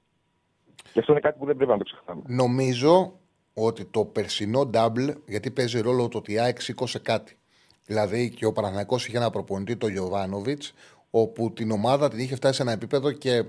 Και 0.94 1.00
αυτό 1.00 1.12
είναι 1.12 1.22
κάτι 1.22 1.38
που 1.40 1.46
δεν 1.46 1.56
πρέπει 1.56 1.72
να 1.72 1.78
το 1.78 1.84
ξεχνάμε. 1.84 2.22
Νομίζω 2.26 3.20
ότι 3.54 3.86
το 3.86 4.06
περσινό 4.06 4.70
double, 4.74 5.14
γιατί 5.26 5.52
παίζει 5.52 5.82
ρόλο 5.82 6.08
το 6.08 6.18
ότι 6.18 6.34
η 6.34 6.40
ΑΕΚ 6.40 6.62
σήκωσε 6.62 7.00
κάτι. 7.00 7.38
Δηλαδή 7.86 8.30
και 8.30 8.46
ο 8.46 8.52
Παναθανικό 8.52 8.96
είχε 8.96 9.18
ένα 9.18 9.30
προπονητή, 9.30 9.76
τον 9.76 9.92
Γιωβάνοβιτς, 9.92 10.74
όπου 11.10 11.54
την 11.54 11.72
ομάδα 11.72 12.10
την 12.10 12.20
είχε 12.20 12.36
φτάσει 12.36 12.56
σε 12.56 12.62
ένα 12.62 12.72
επίπεδο 12.72 13.12
και 13.12 13.44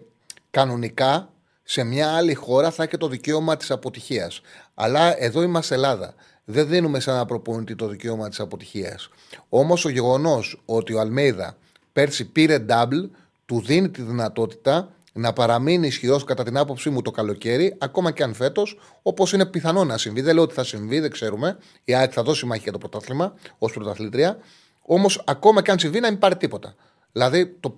κανονικά 0.50 1.28
σε 1.62 1.84
μια 1.84 2.12
άλλη 2.16 2.34
χώρα 2.34 2.70
θα 2.70 2.82
έχει 2.82 2.96
το 2.96 3.08
δικαίωμα 3.08 3.56
της 3.56 3.70
αποτυχίας. 3.70 4.40
Αλλά 4.74 5.22
εδώ 5.22 5.42
είμαστε 5.42 5.74
Ελλάδα. 5.74 6.14
Δεν 6.44 6.68
δίνουμε 6.68 7.00
σε 7.00 7.10
ένα 7.10 7.26
προπονητή 7.26 7.74
το 7.74 7.88
δικαίωμα 7.88 8.28
της 8.28 8.40
αποτυχίας. 8.40 9.08
Όμως 9.48 9.84
ο 9.84 9.88
γεγονός 9.88 10.62
ότι 10.64 10.92
ο 10.92 11.00
Αλμέιδα 11.00 11.56
πέρσι 11.92 12.24
πήρε 12.24 12.64
double, 12.68 13.08
του 13.46 13.60
δίνει 13.60 13.88
τη 13.88 14.02
δυνατότητα 14.02 14.88
να 15.16 15.32
παραμείνει 15.32 15.86
ισχυρός 15.86 16.24
κατά 16.24 16.44
την 16.44 16.56
άποψή 16.56 16.90
μου 16.90 17.02
το 17.02 17.10
καλοκαίρι, 17.10 17.76
ακόμα 17.78 18.12
και 18.12 18.22
αν 18.22 18.34
φέτος, 18.34 18.78
όπως 19.02 19.32
είναι 19.32 19.46
πιθανό 19.46 19.84
να 19.84 19.98
συμβεί. 19.98 20.20
Δεν 20.20 20.34
λέω 20.34 20.42
ότι 20.42 20.54
θα 20.54 20.64
συμβεί, 20.64 21.00
δεν 21.00 21.10
ξέρουμε. 21.10 21.58
Η 21.84 21.94
ΑΕΚ 21.94 22.10
θα 22.14 22.22
δώσει 22.22 22.46
μάχη 22.46 22.62
για 22.62 22.72
το 22.72 22.78
πρωτάθλημα 22.78 23.34
ως 23.58 23.72
πρωταθλήτρια. 23.72 24.38
Όμως, 24.82 25.22
ακόμα 25.26 25.62
και 25.62 25.70
αν 25.70 25.78
συμβεί, 25.78 26.00
να 26.00 26.10
μην 26.10 26.18
πάρει 26.18 26.36
τίποτα. 26.36 26.74
Δηλαδή, 27.12 27.46
το, 27.46 27.74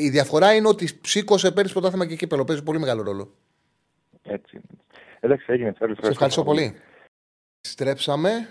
η 0.00 0.08
διαφορά 0.08 0.54
είναι 0.54 0.68
ότι 0.68 1.00
σήκωσε 1.04 1.50
πέρυσι 1.50 1.72
πρωτάθλημα 1.72 2.06
και 2.06 2.16
κύπελο. 2.16 2.44
Παίζει 2.44 2.62
πολύ 2.62 2.78
μεγάλο 2.78 3.02
ρόλο. 3.02 3.34
Έτσι. 4.22 4.60
Εντάξει, 5.20 5.44
έγινε. 5.48 5.74
Σε 5.78 6.10
ευχαριστώ 6.10 6.42
πολύ. 6.42 6.74
Στρέψαμε. 7.60 8.48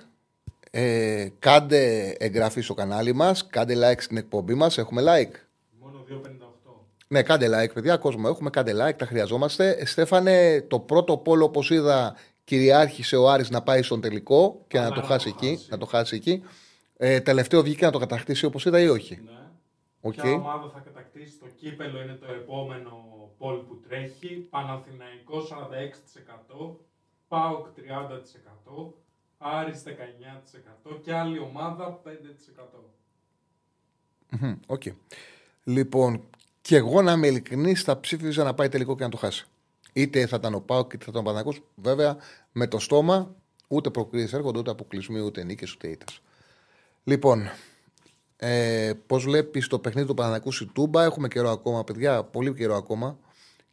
Ε, 0.71 1.27
κάντε 1.39 2.09
εγγραφή 2.19 2.61
στο 2.61 2.73
κανάλι 2.73 3.13
μας, 3.13 3.47
κάντε 3.47 3.73
like 3.75 4.01
στην 4.01 4.17
εκπομπή 4.17 4.53
μας, 4.53 4.77
έχουμε 4.77 5.01
like. 5.01 5.35
Μόνο 5.79 6.05
2,58. 6.09 6.42
Ναι, 7.13 7.23
κάντε 7.23 7.47
like, 7.47 7.73
παιδιά. 7.73 7.97
Κόσμο 7.97 8.25
έχουμε, 8.29 8.49
κάντε 8.49 8.73
like, 8.73 8.95
τα 8.97 9.05
χρειαζόμαστε. 9.05 9.85
Στέφανε, 9.85 10.61
το 10.61 10.79
πρώτο 10.79 11.17
πόλο, 11.17 11.45
όπως 11.45 11.69
είδα, 11.69 12.15
κυριάρχησε 12.43 13.15
ο 13.15 13.29
Άρης 13.29 13.49
να 13.49 13.61
πάει 13.61 13.81
στον 13.81 14.01
τελικό 14.01 14.63
και 14.67 14.79
να, 14.79 14.91
το, 14.91 15.01
χάσει 15.01 15.29
εκεί, 15.29 15.59
να 15.69 15.77
το 15.77 15.85
χάσει 15.85 16.15
εκεί. 16.15 16.43
Ε, 16.97 17.19
τελευταίο 17.19 17.61
βγήκε 17.61 17.85
να 17.85 17.91
το 17.91 17.99
κατακτήσει 17.99 18.45
όπως 18.45 18.65
είδα 18.65 18.79
ή 18.79 18.87
όχι; 18.87 19.19
Ναι. 19.23 19.31
Okay. 20.01 20.11
Ποια 20.11 20.31
ομάδα 20.31 20.69
θα 20.69 20.79
κατακτήσει 20.79 21.37
το 21.39 21.45
κύπελλο 21.55 22.01
είναι 22.01 22.13
το 22.13 22.25
επόμενο 22.33 23.29
poll 23.37 23.55
που 23.55 23.79
τρέχει. 23.87 24.47
Παναθηναϊκός 24.49 25.51
46%, 25.51 26.75
ΠΑΟΚ 27.27 27.65
30%, 27.65 28.93
Άρης 29.37 29.83
19% 29.85 30.99
και 31.03 31.13
άλλη 31.13 31.39
ομάδα 31.39 32.01
5%. 32.05 32.09
OK. 34.65 34.81
Okay. 34.85 34.91
Λοιπόν, 35.63 36.23
και 36.63 36.75
εγώ 36.75 37.01
να 37.01 37.11
είμαι 37.11 37.27
ειλικρινής, 37.27 37.81
θα 37.81 37.99
ψήφιζα 37.99 38.43
να 38.43 38.53
πάει 38.53 38.69
τελικό 38.69 38.95
και 38.95 39.03
να 39.03 39.09
το 39.09 39.17
χάσει. 39.17 39.45
Είτε 39.93 40.27
θα 40.27 40.35
ήταν 40.35 40.53
ο 40.53 40.59
Πάοκ 40.59 40.93
είτε 40.93 41.05
θα 41.05 41.11
ήταν 41.11 41.21
ο 41.21 41.25
Παναγό. 41.25 41.53
Βέβαια, 41.75 42.17
με 42.51 42.67
το 42.67 42.79
στόμα 42.79 43.35
ούτε 43.67 43.89
προκρίσεις 43.89 44.33
έρχονται, 44.33 44.59
ούτε 44.59 44.71
αποκλεισμοί, 44.71 45.19
ούτε 45.19 45.43
νίκες, 45.43 45.73
ούτε 45.73 45.87
ήττες. 45.87 46.21
Λοιπόν, 47.03 47.49
ε, 48.35 48.91
πώς 49.07 49.23
βλέπεις 49.23 49.67
το 49.67 49.79
παιχνίδι 49.79 50.07
του 50.07 50.13
Παναγικού 50.13 50.51
στη 50.51 50.65
Τούμπα, 50.65 51.03
έχουμε 51.03 51.27
καιρό 51.27 51.49
ακόμα, 51.49 51.83
παιδιά, 51.83 52.23
πολύ 52.23 52.53
καιρό 52.53 52.75
ακόμα. 52.75 53.17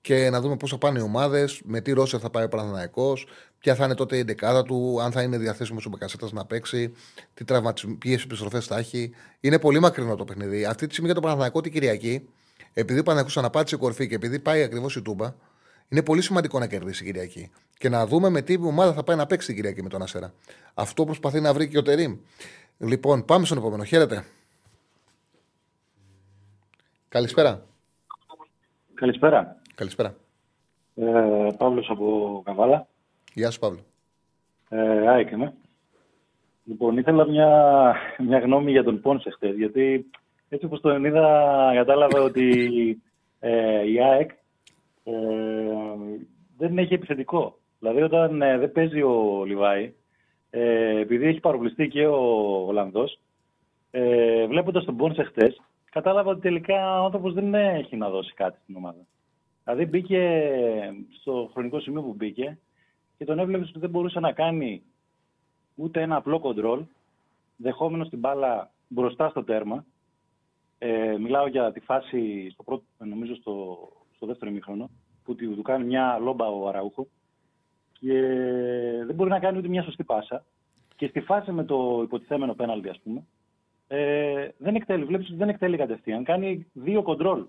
Και 0.00 0.30
να 0.30 0.40
δούμε 0.40 0.56
πώς 0.56 0.70
θα 0.70 0.78
πάνε 0.78 0.98
οι 0.98 1.02
ομάδες, 1.02 1.60
με 1.64 1.80
τι 1.80 1.92
ρόσερ 1.92 2.20
θα 2.22 2.30
πάει 2.30 2.44
ο 2.44 2.48
Παναναναϊκό, 2.48 3.16
ποια 3.58 3.74
θα 3.74 3.84
είναι 3.84 3.94
τότε 3.94 4.16
η 4.16 4.22
δεκάδα 4.22 4.62
του, 4.62 5.00
αν 5.02 5.12
θα 5.12 5.22
είναι 5.22 5.38
διαθέσιμος 5.38 5.86
ο 5.86 5.88
Μπεκασέτας 5.88 6.32
να 6.32 6.44
παίξει, 6.44 6.92
τι 7.34 7.44
ποιες 7.98 8.22
επιστροφές 8.22 8.66
θα 8.66 8.78
έχει. 8.78 9.10
Είναι 9.40 9.58
πολύ 9.58 9.80
μακρινό 9.80 10.16
το 10.16 10.24
παιχνίδι. 10.24 10.64
Αυτή 10.64 10.86
τη 10.86 10.90
στιγμή 10.90 11.06
για 11.06 11.14
το 11.14 11.20
Παναναναϊκό 11.20 11.60
την 11.60 11.72
Κυριακή 11.72 12.28
επειδή 12.74 12.98
ο 12.98 13.02
Παναγιώτο 13.02 13.40
αναπάτησε 13.40 13.76
κορφή 13.76 14.08
και 14.08 14.14
επειδή 14.14 14.38
πάει 14.38 14.62
ακριβώς 14.62 14.96
η 14.96 15.02
Τούμπα, 15.02 15.34
Είναι 15.92 16.02
πολύ 16.02 16.22
σημαντικό 16.22 16.58
να 16.58 16.66
κερδίσει 16.66 17.02
η 17.02 17.06
Κυριακή. 17.06 17.50
Και 17.78 17.88
να 17.88 18.06
δούμε 18.06 18.28
με 18.28 18.42
τι 18.42 18.56
ομάδα 18.62 18.92
θα 18.92 19.04
πάει 19.04 19.16
να 19.16 19.26
παίξει 19.26 19.46
την 19.46 19.56
Κυριακή 19.56 19.82
με 19.82 19.88
τον 19.88 20.02
Αστέρα. 20.02 20.32
Αυτό 20.74 21.04
προσπαθεί 21.04 21.40
να 21.40 21.52
βρει 21.52 21.68
και 21.68 21.78
ο 21.78 21.82
Τερήμ. 21.82 22.18
Λοιπόν, 22.78 23.24
πάμε 23.24 23.44
στον 23.44 23.58
επόμενο. 23.58 23.84
Χαίρετε. 23.84 24.24
Καλησπέρα. 27.08 27.66
Καλησπέρα. 28.94 29.56
Καλησπέρα. 29.74 30.14
Ε, 30.94 31.48
Παύλος 31.58 31.90
από 31.90 32.42
Καβάλα. 32.44 32.86
Γεια 33.34 33.50
σου, 33.50 33.58
Παύλο. 33.58 33.80
Ε, 34.68 35.08
ΑΕΚ 35.08 35.30
είμαι. 35.30 35.54
Λοιπόν, 36.64 36.98
ήθελα 36.98 37.28
μια, 37.28 37.48
μια 38.18 38.38
γνώμη 38.38 38.70
για 38.70 38.84
τον 38.84 39.00
Πόνσε 39.00 39.30
χτες, 39.30 39.56
γιατί 39.56 40.10
έτσι 40.50 40.66
όπως 40.66 40.80
τον 40.80 41.04
είδα 41.04 41.70
κατάλαβα 41.74 42.22
ότι 42.22 43.02
ε, 43.40 43.90
η 43.90 44.02
ΑΕΚ 44.02 44.30
ε, 45.04 45.12
δεν 46.56 46.78
έχει 46.78 46.94
επιθετικό. 46.94 47.58
Δηλαδή 47.78 48.02
όταν 48.02 48.42
ε, 48.42 48.58
δεν 48.58 48.72
παίζει 48.72 49.02
ο 49.02 49.44
Λιβάη, 49.44 49.92
ε, 50.50 51.00
επειδή 51.00 51.26
έχει 51.26 51.40
παροπληστεί 51.40 51.88
και 51.88 52.06
ο 52.06 52.20
Ολλανδός, 52.66 53.18
ε, 53.90 54.46
βλέποντας 54.46 54.84
τον 54.84 54.96
Πόνσε 54.96 55.22
χτες, 55.22 55.60
κατάλαβα 55.90 56.30
ότι 56.30 56.40
τελικά 56.40 57.00
ο 57.00 57.04
άνθρωπος 57.04 57.32
δεν 57.32 57.54
έχει 57.54 57.96
να 57.96 58.08
δώσει 58.08 58.34
κάτι 58.34 58.58
στην 58.62 58.76
ομάδα. 58.76 59.06
Δηλαδή 59.64 59.86
μπήκε 59.86 60.52
στο 61.20 61.50
χρονικό 61.52 61.80
σημείο 61.80 62.02
που 62.02 62.14
μπήκε 62.14 62.58
και 63.18 63.24
τον 63.24 63.38
έβλεπες 63.38 63.68
ότι 63.68 63.78
δεν 63.78 63.90
μπορούσε 63.90 64.20
να 64.20 64.32
κάνει 64.32 64.82
ούτε 65.74 66.02
ένα 66.02 66.16
απλό 66.16 66.38
κοντρόλ, 66.38 66.82
δεχόμενος 67.56 68.08
την 68.08 68.18
μπάλα 68.18 68.70
μπροστά 68.88 69.28
στο 69.28 69.44
τέρμα. 69.44 69.84
Ε, 70.82 71.16
μιλάω 71.18 71.46
για 71.46 71.72
τη 71.72 71.80
φάση, 71.80 72.50
στο 72.52 72.62
πρώτο, 72.62 72.84
νομίζω 72.98 73.34
στο, 73.34 73.78
στο 74.14 74.26
δεύτερο 74.26 74.50
ημίχρονο, 74.50 74.90
που 75.24 75.34
του, 75.34 75.54
του 75.54 75.62
κάνει 75.62 75.84
μια 75.84 76.18
λόμπα 76.18 76.46
ο 76.46 76.68
Αραούχο 76.68 77.06
και 77.92 78.20
δεν 79.06 79.14
μπορεί 79.14 79.30
να 79.30 79.38
κάνει 79.38 79.58
ούτε 79.58 79.68
μια 79.68 79.82
σωστή 79.82 80.04
πάσα. 80.04 80.44
Και 80.96 81.06
στη 81.06 81.20
φάση 81.20 81.52
με 81.52 81.64
το 81.64 82.00
υποτιθέμενο 82.04 82.54
πέναλτι, 82.54 82.88
ας 82.88 83.00
πούμε, 83.00 83.22
ε, 83.88 84.48
δεν 84.58 84.74
εκτέλει, 84.74 85.04
βλέπεις 85.04 85.28
ότι 85.28 85.36
δεν 85.36 85.48
εκτέλει 85.48 85.76
κατευθείαν. 85.76 86.24
Κάνει 86.24 86.66
δύο 86.72 87.02
κοντρόλ. 87.02 87.44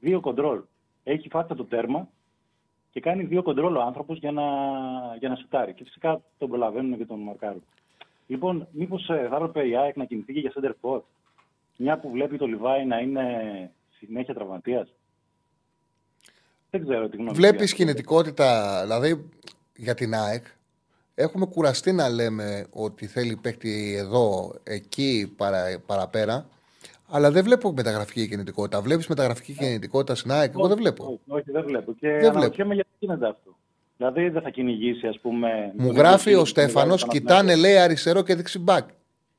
Δύο 0.00 0.20
κοντρόλ. 0.20 0.62
Έχει 1.04 1.28
φάσει 1.28 1.54
το 1.54 1.64
τέρμα 1.64 2.08
και 2.90 3.00
κάνει 3.00 3.24
δύο 3.24 3.42
κοντρόλ 3.42 3.76
ο 3.76 3.80
άνθρωπος 3.80 4.18
για 4.18 4.32
να, 4.32 4.44
για 5.18 5.28
να 5.28 5.34
σουτάρει. 5.34 5.74
Και 5.74 5.84
φυσικά 5.84 6.22
τον 6.38 6.48
προλαβαίνουν 6.48 6.98
και 6.98 7.06
τον 7.06 7.20
μαρκάρουν. 7.20 7.62
Λοιπόν, 8.26 8.68
μήπως 8.72 9.08
ε, 9.08 9.26
θα 9.30 9.36
έπρεπε 9.36 9.68
η 9.68 9.76
ΑΕΚ 9.76 9.96
να 9.96 10.04
κινηθεί 10.04 10.32
και 10.32 10.40
για 10.40 10.52
center 10.54 10.72
for, 10.80 11.00
μια 11.80 11.98
που 11.98 12.10
βλέπει 12.10 12.36
το 12.36 12.46
Λιβάη 12.46 12.84
να 12.84 12.98
είναι 12.98 13.24
συνέχεια 13.98 14.34
τραυματίας. 14.34 14.94
Δεν 16.70 16.86
ξέρω 16.88 17.08
τι 17.08 17.16
γνώμη 17.16 17.36
Βλέπεις 17.36 17.74
κινητικότητα, 17.74 18.80
δηλαδή 18.82 19.28
για 19.76 19.94
την 19.94 20.14
ΑΕΚ. 20.14 20.44
Έχουμε 21.14 21.46
κουραστεί 21.46 21.92
να 21.92 22.08
λέμε 22.08 22.66
ότι 22.70 23.06
θέλει 23.06 23.36
παίκτη 23.36 23.94
εδώ, 23.98 24.54
εκεί, 24.62 25.34
παρα, 25.36 25.82
παραπέρα. 25.86 26.48
Αλλά 27.08 27.30
δεν 27.30 27.44
βλέπω 27.44 27.72
μεταγραφική 27.72 28.28
κινητικότητα. 28.28 28.80
Βλέπεις 28.80 29.06
μεταγραφική 29.06 29.52
κινητικότητα 29.52 30.14
στην 30.14 30.30
ΑΕΚ; 30.30 30.52
Εγώ 30.54 30.68
δεν 30.68 30.76
βλέπω. 30.76 31.04
Όχι, 31.04 31.20
όχι, 31.26 31.50
δεν 31.50 31.64
βλέπω. 31.64 31.92
Και 31.92 32.08
Δεν 32.08 32.36
αναρωτιέμαι 32.36 32.74
γιατί 32.74 32.88
γίνεται 32.98 33.28
αυτό. 33.28 33.56
Δηλαδή 33.96 34.28
δεν 34.28 34.42
θα 34.42 34.50
κυνηγήσει, 34.50 35.06
ας 35.06 35.18
πούμε. 35.18 35.72
Μου 35.76 35.86
τον 35.86 35.96
γράφει 35.96 36.28
ο 36.28 36.40
Ευρωκίνη, 36.40 36.46
Στέφανος, 36.46 37.00
τον 37.00 37.10
κοιτάνε 37.10 37.54
λέει 37.54 37.76
αριστερό 37.76 38.22
και 38.22 38.34
δεξιμπάκ. 38.34 38.88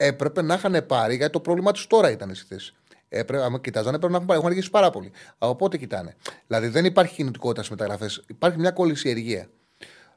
Έπρεπε 0.03 0.41
να 0.41 0.53
είχαν 0.53 0.85
πάρει, 0.85 1.15
γιατί 1.15 1.31
το 1.31 1.39
πρόβλημα 1.39 1.71
τους 1.71 1.87
τώρα 1.87 2.11
ήταν 2.11 2.35
στη 2.35 2.45
θέση. 2.47 2.73
Έπρεπε, 3.09 3.43
άμα 3.43 3.59
κοιτάζανε, 3.59 3.97
πρέπει 3.97 4.11
να 4.11 4.17
έχουν 4.17 4.27
πάρει. 4.27 4.39
Έχουν 4.39 4.51
αργήσει 4.51 4.69
πάρα 4.69 4.89
πολύ. 4.89 5.11
Από 5.37 5.55
πότε 5.55 5.77
κοιτάνε. 5.77 6.15
Δηλαδή 6.47 6.67
δεν 6.67 6.85
υπάρχει 6.85 7.15
κινητικότητα 7.15 7.63
στις 7.63 7.77
μεταγραφές. 7.77 8.23
Υπάρχει 8.27 8.57
μια 8.57 8.71
κολυσιεργία. 8.71 9.49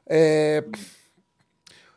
Ε, 0.03 0.59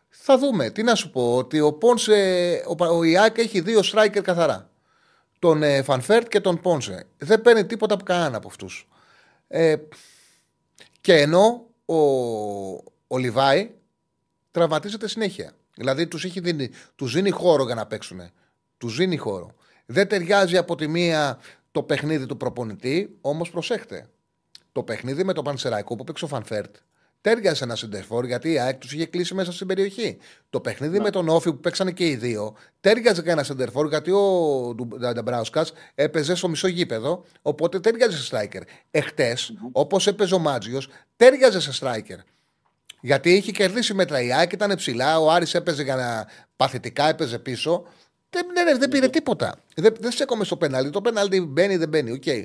θα 0.09 0.39
δούμε. 0.39 0.71
Τι 0.71 0.83
να 0.83 0.95
σου 0.95 1.11
πω, 1.11 1.37
ότι 1.37 1.61
ο 1.61 1.73
Πόνσε, 1.73 2.63
ο, 2.79 2.85
ο 2.85 3.03
Ιάκ 3.03 3.39
έχει 3.39 3.61
δύο 3.61 3.81
striker 3.93 4.21
καθαρά. 4.23 4.71
Τον 5.39 5.63
ε, 5.63 5.83
Φαν 5.83 6.03
Βέερτ 6.03 6.29
και 6.29 6.41
τον 6.41 6.61
Πόνσε. 6.61 7.07
Δεν 7.19 7.43
παίρνει 7.43 7.67
τίποτα 7.67 7.95
από 7.95 8.05
κανέναν 8.05 8.35
από 8.35 8.49
αυτούς. 8.49 8.89
Ε, 9.49 9.77
και 11.01 11.15
ενώ 11.15 11.67
ο, 11.85 11.97
ο 13.07 13.19
Λιβάι 13.19 13.71
τραυματίζεται 14.51 15.09
συνέχεια. 15.09 15.53
Δηλαδή 15.79 16.07
τους 16.07 16.27
δίνει, 16.27 16.71
τους 16.95 17.13
δίνει 17.13 17.31
χώρο 17.31 17.65
για 17.65 17.75
να 17.75 17.87
παίξουν. 17.87 18.21
Τους 18.77 18.97
δίνει 18.97 19.17
χώρο. 19.17 19.55
Δεν 19.87 20.09
ταιριάζει 20.09 20.57
από 20.57 20.75
τη 20.75 20.87
μία 20.87 21.39
το 21.71 21.83
παιχνίδι 21.83 22.27
του 22.27 22.37
προπονητή, 22.37 23.17
όμως 23.21 23.51
προσέξτε. 23.51 24.09
Το 24.73 24.83
παιχνίδι 24.83 25.25
με 25.25 25.33
τον 25.33 25.45
Πανσεραϊκό 25.45 25.97
που 25.97 26.05
παίξε 26.05 26.25
ο 26.25 26.29
Φαν 26.29 26.50
Βέερτ 26.50 26.77
ταίριαζε 27.21 27.65
ένα 27.65 27.77
σεντερφόρ 27.77 28.27
γιατί 28.27 28.53
η 28.53 28.59
ΑΕΚ 28.59 28.79
τους 28.79 28.93
είχε 28.93 29.07
κλείσει 29.07 29.35
μέσα 29.35 29.53
στην 29.53 29.67
περιοχή. 29.67 30.19
Το 30.51 30.61
παιχνίδι 30.61 31.01
με 31.01 31.11
τον 31.11 31.29
ΟΦΗ 31.29 31.51
που 31.51 31.61
παίξανε 31.61 31.93
και 31.93 32.07
οι 32.07 32.17
δύο 32.17 32.57
ταίριαζε 32.81 33.23
και 33.23 33.31
ένα 33.31 33.43
σεντερφόρ 33.43 33.89
γιατί 33.89 34.11
ο 34.11 34.75
Νταμπράουσκας 34.99 35.73
έπαιζε 35.95 36.35
στο 36.35 36.49
μισό 36.49 36.69
γήπεδο, 36.69 37.25
οπότε 37.43 37.81
ταίριαζε 37.81 38.17
σε 38.17 38.37
striker. 38.37 38.63
Εχθές, 38.91 39.53
όπως 39.73 40.07
έπαιζε 40.07 40.35
ο 40.35 40.39
Μάντζιος, 40.39 40.89
ταίριαζε 41.17 41.61
σε 41.61 41.71
striker. 41.81 42.19
Γιατί 43.01 43.33
είχε 43.33 43.53
κερδίσει 43.53 43.95
μέτρα 43.95 44.21
η 44.23 44.33
ΑΕΚ, 44.33 44.53
ήταν 44.53 44.75
ψηλά, 44.77 45.21
ο 45.21 45.31
Άρης 45.31 45.55
έπαιζε 45.55 45.83
για 45.83 45.97
να 45.97 46.27
παθητικά, 46.57 47.09
έπαιζε 47.09 47.39
πίσω. 47.39 47.85
Δεν, 48.31 48.47
ναι, 48.53 48.63
ναι, 48.63 48.79
δεν 48.79 48.89
πήρε 48.89 49.09
τίποτα. 49.09 49.55
Δεν, 49.77 49.95
δεν 50.01 50.11
στέκομαι 50.11 50.45
στο 50.45 50.57
πέναλτι. 50.57 50.91
Το 50.91 51.01
πέναλτι 51.01 51.41
μπαίνει, 51.41 51.77
δεν 51.77 51.89
μπαίνει. 51.89 52.11
OK. 52.11 52.23
Okay. 52.27 52.45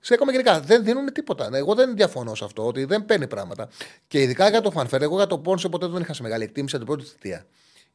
Στέκομαι 0.00 0.32
γενικά. 0.32 0.60
Δεν 0.60 0.84
δίνουν 0.84 1.12
τίποτα. 1.12 1.48
Εγώ 1.52 1.74
δεν 1.74 1.96
διαφωνώ 1.96 2.34
σε 2.34 2.44
αυτό, 2.44 2.66
ότι 2.66 2.84
δεν 2.84 3.04
παίρνει 3.04 3.26
πράγματα. 3.26 3.68
Και 4.08 4.22
ειδικά 4.22 4.48
για 4.48 4.60
το 4.60 4.70
φανφέρ, 4.70 5.02
εγώ 5.02 5.16
για 5.16 5.26
το 5.26 5.38
Πόνσε 5.38 5.68
ποτέ 5.68 5.86
δεν 5.86 6.00
είχα 6.02 6.14
σε 6.14 6.22
μεγάλη 6.22 6.44
εκτίμηση 6.44 6.76
την 6.76 6.86
πρώτη 6.86 7.04
θητεία. 7.04 7.46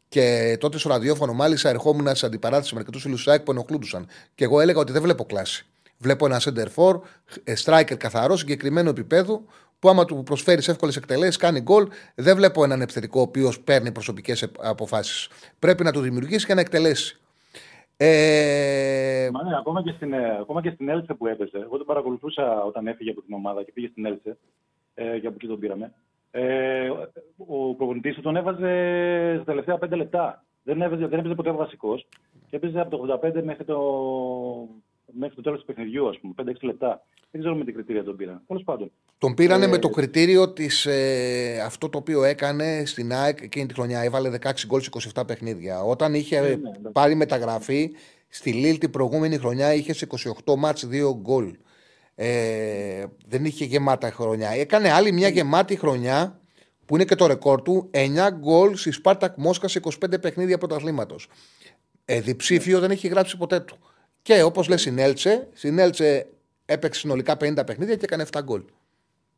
Και 0.08 0.58
τότε 0.60 0.78
στο 0.78 0.90
ραδιόφωνο, 0.90 1.34
μάλιστα, 1.34 1.70
ερχόμουν 1.70 2.16
σε 2.16 2.26
αντιπαράθεση 2.26 2.74
με 2.74 2.80
αρκετούς 2.80 3.02
φίλους 3.02 3.24
που 3.44 3.52
ενοχλούντουσαν. 3.52 4.08
Και 4.36 4.44
εγώ 4.44 4.60
έλεγα 4.60 4.80
ότι 4.80 4.92
δεν 4.92 5.02
βλέπω 5.02 5.26
κλάση. 5.26 5.66
Βλέπω 5.98 6.26
ένα 6.26 6.42
center 6.44 6.68
for, 6.76 7.00
striker 7.64 7.98
καθαρό, 7.98 8.38
συγκεκριμένου 8.38 8.90
επίπεδου, 8.90 9.46
που 9.82 9.90
άμα 9.90 10.06
του 10.06 10.24
προσφέρεις 10.24 10.68
εύκολες 10.68 10.96
εκτελέσεις, 10.96 11.38
κάνει 11.38 11.62
γκολ. 11.62 11.88
Δεν 12.16 12.36
βλέπω 12.36 12.64
έναν 12.64 12.82
επιθετικό 12.82 13.20
ο 13.20 13.24
οποίος 13.24 13.62
παίρνει 13.62 13.92
προσωπικές 13.92 14.52
αποφάσεις. 14.62 15.30
Πρέπει 15.60 15.84
να 15.84 15.92
του 15.92 16.00
δημιουργήσει 16.00 16.46
και 16.46 16.54
να 16.54 16.62
εκτελέσει. 16.62 17.20
Ε... 17.98 19.30
Μα 19.32 19.44
ναι, 19.44 19.58
ακόμα, 19.58 19.84
και 19.84 19.92
στην, 19.96 20.14
ε, 20.14 20.38
ακόμα 20.40 20.62
και 20.62 20.70
στην 20.70 20.90
Έλτσε 20.90 21.14
που 21.14 21.28
έπαιζε. 21.28 21.58
Εγώ 21.58 21.78
τον 21.78 21.86
παρακολουθούσα 21.86 22.64
όταν 22.64 22.88
έφυγε 22.88 23.10
από 23.10 23.22
την 23.22 23.34
ομάδα 23.34 23.64
και 23.64 23.72
πήγε 23.72 23.88
στην 23.88 24.06
Έλτσε. 24.06 24.38
Ε, 24.94 25.20
και 25.20 25.28
από 25.28 25.36
εκεί 25.36 25.48
τον 25.48 25.60
πήραμε. 25.60 25.94
Ε, 26.32 26.90
ο 27.48 27.76
προπονητής 27.76 28.16
του 28.16 28.22
τον 28.22 28.36
έβαζε 28.36 29.34
στα 29.36 29.46
τελευταία 29.46 29.78
πέντε 29.78 29.96
λεπτά. 29.96 30.44
Δεν, 30.64 30.82
έβαζε, 30.82 31.08
δεν 31.08 31.20
έπαιζε 31.20 31.36
ποτέ 31.36 31.52
βασικός. 31.52 32.08
Και 32.50 32.56
έπαιζε 32.56 32.80
από 32.80 32.98
το 32.98 33.20
85 33.24 33.42
μέχρι 33.44 33.64
το, 33.64 33.80
μέχρι 35.14 35.36
το 35.36 35.42
τέλος 35.42 35.60
του 35.60 35.66
παιχνιδιού, 35.66 36.10
ας 36.10 36.20
πούμε, 36.20 36.34
5-6 36.38 36.54
λεπτά. 36.62 37.06
Δεν 37.32 37.42
ξέρω 37.42 37.56
με 37.56 37.66
τι 37.66 37.72
κριτήρια 37.72 38.04
τον 38.04 38.16
πήραν. 38.16 38.44
Τέλος 38.48 38.64
πάντων. 38.64 38.92
Τον 39.18 39.34
πήρανε 39.34 39.66
Ε, 39.66 39.68
με 39.68 39.78
το 39.78 39.90
κριτήριο 39.90 40.50
της 40.54 40.86
ε, 40.86 41.62
αυτό 41.66 41.90
το 41.90 41.98
οποίο 41.98 42.24
έκανε 42.24 42.84
στην 42.86 43.14
ΑΕΚ 43.14 43.42
εκείνη 43.42 43.66
τη 43.66 43.74
χρονιά. 43.74 44.02
Έβαλε 44.02 44.30
16 44.42 44.52
γκολ 44.66 44.82
σε 44.82 44.90
27 45.16 45.24
παιχνίδια. 45.28 45.82
Όταν 45.82 46.14
είχε 46.14 46.40
ναι, 46.40 46.48
εντάξει. 46.48 46.80
πάρει 46.92 47.16
μεταγραφή 47.16 47.92
στη 48.28 48.54
Λίλ 48.54 48.78
την 48.78 48.90
προηγούμενη 48.90 49.38
χρονιά 49.38 49.74
είχε 49.74 49.94
σε 49.94 50.08
28 50.46 50.56
μάτς 50.58 50.88
2 50.92 51.16
γκολ. 51.16 51.56
Ε, 52.16 53.06
δεν 53.28 53.46
είχε 53.46 53.66
γεμάτα 53.66 54.12
χρονιά. 54.12 54.50
Έκανε 54.50 54.92
άλλη 54.92 55.12
μια 55.12 55.28
γεμάτη 55.28 55.76
χρονιά 55.76 56.40
που 56.86 56.96
είναι 56.96 57.06
και 57.06 57.16
το 57.16 57.28
ρεκόρ 57.28 57.62
του 57.62 57.90
9 57.94 57.98
γκολ 58.32 58.76
στη 58.76 58.92
Σπάρτακ 58.92 59.38
Μόσχα 59.38 59.68
σε 59.68 59.80
25 59.84 60.22
παιχνίδια 60.22 60.58
πρωταθλήματος. 60.58 61.28
Ε, 62.06 62.22
διψήφιο 62.22 62.80
δεν 62.80 62.92
έχει 62.92 63.08
γράψει 63.08 63.38
ποτέ 63.38 63.60
του. 63.60 63.78
Και 64.22 64.42
όπως 64.44 64.68
λες 64.70 64.82
στην 64.82 64.98
Έλτσε, 65.00 65.48
στην 65.54 65.80
Έλτσε 65.80 66.28
έπαιξε 66.66 67.00
συνολικά 67.00 67.34
50 67.34 67.66
παιχνίδια 67.66 67.96
και 67.96 68.06
έκανε 68.06 68.26
7 68.32 68.40
γκολ. 68.44 68.62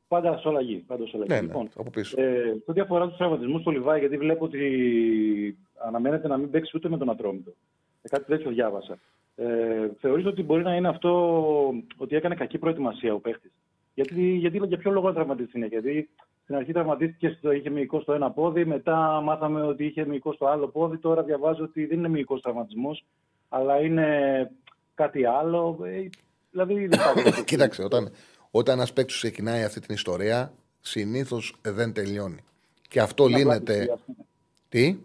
Πάντα 0.07 0.37
σε 0.37 0.47
όλα 0.47 0.61
γη. 0.61 0.75
Πάντα 0.87 1.07
σε 1.07 1.15
όλα 1.15 1.25
γη. 1.25 1.33
Ναι, 1.33 1.39
ναι, 1.41 1.47
Λοιπόν, 1.47 1.69
από 1.75 1.89
πίσω. 1.89 2.21
ε, 2.21 2.43
σε 2.43 2.71
ό,τι 2.71 2.79
αφορά 2.79 3.07
τους 3.07 3.17
τραυματισμούς 3.17 3.61
στο 3.61 3.71
Λιβάη, 3.71 3.99
γιατί 3.99 4.17
βλέπω 4.17 4.45
ότι 4.45 5.57
αναμένεται 5.87 6.27
να 6.27 6.37
μην 6.37 6.49
παίξει 6.49 6.71
ούτε 6.75 6.89
με 6.89 6.97
τον 6.97 7.09
Ατρόμητο. 7.09 7.53
Ε, 8.01 8.07
κάτι 8.09 8.25
τέτοιο 8.25 8.51
διάβασα. 8.51 8.99
Ε, 9.35 9.45
θεωρείς 9.99 10.25
ότι 10.25 10.43
μπορεί 10.43 10.63
να 10.63 10.75
είναι 10.75 10.87
αυτό 10.87 11.11
ότι 11.97 12.15
έκανε 12.15 12.35
κακή 12.35 12.57
προετοιμασία 12.57 13.13
ο 13.13 13.19
παίχτης; 13.19 13.51
Γιατί, 13.93 14.21
γιατί 14.21 14.57
για 14.67 14.77
ποιο 14.77 14.91
λόγο 14.91 15.07
να 15.07 15.13
τραυματίσει 15.13 15.49
συνέχεια. 15.49 15.79
Γιατί 15.79 16.09
στην 16.43 16.55
αρχή 16.55 16.71
τραυματίστηκε, 16.71 17.35
στο, 17.37 17.51
είχε 17.51 17.69
μυϊκό 17.69 18.01
στο 18.01 18.13
ένα 18.13 18.31
πόδι, 18.31 18.65
μετά 18.65 19.21
μάθαμε 19.23 19.61
ότι 19.61 19.85
είχε 19.85 20.05
μυϊκό 20.05 20.33
στο 20.33 20.45
άλλο 20.45 20.67
πόδι. 20.67 20.97
Τώρα 20.97 21.23
διαβάζω 21.23 21.63
ότι 21.63 21.85
δεν 21.85 21.97
είναι 21.97 22.07
μυϊκός 22.09 22.41
τραυματισμός, 22.41 23.05
αλλά 23.49 23.79
είναι 23.81 24.07
κάτι 24.93 25.25
άλλο. 25.25 25.79
Ε, 25.83 26.09
δηλαδή 26.51 26.73
δεν 26.73 26.83
υπάρχει. 26.99 27.43
Κοίταξε, 27.49 27.83
όταν, 27.83 28.11
όταν 28.51 28.77
ένας 28.77 28.93
παίκτης 28.93 29.15
ξεκινάει 29.15 29.63
αυτή 29.63 29.79
την 29.79 29.95
ιστορία, 29.95 30.53
συνήθως 30.81 31.55
δεν 31.61 31.93
τελειώνει. 31.93 32.39
Και 32.89 33.01
αυτό 33.01 33.27
Είναι 33.27 33.39
απλά 33.41 33.53
λύνεται. 33.53 33.73
τυχαία, 33.79 33.93
ας 33.93 34.01
πούμε. 34.05 34.17
Τι; 34.69 34.97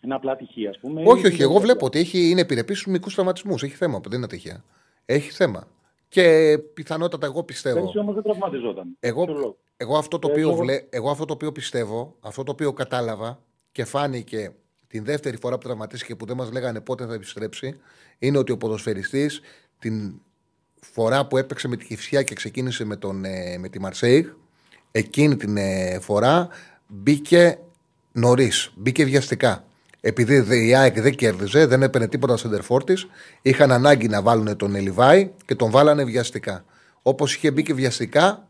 Είναι 0.00 0.14
απλά 0.14 0.36
τυχαία, 0.36 0.70
ας 0.70 0.78
πούμε. 0.78 1.02
Όχι, 1.06 1.22
ή 1.22 1.26
όχι. 1.26 1.42
Εγώ 1.42 1.52
είναι 1.52 1.60
βλέπω 1.60 1.86
ότι 1.86 1.98
έχει, 1.98 2.30
είναι 2.30 2.40
επιρρεπής 2.40 2.78
στους 2.78 2.92
μικρούς 2.92 3.14
τραυματισμούς. 3.14 3.62
Έχει 3.62 3.74
θέμα, 3.74 4.00
δεν 4.04 4.12
είναι 4.16 4.24
ατυχία. 4.24 4.64
Έχει 5.04 5.30
θέμα. 5.30 5.68
Και 6.08 6.58
πιθανότατα 6.74 7.26
εγώ 7.26 7.42
πιστεύω. 7.42 7.80
Πέρσι 7.80 7.98
όμως 7.98 8.14
δεν 8.14 8.22
τραυματιζόταν. 8.22 8.96
Εγώ, 9.00 9.24
Ποιο 9.24 9.34
λόγο; 9.34 9.56
εγώ, 9.76 9.96
αυτό 9.96 10.18
το 10.18 10.28
Ε, 10.28 10.30
οποίο 10.30 10.48
εγώ- 10.50 10.56
βλέ, 10.62 10.82
εγώ 10.90 11.10
αυτό 11.10 11.24
το 11.24 11.32
οποίο 11.32 11.52
πιστεύω, 11.52 12.16
αυτό 12.20 12.42
το 12.42 12.52
οποίο 12.52 12.72
κατάλαβα 12.72 13.42
και 13.72 13.84
φάνηκε 13.84 14.52
την 14.88 15.04
δεύτερη 15.04 15.36
φορά 15.40 15.58
που 15.58 15.66
τραυματίστηκε 15.66 16.14
που 16.16 16.26
δεν 16.26 16.36
μας 16.36 16.52
λέγανε 16.52 16.80
πότε 16.80 17.06
θα 17.06 17.14
επιστρέψει, 17.14 17.78
είναι 18.18 18.38
ότι 18.38 18.52
ο 18.52 18.56
ποδοσφαιριστής 18.56 19.40
την 19.78 20.12
φορά 20.80 21.26
που 21.26 21.36
έπαιξε 21.36 21.68
με 21.68 21.76
τη 21.76 21.84
Κυφσιά 21.84 22.22
και 22.22 22.34
ξεκίνησε 22.34 22.84
με, 22.84 22.96
τον, 22.96 23.24
ε, 23.24 23.56
με 23.58 23.68
τη 23.68 23.80
Μαρσέιγ, 23.80 24.26
εκείνη 24.92 25.36
την 25.36 25.56
ε, 25.56 25.98
φορά 26.00 26.48
μπήκε 26.86 27.58
νωρίς, 28.12 28.72
μπήκε 28.76 29.04
βιαστικά. 29.04 29.62
Επειδή 30.00 30.40
δε- 30.40 30.56
η 30.64 30.74
ΑΕΚ 30.74 31.00
δεν 31.00 31.14
κέρδιζε, 31.14 31.66
δεν 31.66 31.82
έπαιρνε 31.82 32.08
τίποτα 32.08 32.36
σεντερφόρ 32.36 32.84
της, 32.84 33.06
είχαν 33.42 33.72
ανάγκη 33.72 34.08
να 34.08 34.22
βάλουν 34.22 34.56
τον 34.56 34.74
Ελιβάη 34.74 35.30
και 35.46 35.54
τον 35.54 35.70
βάλανε 35.70 36.04
βιαστικά. 36.04 36.64
Όπως 37.02 37.34
είχε 37.34 37.50
μπει 37.50 37.62
και 37.62 37.74
βιαστικά 37.74 38.46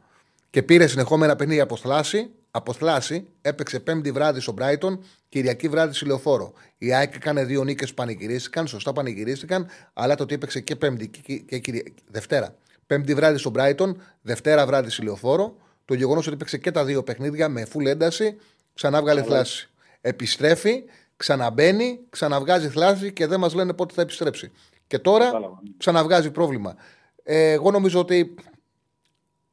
και 0.51 0.63
πήρε 0.63 0.87
συνεχόμενα 0.87 1.37
παιχνίδια 1.37 1.63
από 1.63 1.77
θλάση, 1.77 2.31
από 2.51 2.73
θλάση, 2.73 3.27
έπαιξε 3.43 3.81
πέμπτη 3.81 4.11
βράδυ 4.13 4.41
στο 4.41 4.53
Μπράιτον, 4.53 5.03
Κυριακή 5.29 5.69
βράδυ 5.69 5.95
στη 5.95 6.05
Λεωφόρο. 6.07 6.53
Η 6.79 6.93
ΑΕΚ 6.95 7.15
έκανε 7.15 7.45
δύο 7.45 7.65
νίκες 7.65 7.89
που 7.89 7.95
πανηγυρίστηκαν, 7.95 8.67
σωστά 8.67 8.93
πανηγυρίστηκαν, 8.93 9.67
αλλά 9.93 10.15
το 10.15 10.23
ότι 10.23 10.35
έπαιξε 10.35 10.61
και 10.61 10.77
πέμπτη 10.77 11.09
και, 11.09 11.21
και, 11.21 11.37
και 11.39 11.59
Κυρια- 11.59 11.93
Δευτέρα. 12.07 12.55
Πέμπτη 12.87 13.15
βράδυ 13.15 13.39
στο 13.39 13.51
Μπράιτον, 13.51 14.03
Δευτέρα 14.23 14.67
βράδυ 14.67 14.91
στη 14.91 15.03
Λεωφόρο. 15.05 15.57
Το 15.85 15.95
γεγονός 15.95 16.25
ότι 16.27 16.35
έπαιξε 16.35 16.59
και 16.59 16.71
τα 16.71 16.85
δύο 16.85 17.03
παιχνίδια 17.03 17.49
με 17.49 17.67
full 17.75 17.85
ένταση, 17.87 18.37
ξανά 18.75 19.01
βγάλε 19.01 19.23
θλάση. 19.23 19.69
Επιστρέφει, 20.01 20.85
ξαναμπαίνει, 21.17 21.99
ξαναβγάζει 22.11 22.69
θλάση 22.69 23.13
και 23.13 23.27
δεν 23.27 23.41
μας 23.41 23.55
λένε 23.55 23.73
πότε 23.73 23.95
θα 23.95 24.03
επιστρέψει. 24.03 24.51
Και 24.87 24.99
τώρα 24.99 25.25
Κατάλαβα. 25.25 25.63
ξαναβγάζει 25.77 26.31
πρόβλημα. 26.31 26.77
Ε, 27.23 27.51
εγώ 27.53 27.71
νομίζω 27.71 28.01
ότι 28.01 28.35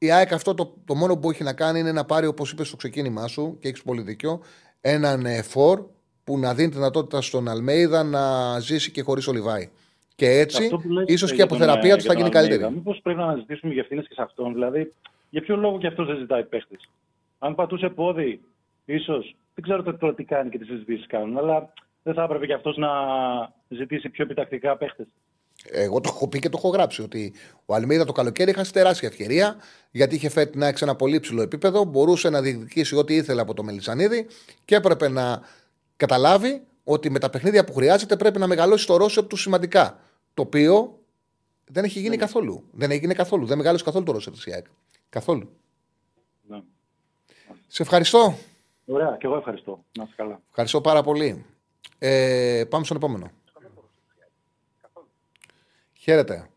η 0.05 0.11
ΑΕΚ 0.11 0.33
αυτό 0.33 0.53
το, 0.53 0.73
το 0.85 0.95
μόνο 0.95 1.17
που 1.17 1.29
έχει 1.29 1.43
να 1.43 1.53
κάνει 1.53 1.79
είναι 1.79 1.91
να 1.91 2.05
πάρει, 2.05 2.25
όπως 2.27 2.51
είπες 2.51 2.67
στο 2.67 2.75
ξεκίνημά 2.75 3.27
σου, 3.27 3.57
και 3.59 3.67
έχεις 3.67 3.81
πολύ 3.83 4.01
δίκιο, 4.01 4.41
έναν 4.81 5.25
ε, 5.25 5.41
φορ 5.41 5.85
που 6.23 6.39
να 6.39 6.53
δίνει 6.53 6.69
τη 6.69 6.75
δυνατότητα 6.75 7.21
στον 7.21 7.47
Αλμέιδα 7.47 8.03
να 8.03 8.59
ζήσει 8.59 8.91
και 8.91 9.01
χωρίς 9.01 9.27
Ολιβάη. 9.27 9.69
Και 10.15 10.29
έτσι, 10.29 10.63
Αυτό 10.63 10.77
που 10.77 10.89
λες, 10.89 11.05
ίσως 11.07 11.31
ε, 11.31 11.35
και 11.35 11.41
η 11.41 11.45
για 11.45 11.47
τον, 11.47 11.57
αποθεραπεία 11.57 11.93
ε, 11.93 11.95
του 11.95 12.01
για 12.01 12.11
θα 12.11 12.17
τον 12.19 12.23
γίνει 12.25 12.35
Αλμέιδα, 12.37 12.57
καλύτερη. 12.57 12.73
Μήπως 12.75 12.99
πρέπει 13.03 13.19
να 13.19 13.25
αναζητήσουμε 13.25 13.73
για 13.73 13.81
ευθύνες 13.81 14.07
και 14.07 14.13
σε 14.13 14.21
αυτόν. 14.21 14.53
Δηλαδή, 14.53 14.93
για 15.29 15.41
ποιο 15.41 15.55
λόγο 15.55 15.77
και 15.77 15.87
αυτός 15.87 16.07
δεν 16.07 16.17
ζητάει 16.17 16.43
παίχτης. 16.43 16.89
Αν 17.39 17.55
πατούσε 17.55 17.89
πόδι, 17.89 18.41
ίσως. 18.85 19.35
Δεν 19.53 19.63
ξέρω 19.63 19.83
το- 19.83 19.97
τώρα 19.97 20.13
τι 20.13 20.23
κάνει 20.23 20.49
και 20.49 20.57
τις 20.57 20.67
συζητήσεις 20.67 21.07
κάνουν, 21.07 21.37
αλλά 21.37 21.73
δεν 22.03 22.13
θα 22.13 22.23
έπρεπε 22.23 22.45
και 22.45 22.53
αυτός 22.53 22.77
να 22.77 22.89
ζητήσει 23.67 24.09
πιο 24.09 24.23
επιτακτικά 24.23 24.77
παίχτες. 24.77 25.07
Εγώ 25.71 26.01
το 26.01 26.11
έχω 26.13 26.27
πει 26.27 26.39
και 26.39 26.49
το 26.49 26.57
έχω 26.57 26.69
γράψει 26.69 27.01
ότι 27.01 27.33
ο 27.65 27.75
Αλμίδα 27.75 28.05
το 28.05 28.11
καλοκαίρι 28.11 28.51
είχα 28.51 28.63
τεράστια 28.63 29.07
ευκαιρία 29.07 29.55
γιατί 29.91 30.15
είχε 30.15 30.29
φέρει 30.29 30.49
την 30.49 30.63
ΑΕΚ 30.63 30.77
σε 30.77 30.83
ένα 30.83 30.95
πολύ 30.95 31.19
ψηλό 31.19 31.41
επίπεδο. 31.41 31.83
Μπορούσε 31.83 32.29
να 32.29 32.41
διεκδικήσει 32.41 32.95
ό,τι 32.95 33.15
ήθελε 33.15 33.41
από 33.41 33.53
το 33.53 33.63
Μελισανίδη 33.63 34.27
και 34.65 34.75
έπρεπε 34.75 35.09
να 35.09 35.41
καταλάβει 35.97 36.61
ότι 36.83 37.09
με 37.09 37.19
τα 37.19 37.29
παιχνίδια 37.29 37.63
που 37.63 37.73
χρειάζεται 37.73 38.15
πρέπει 38.15 38.39
να 38.39 38.47
μεγαλώσει 38.47 38.87
το 38.87 38.97
ρόσερ 38.97 39.27
τους 39.27 39.41
σημαντικά. 39.41 39.99
Το 40.33 40.41
οποίο 40.41 40.99
δεν 41.65 41.83
έχει 41.83 41.99
γίνει 41.99 42.17
καθόλου. 42.17 42.63
Δεν 42.71 42.91
έγινε 42.91 43.13
καθόλου. 43.13 43.45
Δεν 43.45 43.57
μεγάλωσε 43.57 43.83
καθόλου 43.83 44.05
το 44.05 44.11
ρόσερ 44.11 44.33
τη 44.33 44.51
ΑΕΚ. 44.51 44.65
Καθόλου. 45.09 45.49
Ναι. 46.47 46.61
Σε 47.67 47.81
ευχαριστώ. 47.81 48.35
Ωραία, 48.85 49.15
και 49.19 49.25
εγώ 49.27 49.35
ευχαριστώ. 49.35 49.83
Να 49.97 50.03
είστε 50.03 50.15
καλά. 50.15 50.41
Ευχαριστώ 50.49 50.81
πάρα 50.81 51.03
πολύ. 51.03 51.45
Ε, 51.99 52.63
πάμε 52.69 52.85
στον 52.85 52.97
επόμενο. 52.97 53.31
Χαίρετε. 56.05 56.47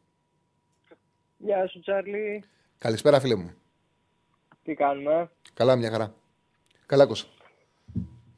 Γεια 1.39 1.69
σου 1.69 1.81
Τσάρλι, 1.81 2.45
Καλησπέρα, 2.79 3.21
φίλε 3.21 3.35
μου. 3.35 3.51
τι 4.65 4.75
κάνουμε; 4.75 5.31
Καλά, 5.55 5.77
μια 5.77 5.91
χαρά. 5.91 6.15
Καλά, 6.87 7.07
Κώστα. 7.07 7.29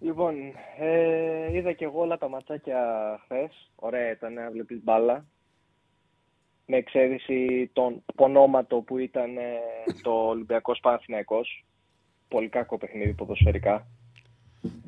Λοιπόν, 0.01 0.35
ε, 0.79 1.57
είδα 1.57 1.73
και 1.73 1.85
εγώ 1.85 2.01
όλα 2.01 2.19
τα 2.19 2.29
ματσάκια 2.29 2.81
χθες. 3.25 3.71
Ωραία 3.75 4.11
ήταν 4.11 4.33
να 4.33 4.51
βλέπεις 4.51 4.81
μπάλα. 4.83 5.25
Με 6.67 6.77
εξαίρεση 6.77 7.71
τον 7.73 8.05
πονόματο 8.15 8.77
που 8.77 8.99
ήταν 8.99 9.37
ε, 9.37 9.59
το 10.03 10.11
Ολυμπιακός 10.11 10.81
Παναθηναϊκός. 10.81 11.65
Πολύ 12.29 12.49
κακό 12.49 12.79
παιχνίδι 12.79 13.13
ποδοσφαιρικά. 13.13 13.87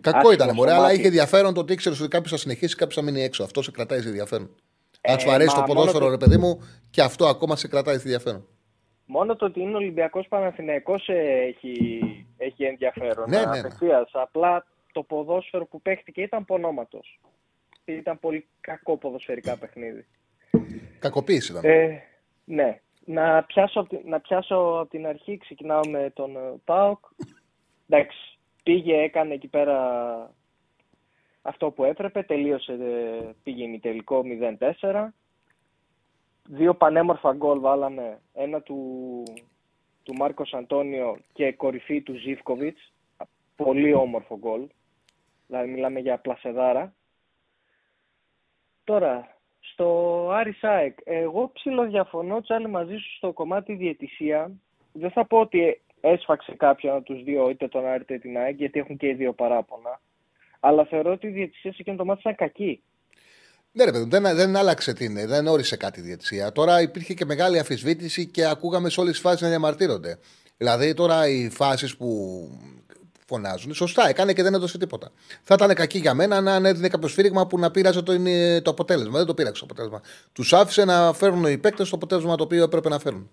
Κακό 0.01 0.17
Άσχημο 0.19 0.33
ήταν, 0.33 0.55
μωρέ, 0.55 0.71
στο 0.71 0.79
αλλά 0.79 0.87
μάτι. 0.89 0.99
είχε 0.99 1.07
ενδιαφέρον 1.07 1.55
το 1.55 1.61
ότι 1.61 1.73
ήξερε 1.73 1.95
ότι 2.01 2.09
κάποιος 2.09 2.31
θα 2.31 2.39
συνεχίσει, 2.39 2.77
κάποιος 2.77 2.95
θα 2.95 3.03
μείνει 3.03 3.23
έξω. 3.23 3.45
Αυτό 3.45 3.63
σε 3.63 3.71
κρατάει 3.71 4.01
σε 4.01 4.09
ενδιαφέρον. 4.09 4.51
Αν 5.03 5.17
Ε, 5.17 5.19
σου 5.21 5.31
αρέσει 5.31 5.57
μα 5.57 5.63
το 5.63 5.73
ποδόσφαιρο, 5.73 6.05
μόνο 6.05 6.17
ρε 6.17 6.25
παιδί 6.25 6.37
μου, 6.37 6.61
και 6.91 7.03
αυτό 7.03 7.27
ακόμα 7.27 7.57
σε 7.57 7.69
κρατάει 7.69 7.95
σε 7.97 8.03
ενδιαφέρον. 8.03 8.47
Μόνο 9.07 9.37
το 9.37 9.45
ότι 9.45 9.61
είναι 9.61 9.77
Ολυμπιακός 9.77 10.27
Παναθηναϊκός 10.29 11.09
ε, 11.09 11.15
έχει, 11.55 12.01
έχει 12.37 12.65
ενδιαφέρον. 12.65 13.29
Ναι, 13.29 13.39
ναι, 13.39 13.45
ναι. 13.47 13.59
απευθείας. 13.59 14.11
Απλά 14.13 14.67
το 14.93 15.03
ποδόσφαιρο 15.03 15.67
που 15.67 15.83
παίχτηκε 15.83 16.23
ήταν 16.23 16.45
πονόματος. 16.45 17.21
Ήταν 17.85 18.19
πολύ 18.19 18.47
κακό 18.61 18.97
ποδοσφαιρικά 18.97 19.57
παιχνίδι. 19.57 20.07
Κακοποίηση 20.99 21.53
ήταν. 21.53 21.63
Ε, 21.65 22.03
ναι. 22.45 22.81
Να 23.05 23.43
πιάσω, 23.45 23.81
απ' 23.81 23.89
τη- 23.89 24.09
να 24.09 24.21
πιάσω 24.21 24.55
από 24.81 24.91
την 24.91 25.07
αρχή, 25.07 25.39
ξεκινάω 25.39 25.81
με 25.89 26.11
τον 26.15 26.37
ε, 26.37 26.41
ΠΑΟΚ. 26.65 26.99
Εντάξει, 27.89 28.39
πήγε, 28.63 28.97
έκανε 28.97 29.35
εκεί 29.35 29.49
πέρα 29.49 29.77
αυτό 31.43 31.71
που 31.71 31.85
έπρεπε, 31.85 32.23
τελείωσε, 32.23 32.73
ε, 32.73 33.31
πήγε 33.43 33.63
ημιτελικό 33.63 34.23
0-4. 34.81 35.13
Δύο 36.49 36.75
πανέμορφα 36.75 37.33
γκολ 37.33 37.61
βάλαμε, 37.61 38.21
ένα 38.33 38.61
του, 38.61 39.23
του 40.03 40.15
Μάρκος 40.15 40.55
Αντώνιο 40.55 41.19
και 41.33 41.53
κορυφή 41.53 42.03
του 42.03 42.15
Ζίβκοβιτς. 42.15 42.93
Πολύ 43.57 43.93
όμορφο 43.95 44.39
γκολ. 44.39 44.69
Δηλαδή 45.47 45.71
μιλάμε 45.71 46.01
για 46.01 46.19
πλασεδάρα. 46.19 46.95
Τώρα, 48.85 49.37
στο 49.61 50.29
Άρη 50.33 50.53
Σάεκ, 50.53 50.99
εγώ 51.05 51.51
ψιλοδιαφωνώ 51.53 52.41
Τσάλι 52.41 52.69
μαζί 52.69 52.97
σου 52.97 53.17
στο 53.17 53.33
κομμάτι 53.33 53.75
διαιτησία. 53.75 54.51
Δεν 54.93 55.11
θα 55.11 55.27
πω 55.27 55.41
ότι 55.41 55.81
έσφαξε 56.01 56.55
κάποιον 56.55 56.97
από 56.97 57.05
τους 57.05 57.23
δύο, 57.23 57.49
είτε 57.49 57.69
τον 57.69 57.87
Άρη 57.87 58.03
είτε 58.03 58.19
την 58.19 58.39
ΑΕΚ, 58.39 58.57
γιατί 58.57 58.79
έχουν 58.79 58.97
και 58.97 59.09
οι 59.09 59.15
δύο 59.15 59.33
παράπονα. 59.33 60.01
Αλλά 60.65 60.87
θεωρώ 60.87 61.13
ότι 61.13 61.27
η 61.27 61.31
διαιτησία 61.31 61.71
σε 61.73 61.77
εκείνο 61.81 61.97
το 61.97 62.05
μάτι 62.05 62.21
ήταν 62.21 62.35
κακή. 62.35 62.83
Ναι, 63.73 63.85
ρε 63.85 63.91
παιδί, 63.91 64.05
μου, 64.05 64.11
δεν, 64.11 64.37
δεν 64.37 64.57
άλλαξε 64.57 64.93
την, 64.93 65.27
δεν 65.27 65.47
όρισε 65.47 65.77
κάτι 65.77 66.01
η 66.01 66.03
διαιτησία. 66.03 66.53
Τώρα 66.53 66.83
υπήρχε 66.83 67.15
και 67.15 67.25
μεγάλη 67.25 67.59
αμφισβήτηση 67.59 68.27
και 68.27 68.47
ακούγαμε 68.47 68.89
σε 68.89 69.01
όλες 69.01 69.13
τις 69.13 69.21
φάσεις 69.21 69.41
να 69.41 69.49
διαμαρτύρονται. 69.49 70.19
Δηλαδή 70.57 70.95
τώρα 70.95 71.29
οι 71.29 71.51
φάσεις 71.51 71.97
που 71.97 72.09
φωνάζουν, 73.27 73.75
σωστά 73.75 74.09
έκανε 74.09 74.33
και 74.33 74.43
δεν 74.43 74.55
έδωσε 74.55 74.79
τίποτα. 74.79 75.11
Θα 75.43 75.55
ήταν 75.55 75.75
κακή 75.75 75.99
για 75.99 76.15
μένα 76.15 76.37
αν 76.37 76.65
έδινε 76.65 76.89
κάποιο 76.89 77.09
σφύριγμα 77.09 77.47
που 77.47 77.59
να 77.59 77.71
πείραζε 77.71 78.03
το, 78.03 78.13
το 78.63 78.71
αποτέλεσμα. 78.71 79.19
Δεν 79.19 79.27
το 79.27 79.35
πείραξε 79.35 79.61
το 79.61 79.67
αποτέλεσμα. 79.71 80.03
Τους 80.33 80.53
άφησε 80.53 80.85
να 80.85 81.13
φέρουν 81.13 81.45
οι 81.45 81.59
παίκτες 81.59 81.89
το 81.89 81.97
αποτέλεσμα 81.97 82.37
το 82.37 82.45
οποίο 82.45 82.63
έπρεπε 82.63 82.89
να 82.89 82.99
φέρουν. 82.99 83.31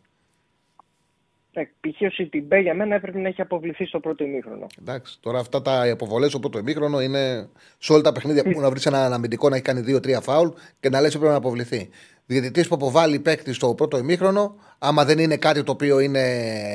Ε, 1.60 1.70
Π.χ. 1.80 2.02
ο 2.02 2.10
Σιτιμπέ 2.10 2.60
για 2.60 2.74
μένα 2.74 2.96
έπρεπε 2.96 3.20
να 3.20 3.28
έχει 3.28 3.42
αποβληθεί 3.42 3.86
στο 3.86 4.00
πρώτο 4.00 4.24
ημίχρονο. 4.24 4.68
Εντάξει, 4.80 5.18
τώρα 5.20 5.40
αυτά 5.40 5.62
τα 5.62 5.92
αποβολές 5.92 6.30
στο 6.30 6.40
πρώτο 6.40 6.60
ημίχρονο 6.60 7.02
είναι 7.02 7.50
σε 7.78 7.94
όλα 7.94 8.02
τα 8.02 8.12
παιχνίδια 8.12 8.44
που 8.44 8.60
να 8.60 8.70
βρεις 8.70 8.86
έναν 8.86 9.14
αμυντικό 9.14 9.50
να 9.50 9.56
έχει 9.56 9.64
κάνει 9.64 9.84
2-3 9.88 10.22
φάουλ 10.22 10.50
και 10.80 10.90
να 10.90 11.02
λες 11.02 11.12
πρέπει 11.12 11.32
να 11.32 11.36
αποβληθεί. 11.36 11.90
Διαιτητής 12.26 12.68
που 12.68 12.76
αποβάλλει 12.76 13.20
παίκτη 13.20 13.54
στο 13.54 13.74
πρώτο 13.74 13.98
ημίχρονο, 13.98 14.56
άμα 14.80 15.06
δεν 15.06 15.20
είναι 15.20 15.38
κάτι 15.38 15.64
το 15.64 15.72
οποίο 15.72 16.00
είναι, 16.00 16.20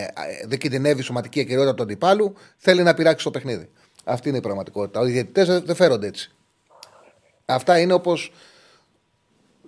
ε, 0.02 0.46
δεν 0.46 0.58
κινδυνεύει 0.58 1.00
η 1.00 1.02
σωματική 1.02 1.40
ακυρεότητα 1.40 1.74
του 1.74 1.82
αντιπάλου, 1.82 2.34
θέλει 2.56 2.82
να 2.82 2.94
πειράξει 2.94 3.24
το 3.24 3.30
παιχνίδι. 3.30 3.68
Αυτή 4.04 4.28
είναι 4.28 4.38
η 4.38 4.40
πραγματικότητα. 4.40 5.08
Οι 5.08 5.10
διαιτητές 5.10 5.60
δεν 5.60 5.74
φέρονται 5.74 6.06
έτσι. 6.06 6.32
Αυτά 7.44 7.78
είναι 7.78 7.92
όπως 7.92 8.32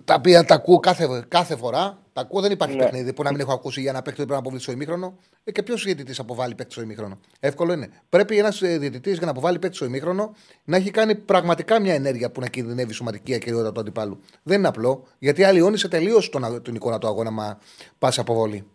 τα 0.07 0.13
οποία 0.13 0.43
τα 0.45 0.53
ακούω 0.55 0.79
κάθε, 0.79 1.25
κάθε 1.27 1.55
φορά. 1.55 2.01
Τα 2.13 2.21
ακούω, 2.21 2.41
δεν 2.41 2.51
υπάρχει 2.51 2.75
Ναι. 2.75 2.83
παιχνίδι 2.83 3.13
που 3.13 3.23
να 3.23 3.31
μην 3.31 3.39
έχω 3.39 3.53
ακούσει 3.53 3.81
για 3.81 3.91
να 3.91 4.01
παίξει 4.01 4.15
πρέπει 4.15 4.31
να 4.31 4.37
αποβληθεί 4.37 4.63
στο 4.63 4.71
ημίχρονο. 4.71 5.17
Ε, 5.43 5.51
και 5.51 5.63
ποιος 5.63 5.83
διαιτητής 5.83 6.19
αποβάλλει 6.19 6.55
παίκτη 6.55 6.71
στο 6.73 6.81
ημίχρονο; 6.81 7.19
Εύκολο 7.39 7.73
είναι. 7.73 7.89
Πρέπει 8.09 8.37
ένας 8.37 8.59
διαιτητής 8.59 9.17
για 9.17 9.25
να 9.25 9.31
αποβάλει 9.31 9.59
παίκτη 9.59 9.75
στο 9.75 9.85
ημίχρονο 9.85 10.33
να 10.63 10.77
έχει 10.77 10.91
κάνει 10.91 11.15
πραγματικά 11.15 11.79
μια 11.79 11.93
ενέργεια 11.93 12.31
που 12.31 12.39
να 12.39 12.47
κινδυνεύει 12.47 12.91
η 12.91 12.93
σωματική 12.93 13.33
ακεραιότητα 13.33 13.71
του 13.71 13.79
αντιπάλου. 13.79 14.19
Δεν 14.43 14.57
είναι 14.57 14.67
απλό, 14.67 15.03
γιατί 15.19 15.43
αλλοιώνει 15.43 15.77
τελείως 15.77 16.29
τον, 16.29 16.43
αγ- 16.43 16.61
την 16.61 16.75
εικόνα 16.75 16.97
του 16.97 17.07
αγώνα, 17.07 17.31
μα 17.31 17.57
πας 17.99 18.19
αποβολή. 18.19 18.65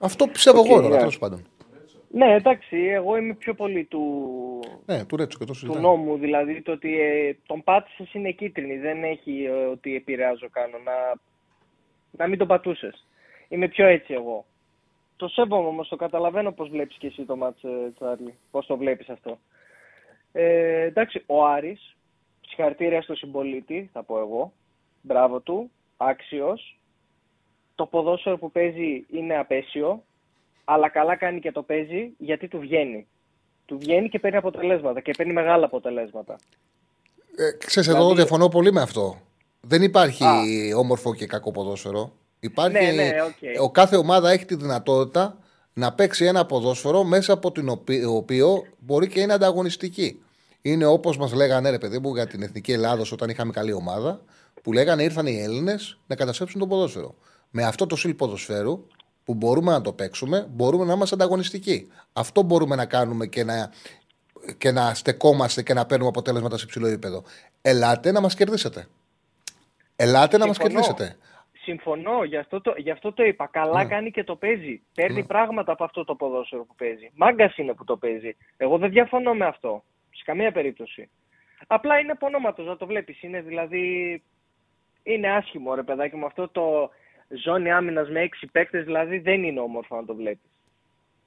Αυτό 0.00 0.26
πιστεύω 0.26 0.58
Οκ, 0.60 0.66
εγώ 0.66 0.76
τώρα, 0.76 0.88
ναι. 0.88 0.96
τέλος 0.98 1.18
πάντων. 1.18 1.46
Ναι, 2.14 2.34
εντάξει, 2.34 2.76
εγώ 2.76 3.16
είμαι 3.16 3.34
πιο 3.34 3.54
πολύ 3.54 3.84
του, 3.84 4.60
Ναι, 4.86 5.04
του 5.04 5.16
Ρέτσου 5.16 5.38
και 5.38 5.44
το 5.44 5.52
του 5.52 5.58
συζητάμε. 5.58 5.80
νόμου. 5.86 6.16
Δηλαδή 6.16 6.62
το 6.62 6.72
ότι 6.72 7.00
ε, 7.00 7.36
τον 7.46 7.62
πάτησες 7.64 8.12
είναι 8.14 8.30
κίτρινη. 8.30 8.78
Δεν 8.78 9.04
έχει 9.04 9.44
ε, 9.44 9.50
ότι 9.50 9.96
επηρεάζω 9.96 10.48
κάνω. 10.50 10.78
Να, 10.78 10.92
να 12.10 12.26
μην 12.28 12.38
τον 12.38 12.46
πατούσες. 12.46 13.06
Είμαι 13.48 13.68
πιο 13.68 13.86
έτσι 13.86 14.12
εγώ. 14.14 14.44
Το 15.16 15.28
σέβομαι 15.28 15.68
όμως, 15.68 15.88
το 15.88 15.96
καταλαβαίνω 15.96 16.52
πώς 16.52 16.68
βλέπεις 16.68 16.96
και 16.96 17.06
εσύ 17.06 17.24
το 17.24 17.36
μάτς, 17.36 17.62
ε, 17.64 17.92
Τσάρλι. 17.94 18.34
Πώς 18.50 18.66
το 18.66 18.76
βλέπεις 18.76 19.08
αυτό. 19.08 19.38
Ε, 20.32 20.82
εντάξει, 20.82 21.22
ο 21.26 21.44
Άρης, 21.46 21.96
συγχαρητήρια 22.40 23.02
στο 23.02 23.14
συμπολίτη, 23.14 23.90
θα 23.92 24.02
πω 24.02 24.18
εγώ. 24.18 24.52
Μπράβο 25.02 25.40
του, 25.40 25.70
άξιος. 25.96 26.76
το 27.74 27.86
ποδόσφαιρο 27.86 28.38
που 28.38 28.50
παίζει 28.50 29.06
είναι 29.10 29.38
απέσιο, 29.38 30.02
αλλά 30.64 30.88
καλά 30.88 31.16
κάνει 31.16 31.40
και 31.40 31.52
το 31.52 31.62
παίζει 31.62 32.10
γιατί 32.18 32.48
του 32.48 32.58
βγαίνει. 32.58 33.06
Του 33.66 33.78
βγαίνει 33.78 34.08
και 34.08 34.18
παίρνει 34.18 34.36
αποτελέσματα 34.36 35.00
και 35.00 35.12
παίρνει 35.16 35.32
μεγάλα 35.32 35.64
αποτελέσματα. 35.64 36.36
Ε, 37.36 37.50
ξέρεις, 37.66 37.88
εδώ 37.88 37.98
Δηλαδή- 37.98 38.14
διαφωνώ 38.16 38.48
πολύ 38.48 38.72
με 38.72 38.80
αυτό. 38.80 39.20
Δεν 39.60 39.82
υπάρχει 39.82 40.24
Α. 40.24 40.40
όμορφο 40.76 41.14
και 41.14 41.26
κακό 41.26 41.50
ποδόσφαιρο. 41.50 42.12
Υπάρχει, 42.40 42.84
Ναι, 42.84 42.90
ναι, 42.90 43.10
οκ. 43.22 43.60
Ο 43.62 43.70
κάθε 43.70 43.96
ομάδα 43.96 44.30
έχει 44.30 44.44
τη 44.44 44.54
δυνατότητα 44.54 45.38
να 45.72 45.92
παίξει 45.92 46.24
ένα 46.24 46.46
ποδόσφαιρο 46.46 47.04
μέσα 47.04 47.32
από 47.32 47.50
το 47.52 47.78
οποίο 48.08 48.64
μπορεί 48.78 49.06
και 49.08 49.20
είναι 49.20 49.32
ανταγωνιστική. 49.32 50.22
Είναι 50.62 50.84
όπως 50.86 51.16
μας 51.18 51.32
λέγανε, 51.32 51.70
ρε 51.70 51.78
παιδί 51.78 51.98
μου, 51.98 52.14
για 52.14 52.26
την 52.26 52.42
εθνική 52.42 52.72
Ελλάδα 52.72 53.04
όταν 53.12 53.28
είχαμε 53.28 53.52
καλή 53.52 53.72
ομάδα, 53.72 54.20
που 54.62 54.72
λέγανε 54.72 55.02
ήρθαν 55.02 55.26
οι 55.26 55.40
Έλληνες 55.42 55.98
να 56.06 56.14
καταστρέψουν 56.16 56.60
το 56.60 56.66
ποδόσφαιρο. 56.66 57.14
Με 57.50 57.64
αυτό 57.64 57.86
το 57.86 57.96
στυλ 57.96 58.14
ποδοσφαίρου 58.14 58.86
που 59.24 59.34
μπορούμε 59.34 59.72
να 59.72 59.80
το 59.80 59.92
παίξουμε, 59.92 60.46
μπορούμε 60.50 60.84
να 60.84 60.92
είμαστε 60.92 61.14
ανταγωνιστικοί. 61.14 61.88
Αυτό 62.12 62.42
μπορούμε 62.42 62.76
να 62.76 62.86
κάνουμε 62.86 63.26
και 63.26 63.44
να, 63.44 63.70
και 64.58 64.70
να 64.70 64.94
στεκόμαστε 64.94 65.62
και 65.62 65.74
να 65.74 65.86
παίρνουμε 65.86 66.08
αποτέλεσματα 66.08 66.56
σε 66.58 66.64
υψηλό 66.64 66.86
επίπεδο. 66.86 67.22
Ελάτε 67.62 68.12
να 68.12 68.20
μας 68.20 68.34
κερδίσετε. 68.34 68.86
Ελάτε 69.96 70.38
να 70.38 70.46
μας 70.46 70.56
Συμφωνώ. 70.56 70.80
κερδίσετε. 70.80 71.16
Συμφωνώ, 71.64 72.24
γι' 72.24 72.36
αυτό 72.36 72.60
το, 72.60 72.74
γι 72.76 72.90
αυτό 72.90 73.12
το 73.12 73.22
είπα. 73.24 73.46
Καλά 73.52 73.82
Ναι. 73.82 73.88
κάνει 73.88 74.10
και 74.10 74.24
το 74.24 74.36
παίζει. 74.36 74.82
Παίρνει 74.94 75.20
Ναι. 75.20 75.24
πράγματα 75.26 75.72
από 75.72 75.84
αυτό 75.84 76.04
το 76.04 76.14
ποδόσφαιρο 76.14 76.64
που 76.64 76.74
παίζει. 76.74 77.10
Μάγκας 77.14 77.56
είναι 77.56 77.72
που 77.74 77.84
το 77.84 77.96
παίζει. 77.96 78.36
Εγώ 78.56 78.78
δεν 78.78 78.90
διαφωνώ 78.90 79.34
με 79.34 79.46
αυτό. 79.46 79.84
Σε 80.10 80.22
καμία 80.24 80.52
περίπτωση. 80.52 81.08
Απλά 81.66 81.98
είναι 81.98 82.14
πονόματος 82.14 82.66
να 82.66 82.76
το 82.76 82.86
βλέπεις. 82.86 83.22
Είναι 83.22 83.40
δηλαδή. 83.40 84.22
Είναι 85.02 85.30
άσχημο 85.30 85.74
ρε 85.74 85.82
παιδάκι 85.82 86.16
μου. 86.16 86.26
Αυτό 86.26 86.48
το 86.48 86.90
ζώνη 87.28 87.72
άμυνας 87.72 88.10
με 88.10 88.20
έξι 88.20 88.46
παίκτες 88.46 88.84
δηλαδή 88.84 89.18
δεν 89.18 89.44
είναι 89.44 89.60
όμορφο 89.60 89.96
να 89.96 90.04
το 90.04 90.14
βλέπεις. 90.14 90.50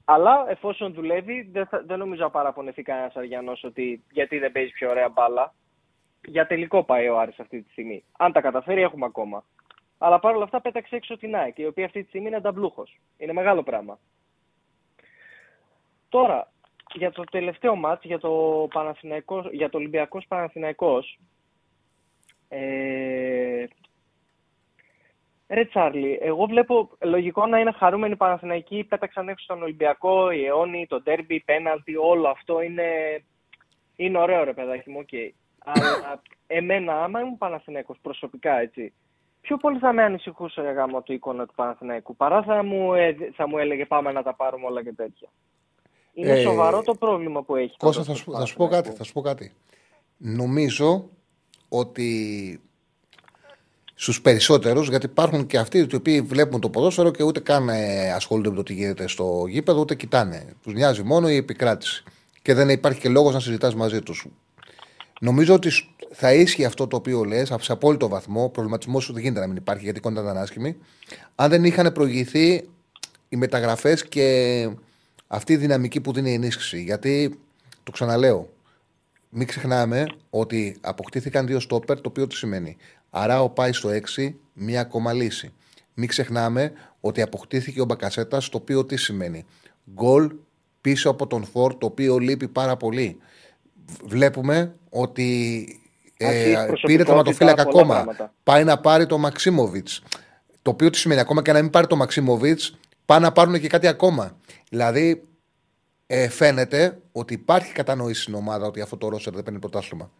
Αλλά 0.04 0.46
εφόσον 0.48 0.92
δουλεύει, 0.92 1.48
δεν, 1.52 1.66
θα, 1.66 1.82
δεν 1.86 1.98
νομίζω 1.98 2.22
να 2.22 2.30
παραπονεθεί 2.30 2.82
κανένας 2.82 3.16
Αριανός 3.16 3.64
ότι 3.64 4.04
γιατί 4.10 4.38
δεν 4.38 4.52
παίζει 4.52 4.72
πιο 4.72 4.90
ωραία 4.90 5.08
μπάλα. 5.08 5.54
Για 6.24 6.46
τελικό 6.46 6.84
πάει 6.84 7.08
ο 7.08 7.18
Άρης 7.18 7.38
αυτή 7.38 7.62
τη 7.62 7.70
στιγμή. 7.70 8.04
Αν 8.16 8.32
τα 8.32 8.40
καταφέρει, 8.40 8.80
έχουμε 8.80 9.06
ακόμα. 9.06 9.44
Αλλά 9.98 10.18
παρόλα 10.18 10.44
αυτά 10.44 10.60
πέταξε 10.60 10.96
έξω 10.96 11.16
την 11.16 11.36
ΑΕΚ, 11.36 11.58
η 11.58 11.66
οποία 11.66 11.84
αυτή 11.84 12.02
τη 12.02 12.08
στιγμή 12.08 12.26
είναι 12.26 12.36
ανταμπλούχος. 12.36 12.98
Είναι 13.16 13.32
μεγάλο 13.32 13.62
πράγμα. 13.62 13.98
Τώρα, 16.08 16.52
για 16.94 17.12
το 17.12 17.24
τελευταίο 17.24 17.76
μάτς, 17.76 18.04
για 18.04 18.18
το, 18.18 18.66
Παναθηναϊκός, 18.72 19.48
για 19.52 19.70
το 19.70 19.76
Ολυμπιακός 19.76 20.26
Παναθηναϊκός, 20.28 21.18
ε, 22.48 23.64
Ρε 25.48 25.64
Τσάρλι, 25.64 26.18
εγώ 26.22 26.46
βλέπω 26.46 26.90
λογικό 27.00 27.46
να 27.46 27.58
είναι 27.58 27.72
χαρούμενοι 27.72 28.12
οι 28.12 28.16
Παναθηναϊκοί, 28.16 28.84
πέταξαν 28.84 29.28
έξω 29.28 29.46
τον 29.48 29.62
Ολυμπιακό, 29.62 30.30
οι 30.30 30.44
αιώνιοι, 30.44 30.86
το 30.86 31.00
ντέρμπι, 31.00 31.40
πέναλτι, 31.40 31.96
όλο 31.96 32.28
αυτό 32.28 32.60
είναι, 32.60 32.84
είναι 33.96 34.18
ωραίο 34.18 34.44
ρε 34.44 34.52
παιδάκι 34.52 34.90
μου, 34.90 34.98
οκ. 35.00 35.08
Αλλά 35.58 36.22
εμένα, 36.46 37.02
άμα 37.04 37.20
ήμουν 37.20 37.38
Παναθηναϊκός 37.38 37.98
προσωπικά, 38.02 38.58
έτσι, 38.58 38.92
πιο 39.40 39.56
πολύ 39.56 39.78
θα 39.78 39.92
με 39.92 40.02
ανησυχούσε 40.02 40.60
ρε 40.60 40.70
γαμώτο 40.70 41.02
η 41.02 41.12
εικόνα 41.12 41.46
του 41.46 41.54
Παναθηναϊκού, 41.54 42.16
παρά 42.16 42.42
θα 42.42 42.62
μου, 42.62 42.94
ε, 42.94 43.16
θα 43.34 43.48
μου 43.48 43.58
έλεγε 43.58 43.84
πάμε 43.86 44.12
να 44.12 44.22
τα 44.22 44.34
πάρουμε 44.34 44.66
όλα 44.66 44.82
και 44.82 44.92
τέτοια. 44.92 45.28
Είναι 46.12 46.30
Ε, 46.32 46.40
σοβαρό 46.42 46.82
το 46.82 46.94
πρόβλημα 46.94 47.42
που 47.42 47.56
έχει. 47.56 47.76
Κώστα, 47.76 48.04
το 48.04 48.06
θα 48.06 48.14
σου, 48.14 48.32
θα 48.32 48.44
σου 48.44 48.56
πω 48.56 48.66
κάτι. 48.66 48.70
Παναθηναϊκού. 48.70 48.96
Θα 48.96 49.04
σου 49.04 49.12
πω 49.12 49.20
κάτι. 49.20 49.52
Νομίζω 50.16 51.10
ότι 51.68 52.60
στους 53.98 54.20
περισσότερους, 54.20 54.88
γιατί 54.88 55.06
υπάρχουν 55.06 55.46
και 55.46 55.58
αυτοί 55.58 55.78
οι 55.78 55.94
οποίοι 55.94 56.20
βλέπουν 56.20 56.60
το 56.60 56.70
ποδόσφαιρο 56.70 57.10
και 57.10 57.22
ούτε 57.22 57.40
καν 57.40 57.68
ε, 57.68 58.12
ασχολούνται 58.12 58.48
με 58.50 58.56
το 58.56 58.62
τι 58.62 58.72
γίνεται 58.74 59.08
στο 59.08 59.44
γήπεδο, 59.48 59.80
ούτε 59.80 59.94
κοιτάνε. 59.94 60.46
Τους 60.62 60.72
νοιάζει 60.72 61.02
μόνο 61.02 61.28
η 61.30 61.36
επικράτηση. 61.36 62.04
Και 62.42 62.54
δεν 62.54 62.68
υπάρχει 62.68 63.00
και 63.00 63.08
λόγος 63.08 63.34
να 63.34 63.40
συζητάς 63.40 63.74
μαζί 63.74 64.00
τους. 64.00 64.26
Νομίζω 65.20 65.54
ότι 65.54 65.70
σ- 65.70 65.84
θα 66.12 66.34
ίσχυε 66.34 66.66
αυτό 66.66 66.86
το 66.86 66.96
οποίο 66.96 67.24
λες 67.24 67.52
σε 67.60 67.72
απόλυτο 67.72 68.08
βαθμό. 68.08 68.42
Ο 68.44 68.48
προβληματισμός 68.48 69.04
σου 69.04 69.12
δεν 69.12 69.22
γίνεται 69.22 69.40
να 69.40 69.46
μην 69.46 69.56
υπάρχει 69.56 69.82
γιατί 69.84 69.98
η 69.98 70.00
εικόνα 70.04 70.20
ήταν 70.20 70.36
άσχημη. 70.36 70.76
Αν 71.34 71.50
δεν 71.50 71.64
είχαν 71.64 71.92
προηγηθεί 71.92 72.68
οι 73.28 73.36
μεταγραφές 73.36 74.04
και 74.04 74.68
αυτή 75.26 75.52
η 75.52 75.56
δυναμική 75.56 76.00
που 76.00 76.12
δίνει 76.12 76.30
η 76.30 76.34
ενίσχυση. 76.34 76.82
Γιατί 76.82 77.38
το 77.82 77.90
ξαναλέω, 77.92 78.52
μην 79.28 79.46
ξεχνάμε 79.46 80.06
ότι 80.30 80.76
αποκτήθηκαν 80.80 81.46
δύο 81.46 81.60
στόπερ, 81.60 82.00
το 82.00 82.08
οποίο 82.08 82.26
τι 82.26 82.34
σημαίνει. 82.34 82.76
Αράο 83.18 83.48
πάει 83.50 83.72
στο 83.72 83.88
6, 84.16 84.34
μία 84.52 84.80
ακόμα 84.80 85.12
λύση. 85.12 85.52
Μην 85.94 86.08
ξεχνάμε 86.08 86.72
ότι 87.00 87.22
αποκτήθηκε 87.22 87.80
ο 87.80 87.84
Μπακασέτα, 87.84 88.38
το 88.38 88.56
οποίο 88.56 88.84
τι 88.84 88.96
σημαίνει; 88.96 89.44
Γκολ 89.92 90.30
πίσω 90.80 91.10
από 91.10 91.26
τον 91.26 91.44
Φορ, 91.44 91.74
το 91.74 91.86
οποίο 91.86 92.18
λείπει 92.18 92.48
πάρα 92.48 92.76
πολύ. 92.76 93.18
Βλέπουμε 94.04 94.74
ότι 94.90 95.68
Αρχίζει 96.20 96.50
ε, 96.50 96.54
προσωπικότητα, 96.54 96.86
πήρε 96.86 97.04
τερματοφύλακα 97.04 97.64
πολλά 97.64 97.80
ακόμα. 97.80 97.94
πράγματα. 97.94 98.32
Πάει 98.42 98.64
να 98.64 98.78
πάρει 98.78 99.06
το 99.06 99.18
Μαξίμοβιτς. 99.18 100.02
Το 100.62 100.70
οποίο 100.70 100.90
τι 100.90 100.98
σημαίνει, 100.98 101.20
ακόμα 101.20 101.42
και 101.42 101.52
να 101.52 101.62
μην 101.62 101.70
πάρει 101.70 101.86
το 101.86 101.96
Μαξίμοβιτς, 101.96 102.76
πάνε 103.06 103.26
να 103.26 103.32
πάρουν 103.32 103.60
και 103.60 103.68
κάτι 103.68 103.86
ακόμα. 103.86 104.36
Δηλαδή, 104.70 105.22
ε, 106.06 106.28
φαίνεται 106.28 106.98
ότι 107.12 107.34
υπάρχει 107.34 107.72
κατανόηση 107.72 108.22
στην 108.22 108.34
ομάδα 108.34 108.66
ότι 108.66 108.80
αυτό 108.80 108.96
το 108.96 109.08
Ρώσερ 109.08 109.34
δεν 109.34 109.42
παίρνει 109.42 109.58
πρωτάθλημα. 109.58 110.10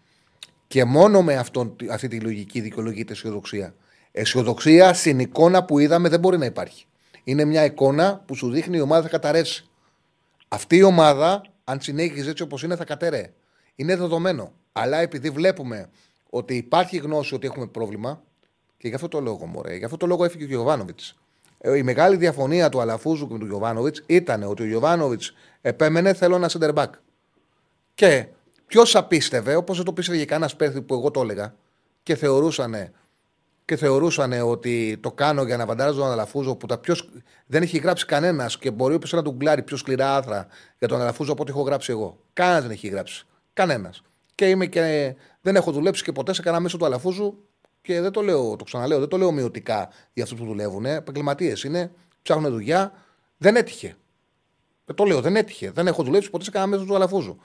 Και 0.67 0.85
μόνο 0.85 1.23
με 1.23 1.37
αυτόν, 1.37 1.77
αυτή 1.91 2.09
τη 2.09 2.21
λογική 2.21 2.61
δικαιολογείται 2.61 3.13
αισιοδοξία. 3.13 3.75
Αισιοδοξία 4.13 4.95
στην 4.95 5.19
εικόνα 5.19 5.65
που 5.65 5.79
είδαμε 5.79 6.09
δεν 6.09 6.21
μπορεί 6.21 6.39
να 6.39 6.45
υπάρχει. 6.45 6.87
Είναι 7.25 7.45
μια 7.45 7.65
εικόνα 7.65 8.23
που 8.27 8.35
σου 8.35 8.51
δείχνει 8.51 8.77
η 8.77 8.81
ομάδα 8.81 9.03
θα 9.03 9.09
καταρρεύσει. 9.09 9.69
Αυτή 10.49 10.77
η 10.77 10.83
ομάδα, 10.83 11.43
αν 11.65 11.81
συνέχιζε 11.81 12.31
έτσι 12.31 12.43
όπως 12.43 12.63
είναι, 12.63 12.77
θα 12.77 12.85
κατέρεε. 12.85 13.33
Είναι 13.75 13.97
δεδομένο. 13.97 14.53
Αλλά 14.73 14.99
επειδή 14.99 15.31
βλέπουμε 15.31 15.91
ότι 16.31 16.55
υπάρχει 16.55 16.97
γνώση 16.97 17.35
ότι 17.35 17.47
έχουμε 17.47 17.67
πρόβλημα, 17.67 18.23
και 18.79 18.89
γι' 18.89 18.95
αυτό 18.95 19.09
το 19.09 19.21
λόγο, 19.21 19.47
μωρέ, 19.47 19.77
γι' 19.77 19.85
αυτό 19.85 19.97
το 19.97 20.07
λόγο 20.07 20.25
έφυγε 20.25 20.45
ο 20.45 20.47
Γιωβάνοβιτς. 20.47 21.17
Η 21.77 21.83
μεγάλη 21.83 22.17
διαφωνία 22.17 22.69
του 22.69 22.81
Αλαφούζου 22.81 23.29
και 23.29 23.39
του 23.39 23.47
Γιωβάνοβιτς 23.47 24.03
ήταν 24.07 24.43
ότι 24.43 24.63
ο 24.63 24.67
Γιωβάνοβιτς 24.67 25.35
επέμενε 25.61 26.13
θέλω 26.13 26.37
ένα 26.37 26.51
center 26.53 26.75
back. 26.75 26.91
Και 27.95 28.27
ποιος 28.67 28.97
απίστευε, 28.97 29.55
όπως 29.55 29.77
δεν 29.77 29.85
το 29.85 29.93
πίστευε 29.93 30.25
κανένας 30.25 30.57
παίχτη 30.57 30.83
που 30.83 30.95
εγώ 30.95 31.11
το 31.11 31.21
έλεγα, 31.21 31.55
και 32.03 32.15
θεωρούσαν 32.15 32.93
και 33.65 33.77
θεωρούσαν 33.77 34.33
ότι 34.33 34.99
το 35.01 35.13
κάνω 35.13 35.43
για 35.43 35.57
να 35.57 35.67
βαντάρω 35.67 35.93
τον 35.93 36.11
Αλαφούζο 36.11 36.57
που 36.57 36.67
τα 36.67 36.79
πιο... 36.79 36.95
σκ- 36.95 37.09
δεν 37.47 37.63
έχει 37.63 37.79
γράψει 37.79 38.07
κανένας 38.07 38.59
και 38.59 38.71
μπορεί 38.71 38.95
όποιο 38.95 39.09
να 39.13 39.23
του 39.23 39.35
γκλάρει 39.37 39.63
πιο 39.63 39.77
σκληρά 39.77 40.17
άθρα 40.17 40.47
για 40.79 40.89
τον 40.89 41.01
Αλαφούζο 41.01 41.33
από 41.33 41.43
ό,τι 41.43 41.51
έχω 41.51 41.63
γράψει 41.63 41.93
εγώ. 41.93 42.19
Κανένας 42.33 42.63
δεν 42.63 42.71
έχει 42.71 42.89
γράψει. 42.89 43.27
Κανένας. 43.53 44.03
Και, 44.35 44.49
είμαι 44.49 44.67
και 44.67 45.15
δεν 45.41 45.57
έχω 45.57 45.73
δουλέψει 45.73 46.03
και 46.05 46.13
ποτέ 46.13 46.33
σε 46.33 46.43
κανένα 46.43 46.63
μέσο 46.63 46.77
του 46.77 46.85
Αλαφούζου 46.85 47.39
και 47.83 48.01
δεν 48.01 48.13
το 48.13 48.21
λέω, 48.23 48.57
το 48.57 48.65
ξαναλέω, 48.65 48.99
δεν 48.99 49.09
το 49.09 49.17
λέω 49.17 49.33
μειωτικά 49.33 49.89
για 50.13 50.25
αυτούς 50.25 50.39
που 50.39 50.45
δουλεύουν. 50.45 50.85
Επαγγελματίες 50.85 51.65
είναι, 51.65 51.91
ψάχνουν 52.23 52.51
δουλειά. 52.51 52.93
Δεν 53.37 53.57
έτυχε. 53.57 53.97
Δεν 54.85 54.97
το 54.97 55.05
λέω, 55.05 55.21
δεν 55.21 55.37
έτυχε. 55.37 55.71
Δεν 55.71 55.87
έχω 55.87 56.03
δουλέψει 56.03 56.31
ποτέ 56.31 56.45
σε 56.45 56.51
κανένα 56.51 56.71
μέσο 56.71 56.85
του 56.85 56.95
Αλαφούζου. 56.95 57.39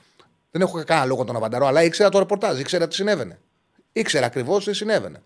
Δεν 0.52 0.62
έχω 0.62 0.84
κανένα 0.84 1.06
λόγο 1.06 1.24
τον 1.24 1.36
Αβανταρό, 1.36 1.66
αλλά 1.66 1.84
ήξερα 1.84 2.10
το 2.10 2.20
ρεπορτάζ, 2.20 2.60
ήξερα 2.60 2.88
τι 2.88 2.96
συνέβαινε. 2.96 3.40
Ήξερα 3.92 4.26
ακριβώς 4.26 4.66
τι 4.66 4.74
συνέβαινε. 4.74 5.22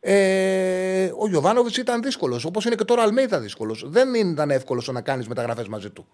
Ε, 0.00 1.12
ο 1.18 1.28
Γιωβάνοβιτς 1.28 1.76
ήταν 1.76 2.02
δύσκολος, 2.02 2.44
όπως 2.44 2.64
είναι 2.64 2.74
και 2.74 2.84
τώρα 2.84 3.00
ο 3.00 3.04
Αλμέιδα 3.04 3.40
δύσκολος. 3.40 3.84
Δεν 3.86 4.14
ήταν 4.14 4.50
εύκολο 4.50 4.82
να 4.92 5.00
κάνεις 5.00 5.28
μεταγραφές 5.28 5.68
μαζί 5.68 5.90
του. 5.90 6.06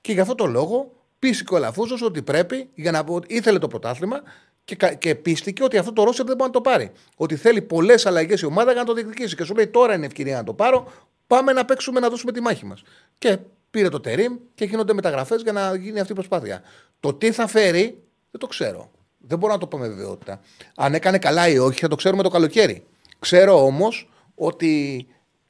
Και 0.00 0.12
γι' 0.12 0.20
αυτό 0.20 0.34
το 0.34 0.46
λόγο 0.46 0.92
πίστηκε 1.18 1.54
ο 1.54 1.56
Αλαφούζο 1.56 1.96
ότι 2.02 2.22
πρέπει, 2.22 2.68
για 2.74 2.90
να 2.90 3.04
πω 3.04 3.14
ότι 3.14 3.34
ήθελε 3.34 3.58
το 3.58 3.68
πρωτάθλημα 3.68 4.22
και, 4.64 4.76
κα- 4.76 4.94
και 4.94 5.14
πίστηκε 5.14 5.64
ότι 5.64 5.78
αυτό 5.78 5.92
το 5.92 6.04
Ρώσερ 6.04 6.26
δεν 6.26 6.36
μπορεί 6.36 6.50
να 6.50 6.54
το 6.54 6.60
πάρει. 6.60 6.92
Ότι 7.16 7.36
θέλει 7.36 7.62
πολλές 7.62 8.06
αλλαγές 8.06 8.40
η 8.40 8.46
ομάδα 8.46 8.72
για 8.72 8.80
να 8.80 8.86
το 8.86 8.92
διεκδικήσει. 8.92 9.36
Και 9.36 9.44
σου 9.44 9.54
λέει 9.54 9.66
τώρα 9.66 9.94
είναι 9.94 10.06
ευκαιρία 10.06 10.36
να 10.36 10.44
το 10.44 10.54
πάρω. 10.54 10.92
Πάμε 11.26 11.52
να 11.52 11.64
παίξουμε 11.64 12.00
να 12.00 12.08
δώσουμε 12.08 12.32
τη 12.32 12.40
μάχη 12.40 12.66
μας. 12.66 12.82
Και 13.18 13.38
πήρε 13.70 13.88
το 13.88 14.00
τερίμ 14.00 14.36
και 14.54 14.64
γίνονται 14.64 14.92
μεταγραφές 14.92 15.42
για 15.42 15.52
να 15.52 15.74
γίνει 15.76 16.00
αυτή 16.00 16.12
η 16.12 16.14
προσπάθεια. 16.14 16.62
Το 17.00 17.14
τι 17.14 17.32
θα 17.32 17.46
φέρει 17.46 18.02
δεν 18.30 18.40
το 18.40 18.46
ξέρω. 18.46 18.90
Δεν 19.18 19.38
μπορώ 19.38 19.52
να 19.52 19.58
το 19.58 19.66
πω 19.66 19.78
με 19.78 19.88
βεβαιότητα. 19.88 20.40
Αν 20.76 20.94
έκανε 20.94 21.18
καλά 21.18 21.48
ή 21.48 21.58
όχι 21.58 21.80
θα 21.80 21.88
το 21.88 21.96
ξέρουμε 21.96 22.22
το 22.22 22.28
καλοκαίρι. 22.28 22.86
Ξέρω 23.18 23.64
όμως 23.64 24.10
ότι 24.34 25.06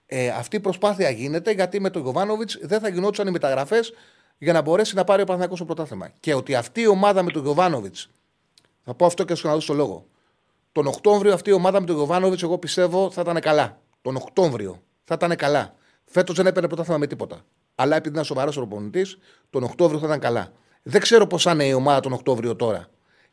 ε, 0.06 0.28
αυτή 0.28 0.56
η 0.56 0.60
προσπάθεια 0.60 1.10
γίνεται 1.10 1.50
γιατί 1.50 1.80
με 1.80 1.90
τον 1.90 2.02
Γιωβάνοβιτς 2.02 2.58
δεν 2.62 2.80
θα 2.80 2.88
γινόντουσαν 2.88 3.26
οι 3.26 3.30
μεταγραφές 3.30 3.92
για 4.38 4.52
να 4.52 4.60
μπορέσει 4.60 4.94
να 4.94 5.04
πάρει 5.04 5.22
ο 5.22 5.24
Παναθηναϊκός 5.24 5.58
το 5.58 5.64
πρωτάθλημα. 5.64 6.10
Και 6.20 6.34
ότι 6.34 6.54
αυτή 6.54 6.80
η 6.80 6.86
ομάδα 6.86 7.22
με 7.22 7.30
τον 7.30 7.42
Γιωβάνοβιτς. 7.42 8.10
Θα 8.84 8.94
πω 8.94 9.06
αυτό 9.06 9.24
και 9.24 9.34
σου 9.34 9.46
να 9.46 9.52
δώσω 9.52 9.66
το 9.66 9.74
λόγο. 9.74 10.06
Τον 10.72 10.86
Οκτώβριο 10.86 11.32
αυτή 11.32 11.50
η 11.50 11.52
ομάδα 11.52 11.80
με 11.80 11.86
τον 11.86 11.96
Γιωβάνοβιτς, 11.96 12.42
εγώ 12.42 12.58
πιστεύω 12.58 13.10
θα 13.10 13.20
ήταν 13.20 13.40
καλά. 13.40 13.80
Τον 14.02 14.16
Οκτώβριο 14.16 14.82
θα 15.04 15.14
ήταν 15.14 15.36
καλά. 15.36 15.74
Φέτος 16.04 16.36
δεν 16.36 16.46
έπαιρνε 16.46 16.68
πρωτάθλημα 16.68 16.98
με 16.98 17.06
τίποτα. 17.06 17.44
Αλλά 17.74 17.96
επειδή 17.96 18.12
ήταν 18.12 18.24
σοβαρός 18.24 18.56
ο 18.56 18.60
προπονητής, 18.60 19.18
τον 19.50 19.62
Οκτώβριο 19.62 19.98
θα 19.98 20.06
ήταν 20.06 20.18
καλά. 20.18 20.52
Δεν 20.82 21.00
ξέρω 21.00 21.26
πώς 21.26 21.42
θα 21.42 21.52
είναι 21.52 21.64
η 21.64 21.72
ομάδα 21.72 22.00
τον 22.00 22.12
Οκτώβριο 22.12 22.56
τώρα. 22.56 22.88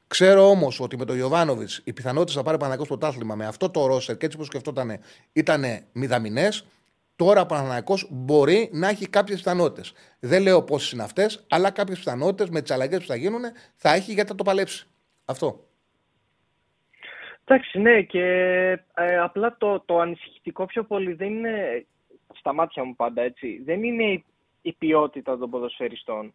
Ξέρω 0.07 0.49
όμως 0.49 0.79
ότι 0.79 0.97
με 0.97 1.05
τον 1.05 1.15
Γιωβάνοβιτ 1.15 1.69
οι 1.83 1.93
πιθανότητες 1.93 2.35
να 2.35 2.43
πάρει 2.43 2.57
Παναγιώ 2.57 2.85
πρωτάθλημα 2.85 3.35
με 3.35 3.45
αυτό 3.45 3.69
το 3.69 3.85
ρόσερ 3.85 4.17
και 4.17 4.25
έτσι 4.25 4.37
όπως 4.37 4.47
σκεφτόταν 4.47 4.99
ήταν 5.33 5.63
μηδαμινές. 5.91 6.67
Τώρα 7.15 7.41
ο 7.41 7.45
Παναγιώ 7.45 7.95
μπορεί 8.09 8.69
να 8.71 8.87
έχει 8.87 9.09
κάποιες 9.09 9.37
πιθανότητες. 9.37 9.93
Δεν 10.19 10.41
λέω 10.41 10.63
πόσες 10.63 10.91
είναι 10.91 11.03
αυτές, 11.03 11.45
αλλά 11.49 11.71
κάποιες 11.71 11.97
πιθανότητες 11.97 12.49
με 12.49 12.61
τις 12.61 12.71
αλλαγές 12.71 12.99
που 12.99 13.05
θα 13.05 13.15
γίνουν 13.15 13.41
θα 13.75 13.93
έχει 13.93 14.13
γιατί 14.13 14.29
θα 14.29 14.35
το 14.35 14.43
παλέψει. 14.43 14.87
Αυτό. 15.25 15.67
Εντάξει, 17.43 17.79
ναι, 17.79 18.01
και 18.01 18.23
ε, 18.93 19.17
απλά 19.17 19.55
το, 19.57 19.79
το 19.85 19.99
ανησυχητικό 19.99 20.65
πιο 20.65 20.83
πολύ 20.83 21.13
δεν 21.13 21.27
είναι, 21.27 21.85
στα 22.33 22.53
μάτια 22.53 22.83
μου 22.83 22.95
πάντα 22.95 23.21
έτσι, 23.21 23.61
δεν 23.65 23.83
είναι 23.83 24.03
η, 24.03 24.25
η 24.61 24.73
ποιότητα 24.73 25.37
των 25.37 25.49
ποδοσφαιριστών. 25.49 26.33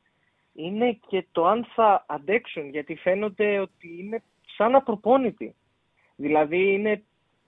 Είναι 0.55 0.99
και 1.07 1.27
το 1.33 1.47
αν 1.47 1.67
θα 1.75 2.05
αντέξουν, 2.09 2.69
γιατί 2.69 2.95
φαίνονται 2.95 3.59
ότι 3.59 3.97
είναι 3.99 4.23
σαν 4.57 4.75
απροπόνητοι. 4.75 5.55
Δηλαδή 6.17 6.73
είναι 6.73 7.03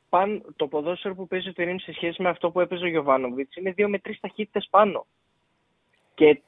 παν, 0.09 0.55
το 0.57 0.67
ποδόσφαιρο 0.67 1.15
που 1.15 1.27
παίζει 1.27 1.49
ο 1.49 1.53
Τερίμ 1.53 1.77
σε 1.77 1.93
σχέση 1.93 2.23
με 2.23 2.29
αυτό 2.29 2.51
που 2.51 2.61
έπαιζε 2.61 2.85
ο 2.85 2.89
Γιωβάνοβιτς 2.89 3.57
είναι 3.57 3.73
δύο 3.73 3.89
με 3.89 3.99
τρεις 3.99 4.21
ταχύτητες 4.21 4.69
πάνω. 4.71 5.07
Και 6.15 6.41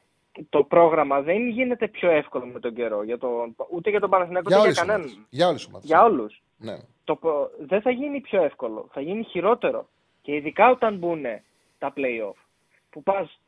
το 0.48 0.64
πρόγραμμα 0.64 1.20
δεν 1.20 1.48
γίνεται 1.48 1.88
πιο 1.88 2.10
εύκολο 2.10 2.46
με 2.46 2.60
τον 2.60 2.74
καιρό, 2.74 3.02
για 3.02 3.18
το, 3.18 3.28
ούτε 3.70 3.90
για 3.90 4.00
τον 4.00 4.10
Παναθηναϊκό 4.10 4.58
ούτε 4.58 4.70
για 4.70 4.84
κανέναν. 4.84 5.26
Για 5.30 5.48
όλους 5.48 5.66
ομάδες. 5.66 5.86
Για 5.86 6.04
όλους. 6.04 6.42
Ναι. 6.58 6.76
Το, 7.04 7.18
δεν 7.58 7.80
θα 7.80 7.90
γίνει 7.90 8.20
πιο 8.20 8.42
εύκολο, 8.42 8.88
θα 8.92 9.00
γίνει 9.00 9.24
χειρότερο. 9.24 9.88
Και 10.22 10.34
ειδικά 10.34 10.70
όταν 10.70 10.96
μπουν 10.96 11.24
τα 11.78 11.92
play-off, 11.96 12.36
που 12.90 13.02
πας 13.02 13.40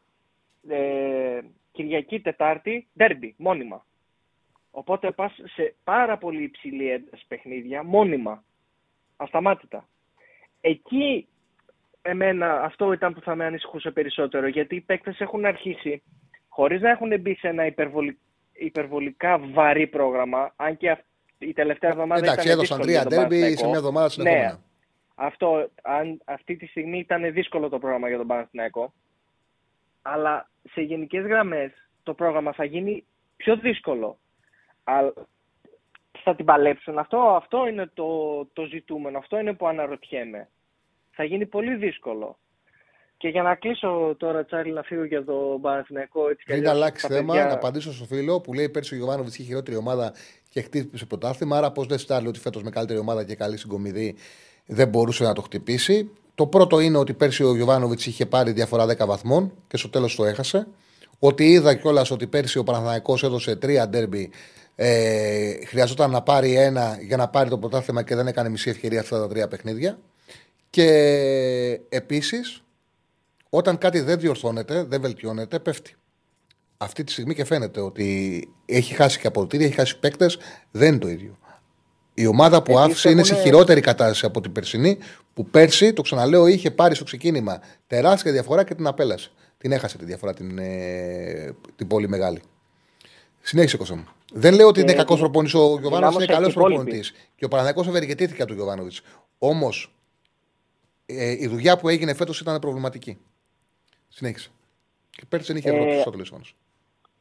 ε, 0.69 1.41
Κυριακή, 1.83 2.21
Τετάρτη, 2.21 2.87
ντέρμπι, 2.97 3.35
μόνιμα. 3.39 3.87
Οπότε 4.71 5.11
πας 5.11 5.33
σε 5.55 5.75
πάρα 5.85 6.19
πολύ 6.19 6.43
υψηλή 6.43 6.91
ένταση 6.91 7.25
παιχνίδια, 7.29 7.83
μόνιμα, 7.83 8.45
ασταμάτητα. 9.17 9.89
Εκεί 10.61 11.29
εμένα 12.03 12.61
αυτό 12.63 12.93
ήταν 12.93 13.15
που 13.15 13.21
θα 13.21 13.35
με 13.35 13.45
ανησυχούσε 13.45 13.91
περισσότερο, 13.91 14.47
γιατί 14.47 14.77
οι 14.77 14.81
παίκτες 14.81 15.21
έχουν 15.21 15.45
αρχίσει, 15.45 16.03
χωρίς 16.49 16.81
να 16.81 16.91
έχουν 16.91 17.21
μπει 17.21 17.35
σε 17.35 17.49
ένα 17.49 17.67
υπερβολι, 17.67 18.19
υπερβολικά 18.53 19.39
βαρύ 19.39 19.87
πρόγραμμα, 19.87 20.53
αν 20.57 20.77
και 20.77 20.91
αυ, 20.91 20.99
η 21.39 21.53
τελευταία 21.53 21.91
εβδομάδα 21.91 22.21
Εντάξει, 22.25 22.47
ήταν 22.47 22.59
έδωσαν 22.59 22.79
δύσκολη 22.79 22.99
τρία 22.99 23.01
για 23.01 23.11
τον 23.11 23.19
ντέρμπι 23.19 23.35
σε 23.35 23.41
Παναθηναϊκό. 23.41 23.69
μια 23.69 23.79
εβδομάδα 23.79 24.09
συνεχόμενα. 24.09 24.53
Ναι, 24.53 24.59
αυτό, 25.15 25.71
αν, 25.83 26.21
αυτή 26.25 26.57
τη 26.57 26.67
στιγμή 26.67 26.99
ήταν 26.99 27.33
δύσκολο 27.33 27.69
το 27.69 27.79
πρόγραμμα 27.79 28.09
για 28.09 28.17
τον 28.17 28.27
Παναθηναϊκό. 28.27 28.93
Αλλά 30.03 30.51
σε 30.73 30.81
γενικές 30.81 31.25
γραμμές 31.25 31.71
το 32.03 32.15
πρόγραμμα 32.15 32.53
θα 32.53 32.65
γίνει 32.65 33.05
πιο 33.37 33.57
δύσκολο. 33.57 34.19
Αλλά 34.85 35.13
θα 36.25 36.35
την 36.35 36.45
παλέψουν. 36.45 36.99
Αυτό, 36.99 37.19
αυτό 37.19 37.67
είναι 37.69 37.91
το, 37.95 38.07
το 38.53 38.65
ζητούμενο. 38.65 39.19
Αυτό 39.19 39.39
είναι 39.39 39.53
που 39.55 39.67
αναρωτιέμαι. 39.67 40.49
Θα 41.11 41.25
γίνει 41.25 41.47
πολύ 41.47 41.75
δύσκολο. 41.75 42.39
Και 43.17 43.29
για 43.29 43.43
να 43.43 43.55
κλείσω 43.55 44.15
τώρα, 44.19 44.45
Τσάρλι, 44.45 44.73
να 44.73 44.83
φύγω 44.83 45.05
για 45.05 45.25
το 45.25 45.59
Παναθηναϊκό. 45.61 46.29
Έτσι 46.29 46.45
κι 46.45 46.45
Πριν 46.45 46.59
αλλιώς, 46.59 46.73
αλλάξει 46.73 47.09
τα 47.09 47.15
θέμα, 47.15 47.33
παιδιά- 47.33 47.47
να 47.49 47.53
απαντήσω 47.53 47.93
στο 47.93 48.05
φίλο 48.05 48.41
που 48.41 48.53
λέει 48.55 48.69
πέρσι 48.69 48.95
ο 48.95 48.97
Γιωβάνοβιτς 48.97 49.35
είχε 49.39 49.49
χειρότερη 49.49 49.77
ομάδα 49.77 50.13
και 50.51 50.61
χτύπησε 50.61 51.07
πρωτάθλημα. 51.07 51.57
Άρα, 51.57 51.73
πώς 51.73 51.87
δεν 51.87 51.99
στάλει 51.99 52.27
ότι 52.29 52.39
φέτος 52.39 52.63
με 52.63 52.71
καλύτερη 52.71 52.99
ομάδα 52.99 53.25
και 53.25 53.35
καλή 53.35 53.57
συγκομιδή 53.57 54.17
δεν 54.67 54.89
μπορούσε 54.89 55.25
να 55.25 55.33
το 55.33 55.43
χτυπήσει. 55.43 56.11
Το 56.39 56.47
πρώτο 56.47 56.81
είναι 56.81 56.99
ότι 56.99 57.15
πέρσι 57.15 57.45
ο 57.45 57.57
Γιωβάνοβιτς 57.57 58.07
είχε 58.07 58.27
πάρει 58.27 58.53
διαφορά 58.53 58.87
10 58.87 59.07
βαθμών 59.07 59.53
και 59.69 59.77
στο 59.77 59.89
τέλος 59.89 60.15
το 60.15 60.25
έχασε. 60.25 60.67
Ότι 61.19 61.45
είδα 61.45 61.75
κιόλας 61.75 62.11
ότι 62.11 62.27
πέρσι 62.27 62.59
ο 62.59 62.65
Παναθηναϊκός 62.65 63.23
έδωσε 63.23 63.57
τρία 63.57 63.89
ντέρμπι. 63.89 64.31
Ε, 64.75 65.65
χρειαζόταν 65.67 66.11
να 66.11 66.23
πάρει 66.23 66.55
ένα 66.55 66.99
για 67.01 67.17
να 67.17 67.29
πάρει 67.29 67.51
το 67.51 67.59
πρωτάθλημα 67.59 68.03
και 68.03 68.15
δεν 68.15 68.27
έκανε 68.27 68.49
μισή 68.49 68.71
ευκαιρία 68.71 69.01
αυτά 69.01 69.19
τα 69.19 69.29
τρία 69.29 69.49
παιχνίδια. 69.49 69.99
Και 70.71 70.87
επίσης, 71.89 72.63
όταν 73.51 73.79
κάτι 73.79 74.01
δεν 74.01 74.19
διορθώνεται, 74.19 74.83
δεν 74.83 75.01
βελτιώνεται, 75.01 75.59
πέφτει. 75.59 75.97
Αυτή 76.77 77.05
τη 77.05 77.13
στιγμή 77.13 77.35
και 77.35 77.45
φαίνεται 77.45 77.81
ότι 77.81 78.49
έχει 78.67 78.95
χάσει 78.95 79.19
και 79.19 79.27
αποδοτήρια, 79.27 79.67
έχει 79.67 79.75
χάσει 79.75 79.99
παίκτες, 79.99 80.39
δεν 80.71 80.89
είναι 80.89 80.99
το 80.99 81.09
ίδιο. 81.09 81.39
Η 82.21 82.27
ομάδα 82.27 82.63
που 82.63 82.71
Επίσης 82.73 82.87
άφησε 82.91 83.11
είναι 83.11 83.23
σε 83.25 83.33
έχουνε- 83.33 83.49
χειρότερη 83.51 83.81
κατάσταση 83.81 84.27
από 84.27 84.41
την 84.41 84.53
περσινή, 84.53 84.99
που 85.35 85.47
πέρσι, 85.47 85.93
το 85.93 86.03
ξαναλέω, 86.03 86.47
είχε 86.47 86.71
πάρει 86.71 86.95
στο 86.95 87.05
ξεκίνημα 87.05 87.61
τεράστια 87.87 88.33
διαφορά 88.33 88.65
και 88.65 88.75
την 88.75 88.87
απέλασε. 88.87 89.31
Την 89.59 89.73
έχασε 89.73 89.99
τη 89.99 90.05
διαφορά 90.05 90.35
την, 90.35 90.59
ε, 90.59 91.55
την 91.77 91.87
πολύ 91.87 92.09
μεγάλη. 92.09 92.41
Συνέχισε, 93.41 93.77
Κώστα 93.77 93.97
μου. 93.97 94.05
Δεν 94.33 94.55
λέω 94.55 94.67
ότι 94.67 94.75
Και 94.75 94.81
είναι 94.81 94.93
κακός 94.99 95.17
δυνα- 95.17 95.29
προπονητής. 95.31 95.55
Ο 95.55 95.59
Γιωβάνοβιτ 95.81 95.93
είναι 95.93 95.99
δυνάμωσε 95.99 96.27
καλός 96.27 96.53
και 96.53 96.59
οι 96.59 96.63
υπόλοιποι. 96.63 96.75
προπονητής. 96.83 97.13
Και 97.37 97.45
ο 97.45 97.49
Παναγιακό 97.49 97.85
ευεργετήθηκε 97.89 98.39
από 98.43 98.47
τον 98.51 98.57
Γιωβάνοβιτς. 98.57 99.01
Όμως 99.39 99.95
ε, 101.07 101.31
η 101.31 101.47
δουλειά 101.49 101.77
που 101.79 101.89
έγινε 101.89 102.15
φέτος 102.15 102.41
ήταν 102.41 102.59
προβληματική. 102.59 103.19
Συνέχισε. 104.09 104.49
Και 105.11 105.23
πέρσι 105.29 105.47
δεν 105.47 105.57
είχε 105.57 105.69
Ε, 105.71 105.73
Ευρώπη 105.73 106.01
στο 106.01 106.11
τέλο 106.11 106.25
πάντων. 106.31 106.47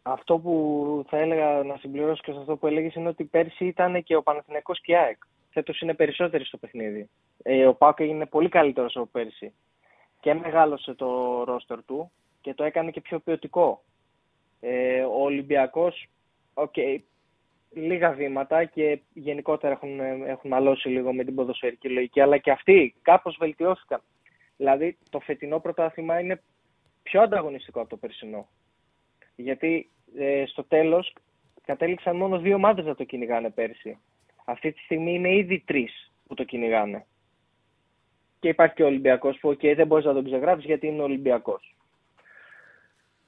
Αυτό 0.09 0.37
που 0.39 1.05
θα 1.07 1.17
έλεγα 1.17 1.63
να 1.63 1.77
συμπληρώσω 1.77 2.21
και 2.25 2.31
σε 2.31 2.39
αυτό 2.39 2.57
που 2.57 2.67
έλεγες 2.67 2.95
είναι 2.95 3.07
ότι 3.07 3.23
πέρσι 3.23 3.65
ήταν 3.65 4.03
και 4.03 4.15
ο 4.15 4.23
Παναθηναϊκός 4.23 4.81
και 4.81 4.91
η 4.91 4.95
ΑΕΚ. 4.95 5.17
Φέτος 5.49 5.81
είναι 5.81 5.93
περισσότεροι 5.93 6.45
στο 6.45 6.57
παιχνίδι. 6.57 7.09
Ε, 7.43 7.65
ο 7.65 7.73
ΠΑΟΚ 7.73 7.99
έγινε 7.99 8.25
πολύ 8.25 8.49
καλύτερος 8.49 8.95
από 8.95 9.05
πέρσι. 9.05 9.53
Και 10.19 10.33
μεγάλωσε 10.33 10.93
το 10.93 11.43
ρόστερ 11.43 11.83
του 11.83 12.11
και 12.41 12.53
το 12.53 12.63
έκανε 12.63 12.91
και 12.91 13.01
πιο 13.01 13.19
ποιοτικό. 13.19 13.83
Ε, 14.59 15.01
ο 15.01 15.21
Ολυμπιακός, 15.21 16.07
οκ, 16.53 16.75
λίγα 17.73 18.11
βήματα 18.11 18.65
και 18.65 19.01
γενικότερα 19.13 19.73
έχουν, 19.73 19.99
έχουν 20.27 20.49
μαλώσει 20.49 20.89
λίγο 20.89 21.13
με 21.13 21.23
την 21.23 21.35
ποδοσφαιρική 21.35 21.89
λογική, 21.89 22.21
αλλά 22.21 22.37
και 22.37 22.51
αυτοί 22.51 22.95
κάπως 23.01 23.37
βελτιώθηκαν. 23.39 24.01
Δηλαδή 24.57 24.97
το 25.09 25.19
φετινό 25.19 25.59
πρωτάθλημα 25.59 26.19
είναι 26.19 26.41
πιο 27.03 27.21
ανταγωνιστικό 27.21 27.79
από 27.79 27.89
το 27.89 27.97
περσινό. 27.97 28.47
Γιατί 29.35 29.89
ε, 30.17 30.43
στο 30.45 30.63
τέλος 30.63 31.13
κατέληξαν 31.65 32.15
μόνο 32.15 32.39
δύο 32.39 32.55
ομάδες 32.55 32.85
να 32.85 32.95
το 32.95 33.03
κυνηγάνε 33.03 33.49
πέρσι. 33.49 33.99
Αυτή 34.45 34.71
τη 34.71 34.79
στιγμή 34.79 35.13
είναι 35.13 35.35
ήδη 35.35 35.63
τρεις 35.65 36.11
που 36.27 36.33
το 36.33 36.43
κυνηγάνε. 36.43 37.05
Και 38.39 38.47
υπάρχει 38.47 38.75
και 38.75 38.83
ο 38.83 38.85
Ολυμπιακός 38.85 39.37
που 39.37 39.49
okay, 39.49 39.73
δεν 39.75 39.87
μπορείς 39.87 40.05
να 40.05 40.13
τον 40.13 40.25
ξεγράψεις 40.25 40.65
γιατί 40.65 40.87
είναι 40.87 41.01
ο 41.01 41.03
Ολυμπιακός. 41.03 41.75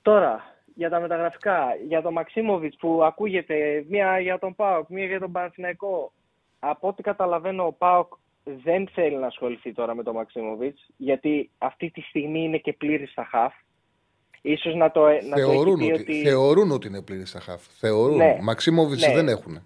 Τώρα, 0.01 0.60
για 0.76 0.89
τα 0.89 0.99
μεταγραφικά, 0.99 1.76
για 1.88 2.01
τον 2.01 2.14
Μαξίμοβιτς 2.14 2.77
που 2.77 3.03
ακούγεται 3.03 3.85
μία 3.89 4.19
για 4.19 4.39
τον 4.39 4.56
ΠΑΟΚ, 4.56 4.89
μία 4.89 5.06
για 5.06 5.19
τον 5.19 5.31
Παναθηναϊκό. 5.31 6.11
Από 6.60 6.88
ό,τι 6.88 7.01
καταλαβαίνω 7.01 7.65
ο 7.65 7.72
ΠΑΟΚ 7.72 8.14
δεν 8.43 8.88
θέλει 8.88 9.15
να 9.15 9.27
ασχοληθεί 9.27 9.73
τώρα 9.73 9.95
με 9.95 10.03
τον 10.03 10.15
Μαξίμοβιτς 10.15 10.89
γιατί 10.97 11.49
αυτή 11.57 11.89
τη 11.89 12.01
στιγμή 12.01 12.43
είναι 12.43 12.57
και 12.57 12.73
πλήρης 12.73 13.11
στα 13.11 13.23
χαφ. 13.23 13.53
Ίσως 14.41 14.75
να 14.75 14.91
το, 14.91 15.01
να 15.01 15.07
το 15.07 15.15
έχει 15.19 15.51
Θεωρούν, 15.51 15.77
πει 15.77 15.83
ότι, 15.83 16.01
ότι... 16.01 16.21
θεωρούν 16.23 16.71
ότι 16.71 16.87
είναι 16.87 17.01
πλήρης 17.01 17.29
στα 17.29 17.39
χαφ. 17.39 17.61
Θεωρούν. 17.79 18.17
Ναι. 18.17 18.37
Μαξίμοβιτς 18.41 19.07
Ναι. 19.07 19.13
δεν 19.13 19.27
έχουν. 19.27 19.63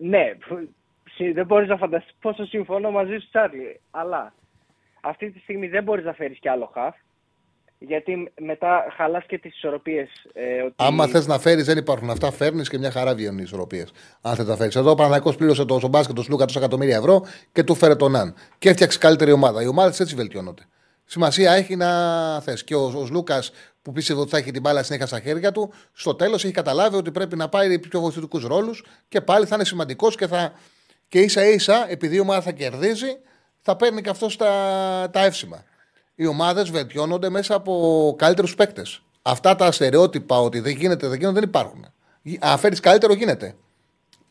Ναι, 0.00 0.32
συ- 1.14 1.34
δεν 1.34 1.46
μπορείς 1.46 1.68
να 1.68 1.76
φανταστείς 1.76 2.14
πόσο 2.20 2.44
συμφωνώ 2.44 2.90
μαζί 2.90 3.16
σου, 3.18 3.28
Τσάρλι. 3.28 3.80
Αλλά 3.90 4.34
αυτή 5.00 5.30
τη 5.30 5.38
στιγμή 5.38 5.68
δεν 5.68 5.82
μπορείς 5.82 6.04
να 6.04 6.12
φέρεις 6.12 6.38
κι 6.38 6.48
άλλο 6.48 6.70
χαφ. 6.74 6.94
Γιατί 7.78 8.32
μετά 8.40 8.86
χαλάς 8.96 9.24
και 9.26 9.38
τις 9.38 9.54
ισορροπίες. 9.54 10.08
Ε, 10.32 10.62
ότι... 10.62 10.74
Άμα 10.76 11.06
θες 11.06 11.26
να 11.26 11.38
φέρεις, 11.38 11.64
δεν 11.64 11.76
υπάρχουν 11.78 12.10
αυτά. 12.10 12.30
Φέρνεις 12.30 12.68
και 12.68 12.78
μια 12.78 12.90
χαρά 12.90 13.14
βγαίνουν 13.14 13.38
οι 13.38 13.42
ισορροπίες. 13.44 13.92
Αν 14.22 14.34
θες 14.34 14.46
να 14.46 14.56
φέρεις. 14.56 14.76
Εδώ 14.76 14.90
ο 14.90 14.94
Παναγιακό 14.94 15.32
πλήρωσε 15.34 15.64
το, 15.64 15.78
στον 15.78 15.90
μπάσκετ 15.90 16.14
τον 16.14 16.24
Σλούκα 16.24 16.44
τόσα 16.44 16.58
εκατομμύρια 16.58 16.96
ευρώ 16.96 17.24
και 17.52 17.62
του 17.62 17.74
φέρε 17.74 17.96
τον 17.96 18.16
Αν. 18.16 18.34
Και 18.58 18.68
έφτιαξε 18.68 18.98
καλύτερη 18.98 19.32
ομάδα. 19.32 19.62
Οι 19.62 19.66
ομάδες 19.66 20.00
έτσι 20.00 20.14
βελτιώνονται. 20.14 20.62
Σημασία 21.04 21.52
έχει 21.52 21.76
να 21.76 22.40
θες. 22.40 22.64
Και 22.64 22.74
ο, 22.74 22.84
ο 22.84 23.06
Λούκα 23.10 23.42
που 23.82 23.92
πίστευε 23.92 24.20
ότι 24.20 24.30
θα 24.30 24.36
έχει 24.36 24.50
την 24.50 24.60
μπάλα 24.60 24.82
συνέχεια 24.82 25.06
στα 25.06 25.20
χέρια 25.20 25.52
του, 25.52 25.72
στο 25.92 26.14
τέλος 26.14 26.44
έχει 26.44 26.52
καταλάβει 26.52 26.96
ότι 26.96 27.10
πρέπει 27.10 27.36
να 27.36 27.48
πάρει 27.48 27.78
πιο 27.78 28.00
βοηθητικούς 28.00 28.44
ρόλους 28.44 28.84
και 29.08 29.20
πάλι 29.20 29.46
θα 29.46 29.54
είναι 29.54 29.64
σημαντικός 29.64 30.16
και, 30.16 30.26
θα... 30.26 30.52
και 31.08 31.20
ίσα 31.20 31.44
ίσα, 31.44 31.90
επειδή 31.90 32.16
η 32.16 32.20
ομάδα 32.20 32.40
θα 32.40 32.50
κερδίζει, 32.50 33.16
θα 33.60 33.76
παίρνει 33.76 34.00
και 34.00 34.08
αυτό 34.08 34.36
τα, 34.36 34.50
τα 35.12 35.24
εύσημα. 35.24 35.64
Οι 36.14 36.26
ομάδες 36.26 36.70
βελτιώνονται 36.70 37.28
μέσα 37.28 37.54
από 37.54 38.14
καλύτερους 38.18 38.54
παίκτες. 38.54 39.02
Αυτά 39.22 39.56
τα 39.56 39.72
στερεότυπα 39.72 40.40
ότι 40.40 40.60
δεν 40.60 40.72
γίνεται, 40.72 41.08
δεν 41.08 41.18
γίνονται, 41.18 41.40
δεν 41.40 41.48
υπάρχουν. 41.48 41.86
Αν 42.38 42.58
φέρεις 42.58 42.80
καλύτερο, 42.80 43.12
γίνεται. 43.14 43.54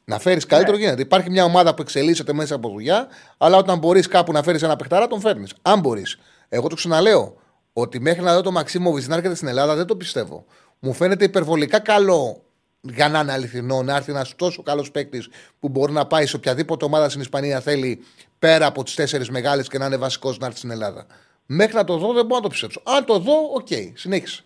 Να 0.05 0.19
φέρεις 0.19 0.45
καλύτερο 0.45 0.77
γίνεται. 0.77 1.01
Υπάρχει 1.01 1.29
μια 1.29 1.43
ομάδα 1.43 1.73
που 1.73 1.81
εξελίσσεται 1.81 2.33
μέσα 2.33 2.55
από 2.55 2.69
δουλειά, 2.69 3.07
αλλά 3.37 3.57
όταν 3.57 3.77
μπορείς 3.77 4.07
κάπου 4.07 4.31
να 4.31 4.43
φέρεις 4.43 4.61
ένα 4.61 4.75
παιχταρά, 4.75 5.07
τον 5.07 5.19
φέρνεις. 5.19 5.53
Αν 5.61 5.79
μπορείς. 5.79 6.17
Εγώ 6.55 6.67
το 6.67 6.75
ξαναλέω 6.75 7.35
ότι 7.73 7.99
μέχρι 7.99 8.21
να 8.21 8.33
δω 8.33 8.41
το 8.41 8.51
Μαξίμοβιτς 8.51 9.07
να 9.07 9.15
έρχεται 9.15 9.35
στην 9.35 9.47
Ελλάδα 9.47 9.75
δεν 9.75 9.85
το 9.85 9.95
πιστεύω. 9.95 10.45
Μου 10.79 10.93
φαίνεται 10.93 11.25
υπερβολικά 11.25 11.79
καλό 11.79 12.43
για 12.81 13.09
να 13.09 13.19
είναι 13.19 13.31
αληθινό 13.31 13.81
να 13.83 13.95
έρθει 13.95 14.11
ένας 14.11 14.35
τόσο 14.35 14.63
καλός 14.63 14.91
παίκτης 14.91 15.29
που 15.59 15.69
μπορεί 15.69 15.91
να 15.91 16.07
πάει 16.07 16.25
σε 16.25 16.35
οποιαδήποτε 16.35 16.85
ομάδα 16.85 17.09
στην 17.09 17.21
Ισπανία 17.21 17.59
θέλει 17.59 18.03
πέρα 18.39 18.65
από 18.65 18.83
τις 18.83 18.95
τέσσερις 18.95 19.29
μεγάλες 19.29 19.67
και 19.69 19.77
να 19.77 19.85
είναι 19.85 19.97
βασικός 19.97 20.37
να 20.37 20.45
έρθει 20.45 20.57
στην 20.57 20.71
Ελλάδα. 20.71 21.05
Μέχρι 21.45 21.75
να 21.75 21.83
το 21.83 21.97
δω 21.97 22.13
δεν 22.13 22.25
μπορώ 22.25 22.35
να 22.35 22.41
το 22.41 22.49
πιστέψω. 22.49 22.81
Αν 22.85 23.05
το 23.05 23.19
δω, 23.19 23.33
οκ, 23.53 23.67
συνέχισε. 23.93 24.43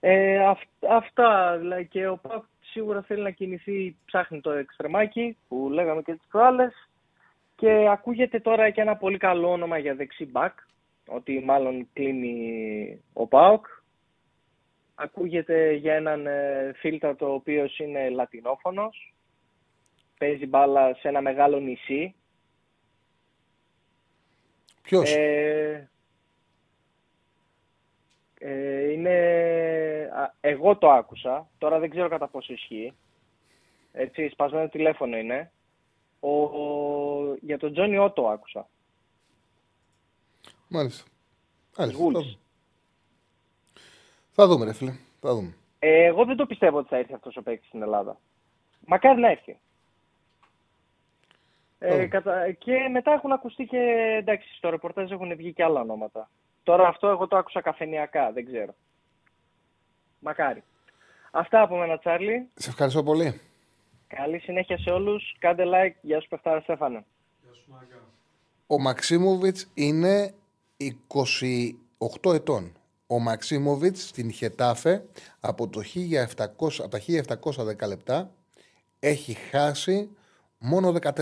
Ε, 0.00 0.44
αυ- 0.46 0.86
αυτά, 0.90 1.56
δηλαδή 1.60 1.86
και 1.86 2.06
ο 2.08 2.16
ΠΑΟΚ 2.16 2.42
σίγουρα 2.60 3.02
θέλει 3.06 3.22
να 3.22 3.30
κινηθεί, 3.30 3.96
ψάχνει 4.04 4.40
το 4.40 4.50
εξτρεμάκι 4.50 5.36
που 5.48 5.68
λέγαμε 5.72 6.02
και 6.02 6.12
τις 6.12 6.26
προάλλες 6.30 6.72
και 7.56 7.88
ακούγεται 7.90 8.40
τώρα 8.40 8.70
και 8.70 8.80
ένα 8.80 8.96
πολύ 8.96 9.18
καλό 9.18 9.50
όνομα 9.50 9.78
για 9.78 9.94
δεξί 9.94 10.24
μπακ, 10.26 10.52
ότι 11.08 11.40
μάλλον 11.40 11.88
κλείνει 11.92 13.02
ο 13.12 13.26
ΠΑΟΚ. 13.26 13.66
Ακούγεται 14.94 15.72
για 15.72 15.94
έναν 15.94 16.26
ε, 16.26 16.72
φίλτρα 16.76 17.16
το 17.16 17.32
οποίος 17.32 17.78
είναι 17.78 18.08
λατινόφωνος, 18.08 19.14
παίζει 20.18 20.46
μπάλα 20.46 20.94
σε 20.94 21.08
ένα 21.08 21.20
μεγάλο 21.20 21.60
νησί. 21.60 22.14
Ποιος; 24.82 25.14
Ε, 25.14 25.88
ε, 28.38 28.92
είναι... 28.92 29.14
α, 30.12 30.34
Εγώ 30.40 30.76
το 30.76 30.90
άκουσα, 30.90 31.48
τώρα 31.58 31.78
δεν 31.78 31.90
ξέρω 31.90 32.08
κατά 32.08 32.28
πόσο 32.28 32.52
ισχύει. 32.52 32.94
Έτσι, 33.92 34.28
σπασμένο 34.28 34.68
τηλέφωνο 34.68 35.16
είναι. 35.16 35.50
Ο... 36.20 37.34
Για 37.34 37.58
τον 37.58 37.72
Τζόνι 37.72 37.98
Ότο 37.98 38.28
άκουσα. 38.28 38.68
Μάλιστα. 40.74 41.04
Μάλιστα. 41.78 42.04
Wolves. 42.04 42.12
Θα 42.12 42.20
δούμε. 42.20 42.36
Θα 44.32 44.46
δούμε, 44.46 44.64
ρε 44.64 44.72
φίλε. 44.72 44.94
Θα 45.20 45.34
δούμε. 45.34 45.54
Ε, 45.78 46.04
εγώ 46.04 46.24
δεν 46.24 46.36
το 46.36 46.46
πιστεύω 46.46 46.78
ότι 46.78 46.88
θα 46.88 46.96
έρθει 46.96 47.14
αυτός 47.14 47.36
ο 47.36 47.42
παίκτης 47.42 47.68
στην 47.68 47.82
Ελλάδα. 47.82 48.20
Μακάρι 48.86 49.20
να 49.20 49.30
έρθει. 49.30 49.58
Ε, 51.78 51.92
Ωραία. 51.92 52.06
κατα... 52.06 52.52
Και 52.52 52.88
μετά 52.90 53.12
έχουν 53.12 53.32
ακουστεί 53.32 53.64
και 53.64 53.78
εντάξει, 54.18 54.54
στο 54.56 54.70
ρεπορτάζ 54.70 55.10
έχουν 55.10 55.36
βγει 55.36 55.52
και 55.52 55.64
άλλα 55.64 55.80
ονόματα. 55.80 56.30
Τώρα 56.62 56.88
αυτό 56.88 57.08
εγώ 57.08 57.26
το 57.26 57.36
άκουσα 57.36 57.60
καφενιακά, 57.60 58.32
δεν 58.32 58.46
ξέρω. 58.46 58.74
Μακάρι. 60.18 60.62
Αυτά 61.30 61.62
από 61.62 61.76
μένα, 61.76 61.98
Τσάρλι. 61.98 62.48
Σε 62.54 62.70
ευχαριστώ 62.70 63.02
πολύ. 63.02 63.40
Καλή 64.06 64.38
συνέχεια 64.38 64.78
σε 64.78 64.90
όλους. 64.90 65.36
Κάντε 65.38 65.64
like. 65.66 65.94
Γεια 66.00 66.20
σου, 66.20 66.28
Πεφτάρα 66.28 66.60
Στέφανε. 66.60 67.04
Γεια 67.42 67.54
σου 67.54 67.64
Μάγκα. 67.66 68.02
Ο 68.66 68.80
Μαξίμοβιτς 68.80 69.70
είναι 69.74 70.34
28 72.22 72.34
ετών. 72.34 72.72
Ο 73.06 73.18
Μαξίμοβιτς 73.18 74.08
στην 74.08 74.32
Χετάφε 74.32 75.04
από, 75.40 75.68
το 75.68 75.82
1700, 75.94 76.26
από 76.78 76.88
τα 76.88 77.00
1710 77.84 77.88
λεπτά 77.88 78.30
έχει 78.98 79.32
χάσει 79.32 80.08
μόνο 80.58 80.94
14. 81.02 81.12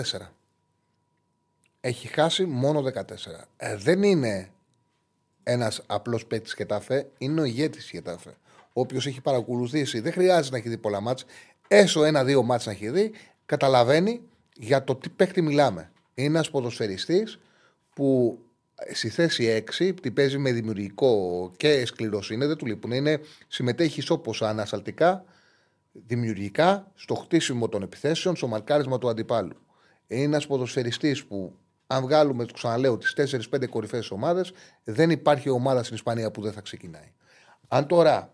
Έχει 1.80 2.08
χάσει 2.08 2.44
μόνο 2.44 2.82
14. 2.94 3.02
Ε, 3.56 3.76
δεν 3.76 4.02
είναι 4.02 4.50
ένας 5.42 5.82
απλός 5.86 6.26
παίκτης 6.26 6.54
Χετάφε, 6.54 7.10
είναι 7.18 7.40
ο 7.40 7.44
ηγέτης 7.44 7.88
Χετάφε. 7.88 8.34
Όποιο 8.72 9.00
έχει 9.04 9.20
παρακολουθήσει, 9.20 10.00
δεν 10.00 10.12
χρειάζεται 10.12 10.50
να 10.50 10.56
έχει 10.56 10.68
δει 10.68 10.78
πολλά 10.78 11.00
μάτς, 11.00 11.24
έσω 11.68 12.04
ένα-δύο 12.04 12.42
μάτς 12.42 12.66
να 12.66 12.72
έχει 12.72 12.90
δει, 12.90 13.12
καταλαβαίνει 13.46 14.20
για 14.56 14.84
το 14.84 14.96
τι 14.96 15.08
παίκτη 15.08 15.42
μιλάμε. 15.42 15.90
Είναι 16.14 16.26
ένας 16.26 16.50
ποδοσφαιριστής 16.50 17.38
που 17.94 18.38
στη 18.92 19.08
θέση 19.08 19.64
6 19.78 19.94
την 20.02 20.12
παίζει 20.12 20.38
με 20.38 20.52
δημιουργικό 20.52 21.52
και 21.56 21.86
σκληροσύνη, 21.86 22.46
δεν 22.46 22.56
του 22.56 22.66
λείπουν. 22.66 22.90
Είναι, 22.92 23.20
συμμετέχει 23.48 24.12
όπως 24.12 24.42
ανασταλτικά, 24.42 25.24
δημιουργικά, 25.92 26.90
στο 26.94 27.14
χτίσιμο 27.14 27.68
των 27.68 27.82
επιθέσεων, 27.82 28.36
στο 28.36 28.46
μαρκάρισμα 28.46 28.98
του 28.98 29.08
αντιπάλου. 29.08 29.56
Είναι 30.06 30.22
ένας 30.22 30.46
ποδοσφαιριστής 30.46 31.24
που, 31.24 31.54
αν 31.86 32.02
βγάλουμε, 32.02 32.44
τους 32.44 32.52
ξαναλέω, 32.52 32.98
τις 32.98 33.12
4-5 33.12 33.66
κορυφαίες 33.68 34.10
ομάδες, 34.10 34.52
δεν 34.84 35.10
υπάρχει 35.10 35.48
ομάδα 35.48 35.82
στην 35.82 35.94
Ισπανία 35.94 36.30
που 36.30 36.42
δεν 36.42 36.52
θα 36.52 36.60
ξεκινάει. 36.60 37.12
Αν 37.68 37.86
τώρα 37.86 38.32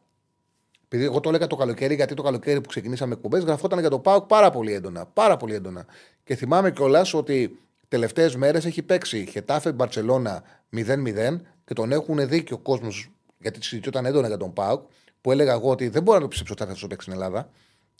επειδή 0.91 1.05
εγώ 1.05 1.21
το 1.21 1.29
έλεγα 1.29 1.47
το 1.47 1.57
καλοκαίρι, 1.57 1.95
γιατί 1.95 2.15
το 2.15 2.23
καλοκαίρι 2.23 2.61
που 2.61 2.69
ξεκινήσαμε 2.69 3.15
εκπομπές 3.15 3.45
γραφόταν 3.45 3.79
για 3.79 3.91
το 3.91 3.99
ΠΑΟΚ 3.99 4.27
πάρα 4.27 4.51
πολύ 4.51 4.73
έντονα. 4.73 5.07
Πάρα 5.07 5.37
πολύ 5.37 5.55
έντονα. 5.55 5.87
Και 6.25 6.35
θυμάμαι 6.35 6.71
κιόλας 6.71 7.15
ότι 7.15 7.59
τελευταίες 7.89 8.37
μέρες 8.37 8.65
έχει 8.65 8.83
παίξει 8.83 9.27
Χετάφε 9.31 9.73
Μπαρσελόνα 9.73 10.43
0-0 10.77 11.41
και 11.65 11.75
τον 11.75 11.93
έχουν 11.93 12.29
δει 12.29 12.43
και 12.45 12.55
ο 12.55 12.59
κόσμος, 12.59 13.11
γιατί 13.39 13.63
συζητιόταν 13.63 14.07
έντονα 14.07 14.27
για 14.27 14.37
τον 14.37 14.53
ΠΑΟΚ, 14.53 14.91
που 15.21 15.33
έλεγα 15.33 15.53
εγώ 15.53 15.71
ότι 15.71 15.89
δεν 15.89 16.03
μπορώ 16.03 16.17
να 16.17 16.23
το 16.23 16.29
πιστέψω 16.29 16.53
ότι 16.53 16.65
θα 16.65 16.73
αυτό 16.73 16.87
παίξει 16.87 17.11
στην 17.11 17.21
Ελλάδα 17.21 17.51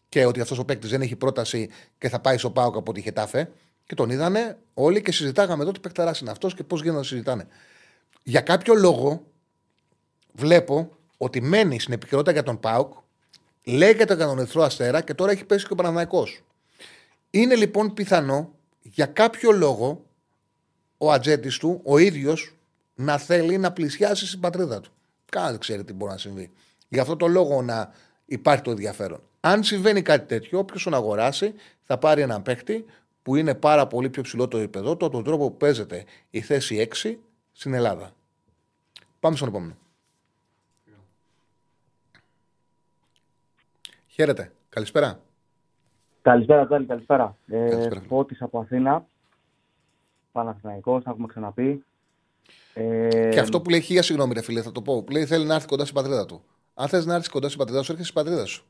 και 0.09 0.25
ότι 0.25 0.41
αυτός 0.41 0.59
ο 0.59 0.65
παίκτης 0.65 0.91
δεν 0.91 1.01
έχει 1.03 1.17
πρόταση 1.17 1.69
και 1.99 2.09
θα 2.09 2.21
πάει 2.21 2.39
στο 2.39 2.51
ΠΑΟΚ 2.51 2.77
από 2.77 2.93
τη 2.93 3.01
Χετάφε. 3.01 3.51
Και 3.85 3.95
τον 3.95 4.11
είδανε 4.11 4.59
όλοι 4.75 5.03
και 5.03 5.13
συζητάγαμε 5.13 5.63
εδώ 5.63 5.73
τι 5.73 5.81
παικταράς 5.81 6.21
είναι 6.21 6.31
αυτός 6.31 6.55
και 6.55 6.65
πώς 6.65 6.81
γίνονται 6.81 6.99
να 6.99 7.05
συζητάνε. 7.05 7.47
Για 8.23 8.41
κάποιο 8.41 8.75
λόγο 8.75 9.27
βλέπω 10.33 10.97
ότι 11.17 11.41
μένει 11.41 11.81
στην 11.81 11.93
επικαιρότητα 11.93 12.33
για 12.33 12.43
τον 12.43 12.61
ΠΑΟΚ, 12.61 12.93
λέγεται 13.65 14.15
για 14.15 14.27
τον 14.27 14.39
Ερυθρό 14.39 14.63
Αστέρα 14.63 15.01
και 15.01 15.15
τώρα 15.15 15.33
έχει 15.33 15.45
πέσει 15.45 15.67
και 15.67 15.73
ο 15.73 15.77
Παναναναϊκός. 15.77 16.41
Είναι 17.31 17.55
λοιπόν 17.55 17.95
πιθανό 17.95 18.58
για 18.83 19.07
κάποιο 19.07 19.53
λόγο 19.53 20.05
ο 20.99 21.13
ατζέντης 21.13 21.59
του, 21.59 21.81
ο 21.85 21.99
ίδιος, 21.99 22.55
να 22.95 23.19
θέλει 23.19 23.59
να 23.59 23.73
πλησιάσει 23.73 24.27
στην 24.27 24.41
πατρίδα 24.41 24.81
του. 24.81 24.93
Κανένα 25.31 25.51
δεν 25.51 25.61
ξέρει 25.61 25.85
τι 25.85 25.93
μπορεί 25.93 26.13
να 26.13 26.19
συμβεί. 26.19 26.51
Γι' 26.89 26.99
αυτό 26.99 27.17
το 27.17 27.27
λόγο 27.27 27.63
να 27.63 27.93
υπάρχει 28.25 28.63
το 28.63 28.71
ενδιαφέρον. 28.71 29.23
Αν 29.41 29.65
συμβαίνει 29.65 30.03
κάτι 30.03 30.27
τέτοιο, 30.27 30.59
όποιος 30.59 30.83
τον 30.83 30.95
αγοράσει 30.95 31.55
θα 31.83 31.99
πάρει 31.99 32.23
έναν 32.23 32.43
παίχτη 32.43 32.85
που 33.23 33.37
είναι 33.37 33.55
πάρα 33.55 33.87
πολύ 33.87 34.11
πιο 34.11 34.23
ψηλό 34.23 34.49
το 34.49 34.59
επίπεδο 34.59 34.97
του 34.97 35.05
από 35.05 35.15
τον 35.15 35.25
τρόπο 35.25 35.51
που 35.51 35.57
παίζεται 35.57 36.05
η 36.31 36.41
θέση 36.41 36.89
6 37.03 37.17
στην 37.53 37.75
Ελλάδα. 37.75 38.13
Πάμε 39.21 39.37
στον 39.37 39.49
επόμενο. 39.49 39.77
Χαίρετε. 44.07 44.53
Καλησπέρα. 44.69 45.23
Καλησπέρα, 46.23 46.67
Τζάλι, 46.67 46.87
καλησπέρα. 46.87 47.37
Καλησπέρα. 47.49 48.01
Ε, 48.01 48.07
Φώτης 48.09 48.43
από 48.43 48.59
Αθήνα. 48.59 49.07
Παναθηναϊκός, 50.33 51.03
θα 51.03 51.11
έχουμε 51.11 51.27
ξαναπεί. 51.27 51.85
Ε, 52.75 53.29
Και 53.33 53.41
αυτό 53.41 53.61
που 53.61 53.71
λέει 53.71 53.81
χίλια 53.81 54.03
συγγνώμη, 54.03 54.33
ρε 54.35 54.43
φίλε, 54.43 54.63
θα 54.63 54.73
το 54.73 54.83
πω. 54.83 55.03
Που 55.03 55.13
λέει 55.13 55.27
θέλει 55.27 55.45
να 55.45 55.55
έρθει 55.55 55.67
κοντά 55.67 55.83
στην 55.83 55.95
πατρίδα 55.95 56.27
του. 56.27 56.43
Αν 56.75 56.89
θες 56.89 57.07
να 57.07 57.15
έρθεις 57.15 57.29
κοντά 57.29 57.47
στην 57.47 57.59
πατρίδα 57.59 57.83
σου, 57.83 57.93
έρχεσαι 57.93 58.11
στην 58.11 58.23
πατρίδα 58.23 58.47
σου. 58.47 58.65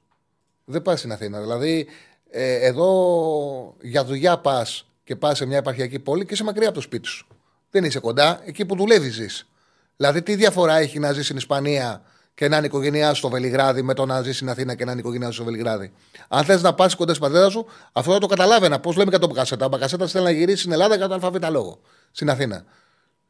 Δεν 0.65 0.83
πας 0.83 0.99
στην 0.99 1.13
Αθήνα. 1.13 1.41
Δηλαδή, 1.41 1.87
ε, 2.31 2.67
εδώ 2.67 3.77
για 3.81 4.05
δουλειά 4.05 4.39
πας 4.39 4.91
και 5.05 5.17
πας 5.17 5.37
σε 5.37 5.47
μια 5.47 5.57
επαρχιακή 5.57 5.99
πόλη 5.99 6.25
και 6.27 6.35
είσαι 6.35 6.45
μακριά 6.45 6.67
από 6.67 6.75
το 6.77 6.81
σπίτι 6.83 7.07
σου. 7.09 7.27
Δεν 7.71 7.85
είσαι 7.85 8.01
κοντά, 8.01 8.41
εκεί 8.45 8.67
που 8.67 8.77
δουλεύεις 8.77 9.15
ζεις. 9.15 9.49
Δηλαδή, 9.97 10.23
τι 10.23 10.35
διαφορά 10.35 10.77
έχει 10.77 10.99
να 10.99 11.13
ζεις 11.13 11.25
στην 11.25 11.37
Ισπανία 11.37 12.03
και 12.39 12.49
να 12.49 12.57
είναι 12.57 12.65
η 12.65 12.69
οικογένειά 12.69 13.09
σου 13.09 13.17
στο 13.17 13.29
Βελιγράδι 13.29 13.83
με 13.83 13.95
το 13.95 14.07
να 14.07 14.23
ζεις 14.23 14.37
στην 14.37 14.51
Αθήνα 14.51 14.75
και 14.75 14.85
να 14.85 14.91
είναι 14.91 15.01
η 15.01 15.03
οικογένειά 15.03 15.29
σου 15.29 15.35
στο 15.35 15.45
Βελιγράδι. 15.45 15.93
Αν 16.29 16.45
θες 16.45 16.63
να 16.63 16.75
πας 16.75 16.95
κοντά 16.95 17.15
στην 17.15 17.25
πατρίδα 17.25 17.51
σου, 17.51 17.67
αυτό 17.93 18.13
θα 18.13 18.19
το 18.19 18.27
καταλάβαινα. 18.27 18.81
Πώς 18.81 18.97
λέμε 18.97 19.11
για 19.11 19.19
τον 19.19 19.29
Μπακασέτα. 19.29 19.65
Ο 19.67 19.69
Μπακασέτας 19.69 20.11
θέλει 20.11 20.25
να 20.25 20.31
γυρίσει 20.31 20.59
στην 20.59 20.73
Ελλάδα 20.73 20.97
για 20.97 21.05
τον 21.05 21.13
αλφαβήτα 21.13 21.51
λόγο. 21.51 21.81
Στην 22.11 22.31
Αθήνα. 22.31 22.65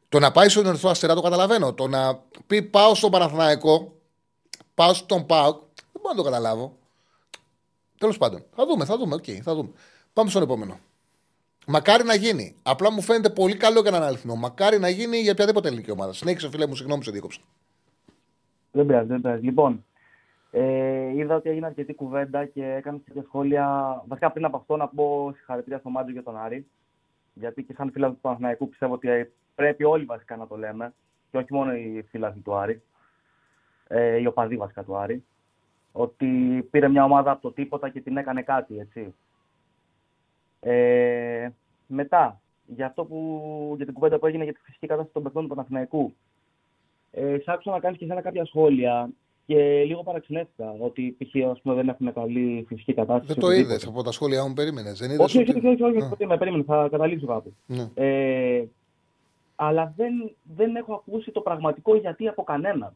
Το 0.09 0.19
να 0.19 0.31
πάει 0.31 0.49
στον 0.49 0.65
Ερυθρό 0.65 0.89
Αστέρα 0.89 1.15
το 1.15 1.21
καταλαβαίνω. 1.21 1.73
Το 1.73 1.87
να 1.87 2.19
πει 2.47 2.61
πάω 2.61 2.95
στον 2.95 3.11
Παναθηναϊκό, 3.11 3.95
πάω 4.75 4.93
στον 4.93 5.25
ΠΑΟΚ, 5.25 5.55
δεν 5.75 6.01
μπορώ 6.01 6.09
να 6.09 6.15
το 6.15 6.23
καταλάβω. 6.23 6.77
Τέλος 7.97 8.17
πάντων, 8.17 8.43
θα 8.55 8.65
δούμε, 8.65 8.85
θα 8.85 8.97
δούμε, 8.97 9.15
οκ, 9.15 9.25
θα 9.43 9.55
δούμε. 9.55 9.69
Πάμε 10.13 10.29
στον 10.29 10.41
επόμενο. 10.41 10.79
Μακάρι 11.65 12.03
να 12.03 12.15
γίνει. 12.15 12.55
Απλά 12.63 12.91
μου 12.91 13.01
φαίνεται 13.01 13.29
πολύ 13.29 13.55
καλό 13.55 13.81
για 13.81 13.91
να 13.91 13.97
είναι 13.97 14.05
αληθινό. 14.05 14.35
Μακάρι 14.35 14.79
να 14.79 14.89
γίνει 14.89 15.17
για 15.17 15.31
οποιαδήποτε 15.31 15.67
ελληνική 15.67 15.91
ομάδα. 15.91 16.13
Συνέχισε, 16.13 16.49
φίλε 16.49 16.65
μου, 16.65 16.75
συγγνώμη, 16.75 17.03
σε 17.03 17.11
διέκοψα. 17.11 17.39
Δεν 18.71 18.85
πειράζει, 18.85 19.07
δεν 19.07 19.21
πειράζει. 19.21 19.43
Λοιπόν, 19.43 19.83
ε, 20.51 21.11
είδα 21.15 21.35
ότι 21.35 21.49
έγινε 21.49 21.65
αρκετή 21.65 21.93
κουβέντα 21.93 22.45
και 22.45 22.65
έκανε 22.65 23.01
κάποια 23.05 23.23
σχόλια. 23.23 24.03
Βασικά 24.07 24.31
πριν 24.31 24.45
από 24.45 24.57
αυτό 24.57 24.77
να 24.77 24.87
πω 24.87 25.31
συγχαρητήρια 25.35 25.79
στο 25.79 25.89
Μάτζο 25.89 26.11
για 26.11 26.23
τον 26.23 26.37
Άρη. 26.37 26.67
Γιατί 27.33 27.63
και 27.63 27.73
σαν 27.73 27.91
φίλαθλοι 27.91 28.15
του 28.15 28.21
Παναθηναϊκού 28.21 28.69
πιστεύω 28.69 28.93
ότι 28.93 29.09
ε, 29.09 29.31
πρέπει 29.55 29.83
όλοι 29.83 30.05
βασικά 30.05 30.35
να 30.35 30.47
το 30.47 30.57
λέμε. 30.57 30.93
Και 31.31 31.37
όχι 31.37 31.53
μόνο 31.53 31.73
οι 31.73 32.05
φίλαθλοι 32.09 32.41
του 32.41 32.55
Άρη. 32.55 32.81
Ε, 33.87 34.15
οι 34.15 34.25
οπαδοί 34.25 34.57
βασικά 34.57 34.83
του 34.83 34.97
Άρη. 34.97 35.23
Ότι 35.91 36.27
πήρε 36.71 36.87
μια 36.87 37.03
ομάδα 37.03 37.31
από 37.31 37.41
το 37.41 37.51
τίποτα 37.51 37.89
και 37.89 38.01
την 38.01 38.17
έκανε 38.17 38.41
κάτι, 38.41 38.79
έτσι. 38.79 39.15
Ε, 40.59 41.49
μετά, 41.87 42.41
για, 42.65 42.85
αυτό 42.85 43.05
που, 43.05 43.73
για 43.75 43.85
την 43.85 43.93
κουβέντα 43.93 44.19
που 44.19 44.25
έγινε 44.25 44.43
για 44.43 44.53
τη 44.53 44.59
φυσική 44.59 44.87
κατάσταση 44.87 45.13
των 45.13 45.23
παιχτών 45.23 45.41
του 45.43 45.55
Παναθηναϊκού. 45.55 46.13
Ε, 47.11 47.37
σ' 47.39 47.47
άκουσα 47.47 47.71
να 47.71 47.79
κάνεις 47.79 47.97
και 47.97 48.05
εσένα 48.05 48.21
κάποια 48.21 48.45
σχόλια 48.45 49.09
και 49.45 49.83
λίγο 49.83 50.03
παραξενεύτηκα 50.03 50.75
ότι 50.79 51.17
π.χ. 51.17 51.49
ας 51.51 51.61
πούμε, 51.61 51.75
δεν 51.75 51.89
έχουν 51.89 52.13
καλή 52.13 52.65
φυσική 52.67 52.93
κατάσταση. 52.93 53.27
Δεν 53.27 53.39
το 53.39 53.45
οτιδήποτε. 53.45 53.73
είδες 53.73 53.87
από 53.87 54.03
τα 54.03 54.11
σχόλια 54.11 54.47
μου, 54.47 54.53
περίμενες. 54.53 54.99
Δεν 54.99 55.11
είδες. 55.11 55.25
Όχι, 55.25 55.37
όχι, 55.37 55.51
όχι, 55.51 55.67
όχι, 55.67 55.83
όχι, 55.83 55.97
όχι, 55.97 56.25
με 56.25 56.37
περίμενε, 56.37 56.63
θα 56.63 56.87
καταλήξω 56.91 57.25
κάπου. 57.25 57.53
Ναι. 57.65 57.89
Ε, 57.93 58.63
αλλά 59.55 59.93
δεν, 59.95 60.35
δεν 60.55 60.75
έχω 60.75 60.93
ακούσει 60.93 61.31
το 61.31 61.41
πραγματικό 61.41 61.95
γιατί 61.95 62.27
από 62.27 62.43
κανέναν. 62.43 62.95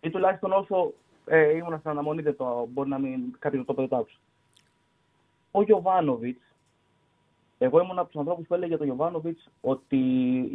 Ή 0.00 0.10
τουλάχιστον 0.10 0.52
όσο 0.52 0.92
ε, 1.26 1.56
ήμουν 1.56 1.78
στην 1.78 1.90
αναμονή, 1.90 2.22
δεν 2.22 2.36
το, 2.36 2.68
μπορεί 2.72 2.88
να 2.88 2.98
μην 2.98 3.20
κάποιος 3.38 3.64
το 3.66 3.74
το 3.74 3.96
άκουσε. 3.96 4.18
Ο 5.50 5.62
Γιωβάνοβιτς, 5.62 6.42
εγώ 7.58 7.80
ήμουν 7.80 7.98
από 7.98 8.10
τους 8.10 8.20
ανθρώπους 8.20 8.46
που 8.46 8.54
έλεγε 8.54 8.68
για 8.68 8.78
τον 8.78 8.86
Γιωβάνοβιτς 8.86 9.50
ότι 9.60 10.00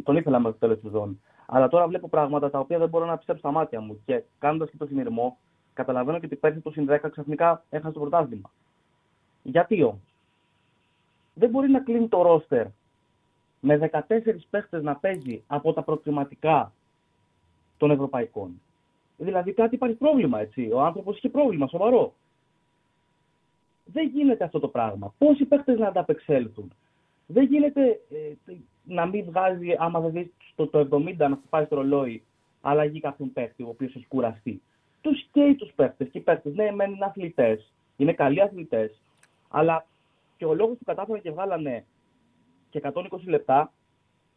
τον 0.04 0.16
ήθελα 0.16 0.38
μέχρι 0.38 0.58
το 0.58 0.66
τέλος 0.66 0.80
της 0.80 0.90
σεζόν. 0.90 1.20
Αλλά 1.52 1.68
τώρα 1.68 1.86
βλέπω 1.86 2.08
πράγματα 2.08 2.50
τα 2.50 2.58
οποία 2.58 2.78
δεν 2.78 2.88
μπορώ 2.88 3.06
να 3.06 3.16
πιστέψω 3.16 3.42
στα 3.42 3.50
μάτια 3.50 3.80
μου. 3.80 4.02
Και 4.04 4.22
κάνοντας 4.38 4.70
και 4.70 4.76
το 4.76 4.86
συνειρμό, 4.86 5.38
καταλαβαίνω 5.74 6.16
ότι 6.16 6.36
πέρσι 6.36 6.60
το 6.60 6.70
συν 6.70 6.88
10 6.90 7.10
ξαφνικά 7.10 7.64
έχασε 7.70 7.92
το 7.92 8.00
πρωτάθλημα. 8.00 8.50
Γιατί 9.42 9.82
όμως; 9.82 10.14
Δεν 11.34 11.50
μπορεί 11.50 11.70
να 11.70 11.80
κλείνει 11.80 12.08
το 12.08 12.22
ρόστερ 12.22 12.66
με 13.60 13.90
14 14.08 14.46
παίχτες 14.50 14.82
να 14.82 14.96
παίζει 14.96 15.42
από 15.46 15.72
τα 15.72 15.82
προκριματικά 15.82 16.72
των 17.76 17.90
Ευρωπαϊκών. 17.90 18.60
Δηλαδή 19.16 19.52
κάτι 19.52 19.74
υπάρχει 19.74 19.96
πρόβλημα, 19.96 20.40
έτσι. 20.40 20.70
Ο 20.72 20.80
άνθρωπος 20.80 21.16
έχει 21.16 21.28
πρόβλημα 21.28 21.66
σοβαρό. 21.66 22.14
Δεν 23.84 24.08
γίνεται 24.08 24.44
αυτό 24.44 24.58
το 24.58 24.68
πράγμα. 24.68 25.14
Πόσοι 25.18 25.44
παίχτες 25.44 25.78
να 25.78 25.88
ανταπεξέλθουν; 25.88 26.72
Δεν 27.26 27.44
γίνεται 27.44 28.00
ε, 28.10 28.52
να 28.84 29.06
μην 29.06 29.24
βγάζει, 29.24 29.74
άμα 29.78 30.00
δεν 30.00 30.10
δεις 30.12 30.30
το, 30.54 30.66
το 30.66 30.88
70 30.90 31.16
να 31.16 31.40
πάει 31.48 31.64
στο 31.64 31.74
ρολόι, 31.74 32.22
αλλαγή 32.60 33.00
κάποιον 33.00 33.32
παίχτη, 33.32 33.62
ο 33.62 33.68
οποίος 33.68 33.94
έχει 33.94 34.06
κουραστεί. 34.06 34.62
Τους 35.00 35.26
καίει 35.32 35.54
τους 35.54 35.72
παίχτε. 35.74 36.04
Και 36.04 36.18
οι 36.18 36.20
παίχτε, 36.20 36.50
ναι, 36.54 36.70
μένουν 36.70 36.94
είναι 36.94 37.04
αθλητές, 37.04 37.72
είναι 37.96 38.12
καλοί 38.12 38.40
αθλητές, 38.40 39.00
αλλά 39.48 39.86
και 40.36 40.44
ο 40.44 40.54
λόγος 40.54 40.78
που 40.78 40.84
κατάφεραν 40.84 41.22
και 41.22 41.30
βγάλανε 41.30 41.84
και 42.70 42.80
120 42.82 43.02
λεπτά, 43.26 43.72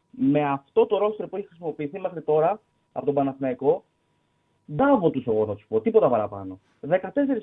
με 0.09 0.49
αυτό 0.49 0.85
το 0.85 0.97
ρόστρε 0.97 1.27
που 1.27 1.35
έχει 1.35 1.47
χρησιμοποιηθεί 1.47 1.99
μέχρι 1.99 2.21
τώρα 2.21 2.61
από 2.91 3.05
τον 3.05 3.13
Παναθηναϊκό, 3.13 3.83
Μπράβο 4.65 5.09
τους, 5.09 5.25
εγώ 5.25 5.45
θα 5.45 5.55
του 5.55 5.63
πω. 5.67 5.81
Τίποτα 5.81 6.09
παραπάνω. 6.09 6.59
14 6.81 6.87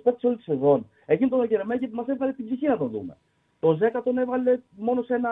παίκτες 0.03 0.23
όλη 0.23 0.37
τη 0.37 0.43
σεζόν. 0.43 0.87
Εκείνο 1.07 1.29
τον 1.29 1.45
Γερεμέγη 1.45 1.89
που 1.89 1.97
μας 1.97 2.07
έβαλε 2.07 2.33
την 2.33 2.45
ψυχή 2.45 2.67
να 2.67 2.77
τον 2.77 2.91
δούμε. 2.91 3.17
Το 3.61 3.75
Ζέκα 3.75 4.03
τον 4.03 4.19
έβαλε 4.19 4.61
μόνο 4.77 5.03
σε 5.03 5.15
ένα 5.15 5.31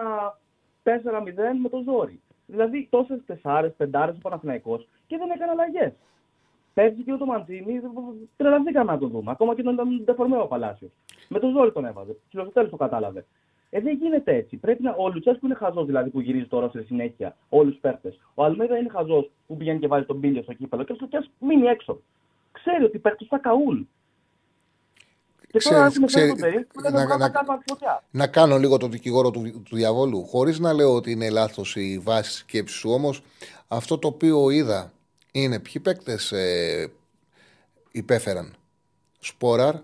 4-0 0.89 0.94
με 1.62 1.69
το 1.69 1.82
ζόρι. 1.85 2.20
Δηλαδή 2.47 2.86
τόσες 2.90 3.20
τεσσάρες, 3.27 3.73
πεντάρες 3.77 4.16
ο 4.16 4.19
Παναθυναϊκό 4.23 4.77
και 5.06 5.16
δεν 5.16 5.31
έκανε 5.31 5.51
αλλαγές. 5.51 5.93
Πέρσι 6.74 7.02
και 7.02 7.12
το 7.12 7.27
Μαντζίνη 7.27 7.81
τρελαθήκαμε 8.36 8.93
να 8.93 8.98
τον 8.98 9.10
δούμε. 9.10 9.31
Ακόμα 9.31 9.55
και 9.55 9.62
τον 9.62 9.74
ήταν 9.74 10.02
ντεφορμέο 10.05 10.43
ο 10.43 10.47
Παλάσιος. 10.47 10.90
Με 11.28 11.39
το 11.39 11.48
ζόρι 11.51 11.73
τον 11.73 11.85
έβαζε. 11.85 12.12
Και 12.12 12.39
στο 12.39 12.51
τέλο 12.51 12.69
το 12.69 12.77
κατάλαβε. 12.77 13.24
Ε, 13.70 13.81
δεν 13.81 13.97
γίνεται 13.97 14.35
έτσι. 14.35 14.56
Πρέπει 14.56 14.82
να... 14.82 14.94
Ο 14.98 15.09
Λουτσέσκου 15.09 15.47
είναι 15.47 15.55
χαζός 15.55 15.86
δηλαδή 15.86 16.10
που 16.10 16.20
γυρίζει 16.20 16.47
τώρα 16.47 16.69
σε 16.69 16.82
συνέχεια. 16.82 17.36
Όλους 17.48 17.73
τους 17.73 17.81
παίχτε. 17.81 18.15
Ο 18.35 18.44
Αλμέδα 18.44 18.78
είναι 18.78 18.89
χαζός 18.89 19.31
που 19.47 19.56
πηγαίνει 19.56 19.78
και 19.78 19.86
βάζει 19.86 20.05
τον 20.05 20.20
πύλιο 20.20 20.43
στο 20.43 20.52
κύπελο 20.52 20.85
και 20.85 20.94
στο 20.94 21.09
μείνει 21.39 21.66
έξω. 21.66 22.01
Ξέρει 22.52 22.85
ότι 22.85 22.97
οι 22.97 23.01
παίχτε 23.01 23.24
θα 23.28 23.39
καούν. 23.39 23.89
Και 25.50 25.58
τώρα 25.58 25.84
έχουμε 25.84 26.06
ξέρεις, 26.06 26.34
το 26.72 26.90
να, 26.90 27.04
να, 27.04 27.16
να, 27.16 27.30
να, 28.10 28.26
κάνω 28.26 28.58
λίγο 28.58 28.76
τον 28.76 28.90
δικηγόρο 28.90 29.30
του, 29.30 29.62
του 29.62 29.76
διαβόλου. 29.76 30.26
Χωρίς 30.26 30.58
να 30.58 30.72
λέω 30.72 30.94
ότι 30.94 31.10
είναι 31.10 31.30
λάθος 31.30 31.76
η 31.76 31.98
βάση 32.02 32.32
σκέψης 32.32 32.78
σου, 32.78 32.90
όμως 32.90 33.22
αυτό 33.68 33.98
το 33.98 34.08
οποίο 34.08 34.50
είδα 34.50 34.92
είναι 35.32 35.58
ποιοι 35.58 35.82
παίκτες 35.82 36.32
ε, 36.32 36.90
υπέφεραν. 37.90 38.54
Σπόραρ, 39.18 39.74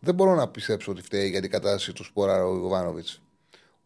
δεν 0.00 0.14
μπορώ 0.14 0.34
να 0.34 0.48
πιστέψω 0.48 0.90
ότι 0.90 1.02
φταίει 1.02 1.28
για 1.28 1.40
την 1.40 1.50
κατάσταση 1.50 1.92
του 1.92 2.04
Σπόραρ 2.04 2.42
ο 2.42 2.54
Ιωβάνοβιτ. 2.54 3.06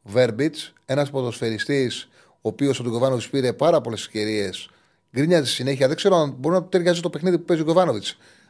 Βέρμπιτς, 0.03 0.73
ένας 0.87 1.11
ποδοσφαιριστής, 1.11 2.09
ο 2.31 2.49
οποίος 2.49 2.81
ο 2.81 2.85
Ιωβάνοβιτ 2.87 3.31
πήρε 3.31 3.53
πάρα 3.53 3.81
πολλές 3.81 4.01
ευκαιρίες, 4.01 4.69
γκρίνιαζε 5.17 5.51
συνέχεια. 5.51 5.87
Δεν 5.87 5.97
ξέρω 5.97 6.17
αν 6.17 6.35
μπορεί 6.39 6.55
να 6.55 6.65
ταιριάζει 6.65 7.01
το 7.01 7.11
παιχνίδι 7.11 7.39
που 7.39 7.45
παίζει 7.45 7.63
ο 7.63 7.67
Ιωβάνοβιτ. 7.67 8.05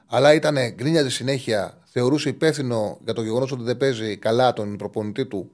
Αλλά 0.07 0.35
ήταν 0.35 0.57
γκρίνιαζε 0.75 1.11
συνέχεια, 1.11 1.79
θεωρούσε 1.99 2.29
υπεύθυνο 2.29 2.99
για 3.05 3.13
το 3.13 3.23
γεγονός 3.23 3.53
ότι 3.53 3.63
δεν 3.63 3.77
παίζει 3.77 4.17
καλά 4.17 4.53
τον 4.53 4.77
προπονητή 4.77 5.27
του. 5.27 5.51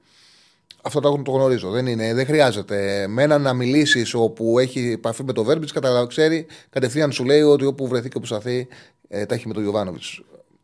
Αυτό 0.82 1.01
το, 1.01 1.23
το 1.24 1.31
γνωρίζω. 1.31 1.70
Δεν, 1.70 1.86
είναι, 1.86 2.14
δεν 2.14 2.27
χρειάζεται. 2.27 3.06
Με 3.09 3.23
έναν 3.23 3.43
να 3.43 3.52
μιλήσεις 3.52 4.14
όπου 4.14 4.59
έχει 4.59 4.90
επαφή 4.90 5.24
με 5.24 5.32
το 5.32 5.44
Βέρμπιτς, 5.44 5.73
ξέρει 6.09 6.47
κατευθείαν 6.70 7.12
σου 7.12 7.24
λέει 7.24 7.40
ότι 7.40 7.64
όπου 7.64 7.89
βρεθεί 7.89 8.09
και 8.09 8.16
όπου 8.16 8.27
σταθεί, 8.27 8.69
ε, 9.09 9.27
τα 9.27 9.35
έχει 9.35 9.48
με 9.48 9.55
τον 9.55 9.64
Ιωβάνοβιτ. 9.64 10.02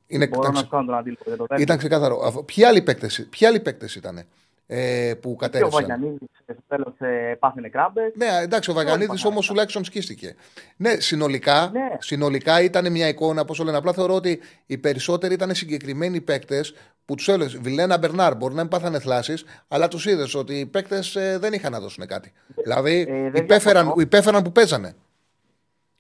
Είναι, 0.07 0.27
Μπορώ 0.27 0.51
να 0.51 0.63
κάνω 0.63 0.87
τον 0.87 0.95
αντίλογο 0.95 1.23
για 1.25 1.37
το 1.37 1.47
Ήταν 1.59 1.79
ξεκάθαρο. 1.79 2.45
Ποιοι 2.47 2.65
άλλοι 2.65 3.61
παίκτε 3.61 3.89
ήταν 3.97 4.25
ε, 4.71 5.15
που 5.21 5.37
κατέρευσαν. 5.37 5.85
Και 5.85 5.85
ο 5.85 5.89
Βαγιανίδης 5.89 6.29
στο 6.45 6.63
τέλος 6.69 6.95
ε, 6.99 7.35
πάθαινε 7.39 7.69
κράμπες. 7.69 8.13
Ναι, 8.17 8.27
εντάξει, 8.43 8.71
ο 8.71 8.75
Βαγιανίδης 8.75 9.25
όμως 9.25 9.47
τουλάχιστον 9.47 9.85
σκίστηκε. 9.85 10.35
Ναι, 10.77 11.01
συνολικά, 11.01 11.71
ναι. 11.73 11.89
συνολικά 11.99 12.63
ήταν 12.63 12.93
μια 12.93 13.09
εικόνα, 13.09 13.45
πώ 13.45 13.65
λένε. 13.65 13.77
Απλά 13.77 13.93
θεωρώ 13.93 14.15
ότι 14.15 14.41
οι 14.67 14.79
περισσότεροι 14.79 15.35
ήταν 15.35 15.55
συγκεκριμένοι 15.55 16.21
παίκτες 16.21 16.75
που 17.05 17.15
τους 17.15 17.29
έλεγες 17.29 17.59
Βιλένα 17.59 17.99
Μπερνάρ. 17.99 18.35
Μπορεί 18.35 18.55
να 18.55 18.61
μην 18.61 18.71
πάθανε 18.71 18.99
θλάσεις, 18.99 19.45
αλλά 19.69 19.89
τους 19.89 20.07
είδες 20.07 20.35
ότι 20.35 20.55
οι 20.55 20.67
παίκτες 20.67 21.17
ε, 21.17 21.39
δεν 21.39 21.53
είχαν 21.53 21.73
να 21.73 21.81
δώσουν 21.81 22.07
κάτι. 22.07 22.33
δηλαδή 22.63 23.07
ε, 23.09 23.31
υπέφεραν, 23.35 23.93
υπέφεραν 23.97 24.43
που 24.43 24.53
παίζανε. 24.53 24.95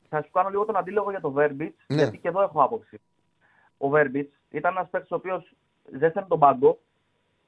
Θα 0.08 0.22
σου 0.22 0.30
κάνω 0.32 0.48
λίγο 0.48 0.64
τον 0.64 0.76
αντίλογο 0.76 1.10
για 1.10 1.20
το 1.20 1.30
Βέρμπιτς, 1.30 1.84
ναι. 1.86 1.96
γιατί 1.96 2.18
και 2.18 2.28
εδώ 2.28 2.42
έχω 2.42 2.62
άποψη 2.62 3.00
ο 3.78 3.88
Βέρμπιτς 3.88 4.32
ήταν 4.50 4.74
ένας 4.76 4.88
παίκτης 4.90 5.10
ο 5.10 5.14
οποίος 5.14 5.54
ζέστανε 5.98 6.26
τον 6.28 6.38
πάγκο, 6.38 6.78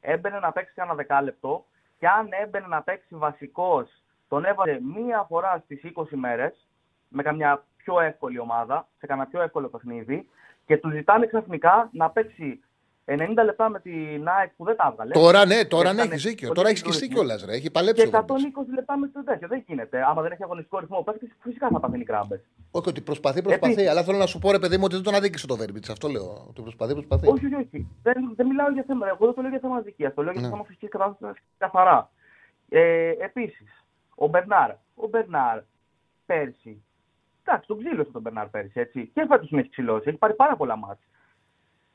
έμπαινε 0.01 0.39
να 0.39 0.53
παίξει 0.53 0.75
ένα 0.77 0.95
δεκάλεπτο 0.95 1.65
και 1.99 2.09
αν 2.09 2.29
έμπαινε 2.43 2.67
να 2.67 2.83
παίξει 2.83 3.15
βασικός, 3.15 4.03
τον 4.29 4.45
έβαζε 4.45 4.81
μία 4.95 5.25
φορά 5.29 5.63
στις 5.65 5.81
20 5.95 6.05
μέρες 6.11 6.69
με 7.09 7.23
καμιά 7.23 7.65
πιο 7.77 8.01
εύκολη 8.01 8.39
ομάδα, 8.39 8.89
σε 8.99 9.07
κανένα 9.07 9.29
πιο 9.29 9.43
εύκολο 9.43 9.69
παιχνίδι 9.69 10.29
και 10.67 10.79
του 10.79 10.91
ζητάνε 10.91 11.27
ξαφνικά 11.27 11.89
να 11.93 12.11
παίξει 12.11 12.61
90 13.05 13.45
λεπτά 13.45 13.69
με 13.69 13.81
την 13.81 14.29
ΑΕΚ 14.29 14.51
που 14.57 14.65
δεν 14.65 14.77
τα 14.77 14.89
έβγαλε. 14.91 15.13
Τώρα 15.13 15.47
ναι, 15.47 15.65
τώρα 15.65 15.93
ναι, 15.93 16.03
έχεις 16.03 16.23
δίκιο. 16.23 16.53
Τώρα 16.53 16.69
έχεις 16.69 16.81
σκιστεί 16.81 17.09
κιόλα. 17.09 17.39
Έχει 17.49 17.71
παλέψει. 17.71 18.03
Και 18.03 18.11
120 18.13 18.27
λεπτά 18.75 18.97
με 18.97 19.09
το 19.09 19.25
τέτοιο. 19.25 19.49
Δεν 19.49 19.65
γίνεται. 19.67 20.05
Άμα 20.09 20.23
δεν 20.23 20.33
έχει 20.33 20.43
αγωνιστικό 20.43 20.79
ρυθμό, 20.79 21.03
παίχτη 21.03 21.33
φυσικά 21.41 21.69
θα 21.69 21.81
παθαίνει 21.81 22.05
κράμπε. 22.05 22.43
Όχι, 22.71 22.89
ότι 22.89 23.01
προσπαθεί, 23.01 23.43
προσπαθεί. 23.43 23.73
Επίσης, 23.73 23.91
αλλά 23.91 24.03
θέλω 24.03 24.19
να 24.19 24.27
σου 24.27 24.39
πω, 24.39 24.51
ρε 24.51 24.59
παιδί 24.59 24.77
μου, 24.77 24.83
ότι 24.85 24.95
δεν 24.95 25.05
τον 25.05 25.15
αδίκησε 25.15 25.47
το 25.47 25.57
Βέρμπιτς. 25.57 25.91
Αυτό 25.91 26.09
λέω. 26.09 26.47
Ότι 26.49 26.63
προσπαθεί, 26.63 26.93
προσπαθεί. 26.93 27.29
Όχι, 27.29 27.47
όχι, 27.47 27.55
όχι. 27.55 27.89
Δεν, 28.03 28.33
δεν 28.37 28.47
μιλάω 28.47 28.71
για 28.71 28.85
θέμα. 28.87 29.07
Εγώ 29.07 29.25
δεν 29.27 29.35
το 29.35 29.41
λέω 29.41 29.51
για 29.51 29.61
θέμα 29.61 29.77
αδικίας. 29.77 30.15
Το 30.15 30.23
λέω 30.23 30.33
για 30.33 30.41
ναι. 30.41 30.49
θέμα 30.49 30.65
φυσικής 30.65 30.89
κατάστασης 30.89 31.43
καθαρά. 31.59 32.11
Ε, 32.69 33.11
Επίσης, 33.19 33.85
ο 34.15 34.27
Μπερνάρ. 34.27 34.71
Ο 34.95 35.09
Μπερνάρ 35.09 35.59
πέρσι. 36.27 36.83
Εντάξει, 37.45 37.67
τον 37.67 37.79
ξύλωσε 37.79 38.11
τον 38.11 38.23
Μπερνάρ 38.23 38.47
πέρσι. 38.47 38.81
Έτσι. 38.81 39.11
Και 39.15 39.25
φέτος 39.29 39.49
τον 39.49 39.59
έχει 39.59 39.69
ξυλώσει. 39.69 40.09
Έχει 40.09 40.19
πάρει 40.19 40.35
πάρα 40.35 40.57
πολλά 40.57 40.77
μάτια 40.77 41.07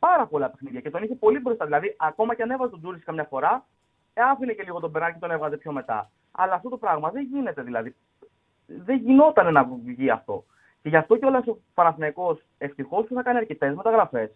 πάρα 0.08 0.26
πολλά 0.26 0.50
παιχνίδια 0.50 0.82
και 0.82 0.90
τον 0.90 1.04
είχε 1.04 1.16
πολύ 1.16 1.40
μπροστά. 1.40 1.66
Δηλαδή, 1.66 1.96
ακόμα 2.00 2.36
και 2.36 2.42
αν 2.42 2.52
έβαζε 2.52 2.72
τον 2.72 2.80
Τζούρι 2.80 3.00
καμιά 3.00 3.24
φορά, 3.24 3.66
ε, 4.14 4.22
άφηνε 4.22 4.54
και 4.54 4.64
λίγο 4.64 4.80
τον 4.80 4.90
Μπερνάρ 4.90 5.14
και 5.14 5.20
τον 5.20 5.32
έβγαζε 5.32 5.58
πιο 5.58 5.72
μετά. 5.72 6.12
Αλλά 6.32 6.54
αυτό 6.54 6.70
το 6.70 6.78
πράγμα 6.78 7.10
δεν 7.10 7.24
γίνεται 7.24 7.62
δηλαδή. 7.62 7.96
Δεν 8.66 8.98
γινόταν 8.98 9.54
να 9.54 9.64
βγει 9.86 10.10
αυτό. 10.10 10.44
Και 10.82 10.90
γι' 10.90 10.98
αυτό 10.98 11.18
και 11.18 11.26
όλα 11.26 11.44
ο 11.48 11.58
Παναθυναϊκό 11.74 12.40
ευτυχώς 12.58 13.06
που 13.08 13.14
θα 13.14 13.24
κάνει 13.24 13.38
αρκετές 13.38 13.76
μεταγραφές. 13.76 14.32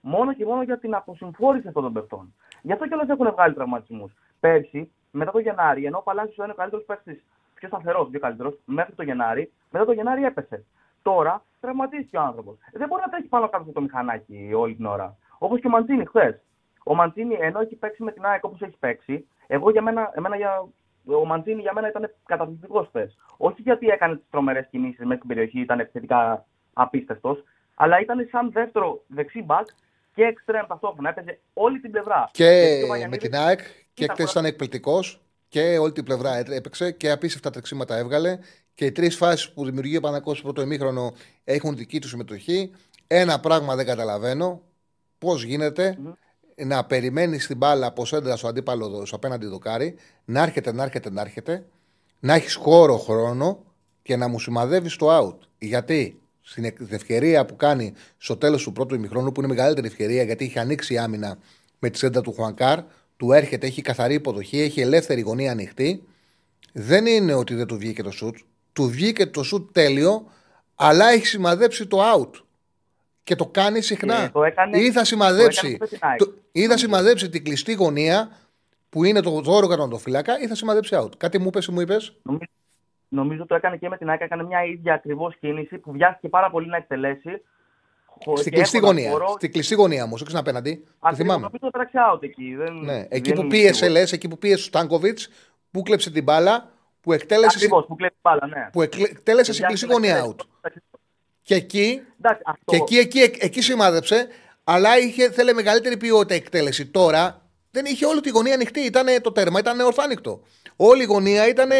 Μόνο 0.00 0.34
και 0.34 0.44
μόνο 0.44 0.62
για 0.62 0.78
την 0.78 0.94
αποσυμφόρηση 0.94 1.68
αυτών 1.68 1.82
των 1.82 1.92
παιχτών. 1.92 2.34
Γι' 2.62 2.72
αυτό 2.72 2.86
και 2.86 2.94
όλα 2.94 3.06
έχουν 3.08 3.30
βγάλει 3.30 3.54
τραυματισμούς. 3.54 4.12
Πέρσι, 4.40 4.92
μετά 5.10 5.30
το 5.30 5.38
Γενάρη, 5.38 5.84
ενώ 5.84 5.98
ο 5.98 6.02
Παλάσιος 6.02 6.36
είναι 6.36 6.52
ο 6.52 6.54
καλύτερος 6.54 6.84
παίκτης, 6.84 7.24
πιο 7.54 7.68
σταθερός, 7.68 8.08
πιο 8.10 8.20
καλύτερος, 8.20 8.58
μέχρι 8.64 8.94
το 8.94 9.02
Γενάρη, 9.02 9.52
μετά 9.70 9.84
το 9.84 9.92
Γενάρη 9.92 10.24
έπεσε. 10.24 10.64
Τώρα 11.02 11.44
τραυματίστηκε 11.60 12.16
ο 12.16 12.20
άνθρωπος. 12.20 12.58
Δεν 12.72 12.88
μπορεί 12.88 13.02
να 13.04 13.08
τρέχει 13.08 13.28
πάνω 13.28 13.48
κάτω 13.48 13.62
από 13.62 13.72
το 13.72 13.80
μηχανάκι 13.80 14.50
όλη 14.54 14.74
την 14.74 14.86
ώρα. 14.86 15.16
Όπως 15.38 15.60
και 15.60 15.66
ο 15.66 15.70
Μαντζίνη 15.70 16.04
χθες. 16.04 16.40
Ο 16.84 16.94
Μαντζίνη, 16.94 17.36
ενώ 17.40 17.60
έχει 17.60 17.74
παίξει 17.74 18.02
με 18.02 18.12
την 18.12 18.24
ΑΕΚ 18.24 18.44
όπως 18.44 18.60
έχει 18.60 18.76
παίξει, 18.78 19.26
εγώ 19.46 19.70
για 19.70 19.82
μένα, 19.82 20.12
εμένα 20.14 20.36
για, 20.36 20.68
ο 21.04 21.24
Μαντζίνη 21.24 21.60
για 21.60 21.72
μένα 21.72 21.88
ήταν 21.88 22.10
καταπληκτικός 22.26 22.86
χθες. 22.86 23.16
Όχι 23.36 23.62
γιατί 23.62 23.86
έκανε 23.86 24.16
τις 24.16 24.24
τρομερές 24.30 24.66
κινήσεις 24.70 25.04
μέσα 25.04 25.16
στην 25.16 25.28
περιοχή, 25.28 25.60
ήταν 25.60 25.80
επιθετικά 25.80 26.46
απίστευτος, 26.72 27.44
αλλά 27.74 28.00
ήταν 28.00 28.28
σαν 28.30 28.50
δεύτερο 28.52 29.02
δεξί 29.06 29.42
μπακ 29.42 29.66
και 30.14 30.22
εξτρέμ 30.22 30.66
ταυτόχρονα. 30.66 31.08
Έπαιζε 31.08 31.38
όλη 31.52 31.80
την 31.80 31.90
πλευρά. 31.90 32.28
Και, 32.32 32.80
και 32.98 33.08
με 33.08 33.16
την 33.16 33.34
ΑΕΚ 33.34 33.60
και 33.94 34.08
χθες 34.08 34.30
ήταν 34.30 34.44
εκπληκτικός 34.44 35.20
και 35.48 35.78
όλη 35.78 35.92
την 35.92 36.04
πλευρά 36.04 36.36
έπαιξε 36.36 36.90
και 36.90 37.10
απίστευτα 37.10 37.50
τρεξίματα 37.50 37.96
έβγαλε. 37.96 38.38
Και 38.80 38.86
οι 38.86 38.92
τρεις 38.92 39.16
φάσεις 39.16 39.50
που 39.50 39.64
δημιουργεί 39.64 39.96
ο 39.96 40.00
Πανακό 40.00 40.34
στο 40.34 40.42
πρώτο 40.42 40.62
ημίχρονο 40.62 41.12
έχουν 41.44 41.76
δική 41.76 42.00
τους 42.00 42.10
συμμετοχή. 42.10 42.70
Ένα 43.06 43.40
πράγμα 43.40 43.76
δεν 43.76 43.86
καταλαβαίνω. 43.86 44.62
Πώς 45.18 45.44
γίνεται 45.44 45.98
να 46.56 46.84
περιμένεις 46.84 47.46
την 47.46 47.56
μπάλα 47.56 47.86
από 47.86 48.06
σέντρα 48.06 48.36
στο 48.36 48.48
αντίπαλο 48.48 49.06
στο 49.06 49.16
απέναντι 49.16 49.46
δοκάρι, 49.46 49.94
να 50.24 50.42
έρχεται, 50.42 50.72
να 50.72 50.82
έρχεται, 50.82 51.10
να 51.10 51.20
έρχεται, 51.20 51.66
να 52.20 52.34
έχεις 52.34 52.54
χώρο 52.54 52.98
χρόνο 52.98 53.64
και 54.02 54.16
να 54.16 54.28
μου 54.28 54.38
σημαδεύεις 54.38 54.96
το 54.96 55.18
out. 55.18 55.38
Γιατί 55.58 56.20
στην 56.40 56.72
ευκαιρία 56.88 57.44
που 57.44 57.56
κάνει 57.56 57.92
στο 58.16 58.36
τέλος 58.36 58.62
του 58.62 58.72
πρώτου 58.72 58.94
ημιχρόνου, 58.94 59.32
που 59.32 59.40
είναι 59.40 59.48
μεγαλύτερη 59.48 59.86
ευκαιρία 59.86 60.22
γιατί 60.22 60.44
έχει 60.44 60.58
ανοίξει 60.58 60.94
η 60.94 60.98
άμυνα 60.98 61.38
με 61.78 61.90
τη 61.90 61.98
σέντα 61.98 62.20
του 62.20 62.32
Χουανκάρ, 62.32 62.80
του 63.16 63.32
έρχεται, 63.32 63.66
έχει 63.66 63.82
καθαρή 63.82 64.14
υποδοχή, 64.14 64.60
έχει 64.60 64.80
ελεύθερη 64.80 65.20
γωνία 65.20 65.50
ανοιχτή. 65.50 66.04
Δεν 66.72 67.06
είναι 67.06 67.34
ότι 67.34 67.54
δεν 67.54 67.66
του 67.66 67.76
βγήκε 67.76 68.02
το 68.02 68.10
σουτ. 68.10 68.36
Του 68.80 68.88
βγήκε 68.88 69.26
το 69.26 69.42
σουτ 69.42 69.72
τέλειο, 69.72 70.26
αλλά 70.74 71.08
έχει 71.10 71.26
σημαδέψει 71.26 71.86
το 71.86 71.98
out. 72.14 72.30
Και 73.24 73.34
το 73.36 73.46
κάνει 73.46 73.80
συχνά. 73.80 74.30
το 74.30 74.44
έκανε, 74.44 74.78
ή 74.78 74.92
θα 74.92 75.04
σημαδέψει, 75.04 75.78
το, 76.18 76.32
ή 76.52 76.66
θα 76.66 76.76
σημαδέψει 76.76 77.28
την 77.28 77.44
κλειστή 77.44 77.72
γωνία 77.72 78.30
που 78.90 79.04
είναι 79.04 79.20
το 79.20 79.40
δώρο 79.40 79.66
κατά 79.66 79.88
το 79.88 79.98
φυλάκα 79.98 80.40
ή 80.40 80.46
θα 80.46 80.54
σημαδέψει 80.54 80.96
out. 81.02 81.16
Κάτι 81.16 81.38
μου 81.38 81.46
είπες 81.46 81.66
ή 81.66 81.72
μου 81.72 81.80
είπες; 81.80 82.16
Νομίζω, 82.22 82.44
νομίζω 83.08 83.46
το 83.46 83.54
έκανε 83.54 83.76
και 83.76 83.88
με 83.88 83.96
την 83.96 84.08
ΑΕΚ. 84.10 84.20
Έκανε 84.20 84.42
μια 84.44 84.64
ίδια 84.64 84.94
ακριβώς 84.94 85.36
κίνηση 85.40 85.78
που 85.78 85.92
βιάστηκε 85.92 86.28
πάρα 86.28 86.50
πολύ 86.50 86.68
να 86.68 86.76
εκτελέσει 86.76 87.42
χω- 88.06 88.36
Στην 88.38 88.50
και 88.52 88.56
κλειστή 88.58 88.76
έχω 88.76 88.86
να 88.86 88.92
γωνία. 88.92 89.10
σκορώ. 89.10 89.28
Στην 89.36 89.52
κλειστή 89.52 89.74
γωνία 89.74 90.04
όμως, 90.04 90.22
όχι 90.22 90.36
απέναντι. 90.36 90.74
Τη 90.74 90.82
Ακριβώς, 90.98 91.16
θυμάμαι. 91.18 91.40
νομίζω 91.40 91.58
το 91.60 91.70
πέταξε 91.70 91.98
out 92.14 92.22
εκεί. 92.22 92.54
Δεν, 92.54 92.74
Ναι. 92.74 93.06
Εκεί 93.08 93.28
δεν 93.28 93.34
που 93.34 93.40
είμαι 93.40 93.48
πίεσε, 93.50 93.72
σίγουρος. 93.74 93.98
λες, 94.00 94.12
εκεί 94.12 94.28
που 94.28 94.38
πίεσε 94.38 94.62
ο 94.62 94.64
Στάνκοβιτς, 94.64 95.28
που 95.70 95.82
κλέψε 95.82 96.10
την 96.10 96.22
μπάλα, 96.22 96.70
που 97.00 97.12
εκτέλεσε, 97.12 97.56
Ακριβώς, 97.56 97.86
που 97.86 97.96
κλέβει 97.96 98.14
μπάλα, 98.22 98.46
ναι. 98.46 98.68
που 98.72 98.82
εκλε- 98.82 99.10
εκτέλεσες 99.10 99.46
Και 99.46 99.52
στην 99.52 99.66
κλειστή 99.66 99.86
διάχυσε 99.86 100.08
γωνία 100.08 100.22
να 100.26 100.28
out. 100.34 100.46
εκτελέσει. 100.62 100.82
Και 101.42 101.54
εκεί, 101.54 102.02
Εντάξει, 102.18 102.42
αυτό. 102.46 102.62
και 102.64 102.76
εκεί, 102.76 102.96
εκεί, 102.98 103.18
εκεί, 103.20 103.38
εκεί 103.42 103.60
σημάδεψε, 103.62 104.28
αλλά 104.64 104.98
είχε, 104.98 105.30
θέλε 105.30 105.52
μεγαλύτερη 105.52 105.96
ποιότητα 105.96 106.34
εκτέλεση. 106.34 106.86
Τώρα 106.86 107.42
δεν 107.70 107.84
είχε 107.84 108.06
όλη 108.06 108.20
τη 108.20 108.30
γωνία 108.30 108.54
ανοιχτή. 108.54 108.80
Ήταν 108.80 109.06
το 109.22 109.32
τέρμα, 109.32 109.58
ήταν 109.58 109.80
ορθάνικτο. 109.80 110.42
Όλη 110.76 111.02
η 111.02 111.06
γωνία 111.06 111.48
ήταν 111.48 111.70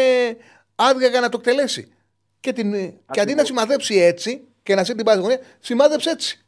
άδεια 0.75 1.07
για 1.07 1.19
να 1.19 1.29
το 1.29 1.37
εκτελέσει. 1.39 1.93
Και, 2.39 2.53
την, 2.53 2.71
και 3.11 3.19
αντί 3.21 3.33
να 3.33 3.45
σημαδέψει 3.45 3.95
έτσι 3.95 4.47
και 4.63 4.75
να 4.75 4.83
σε 4.83 4.95
την 4.95 5.05
πάει 5.05 5.15
στη 5.15 5.23
γωνία, 5.23 5.39
σημάδεψε 5.59 6.09
έτσι. 6.09 6.45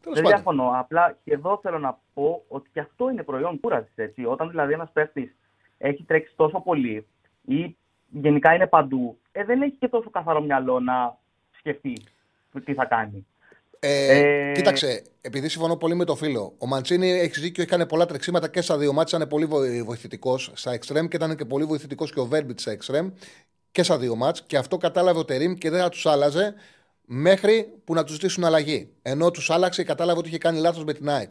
Τέλος 0.00 0.18
Δεν 0.20 0.22
πάντων. 0.24 0.42
διαφωνώ. 0.42 0.72
Απλά 0.80 1.16
και 1.24 1.32
εδώ 1.32 1.58
θέλω 1.62 1.78
να 1.78 1.98
πω 2.14 2.44
ότι 2.48 2.70
και 2.72 2.80
αυτό 2.80 3.10
είναι 3.10 3.22
προϊόν 3.22 3.60
κούρασης. 3.60 3.92
Όταν 4.26 4.50
δηλαδή 4.50 4.72
ένας 4.72 4.90
παίχτη 4.92 5.34
έχει 5.78 6.02
τρέξει 6.04 6.32
τόσο 6.36 6.60
πολύ 6.60 7.06
ή 7.46 7.76
γενικά 8.08 8.54
είναι 8.54 8.66
παντού, 8.66 9.18
ε, 9.32 9.44
δεν 9.44 9.62
έχει 9.62 9.76
και 9.78 9.88
τόσο 9.88 10.10
καθαρό 10.10 10.40
μυαλό 10.42 10.80
να 10.80 11.18
σκεφτεί 11.58 11.92
τι 12.64 12.74
θα 12.74 12.84
κάνει. 12.84 13.26
Ε, 13.78 14.18
Ε, 14.18 14.52
Κοίταξε, 14.52 15.02
επειδή 15.20 15.48
συμφωνώ 15.48 15.76
πολύ 15.76 15.94
με 15.94 16.04
το 16.04 16.16
φίλο, 16.16 16.54
ο 16.58 16.66
Μαντσίνη 16.66 17.10
έχει 17.10 17.40
δίκιο, 17.40 17.62
έχει 17.62 17.70
κάνει 17.70 17.86
πολλά 17.86 18.06
τρεξίματα 18.06 18.48
και 18.48 18.60
στα 18.60 18.78
δύο 18.78 18.92
μάτια. 18.92 19.18
Ήταν 19.18 19.28
πολύ 19.28 19.46
βοηθητικός 19.82 20.50
στα 20.54 20.72
εξτρέμ 20.72 21.06
και 21.08 21.16
ήταν 21.16 21.36
και 21.36 21.44
πολύ 21.44 21.64
βοηθητικός 21.64 22.12
και 22.12 22.20
ο 22.20 22.24
Βέρμπιτ 22.24 22.60
στα 22.60 22.70
εξτρέμ 22.70 23.10
και 23.72 23.82
στα 23.82 23.98
δύο 23.98 24.16
μάτια. 24.16 24.44
Και 24.46 24.56
αυτό 24.56 24.76
κατάλαβε 24.76 25.18
ο 25.18 25.24
Τερήμ 25.24 25.54
και 25.54 25.70
δεν 25.70 25.80
θα 25.80 25.88
τους 25.88 26.06
άλλαζε 26.06 26.54
μέχρι 27.04 27.72
που 27.84 27.94
να 27.94 28.04
τους 28.04 28.12
ζητήσουν 28.12 28.44
αλλαγή. 28.44 28.88
Ενώ 29.02 29.30
τους 29.30 29.50
άλλαξε, 29.50 29.84
κατάλαβε 29.84 30.18
ότι 30.18 30.28
είχε 30.28 30.38
κάνει 30.38 30.58
λάθος 30.58 30.84
με 30.84 30.92
την 30.92 31.08
ΑΕΚ. 31.08 31.30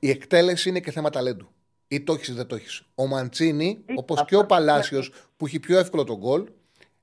Η 0.00 0.10
εκτέλεση 0.10 0.68
είναι 0.68 0.80
και 0.80 0.90
θέμα 0.90 1.10
ταλέντου. 1.10 1.48
Ή 1.92 2.00
το 2.02 2.12
έχεις 2.12 2.28
ή 2.28 2.32
δεν 2.32 2.46
το 2.46 2.54
έχεις. 2.54 2.82
Ο 2.94 3.06
Μαντσίνη, 3.06 3.82
Ε, 3.86 3.92
όπως 3.96 4.16
αυτό 4.16 4.28
και 4.28 4.34
ο 4.34 4.38
είναι- 4.38 4.48
Παλάσιος, 4.48 5.12
που 5.36 5.46
έχει 5.46 5.60
πιο 5.60 5.78
εύκολο 5.78 6.04
τον 6.04 6.16
γκολ, 6.16 6.48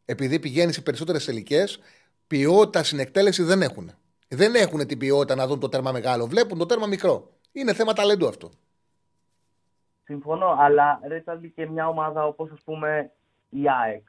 επειδή 0.05 0.39
πηγαίνει 0.39 0.71
σε 0.73 0.81
περισσότερες 0.81 1.25
τελικές, 1.25 1.79
ποιότητα 2.27 2.83
στην 2.83 2.99
εκτέλεση 2.99 3.43
δεν 3.43 3.61
έχουν. 3.61 3.91
Δεν 4.27 4.55
έχουν 4.55 4.87
την 4.87 4.97
ποιότητα 4.97 5.35
να 5.35 5.47
δουν 5.47 5.59
το 5.59 5.69
τέρμα 5.69 5.91
μεγάλο. 5.91 6.25
Βλέπουν 6.25 6.57
το 6.57 6.65
τέρμα 6.65 6.87
μικρό. 6.87 7.29
Είναι 7.51 7.73
θέμα 7.73 7.93
ταλέντου 7.93 8.27
αυτό. 8.27 8.49
Συμφωνώ, 10.03 10.55
αλλά 10.59 10.99
ρε 11.07 11.19
Τσάρλι, 11.19 11.49
και 11.49 11.65
μια 11.69 11.87
ομάδα 11.87 12.25
όπως 12.25 12.51
ας 12.51 12.61
πούμε 12.61 13.11
η 13.49 13.69
ΑΕΚ, 13.69 14.03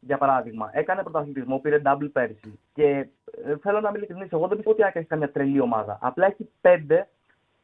για 0.00 0.18
παράδειγμα, 0.18 0.70
έκανε 0.72 1.02
πρωταθλητισμό, 1.02 1.58
πήρε 1.58 1.80
double 1.84 2.08
πέρσι. 2.12 2.58
Και 2.74 2.84
ε, 3.44 3.56
θέλω 3.62 3.80
να 3.80 3.88
είμαι 3.88 3.98
ειλικρινής, 3.98 4.30
εγώ 4.32 4.46
δεν 4.48 4.56
πιστεύω 4.56 4.70
ότι 4.70 4.80
η 4.80 4.84
ΑΕΚ 4.84 4.96
έχει 4.96 5.06
καμιά 5.06 5.30
τρελή 5.32 5.60
ομάδα. 5.60 5.98
Απλά 6.00 6.26
έχει 6.26 6.48
πέντε 6.60 7.08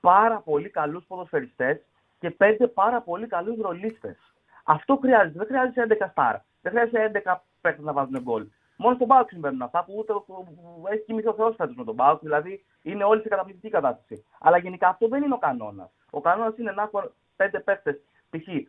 πάρα 0.01 0.41
πολύ 0.41 0.69
καλούς 0.69 1.05
ποδοσφαιριστές 1.05 1.81
και 2.23 2.31
πέντε 2.31 2.67
πάρα 2.67 3.01
πολύ 3.03 3.27
καλούς 3.27 3.57
ρολίστες. 3.61 4.17
Αυτό 4.65 4.97
χρειάζεται. 4.97 5.39
Δεν 5.39 5.47
χρειάζεται 5.47 5.83
11 5.83 6.09
στάρ. 6.11 6.37
Δεν 6.63 6.73
χρειάζεται 6.73 7.23
11 7.25 7.43
παίκτες 7.61 7.85
να 7.85 7.93
βάζουν 7.93 8.21
γκολ. 8.23 8.47
Μόνο 8.77 8.95
στον 8.95 9.07
Πάουκ 9.09 9.29
συμβαίνουν 9.29 9.63
αυτά 9.63 9.85
που 9.85 9.95
ούτε 9.99 10.13
που 10.13 10.47
έχει 10.91 11.05
κοιμηθεί 11.05 11.29
ο 11.29 11.35
Θεός 11.35 11.55
φέτος 11.57 11.75
με 11.77 11.85
τον 11.85 11.97
Πάουκ. 11.97 12.21
Δηλαδή 12.23 12.65
είναι 12.83 13.05
όλοι 13.05 13.23
σε 13.23 13.29
καταπληκτική 13.29 13.71
κατάσταση. 13.71 14.25
Αλλά 14.41 14.59
γενικά 14.59 14.89
αυτό 14.89 15.09
δεν 15.09 15.23
είναι 15.23 15.35
ο 15.35 15.39
κανόνας. 15.39 15.91
Ο 16.11 16.21
κανόνας 16.21 16.59
είναι 16.59 16.73
να 16.73 16.83
έχουν 16.83 17.11
πέντε 17.37 17.61
παίκτες. 17.61 18.01
Π.χ. 18.31 18.49
ε, 18.49 18.65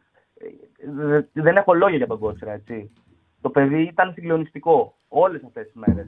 δε- 0.83 1.21
δεν 1.33 1.57
έχω 1.57 1.73
λόγια 1.73 1.97
για 1.97 2.07
τον 2.07 2.19
Κότσερα, 2.19 2.51
έτσι. 2.51 2.93
Το 3.41 3.49
παιδί 3.49 3.81
ήταν 3.81 4.13
συγκλονιστικό 4.13 4.95
όλες 5.07 5.43
αυτές 5.43 5.65
τις 5.65 5.75
μέρες. 5.75 6.05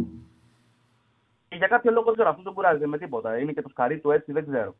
Και 1.50 1.56
για 1.56 1.68
κάποιο 1.68 1.92
λόγο 1.92 2.06
δεν 2.06 2.14
ξέρω, 2.14 2.30
αυτός 2.30 2.44
δεν 2.44 2.54
κουράζεται 2.54 2.88
με 2.88 2.98
τίποτα. 2.98 3.38
Είναι 3.40 3.52
και 3.52 3.62
το 3.62 3.70
σκαρί 3.70 4.00
του 4.00 4.12
έτσι, 4.12 4.32
δεν 4.32 4.46
ξέρω. 4.48 4.76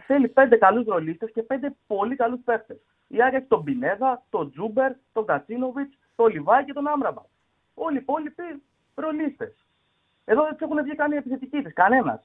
Θέλει 0.00 0.28
πέντε 0.28 0.56
καλούς 0.56 0.86
ρολίστες 0.86 1.30
και 1.32 1.42
πέντε 1.42 1.74
πολύ 1.86 2.16
καλούς 2.16 2.40
παίχτε. 2.44 2.80
Η 3.08 3.22
Άγια 3.22 3.38
έχει 3.38 3.46
τον 3.46 3.64
Πινέδα, 3.64 4.22
τον 4.30 4.50
Τζούμπερ, 4.50 4.92
τον 5.12 5.26
Κατσίνοβιτς, 5.26 5.98
τον 6.16 6.30
Λιβάη 6.32 6.64
και 6.64 6.72
τον 6.72 6.88
Άμραμπα. 6.88 7.22
Όλοι 7.74 7.96
οι 7.96 8.00
υπόλοιποι 8.00 8.62
ρολίστες. 8.94 9.66
Εδώ 10.24 10.42
δεν 10.42 10.52
τους 10.52 10.60
έχουν 10.60 10.82
βγει 10.82 10.94
καν 10.94 11.12
οι 11.12 11.16
επιθετικοί 11.16 11.62
της, 11.62 11.72
κανένας. 11.72 12.20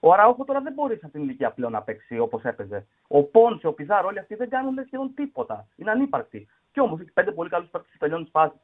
Ο 0.00 0.12
Αραούχο 0.12 0.44
τώρα 0.44 0.60
δεν 0.60 0.72
μπορεί 0.72 0.94
σε 0.94 1.00
αυτήν 1.04 1.20
την 1.20 1.28
ηλικία 1.28 1.50
πλέον 1.50 1.72
να 1.72 1.82
παίξει 1.82 2.18
όπως 2.18 2.42
έπαιζε. 2.42 2.86
Ο 3.08 3.22
Πόνσε, 3.22 3.66
ο 3.66 3.72
Πιζάρο, 3.72 4.06
όλοι 4.06 4.18
αυτοί 4.18 4.34
δεν 4.34 4.48
κάνουν 4.48 4.84
σχεδόν 4.86 5.14
τίποτα. 5.14 5.68
Είναι 5.76 5.90
ανύπαρκτοι. 5.90 6.48
Κι 6.72 6.80
όμως 6.80 7.00
έχει 7.00 7.10
πέντε 7.10 7.32
πολύ 7.32 7.48
καλούς 7.48 7.68
παίκτες 7.68 7.90
που 7.92 7.98
τελειώνουν 7.98 8.24
τι 8.24 8.30
φάσει. 8.30 8.56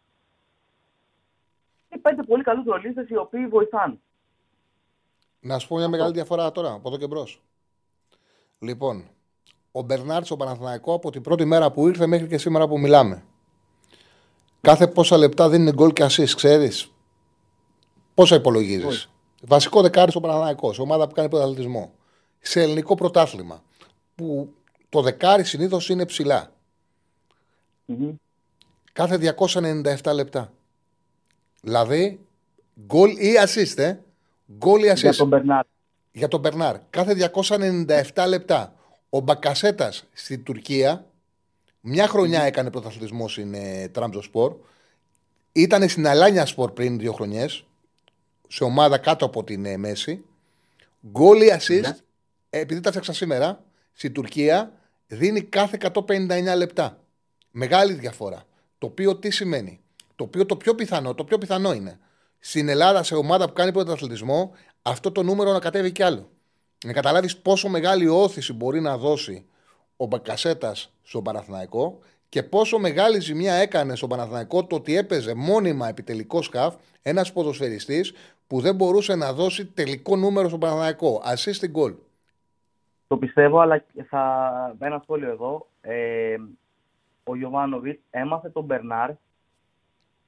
Έχει 1.89 2.01
πέντε 2.01 2.23
πολύ 2.23 2.43
καλούς 2.43 2.65
ρολίστες 2.65 3.09
οι 3.09 3.17
οποίοι 3.17 3.47
βοηθάνε. 3.47 3.99
Να 5.41 5.59
σου 5.59 5.69
πω 5.69 5.77
μια 5.77 5.89
μεγάλη 5.89 6.13
διαφορά 6.13 6.53
τώρα, 6.53 6.73
από 6.73 6.89
εδώ 6.89 6.99
και 6.99 7.07
μπρος. 7.07 7.43
Λοιπόν, 8.59 9.05
ο 9.73 9.83
Μπερνάρτς 9.83 10.27
στο 10.27 10.37
Παναθηναϊκός 10.37 10.95
από 10.95 11.11
την 11.11 11.23
πρώτη 11.23 11.45
μέρα 11.45 11.71
που 11.71 11.89
ήρθε 11.89 12.07
μέχρι 12.07 12.27
και 12.27 12.39
σήμερα 12.39 12.69
που 12.69 12.79
μιλάμε. 12.79 13.25
Κάθε 14.61 14.87
πόσα 14.87 15.17
λεπτά 15.17 15.49
δίνει 15.49 15.73
γκολ 15.73 15.93
και 15.93 16.05
assist, 16.05 16.31
ξέρεις; 16.37 16.93
Πόσα 18.15 18.35
υπολογίζεις; 18.35 19.11
Βασικό 19.43 19.81
δεκάρι 19.83 20.11
στο 20.11 20.21
Παναθηναϊκός, 20.21 20.75
σε 20.75 20.81
ομάδα 20.83 21.09
που 21.09 21.15
κάνει 21.15 21.29
πρωταθλητισμό. 21.29 21.93
Σε 22.41 22.63
ελληνικό 22.63 22.95
πρωτάθλημα. 22.95 23.63
Που 24.15 24.55
το 24.89 25.03
δεκάρι 25.03 25.45
συνήθως 25.45 25.89
είναι 25.89 26.07
ψηλά. 26.07 26.53
Κάθε 28.93 29.17
297 29.17 30.13
λεπτά. 30.15 30.53
Δηλαδή, 31.61 32.27
γκολ 32.87 33.11
ή 33.11 33.33
assist, 33.47 33.79
ε; 33.79 33.99
Γκολ 34.53 34.83
ή 34.83 34.91
assist. 34.91 34.97
Για 34.97 35.15
τον 35.15 35.29
Μπερνάρ. 35.29 35.65
Για 36.19 36.29
τον 36.29 36.41
Μπερνάρ. 36.41 36.77
Κάθε 36.91 37.31
297 38.15 38.25
λεπτά. 38.29 38.75
Ο 39.09 39.21
Μπακασέτας 39.21 40.05
στην 40.13 40.43
Τουρκία, 40.43 41.07
μια 41.81 42.09
χρονιά 42.09 42.43
έκανε 42.43 42.71
πρωταθλητισμός 42.71 43.33
στην 43.33 43.55
ε, 43.55 43.89
Τράμπζο 43.89 44.23
Σπορ. 44.23 44.57
Ήταν 45.53 45.89
στην 45.89 46.07
Αλάνια 46.07 46.47
Σπορ 46.47 46.73
πριν 46.73 46.99
δύο 46.99 47.13
χρονιές, 47.13 47.65
σε 48.49 48.65
ομάδα 48.65 48.99
κάτω 48.99 49.25
από 49.25 49.45
την 49.45 49.65
ε, 49.65 49.77
μέση. 49.77 50.25
Γκολ 51.11 51.41
ή 51.41 51.53
assist, 51.59 51.95
ε, 52.51 52.59
επειδή 52.59 52.81
τα 52.81 52.89
φτιάξα 52.89 53.13
σήμερα, 53.13 53.65
στην 53.93 54.13
Τουρκία 54.13 54.73
δίνει 55.07 55.43
κάθε 55.43 55.79
159 55.93 56.55
λεπτά. 56.57 57.01
Μεγάλη 57.51 57.93
διαφορά. 57.93 58.45
Το 58.79 58.87
οποίο 58.87 59.17
τι 59.17 59.31
σημαίνει; 59.31 59.81
Το 60.17 60.25
οποίο 60.25 60.47
το 60.47 60.57
πιο 60.57 60.75
πιθανό, 60.75 61.15
το 61.15 61.25
πιο 61.25 61.39
πιθανό 61.39 61.73
είναι 61.73 61.99
στην 62.39 62.69
Ελλάδα 62.69 63.03
σε 63.03 63.15
ομάδα 63.15 63.47
που 63.47 63.53
κάνει 63.53 63.73
πρωταθλητισμό 63.73 64.53
αυτό 64.89 65.13
το 65.13 65.23
νούμερο 65.23 65.53
να 65.53 65.59
κατέβει 65.59 65.93
κι 65.93 66.03
άλλο. 66.03 66.29
Να 66.85 66.93
καταλάβεις 66.93 67.39
πόσο 67.39 67.69
μεγάλη 67.69 68.09
όθηση 68.09 68.53
μπορεί 68.53 68.81
να 68.81 68.97
δώσει 68.97 69.47
ο 69.97 70.07
Μπακασέτας 70.07 70.93
στον 71.03 71.23
Παναθηναϊκό 71.23 71.99
και 72.29 72.43
πόσο 72.43 72.79
μεγάλη 72.79 73.21
ζημιά 73.21 73.55
έκανε 73.55 73.97
στον 73.97 74.09
Παναθηναϊκό 74.09 74.65
το 74.65 74.77
ότι 74.77 74.97
έπαιζε 74.97 75.35
μόνιμα 75.35 75.89
επιτελικό 75.89 76.43
σκαφ 76.43 76.75
ένας 77.03 77.33
ποδοσφαιριστής 77.33 78.15
που 78.47 78.61
δεν 78.61 78.75
μπορούσε 78.75 79.15
να 79.15 79.33
δώσει 79.33 79.67
τελικό 79.67 80.17
νούμερο 80.17 80.49
στον 80.49 80.61
Παναθηναϊκό. 80.61 81.23
Assist 81.25 81.65
goal. 81.77 81.95
Το 83.07 83.17
πιστεύω, 83.17 83.59
αλλά 83.59 83.85
θα... 84.09 84.77
ένα 84.79 85.01
σχόλιο 85.03 85.31
εδώ. 85.31 85.67
Ε, 85.81 86.37
ο 87.25 87.37
Γιωβάνοβιτς 87.37 88.01
έμαθε 88.11 88.49
τον 88.49 88.65
Μπερνάρ 88.65 89.11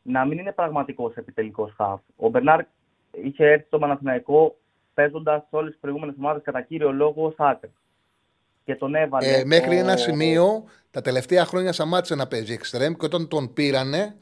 να 0.02 0.24
μην 0.24 0.38
είναι 0.38 0.52
πραγματικός 0.52 1.14
επιτελικό 1.14 1.72
χαφ. 1.76 2.00
Ο 2.16 2.28
Μπερνάρ 2.28 2.64
είχε 3.10 3.44
έρθει 3.46 3.66
στο 3.66 3.78
Παναθηναϊκό 3.78 4.56
παίζοντας 4.94 5.42
σε 5.48 5.56
όλες 5.56 5.70
τις 5.70 5.80
προηγούμενες 5.80 6.14
ομάδες 6.18 6.42
κατά 6.42 6.60
κύριο 6.62 6.92
λόγο 6.92 7.24
ως 7.26 7.34
άκρη. 7.36 7.72
Και 8.64 8.74
τον 8.76 8.94
έβαλε. 8.94 9.26
Ε, 9.32 9.44
μέχρι 9.44 9.76
ο- 9.76 9.78
ένα 9.78 9.96
σημείο 9.96 10.64
τα 10.90 11.00
τελευταία 11.00 11.44
χρόνια 11.44 11.72
σταμάτησε 11.72 12.14
να 12.14 12.26
παίζει 12.26 12.52
εξτρέμ 12.52 12.92
και 12.94 13.04
όταν 13.04 13.28
τον 13.28 13.52
πήρανε 13.52 14.16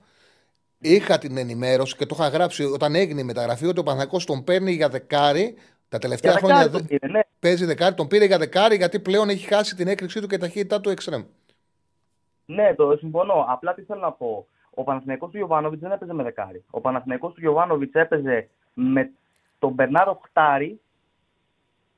είχα 0.78 1.18
την 1.18 1.36
ενημέρωση 1.36 1.96
και 1.96 2.06
το 2.06 2.16
είχα 2.18 2.28
γράψει 2.28 2.64
όταν 2.64 2.94
έγινε 2.94 3.20
η 3.20 3.24
μεταγραφή 3.24 3.66
ότι 3.66 3.78
ο 3.80 3.82
Παναθηναϊκός 3.82 4.24
τον 4.24 4.44
παίρνει 4.44 4.72
για 4.72 4.88
δεκάρι. 4.88 5.54
Τα 5.88 5.98
τελευταία 5.98 6.30
Για 6.32 6.40
χρόνια 6.40 6.56
δεκάρι 6.56 6.78
δεν- 6.78 6.88
τον 6.88 6.98
πήρε, 6.98 7.12
ναι. 7.12 7.20
παίζει 7.40 7.64
δεκάρι, 7.64 7.94
τον 7.94 8.08
πήρε 8.08 8.24
για 8.24 8.38
δεκάρι 8.38 8.76
γιατί 8.76 9.00
πλέον 9.00 9.28
έχει 9.28 9.46
χάσει 9.46 9.76
την 9.76 9.88
έκρηξή 9.88 10.20
του 10.20 10.26
και 10.26 10.38
ταχύτητά 10.38 10.80
του 10.80 10.90
εξτρέμ. 10.90 11.22
Ναι, 12.46 12.74
το 12.74 12.96
συμφωνώ. 12.98 13.44
Απλά 13.48 13.74
τι 13.74 13.82
θέλω 13.82 14.00
να 14.00 14.12
πω. 14.12 14.46
Ο 14.70 14.84
Παναθηναϊκός 14.84 15.30
του 15.30 15.36
Γιωβάνοβιτ 15.36 15.80
δεν 15.80 15.90
έπαιζε 15.92 16.12
με 16.12 16.22
δεκάρι. 16.22 16.64
Ο 16.70 16.80
Παναθηναϊκός 16.80 17.32
του 17.34 17.40
Γιωβάνοβιτ 17.40 17.96
έπαιζε 17.96 18.48
με 18.80 19.10
τον 19.58 19.72
Μπερνάρο 19.72 20.20
Χτάρι 20.24 20.80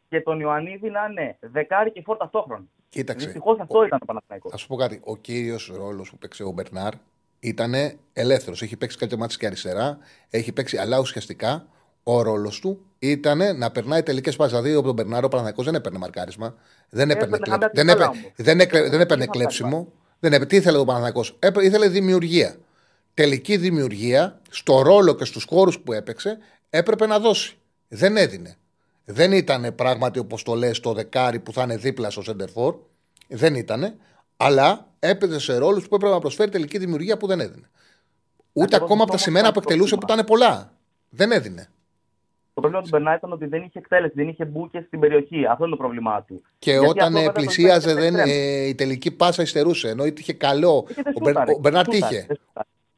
και 0.09 0.20
τον 0.20 0.40
Ιωαννίδη 0.40 0.90
να 0.90 1.07
είναι 1.11 1.36
δεκάρι 1.40 1.93
και 1.93 2.02
φόρ 2.05 2.16
ταυτόχρονα. 2.16 2.65
Κοίταξε. 2.89 3.24
Δυστυχώς 3.27 3.59
αυτό 3.61 3.85
ήταν 3.85 3.98
το 3.98 4.05
Παναθηναϊκός. 4.05 4.51
Θα 4.51 4.57
σου 4.57 4.66
πω 4.66 4.77
κάτι. 4.77 5.01
Ο 5.05 5.16
κύριος 5.16 5.73
ρόλος 5.77 6.11
που 6.11 6.19
παίξε 6.19 6.43
ο 6.43 6.51
Μπερνάρ 6.51 6.93
ήταν 7.40 7.74
ελεύθερος. 8.12 8.62
Έχει 8.62 8.77
παίξει 8.77 8.98
κάποια 8.98 9.16
μάτια 9.16 9.36
και 9.40 9.47
αριστερά. 9.47 9.98
Έχει 10.31 10.52
παίξει, 10.52 10.77
αλλά 10.77 10.98
ουσιαστικά 10.98 11.66
ο 12.02 12.23
ρόλος 12.23 12.61
του 12.61 12.81
ήταν 12.98 13.59
να 13.59 13.70
περνάει 13.70 14.02
τελικές 14.02 14.36
πάσει. 14.36 14.51
Δηλαδή, 14.51 14.74
ο 14.74 14.82
τον 14.82 14.94
Μπερνάρ 14.94 15.24
ο 15.24 15.28
Παναθηναϊκός 15.28 15.65
δεν 15.65 15.74
έπαιρνε 15.74 15.98
μαρκάρισμα. 15.98 16.55
Δεν 16.90 17.11
έπαιρνε, 17.11 17.36
Έπαιρνε 17.36 17.44
κλε... 17.44 17.51
χαμηλά 17.51 17.70
δεν 17.74 17.85
την 17.85 17.89
έπαιρνε, 17.89 18.05
μπάλα 18.07 18.19
όμως. 18.20 18.32
δεν 18.36 18.61
έκλε- 18.61 18.90
δεν 18.90 19.01
έπαιρνε 19.01 19.23
Είχα 19.23 19.32
κλέψιμο. 19.32 19.93
Δεν 20.20 20.31
έπαιρνε. 20.32 20.47
Τι 20.47 20.57
ήθελε 20.57 20.78
ο 20.78 20.85
Παναθηναϊκός; 20.85 21.36
Έπαι- 21.39 21.65
Ήθελε 21.65 21.89
δημιουργία. 21.89 22.57
Τελική 23.15 23.57
δημιουργία 23.57 24.40
στο 24.51 24.82
ρόλο 24.82 25.15
και 25.15 25.24
στους 25.24 25.44
χώρους 25.44 25.81
που 25.81 25.93
έπαιξε 25.93 26.39
έπρεπε 26.70 27.06
να 27.06 27.18
δώσει. 27.18 27.56
Δεν 27.88 28.16
έδινε. 28.16 28.55
Δεν 29.05 29.32
ήταν 29.32 29.74
πράγματι 29.74 30.18
όπως 30.18 30.42
το 30.42 30.55
λες 30.55 30.80
το 30.80 30.92
δεκάρι 30.92 31.38
που 31.40 31.52
θα 31.52 31.62
είναι 31.62 31.76
δίπλα 31.76 32.10
στο 32.10 32.22
Σέντερφορ. 32.22 32.76
Δεν 33.28 33.55
ήταν. 33.55 33.94
Αλλά 34.36 34.88
έπαιζε 34.98 35.38
σε 35.38 35.56
ρόλους 35.56 35.88
που 35.88 35.94
έπρεπε 35.94 36.12
να 36.14 36.20
προσφέρει 36.20 36.51
τελική 36.51 36.78
δημιουργία 36.78 37.16
που 37.16 37.26
δεν 37.26 37.40
έδινε. 37.40 37.70
Ούτε 38.52 38.76
Ακριβώς 38.76 38.82
ακόμα 38.82 39.02
από 39.02 39.10
τα 39.10 39.16
αυτό 39.16 39.30
σημαίνα 39.30 39.47
που 39.52 39.52
όμως 39.56 39.64
εκτελούσε 39.64 39.94
που 39.94 40.01
πρόβλημα. 40.06 40.22
ήταν 40.22 40.38
πολλά. 40.48 40.72
Δεν 41.09 41.30
έδινε. 41.32 41.68
Το 42.55 42.60
πρόβλημα 42.60 42.82
του 42.82 42.88
Μπερνά 42.88 43.14
ήταν 43.14 43.32
ότι 43.32 43.47
δεν 43.47 43.62
είχε 43.62 43.78
εκτέλεση, 43.78 44.12
δεν 44.16 44.28
είχε 44.28 44.44
μπουκε 44.44 44.80
στην 44.86 45.01
περιοχή. 45.01 45.47
Αυτό 45.47 45.64
είναι 45.64 45.72
το 45.76 45.82
πρόβλημά 45.82 46.22
του. 46.22 46.42
Και 46.59 46.70
Γιατί 46.70 46.86
όταν 46.86 47.06
αυτό 47.06 47.18
ε, 47.18 47.22
βέβαια 47.22 47.32
τον 47.32 47.42
πλησίαζε, 47.42 47.94
φέρνει 47.94 48.01
δεν, 48.01 48.12
σε 48.14 48.20
εξτρέμ. 48.22 48.28
ε, 48.28 48.66
η 48.66 48.74
τελική 48.74 49.10
πάσα 49.10 49.42
υστερούσε. 49.42 49.88
Ενώ 49.88 50.05
είχε 50.05 50.32
καλό. 50.32 50.86
Είχε 50.88 51.02
δεν 51.02 51.14
Ο, 51.14 51.20
Μπερ, 51.20 51.28
σούταρε, 51.30 51.52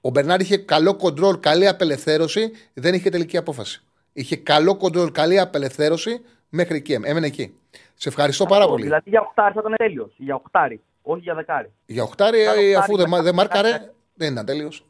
ο 0.05 0.11
Μπερνάρ 0.11 0.39
τι 0.39 0.45
σούταρε, 0.45 0.57
είχε. 0.57 0.57
δεν 0.57 0.67
σούταρε. 0.67 0.91
Ο 0.91 0.91
Μπερνάρ 0.91 0.91
είχε 0.91 0.93
καλό 0.93 0.97
κοντρόλ, 0.97 1.41
καλή 1.41 1.69
απελευθέρωση, 1.69 2.53
δεν 2.75 2.95
είχε 2.95 3.11
τελική 3.11 3.37
απόφαση. 3.37 3.83
Είχε 4.13 4.37
καλό 4.37 4.77
κοντρόλ, 4.77 5.13
καλή 5.13 5.41
απελευθέρωση 5.41 6.25
μέχρι 6.49 6.77
εκεί. 6.77 6.93
Έμενε 6.93 7.27
εκεί. 7.27 7.55
Σε 7.95 8.09
ευχαριστώ 8.09 8.45
πάρα 8.45 8.59
Αυτό, 8.59 8.71
πολύ. 8.71 8.85
Δηλαδή 8.85 9.11
για 9.11 9.21
οχτάρι 9.21 9.55
θα 9.55 9.61
ήταν 9.61 9.75
τέλειος. 9.77 10.15
Για 10.17 10.35
οχτάρι, 10.35 10.83
όχι 11.03 11.21
για 11.21 11.35
δεκάρι. 11.35 11.73
Για 11.87 12.03
οχτάρι, 12.03 12.39
Κάνω 12.45 12.51
ε, 12.51 12.55
οχτάρι 12.59 12.75
αφού 12.75 12.97
δεν 12.97 13.09
μετά. 13.09 13.23
δεν 13.23 13.35
μάρκαρε, 13.35 13.93
δεν 14.15 14.33
ήταν 14.33 14.45
τέλειος. 14.45 14.87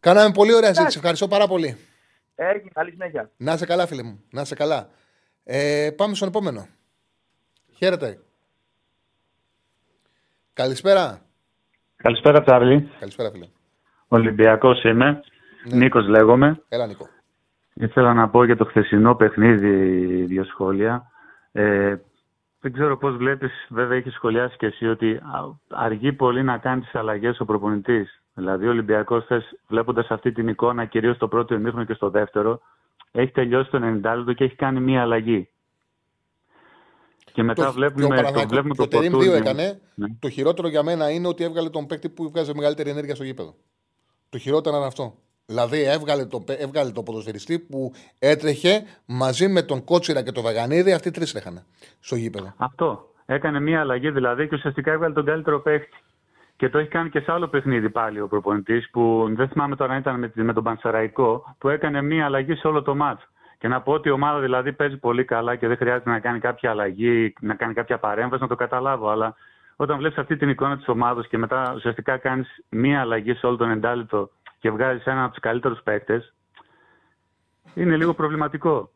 Κάναμε 0.00 0.30
πολύ 0.32 0.54
ωραία 0.54 0.74
συζήτηση. 0.74 0.98
Ευχαριστώ 0.98 1.28
πάρα 1.28 1.46
πολύ. 1.46 1.76
Έγινε, 2.34 2.70
καλή 2.74 2.90
συνέχεια. 2.90 3.30
Να 3.36 3.52
είσαι 3.52 3.66
καλά, 3.66 3.86
φίλε 3.86 4.02
μου. 4.02 4.22
Να 4.30 4.40
είσαι 4.40 4.54
καλά. 4.54 4.90
Ε, 5.44 5.90
πάμε 5.96 6.14
στον 6.14 6.28
επόμενο. 6.28 6.66
Χαίρετε. 7.76 8.20
Καλησπέρα. 10.52 11.22
Καλησπέρα, 11.96 12.42
Τσάρλι. 12.42 12.90
Καλησπέρα, 12.98 13.30
φίλε. 13.30 13.46
Ολυμπιακός 14.16 14.82
είμαι. 14.82 15.20
Ναι. 15.64 15.76
Νίκος 15.76 16.06
λέγομαι. 16.08 16.62
Έλα, 16.68 16.86
Νίκο. 16.86 17.08
Ήθελα 17.74 18.14
να 18.14 18.28
πω 18.28 18.44
για 18.44 18.56
το 18.56 18.64
χθεσινό 18.64 19.14
παιχνίδι 19.14 19.70
δύο 20.24 20.44
σχόλια. 20.44 21.10
Ε, 21.52 21.94
δεν 22.60 22.72
ξέρω 22.72 22.96
πώς 22.98 23.16
βλέπεις, 23.16 23.52
βέβαια 23.68 23.96
έχεις 23.96 24.14
σχολιάσει 24.14 24.56
και 24.56 24.66
εσύ, 24.66 24.86
ότι 24.86 25.12
α- 25.14 25.56
αργεί 25.68 26.12
πολύ 26.12 26.42
να 26.42 26.58
κάνεις 26.58 26.84
τις 26.84 26.94
αλλαγές 26.94 27.40
ο 27.40 27.44
προπονητής. 27.44 28.22
Δηλαδή 28.34 28.66
ο 28.66 28.70
Ολυμπιακός, 28.70 29.24
θες, 29.26 29.58
βλέποντας 29.68 30.06
αυτή 30.10 30.32
την 30.32 30.48
εικόνα, 30.48 30.84
κυρίως 30.84 31.16
στο 31.16 31.28
πρώτο 31.28 31.54
ημίχρονο 31.54 31.84
και 31.84 31.94
στο 31.94 32.10
δεύτερο, 32.10 32.60
έχει 33.12 33.32
τελειώσει 33.32 33.70
το 33.70 33.78
90 33.82 34.14
λεπτό 34.16 34.32
και 34.32 34.44
έχει 34.44 34.54
κάνει 34.56 34.80
μία 34.80 35.02
αλλαγή. 35.02 35.48
Και 37.32 37.42
μετά 37.42 37.64
Το- 37.64 37.72
βλέπουμε, 37.72 38.00
και 38.00 38.04
ο 38.06 38.08
το, 38.08 38.14
Παναθηναϊκός- 38.14 38.50
βλέπουμε 38.52 38.74
και 38.74 38.80
το 38.80 38.84
ο 38.84 38.88
Τερίμ 39.00 39.12
Φορτούνι. 39.12 39.30
δύο 39.32 39.40
έκανε. 39.40 39.80
Ναι. 39.94 40.06
Το 40.18 40.28
χειρότερο 40.28 40.68
για 40.68 40.82
μένα 40.82 41.10
είναι 41.10 41.28
ότι 41.28 41.44
έβγαλε 41.44 41.70
τον 41.70 41.86
παίκτη 41.86 42.08
που 42.08 42.30
βγάζει 42.30 42.54
μεγαλύτερη 42.54 42.90
ενέργεια 42.90 43.14
στο 43.14 43.24
γήπεδο. 43.24 43.54
Το 44.32 44.38
χειρότερο 44.38 44.76
είναι 44.76 44.86
αυτό. 44.86 45.14
Δηλαδή 45.46 45.82
έβγαλε 45.82 46.24
τον, 46.24 46.44
παι- 46.44 46.60
έβγαλε 46.60 46.90
τον 46.90 47.04
ποδοσφαιριστή 47.04 47.58
που 47.58 47.92
έτρεχε 48.18 48.82
μαζί 49.06 49.48
με 49.48 49.62
τον 49.62 49.84
Κότσιρα 49.84 50.22
και 50.22 50.32
τον 50.32 50.42
Βαγανίδη. 50.42 50.92
Αυτοί 50.92 51.10
τρεις 51.10 51.32
τρέχανε 51.32 51.62
στο 52.00 52.16
γήπεδο. 52.16 52.52
Αυτό. 52.56 53.08
Έκανε 53.26 53.60
μία 53.60 53.80
αλλαγή 53.80 54.10
δηλαδή 54.10 54.48
και 54.48 54.54
ουσιαστικά 54.54 54.92
έβγαλε 54.92 55.14
τον 55.14 55.24
καλύτερο 55.24 55.60
παίχτη. 55.60 55.96
Και 56.56 56.68
το 56.68 56.78
έχει 56.78 56.88
κάνει 56.88 57.10
και 57.10 57.20
σε 57.20 57.32
άλλο 57.32 57.48
παιχνίδι 57.48 57.90
πάλι 57.90 58.20
ο 58.20 58.28
προπονητής 58.28 58.90
που 58.90 59.32
δεν 59.36 59.48
θυμάμαι 59.48 59.76
τώρα 59.76 59.92
αν 59.92 59.98
ήταν 59.98 60.18
με, 60.18 60.28
τη- 60.28 60.42
με 60.42 60.52
τον 60.52 60.62
Πανσεραϊκό 60.64 61.54
που 61.58 61.68
έκανε 61.68 62.02
μία 62.02 62.24
αλλαγή 62.24 62.54
σε 62.54 62.66
όλο 62.66 62.82
το 62.82 62.94
μάτς. 62.94 63.22
Και 63.58 63.68
να 63.68 63.80
πω 63.82 63.92
ότι 63.92 64.08
η 64.08 64.12
ομάδα 64.12 64.40
δηλαδή 64.40 64.72
παίζει 64.72 64.96
πολύ 64.96 65.24
καλά 65.24 65.56
και 65.56 65.66
δεν 65.66 65.76
χρειάζεται 65.76 66.10
να 66.10 66.20
κάνει 66.20 66.38
κάποια 66.38 66.70
αλλαγή, 66.70 67.32
να 67.40 67.54
κάνει 67.54 67.74
κάποια 67.74 67.98
παρέμβαση, 67.98 68.42
να 68.42 68.48
το 68.48 68.54
καταλάβω. 68.54 69.08
Αλλά 69.08 69.34
όταν 69.82 69.98
βλέπεις 69.98 70.18
αυτή 70.18 70.36
την 70.36 70.48
εικόνα 70.48 70.76
της 70.76 70.88
ομάδας 70.88 71.26
και 71.26 71.38
μετά 71.38 71.72
ουσιαστικά 71.74 72.16
κάνεις 72.16 72.64
μία 72.68 73.00
αλλαγή 73.00 73.34
σε 73.34 73.46
όλο 73.46 73.56
τον 73.56 73.70
εντάλιτο 73.70 74.30
και 74.58 74.70
βγάζεις 74.70 75.04
έναν 75.04 75.22
από 75.22 75.32
τους 75.32 75.42
καλύτερους 75.42 75.82
παίκτες, 75.82 76.34
είναι 77.74 77.96
λίγο 77.96 78.14
προβληματικό. 78.14 78.90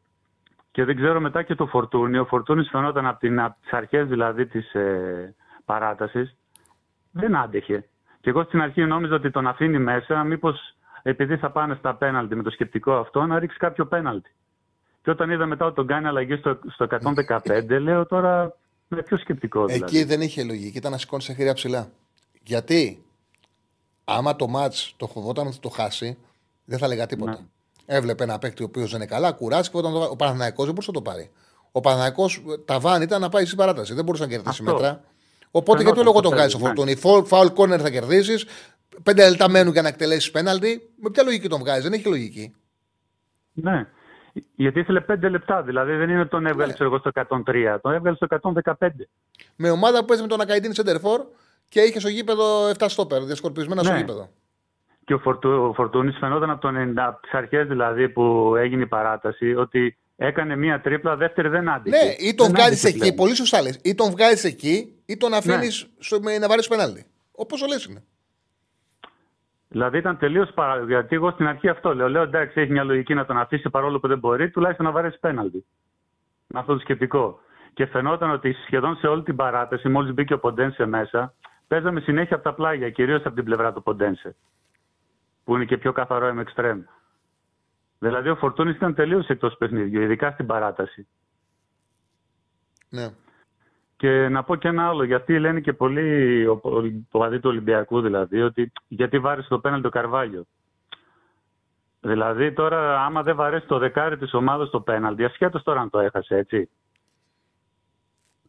Και 0.70 0.84
δεν 0.84 0.96
ξέρω 0.96 1.20
μετά 1.20 1.42
και 1.42 1.54
το 1.54 1.66
Φορτούνι. 1.66 2.18
Ο 2.18 2.24
Φορτούνη 2.24 2.64
φαινόταν 2.64 3.06
από, 3.06 3.18
την, 3.18 3.40
από 3.40 3.56
τις 3.60 3.72
αρχές 3.72 4.08
δηλαδή 4.08 4.46
της 4.46 4.74
ε, 4.74 5.34
παράτασης 5.64 6.36
δεν 7.10 7.36
άντεχε. 7.36 7.88
Και 8.20 8.30
εγώ 8.30 8.42
στην 8.42 8.62
αρχή 8.62 8.84
νόμιζα 8.84 9.14
ότι 9.14 9.30
τον 9.30 9.46
αφήνει 9.46 9.78
μέσα 9.78 10.24
μήπως 10.24 10.76
επειδή 11.02 11.36
θα 11.36 11.50
πάνε 11.50 11.74
στα 11.74 11.94
πέναλτι 11.94 12.34
με 12.34 12.42
το 12.42 12.50
σκεπτικό 12.50 12.92
αυτό 12.92 13.26
να 13.26 13.38
ρίξει 13.38 13.58
κάποιο 13.58 13.86
πέναλτι. 13.86 14.30
Και 15.02 15.10
όταν 15.10 15.30
είδα 15.30 15.46
μετά 15.46 15.64
ότι 15.64 15.74
τον 15.74 15.86
κάνει 15.86 16.06
αλλαγή 16.06 16.36
στο, 16.36 16.58
στο 16.66 16.86
115 17.28 17.80
λέω 17.80 18.06
τώρα 18.06 18.54
με 18.88 19.02
ποιο 19.02 19.16
σκεπτικό 19.16 19.64
δηλαδή; 19.66 19.82
Εκεί 19.82 20.04
δεν 20.04 20.20
είχε 20.20 20.42
λογική, 20.42 20.76
ήταν 20.76 20.92
να 20.92 20.98
σηκώνει 20.98 21.22
σε 21.22 21.34
χέρια 21.34 21.54
ψηλά. 21.54 21.90
Γιατί; 22.42 23.04
Άμα 24.08 24.36
το 24.36 24.48
μάτς 24.48 24.94
το 24.96 25.06
φοβόταν 25.06 25.46
ότι 25.46 25.58
το 25.58 25.68
χάσει, 25.68 26.18
δεν 26.64 26.78
θα 26.78 26.86
λέγα 26.86 27.06
τίποτα. 27.06 27.30
Ναι. 27.30 27.46
Έβλεπε 27.86 28.22
ένα 28.24 28.38
παίκτη 28.38 28.62
ο 28.62 28.66
οποίος 28.66 28.90
δεν 28.90 29.00
είναι 29.00 29.10
καλά, 29.10 29.32
κουράστηκε. 29.32 29.76
Όταν 29.76 29.92
το... 29.92 30.02
Ο 30.02 30.16
Παναθηναϊκός 30.16 30.64
δεν 30.64 30.74
μπορούσε 30.74 30.90
να 30.90 31.02
το 31.02 31.10
πάρει. 31.10 31.30
Ο 31.72 31.80
Παναθηναϊκός 31.80 32.42
τα 32.64 32.80
βάν 32.80 33.02
ήταν 33.02 33.20
να 33.20 33.28
πάει 33.28 33.44
στην 33.44 33.56
παράταση. 33.56 33.94
Δεν 33.94 34.04
μπορούσε 34.04 34.22
να 34.22 34.28
κερδίσει 34.28 34.62
Αυτό. 34.62 34.72
μέτρα. 34.72 35.04
Οπότε 35.50 35.78
Φαινόταν 35.78 35.84
γιατί 35.84 36.06
λόγος 36.06 36.22
το 36.22 36.28
τον 36.28 36.38
βγάζει 36.38 36.50
στο 36.50 36.58
θέλει, 36.58 36.68
φορτούνι; 36.68 36.96
Φάουλ, 36.96 37.24
φάουλ 37.24 37.48
κόρνερ 37.48 37.80
θα 37.82 37.90
κερδίσεις. 37.90 38.44
Πέντε 39.02 39.28
λεπτά 39.28 39.48
μένουν 39.48 39.72
για 39.72 39.82
να 39.82 39.88
εκτελέσεις 39.88 40.30
πέναλτι. 40.30 40.90
Με 41.00 41.10
ποια 41.10 41.22
λογική 41.22 41.48
τον 41.48 41.58
βγάζεις, 41.58 41.82
δεν 41.82 41.92
έχει 41.92 42.08
λογική. 42.08 42.54
Ναι. 43.52 43.86
Γιατί 44.56 44.78
ήθελε 44.80 45.04
5 45.10 45.30
λεπτά, 45.30 45.62
δηλαδή 45.62 45.94
δεν 45.94 46.10
είναι 46.10 46.24
τον 46.24 46.46
έβγαλε 46.46 46.66
Ναι. 46.66 46.72
ξέρω 46.72 46.88
εγώ, 46.88 46.98
στο 46.98 47.10
103, 47.14 47.78
τον 47.82 47.92
έβγαλε 47.92 48.16
στο 48.16 48.26
115. 48.26 49.08
Με 49.56 49.70
ομάδα 49.70 49.98
που 49.98 50.04
παίζει 50.04 50.22
με 50.22 50.28
τον 50.28 50.40
Ακαϊντίνη 50.40 50.74
Σεντερφόρ 50.74 51.20
και 51.68 51.80
είχε 51.80 52.00
στο 52.00 52.08
γήπεδο 52.08 52.68
7 52.78 52.88
στόπερ, 52.88 53.22
διασκορπισμένα 53.24 53.82
στο 53.82 53.92
Ναι. 53.92 53.98
γήπεδο. 53.98 54.28
Και 55.04 55.14
ο, 55.14 55.18
Φορτου, 55.18 55.50
ο 55.50 55.72
Φορτούνης 55.74 56.16
φαινόταν 56.18 56.50
από, 56.50 56.60
το 56.60 56.68
90, 56.68 56.92
από 57.06 57.20
τις 57.20 57.32
αρχές 57.32 57.66
δηλαδή 57.66 58.08
που 58.08 58.54
έγινε 58.56 58.82
η 58.82 58.86
παράταση 58.86 59.54
ότι 59.54 59.96
έκανε 60.16 60.56
μία 60.56 60.80
τρίπλα, 60.80 61.16
δεύτερη 61.16 61.48
δεν 61.48 61.68
άντυχε. 61.68 61.96
Ναι, 62.04 62.28
ή 62.28 62.34
τον 62.34 62.46
Δεν 62.46 62.54
βγάζεις 62.54 62.72
άντυχε 62.84 62.88
εκεί, 62.88 62.98
πλέον. 62.98 63.14
πολύ 63.14 63.34
σωστά 63.34 63.62
λες. 63.62 63.78
Ή 63.82 63.94
τον 63.94 64.10
βγάζεις 64.10 64.44
εκεί, 64.44 64.94
ή 65.06 65.16
τον 65.16 65.34
αφήνεις 65.34 65.86
Ναι. 66.22 66.38
να 66.38 66.48
βάλεις 66.48 66.68
πέναλτι. 66.68 67.06
Όπως 67.32 67.60
το 67.60 67.66
λες 67.66 67.84
είναι. 67.84 68.02
Δηλαδή 69.68 69.98
ήταν 69.98 70.18
τελείως 70.18 70.50
παρά. 70.54 70.84
Γιατί 70.84 71.14
εγώ 71.14 71.30
στην 71.30 71.46
αρχή 71.46 71.68
αυτό 71.68 71.94
λέω. 71.94 72.08
Λέω 72.08 72.22
εντάξει, 72.22 72.60
έχει 72.60 72.72
μια 72.72 72.84
λογική 72.84 73.14
να 73.14 73.24
τον 73.24 73.38
αφήσει 73.38 73.70
παρόλο 73.70 74.00
που 74.00 74.08
δεν 74.08 74.18
μπορεί, 74.18 74.50
τουλάχιστον 74.50 74.86
να 74.86 74.92
βαρέσει 74.92 75.18
πέναλτι. 75.18 75.64
Με 76.46 76.58
αυτό 76.58 76.72
το 76.72 76.78
σκεπτικό. 76.78 77.40
Και 77.74 77.86
φαινόταν 77.86 78.30
ότι 78.30 78.52
σχεδόν 78.52 78.96
σε 78.96 79.06
όλη 79.06 79.22
την 79.22 79.36
παράταση, 79.36 79.88
μόλις 79.88 80.14
μπήκε 80.14 80.34
ο 80.34 80.38
Ποντένσε 80.38 80.86
μέσα, 80.86 81.34
παίζαμε 81.68 82.00
συνέχεια 82.00 82.36
από 82.36 82.44
τα 82.44 82.54
πλάγια, 82.54 82.90
κυρίως 82.90 83.24
από 83.24 83.34
την 83.34 83.44
πλευρά 83.44 83.72
του 83.72 83.82
Ποντένσε. 83.82 84.36
Που 85.44 85.54
είναι 85.54 85.64
και 85.64 85.78
πιο 85.78 85.92
καθαρό 85.92 86.34
με 86.34 86.40
εξτρέμ. 86.40 86.82
Δηλαδή 87.98 88.28
ο 88.28 88.36
Φορτούνης 88.36 88.76
ήταν 88.76 88.94
τελείως 88.94 89.26
εκτός 89.28 89.56
παιχνιδιού, 89.56 90.00
ειδικά 90.00 90.30
στην 90.30 90.46
παράταση. 90.46 91.06
Ναι. 92.88 93.08
Και 93.96 94.28
να 94.28 94.42
πω 94.44 94.54
και 94.56 94.68
ένα 94.68 94.88
άλλο, 94.88 95.04
γιατί 95.04 95.38
λένε 95.38 95.60
και 95.60 95.72
πολλοί 95.72 96.46
ο- 96.46 96.60
ο- 96.62 97.02
οπαδοί 97.10 97.36
του 97.40 97.48
Ολυμπιακού 97.50 98.00
δηλαδή, 98.00 98.42
ότι 98.42 98.72
γιατί 98.88 99.18
βάρεσε 99.18 99.48
το 99.48 99.58
πέναλτι 99.58 99.82
το 99.82 99.88
Καρβάλιο. 99.88 100.46
Δηλαδή 102.00 102.52
τώρα, 102.52 103.04
άμα 103.04 103.22
δεν 103.22 103.36
βαρέσει 103.36 103.66
το 103.66 103.78
δεκάρι 103.78 104.18
της 104.18 104.34
ομάδας 104.34 104.70
το 104.70 104.80
πέναλτι, 104.80 105.24
ασχέτως 105.24 105.62
τώρα 105.62 105.80
αν 105.80 105.90
το 105.90 105.98
έχασε, 105.98 106.36
έτσι. 106.36 106.68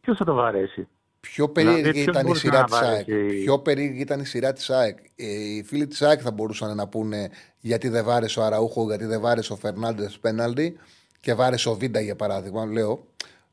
Ποιος 0.00 0.16
θα 0.16 0.24
το 0.24 0.34
βαρέσει; 0.34 0.88
Πιο 1.20 1.48
περίεργη 1.48 1.80
Δηλαδή, 1.80 1.98
ποιος 1.98 2.06
ήταν 2.08 2.20
η 2.22 2.24
μπορούσε 2.24 2.46
σειρά 2.46 2.58
να 2.58 2.64
της 2.64 2.74
ΑΕΚ. 2.80 3.04
βαρέσει- 3.08 3.42
Πιο 3.44 3.58
περίεργη 3.58 4.00
ήταν 4.00 4.20
η 4.20 4.24
σειρά 4.24 4.52
της 4.52 4.70
ΑΕΚ. 4.70 4.98
Ε, 5.16 5.24
Οι 5.26 5.62
φίλοι 5.66 5.86
της 5.86 6.02
ΑΕΚ 6.02 6.20
θα 6.22 6.30
μπορούσαν 6.30 6.76
να 6.76 6.88
πούνε 6.88 7.30
γιατί 7.60 7.88
δεν 7.88 8.04
βάρεσε 8.04 8.40
ο 8.40 8.42
Αραούχο, 8.42 8.84
γιατί 8.86 9.04
δεν 9.04 9.20
βάρεσε 9.20 9.52
ο 9.52 9.56
Φερνάντες 9.56 10.18
πέναλτι 10.18 10.78
και 11.20 11.34
βάρεσε 11.34 11.68
ο 11.68 11.74
Βίντα 11.74 12.00
για 12.00 12.16
παράδειγμα. 12.16 12.66
Λέω. 12.66 13.04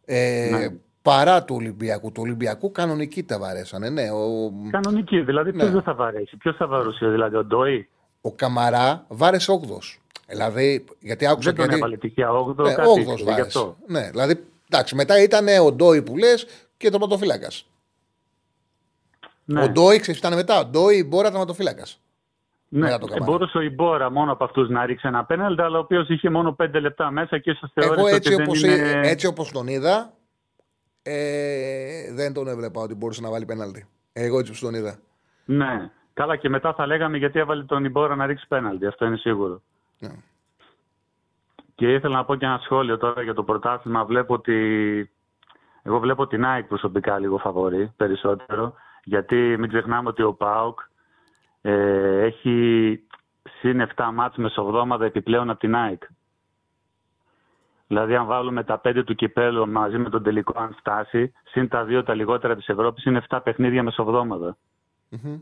Ε, 0.05 0.49
Ναι. 0.51 0.67
Παρά 1.05 1.43
του 1.43 1.55
Ολυμπιακού. 1.55 2.11
Του 2.11 2.21
Ολυμπιακού 2.23 2.71
κανονικοί 2.71 3.23
τα 3.23 3.39
βαρέσανε. 3.39 3.89
Ναι, 3.89 4.11
ο, 4.11 4.51
Κανονική, 4.71 5.21
δηλαδή 5.21 5.51
ποιος 5.51 5.63
Ναι. 5.67 5.73
δεν 5.73 5.81
θα 5.81 5.93
βαρέσει. 5.93 6.37
Ποιος 6.37 6.55
θα 6.55 6.67
βαρούσε, 6.67 7.07
δηλαδή 7.07 7.35
ο 7.35 7.43
Ντόι; 7.45 7.89
ο 8.21 8.31
Καμαρά 8.31 9.05
βάρεσε 9.07 9.51
8. 9.51 9.99
Δηλαδή, 10.27 10.85
γιατί 10.99 11.27
άκουσα 11.27 11.49
Δεν 11.51 11.55
τον 11.55 11.63
γιατί- 11.65 11.79
έβαλε 11.79 11.97
τυχαία 11.97 12.29
8, 12.31 12.63
Ναι, 12.63 12.73
κάτι 12.73 12.87
όγδος 12.89 13.03
είχε, 13.13 13.23
γι' 13.23 13.23
βάρεσε. 13.29 13.57
αυτό. 13.57 13.77
Ναι, 13.87 14.09
δηλαδή, 14.09 14.43
εντάξει, 14.69 14.95
μετά 14.95 15.21
ήταν 15.23 15.47
ο 15.65 15.71
Ντόι 15.71 16.01
που 16.01 16.17
λες 16.17 16.47
και 16.77 16.89
το 16.89 16.97
πρωτοφύλακα. 16.97 17.47
Ναι. 19.45 19.63
Ο 19.63 19.69
Ντόι, 19.69 19.99
ξέρεις 19.99 20.19
ήταν 20.19 20.33
μετά. 20.33 20.59
Ο 20.59 20.65
Ντόι, 20.65 20.97
η 20.97 21.05
Μπόρα 21.07 21.29
τερματοφύλακα. 21.29 21.83
Ναι, 22.67 22.79
μετά 22.79 22.97
το 22.97 23.05
ε, 23.09 23.13
Καμαρά. 23.13 23.31
μπορούσε 23.31 23.57
ο 23.57 23.61
Ιμπόρα 23.61 24.11
μόνο 24.11 24.31
από 24.31 24.43
αυτούς 24.43 24.69
να 24.69 24.85
ρίξει 24.85 25.07
ένα 25.07 25.25
πέναλτι, 25.25 25.61
αλλά 25.61 25.77
ο 25.77 25.81
οποίος 25.81 26.09
είχε 26.09 26.29
μόνο 26.29 26.55
5 26.59 26.79
λεπτά 26.79 27.11
μέσα 27.11 27.37
και 27.39 27.51
ίσως 27.51 27.71
Εγώ 27.73 27.93
θεώρησε 27.93 28.15
έτσι 28.15 28.33
ότι 28.33 28.43
όπως, 28.43 28.61
δεν 28.61 28.71
είναι. 28.77 29.07
έτσι 29.07 29.27
όπως 29.27 29.51
τον 29.51 29.67
είδα, 29.67 30.13
ε, 31.07 32.13
δεν 32.13 32.33
τον 32.33 32.47
έβλεπα 32.47 32.81
ότι 32.81 32.95
μπορούσε 32.95 33.21
να 33.21 33.29
βάλει 33.29 33.45
πέναλτι. 33.45 33.87
Εγώ 34.13 34.39
έτσι 34.39 34.51
όπως 34.51 34.61
τον 34.61 34.73
είδα. 34.73 34.99
Ναι. 35.45 35.91
Καλά, 36.13 36.35
και 36.35 36.49
μετά 36.49 36.73
θα 36.73 36.85
λέγαμε 36.85 37.17
γιατί 37.17 37.39
έβαλε 37.39 37.63
τον 37.63 37.85
Ιμπόρα 37.85 38.15
να 38.15 38.25
ρίξει 38.25 38.47
πέναλτι. 38.47 38.85
Αυτό 38.85 39.05
είναι 39.05 39.17
σίγουρο. 39.17 39.61
Ναι. 39.99 40.09
Και 41.75 41.93
ήθελα 41.93 42.15
να 42.15 42.25
πω 42.25 42.35
και 42.35 42.45
ένα 42.45 42.59
σχόλιο 42.63 42.97
τώρα 42.97 43.21
για 43.21 43.33
το 43.33 43.43
πρωτάθλημα. 43.43 44.05
Βλέπω 44.05 44.33
ότι. 44.33 45.09
Εγώ 45.83 45.99
βλέπω 45.99 46.27
την 46.27 46.45
ΑΕΚ 46.45 46.65
προσωπικά 46.65 47.19
λίγο 47.19 47.37
φαβορή 47.37 47.93
περισσότερο. 47.97 48.73
Γιατί 49.03 49.35
μην 49.35 49.69
ξεχνάμε 49.69 50.09
ότι 50.09 50.23
ο 50.23 50.33
ΠΑΟΚ 50.33 50.79
ε, 51.61 52.21
έχει 52.21 52.99
συν 53.59 53.87
7 53.95 54.09
μάτς 54.13 54.37
μεσοβδόμαδα 54.37 55.05
επιπλέον 55.05 55.49
από 55.49 55.59
την 55.59 55.75
ΑΕΚ. 55.75 56.03
Δηλαδή, 57.87 58.15
αν 58.15 58.25
βάλουμε 58.25 58.63
τα 58.63 58.77
πέντε 58.77 59.03
του 59.03 59.15
κυπέλου 59.15 59.69
μαζί 59.69 59.97
με 59.97 60.09
τον 60.09 60.23
τελικό, 60.23 60.53
αν 60.61 60.75
φτάσει, 60.79 61.33
συν 61.43 61.67
τα 61.67 61.83
δύο 61.83 62.03
τα 62.03 62.13
λιγότερα 62.13 62.55
της 62.55 62.67
Ευρώπης, 62.67 63.03
είναι 63.05 63.21
7 63.29 63.39
παιχνίδια 63.43 63.83
μεσοβδόμαδα. 63.83 64.57
Μμμ. 65.09 65.39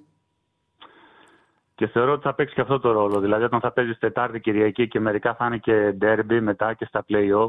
Και 1.75 1.87
θεωρώ 1.87 2.11
ότι 2.11 2.21
θα 2.21 2.33
παίξει 2.33 2.55
και 2.55 2.61
αυτό 2.61 2.79
το 2.79 2.91
ρόλο. 2.91 3.19
Δηλαδή, 3.19 3.43
όταν 3.43 3.59
θα 3.59 3.71
παίζεις 3.71 3.97
Τετάρτη 3.97 4.39
Κυριακή 4.39 4.87
και 4.87 4.99
μερικά 4.99 5.35
θα 5.35 5.45
είναι 5.45 5.57
και 5.57 5.93
derby 6.01 6.39
μετά 6.41 6.73
και 6.73 6.85
στα 6.85 7.05
play-off, 7.09 7.47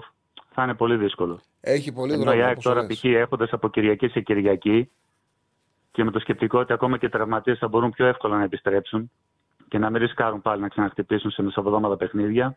θα 0.50 0.62
είναι 0.62 0.74
πολύ 0.74 0.96
δύσκολο. 0.96 1.40
Έχει 1.60 1.92
πολύ 1.92 2.12
Ενώ 2.12 2.22
δρόμο. 2.22 2.38
η 2.38 2.42
ΑΕΚ 2.42 2.50
όπως 2.50 2.64
τώρα 2.64 2.82
λες. 2.82 2.98
π.χ. 2.98 3.04
έχοντας 3.04 3.52
από 3.52 3.68
Κυριακή 3.68 4.08
σε 4.08 4.20
Κυριακή 4.20 4.90
και 5.90 6.04
με 6.04 6.10
το 6.10 6.18
σκεπτικό 6.18 6.58
ότι 6.58 6.72
ακόμα 6.72 6.98
και 6.98 7.06
οι 7.06 7.08
τραυματίες 7.08 7.58
θα 7.58 7.68
μπορούν 7.68 7.90
πιο 7.90 8.06
εύκολα 8.06 8.36
να 8.36 8.42
επιστρέψουν 8.42 9.10
και 9.68 9.78
να 9.78 9.90
μην 9.90 10.00
ρισκάρουν 10.00 10.42
πάλι 10.42 10.60
να 10.60 10.68
ξαναχτυπήσουν 10.68 11.30
σε 11.30 11.42
μεσοβδόμαδα 11.42 11.96
παιχνίδια. 11.96 12.56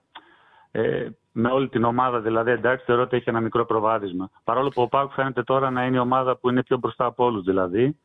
Ε, 0.72 1.08
με 1.40 1.52
όλη 1.52 1.70
την 1.70 1.84
ομάδα 1.84 2.20
δηλαδή, 2.20 2.52
εντάξει, 2.52 2.86
θεωρώ 2.86 3.02
ότι 3.02 3.16
έχει 3.16 3.30
ένα 3.30 3.40
μικρό 3.40 3.66
προβάδισμα. 3.66 4.30
Παρόλο 4.44 4.70
που 4.70 4.82
ο 4.82 4.88
Πάουκ 4.88 5.12
φαίνεται 5.12 5.44
τώρα 5.44 5.70
να 5.70 5.86
είναι 5.86 5.96
η 5.96 6.00
ομάδα 6.00 6.38
που 6.38 6.50
είναι 6.50 6.64
πιο 6.64 6.78
μπροστά 6.78 7.06
από 7.06 7.26
όλους 7.26 7.44
δηλαδή. 7.44 7.98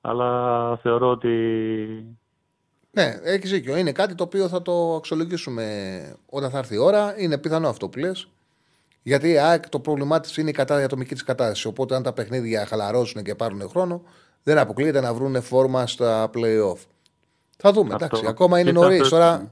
Αλλά 0.00 0.76
θεωρώ 0.76 1.10
ότι. 1.10 1.28
Ναι, 2.90 3.14
έχεις 3.22 3.50
δίκιο. 3.50 3.76
Είναι 3.76 3.92
κάτι 3.92 4.14
το 4.14 4.24
οποίο 4.24 4.48
θα 4.48 4.62
το 4.62 4.94
αξιολογήσουμε 4.94 5.64
όταν 6.26 6.50
θα 6.50 6.58
έρθει 6.58 6.74
η 6.74 6.78
ώρα. 6.78 7.14
Είναι 7.20 7.38
πιθανό 7.38 7.68
αυτό 7.68 7.88
που 7.88 7.98
λες. 7.98 8.28
Γιατί 9.02 9.28
η 9.28 9.38
ΑΕΚ 9.38 9.68
το 9.68 9.80
πρόβλημά 9.80 10.20
της 10.20 10.36
είναι 10.36 10.50
η, 10.50 10.52
κατά, 10.52 10.80
η 10.80 10.84
ατομική 10.84 11.14
της 11.14 11.24
κατάσταση. 11.24 11.66
Οπότε 11.66 11.94
αν 11.94 12.02
τα 12.02 12.12
παιχνίδια 12.12 12.66
χαλαρώσουν 12.66 13.22
και 13.22 13.34
πάρουν 13.34 13.68
χρόνο, 13.68 14.02
δεν 14.42 14.58
αποκλείεται 14.58 15.00
να 15.00 15.14
βρουν 15.14 15.42
φόρμα 15.42 15.86
στα 15.86 16.30
playoff. 16.34 16.78
Θα 17.58 17.72
δούμε. 17.72 17.94
Αυτό. 17.94 18.04
Εντάξει. 18.04 18.26
Ακόμα 18.26 18.60
είναι 18.60 18.70
Κοίτα, 18.70 18.82
νωρίς. 18.82 19.00
αυτό- 19.00 19.16
Τώρα, 19.16 19.50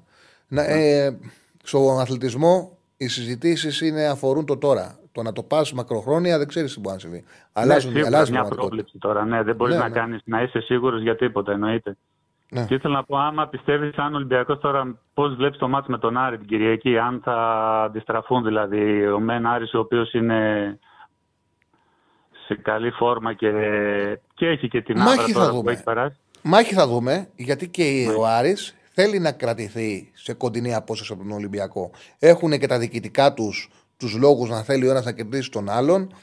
να, 0.48 0.62
ε, 0.62 1.18
στον 1.62 2.00
αθλητισμό 2.00 2.75
οι 2.96 3.08
συζητήσεις 3.08 3.82
αφορούν 4.10 4.46
το 4.46 4.56
τώρα. 4.58 4.98
Το 5.12 5.22
να 5.22 5.32
το 5.32 5.42
πας 5.42 5.72
μακροχρόνια 5.72 6.38
δεν 6.38 6.48
ξέρεις 6.48 6.74
τι 6.74 6.80
μπορεί 6.80 6.94
να 6.94 7.00
συμβεί. 7.00 7.24
Αλλάζουν, 7.52 7.92
ναι, 7.92 7.98
σίγουρα 7.98 8.16
αλλάζουν 8.16 8.34
μια 8.34 8.40
πραγματικότητα. 8.44 8.66
πρόβλεψη 8.66 8.98
τώρα. 8.98 9.24
Ναι, 9.24 9.42
δεν 9.42 9.54
μπορείς 9.56 9.74
Ναι, 9.74 9.80
να 9.82 9.88
ναι. 9.88 9.94
κάνεις, 9.94 10.20
να 10.24 10.42
είσαι 10.42 10.60
σίγουρος 10.60 11.02
για 11.02 11.16
τίποτα, 11.16 11.52
εννοείται. 11.52 11.96
Ναι. 12.50 12.64
Και 12.64 12.74
ήθελα 12.74 12.94
να 12.94 13.04
πω, 13.04 13.16
άμα 13.16 13.48
πιστεύεις, 13.48 13.96
αν 13.96 14.12
ο 14.12 14.16
Ολυμπιακός 14.16 14.58
τώρα 14.60 14.98
πώς 15.14 15.34
βλέπεις 15.34 15.58
το 15.58 15.68
μάτι 15.68 15.90
με 15.90 15.98
τον 15.98 16.16
Άρη 16.16 16.38
την 16.38 16.46
Κυριακή, 16.46 16.98
αν 16.98 17.20
θα 17.24 17.34
αντιστραφούν 17.84 18.44
δηλαδή 18.44 19.06
ο 19.08 19.20
Μεν 19.20 19.46
Άρης 19.46 19.74
ο 19.74 19.78
οποίος 19.78 20.12
είναι 20.12 20.78
σε 22.46 22.54
καλή 22.54 22.90
φόρμα 22.90 23.32
και, 23.32 23.50
και 24.34 24.46
έχει 24.46 24.68
και 24.68 24.82
την 24.82 24.98
Μάχη 24.98 25.10
άβρα 25.20 25.26
θα 25.26 25.32
τώρα 25.32 25.50
που 25.50 25.56
δούμε. 25.56 25.72
έχει 25.72 25.82
περάσει. 25.82 26.16
Μάχη 26.42 26.74
θα 26.74 26.86
δούμε, 26.86 27.28
γιατί 27.36 27.68
και 27.68 27.82
Ναι. 28.06 28.12
ο 28.14 28.26
Άρης 28.26 28.74
θέλει 28.98 29.18
να 29.18 29.32
κρατηθεί 29.32 30.10
σε 30.14 30.32
κοντινή 30.32 30.74
απόσταση 30.74 31.12
από 31.12 31.22
τον 31.22 31.32
Ολυμπιακό. 31.32 31.90
Έχουν 32.18 32.58
και 32.58 32.66
τα 32.66 32.78
διοικητικά 32.78 33.32
τους 33.32 33.70
τους 33.96 34.14
λόγους 34.16 34.48
να 34.48 34.62
θέλει 34.62 34.86
ο 34.86 34.90
ένας 34.90 35.04
να 35.04 35.12
κερδίσει 35.12 35.50
τον 35.50 35.68
άλλον. 35.70 36.14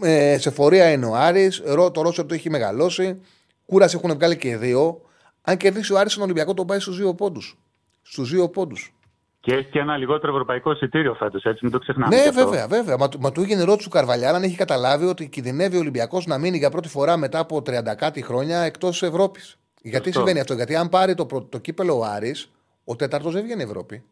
Ε, 0.00 0.38
σε 0.38 0.50
φορεία 0.50 0.90
είναι 0.90 1.06
ο 1.06 1.14
Άρης, 1.14 1.62
Ρο- 1.66 1.90
το 1.90 2.02
Ρώσο 2.02 2.26
το 2.26 2.34
έχει 2.34 2.50
μεγαλώσει. 2.50 3.20
Κούραση 3.66 3.96
έχουν 4.02 4.14
βγάλει 4.14 4.36
και 4.36 4.56
δύο. 4.56 5.00
Αν 5.42 5.56
κερδίσει 5.56 5.92
ο 5.92 5.98
Άρης 5.98 6.14
τον 6.14 6.22
Ολυμπιακό, 6.22 6.54
τον 6.54 6.66
πάει 6.66 6.78
στους 6.80 6.96
δύο 6.96 7.14
πόντους. 7.14 7.58
Στους 8.02 8.30
δύο 8.30 8.48
πόντους. 8.48 8.94
Και 9.40 9.52
έχει 9.54 9.70
και 9.70 9.78
ένα 9.78 9.96
λιγότερο 9.96 10.32
ευρωπαϊκό 10.32 10.72
εισιτήριο 10.72 11.14
φέτος, 11.14 11.44
έτσι, 11.44 11.58
μην 11.62 11.72
το 11.72 11.78
ξεχνάμε. 11.78 12.16
Ναι, 12.16 12.22
και 12.22 12.28
αυτό. 12.28 12.44
βέβαια, 12.48 12.66
βέβαια. 12.66 12.96
Μα, 12.96 13.08
του- 13.08 13.20
μα 13.20 13.32
του 13.32 13.40
έγινε 13.40 13.60
ερώτηση 13.60 13.84
του 13.88 13.94
Καρβαλιάρα 13.94 14.36
αν 14.36 14.42
έχει 14.42 14.56
καταλάβει 14.56 15.04
ότι 15.06 15.28
κινδυνεύει 15.28 15.76
ο 15.76 15.78
Ολυμπιακός 15.78 16.26
να 16.26 16.38
μείνει 16.38 16.58
για 16.58 16.70
πρώτη 16.70 16.88
φορά 16.88 17.16
μετά 17.16 17.38
από 17.38 17.62
30 17.62 17.94
κάτι 17.94 18.22
χρόνια 18.22 18.60
εκτός 18.60 19.02
Ευρώπης. 19.02 19.56
Γιατί 19.88 20.04
Σωστό. 20.04 20.18
συμβαίνει 20.18 20.40
αυτό, 20.40 20.54
Γιατί 20.54 20.76
αν 20.76 20.88
πάρει 20.88 21.14
το, 21.14 21.26
πρω- 21.26 21.48
το 21.48 21.58
κύπελο 21.58 21.98
ο 21.98 22.04
Άρης, 22.04 22.50
ο 22.84 22.96
τέταρτος 22.96 23.32
δεν 23.32 23.42
βγαίνει 23.42 23.62
Ευρώπη. 23.62 24.04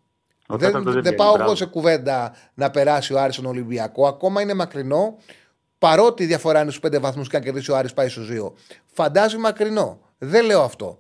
Ο 0.47 0.57
δεν 0.57 0.59
τέταρτος 0.67 0.93
δεν 0.93 1.03
βγαίνει, 1.03 1.17
πάω 1.17 1.29
μπράβο. 1.33 1.45
εγώ 1.45 1.55
σε 1.55 1.67
κουβέντα 1.67 2.37
να 2.55 2.71
περάσει 2.71 3.13
ο 3.15 3.21
Άρης 3.21 3.35
στον 3.35 3.47
Ολυμπιακό. 3.47 4.07
Ακόμα 4.07 4.41
είναι 4.41 4.55
μακρινό. 4.55 5.17
Παρότι 5.79 6.23
η 6.23 6.27
διαφορά 6.27 6.61
είναι 6.61 6.71
στους 6.71 6.91
5 6.91 7.01
βαθμούς 7.01 7.29
και 7.29 7.37
αν 7.37 7.43
κερδίσει 7.43 7.71
ο 7.71 7.77
Άρης 7.77 7.95
πάει 7.95 8.09
στους 8.09 8.29
2. 8.31 8.53
Φαντάζει 8.93 9.37
μακρινό. 9.37 9.99
Δεν 10.19 10.45
λέω 10.45 10.63
αυτό. 10.63 10.99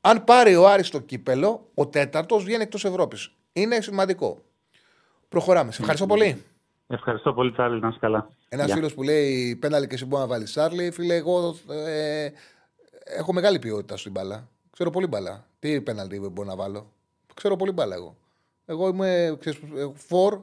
Αν 0.00 0.24
πάρει 0.24 0.56
ο 0.56 0.68
Άρης 0.68 0.90
το 0.90 0.98
κύπελο, 0.98 1.68
ο 1.74 1.86
τέταρτος 1.86 2.44
βγαίνει 2.44 2.62
εκτός 2.62 2.84
Ευρώπης. 2.84 3.30
Είναι 3.52 3.80
σημαντικό. 3.80 4.38
Προχωράμε. 5.28 5.72
Σε 5.72 5.78
ευχαριστώ 5.80 6.06
πολύ. 6.06 6.44
Ευχαριστώ 6.86 7.32
πολύ, 7.32 7.52
Τσάρλι, 7.52 7.80
να 7.80 7.88
είσαι 7.88 7.98
καλά. 8.00 8.28
Ένας 8.48 8.66
Γεια. 8.66 8.74
φίλος 8.74 8.94
που 8.94 9.02
λέει 9.02 9.56
πέναλι 9.56 9.86
και 9.86 9.94
εσύ 9.94 10.04
μπορεί 10.04 10.22
να 10.22 10.28
βάλεις 10.28 10.50
Σάρλι. 10.50 10.90
Φίλε, 10.90 11.14
εγώ 11.14 11.56
ε, 11.70 12.28
έχω 13.06 13.32
μεγάλη 13.32 13.58
ποιότητα 13.58 13.96
στην 13.96 14.12
μπάλα. 14.12 14.48
Ξέρω 14.70 14.90
πολύ 14.90 15.06
μπάλα. 15.06 15.48
Τι 15.58 15.80
πέναλτι 15.80 16.18
μπορώ 16.18 16.48
να 16.48 16.56
βάλω. 16.56 16.92
Ξέρω 17.34 17.56
πολύ 17.56 17.72
μπάλα 17.72 17.94
εγώ. 17.94 18.16
Εγώ 18.64 18.88
είμαι 18.88 19.36
ξέρεις, 19.40 19.58
ε, 19.76 19.90
φορ 19.94 20.40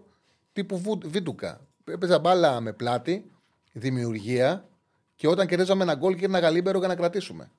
τύπου 0.53 0.77
βου- 0.77 1.07
βίντουκα. 1.07 1.67
Έπαιζα 1.85 2.19
μπάλα 2.19 2.59
με 2.61 2.73
πλάτη, 2.73 3.31
δημιουργία 3.71 4.67
και 5.15 5.27
όταν 5.27 5.47
κερδίζαμε 5.47 5.83
ένα 5.83 5.95
γκολ 5.95 6.15
και 6.15 6.25
ένα 6.25 6.39
γαλίμπερο 6.39 6.79
για 6.79 6.87
να 6.87 6.95
κρατήσουμε. 6.95 7.51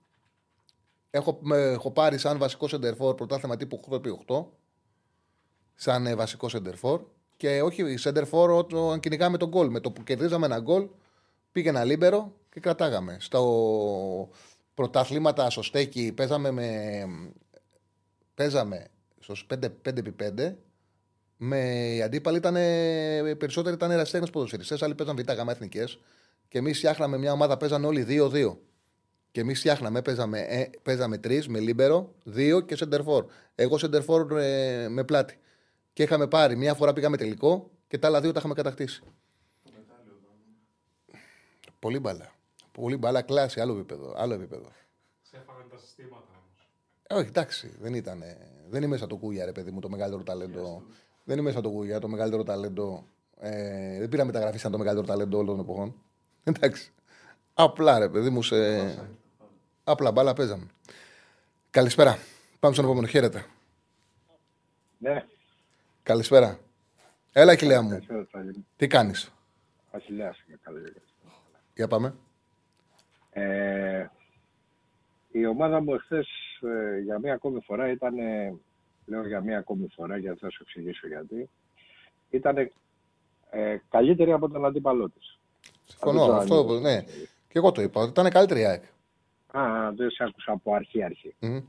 Έχω, 1.11 1.39
με, 1.41 1.57
έχω 1.57 1.91
πάρει 1.91 2.19
σαν 2.19 2.39
βασικό 2.39 2.69
σεντερφόρ 2.69 3.15
πρωτάθλημα 3.15 3.57
τύπου 3.57 3.81
8x8 3.91 4.45
σαν 5.75 6.07
ε, 6.07 6.15
βασικό 6.15 6.49
σεντερφόρ. 6.49 7.03
Και 7.37 7.63
όχι 7.63 7.97
σεντερφόρ 7.97 8.51
όταν 8.51 9.01
κυνηγάμε 9.01 9.37
τον 9.37 9.49
γκολ. 9.49 9.69
Με 9.71 9.81
το 9.81 9.91
που 9.91 10.03
κερδίζαμε 10.03 10.47
ένα 10.47 10.59
γκολ, 10.61 10.89
πήγαινα 11.53 11.85
λίμπερο 11.85 12.33
και 12.51 12.61
κρατάγαμε. 12.61 13.17
Στο 13.21 13.41
πρωταθλήματα 14.75 15.51
στο 15.51 15.63
στέκι 15.63 16.13
παίζαμε 16.13 16.51
με. 16.51 17.05
Παίζαμε 18.35 18.87
στους 19.21 19.47
5, 19.55 19.69
5x5. 19.89 20.55
Με, 21.37 21.59
οι 21.95 22.03
αντίπαλοι 22.03 22.37
ήταν 22.37 22.55
περισσότεροι 23.39 23.75
ήταν 23.75 23.91
ερασιτέχνε 23.91 24.27
ποδοσφαιριστές, 24.27 24.83
άλλοι 24.83 24.95
παίζαν 24.95 25.17
β' 25.17 25.33
γάμα 25.33 25.53
εθνικές. 25.53 25.99
Και 26.49 26.59
εμείς 26.59 26.77
φτιάχναμε 26.77 27.19
μια 27.19 27.33
ομάδα, 27.33 27.57
παίζανε 27.57 27.87
όλοι 27.87 28.07
2-2. 28.09 28.57
Και 29.31 29.41
εμείς 29.41 29.59
φτιάχναμε, 29.59 30.03
παίζαμε, 30.03 30.41
ε, 30.41 30.71
παίζαμε 30.83 31.19
τρεις 31.19 31.49
με 31.49 31.59
λίμπερο, 31.59 32.15
δύο 32.25 32.61
και 32.61 32.77
σεντερφόρ. 32.77 33.27
Εγώ 33.55 33.79
σεντερφόρ 33.79 34.39
ε, 34.39 34.89
με 34.89 35.05
πλάτη. 35.05 35.39
Και 35.93 36.03
είχαμε 36.03 36.27
πάρει, 36.27 36.57
μια 36.57 36.75
φορά 36.75 36.93
πήγαμε 36.93 37.17
τελικό 37.17 37.71
και 37.89 37.99
τα 37.99 38.07
άλλα 38.07 38.21
δύο 38.21 38.33
τα 38.33 38.39
είχαμε 38.39 38.55
κατακτήσει. 38.55 39.03
Πολύ 41.79 41.99
μπαλά. 41.99 42.34
Πολύ 42.75 42.97
μπαλά, 42.97 43.23
κλάση, 43.23 43.61
άλλο 43.61 43.73
επίπεδο. 43.73 44.15
Άλλο 44.17 44.35
επίπεδο. 44.35 44.69
Ξέφαγαν 45.23 45.69
τα 45.71 45.79
συστήματα 45.79 46.27
όμως. 46.31 46.69
Ε, 47.03 47.15
όχι, 47.15 47.27
εντάξει, 47.29 47.75
δεν 47.81 47.95
ήταν. 47.95 48.23
Δεν 48.69 48.83
είμαι 48.83 48.97
σαν 48.97 49.09
το 49.09 49.17
Κούγια, 49.17 49.45
ρε 49.45 49.53
παιδί 49.53 49.71
μου, 49.71 49.81
το 49.81 49.89
μεγαλύτερο 49.89 50.23
ταλέντο. 50.23 50.83
Δεν 51.25 51.39
είμαι 51.39 51.51
σαν 51.51 51.63
το 51.63 51.71
Κούγια, 51.71 51.99
το 52.01 52.09
μεγαλύτερο 52.09 52.43
ταλέντο. 52.43 53.07
Ε, 53.39 53.99
δεν 53.99 54.09
πήρα 54.09 54.25
μεταγραφή 54.25 54.59
σαν 54.59 54.73
το 54.73 54.79
μεγαλύτερο 54.79 55.07
ταλέντο 55.07 55.39
όλων 55.39 55.57
των 55.57 55.65
εποχών. 55.65 55.95
Εντάξει. 56.45 56.93
Απλά, 57.55 57.99
ρε 57.99 58.09
παιδί 58.09 58.31
μου, 58.31 58.43
σε. 58.43 58.57
Απλά 59.85 60.13
μπάλα 60.13 60.33
παίζαμε. 60.33 60.67
Καλησπέρα. 61.71 62.19
Πάμε 62.61 62.75
στον 62.75 62.87
επόμενο. 62.87 63.07
Χαίρετε. 63.07 63.47
Ναι, 64.99 65.25
Καλησπέρα. 66.03 66.59
Έλα, 67.33 67.57
κοιλιά 67.57 67.83
μου. 67.83 67.89
καλησπέρα, 67.89 68.27
Τσάγη. 68.27 68.65
Τι 68.77 68.87
κάνεις; 68.87 69.33
Βασιλιάς, 69.93 70.45
είμαι 70.49 70.59
καλή. 70.63 70.93
Για 71.75 71.89
πάμε. 71.89 72.15
Ε, 73.37 74.07
η 75.31 75.47
ομάδα 75.47 75.83
μου 75.83 75.95
εχθές 75.95 76.29
ε, 76.61 76.99
για 76.99 77.19
μία 77.19 77.35
ακόμη 77.35 77.61
φορά 77.61 77.91
ήταν, 77.91 78.19
ε, 78.19 78.55
λέω 79.07 79.27
για 79.27 79.41
μία 79.41 79.59
ακόμη 79.59 79.89
φορά 79.95 80.17
γιατί 80.17 80.39
θα 80.39 80.51
σου 80.51 80.63
εξηγήσω 80.63 81.07
γιατί, 81.07 81.51
ήταν 82.31 82.71
ε, 83.51 83.77
καλύτερη 83.89 84.33
από 84.33 84.49
τον 84.49 84.65
αντίπαλό 84.65 85.11
της. 85.11 85.39
Συμφωνώ. 85.85 86.23
Αυτό 86.23 86.37
Αυτό, 86.37 86.65
το 86.65 86.81
ναι. 86.81 87.03
Και 87.49 87.59
εγώ 87.59 87.73
το 87.73 87.83
είπα. 87.83 88.01
Ότι 88.01 88.11
ήταν 88.11 88.31
καλύτερη 88.31 88.61
η 88.61 88.65
ΑΕΚ. 88.65 88.83
Α, 89.51 89.93
δεν 89.97 90.11
σε 90.11 90.25
άκουσα 90.25 90.53
από 90.53 90.75
αρχή-αρχή. 90.75 91.35
Μμμ. 91.39 91.61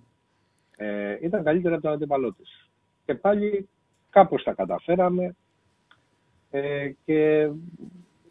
Ε, 0.76 1.18
ήταν 1.22 1.44
καλύτερη 1.44 1.74
από 1.74 1.84
τον 1.84 1.92
αντίπαλό 1.92 2.34
της. 2.34 2.70
Και 3.06 3.16
πάλι 3.16 3.70
κάπως 4.10 4.44
τα 4.44 4.54
καταφέραμε 4.54 5.36
ε, 6.50 6.90
και 7.06 7.50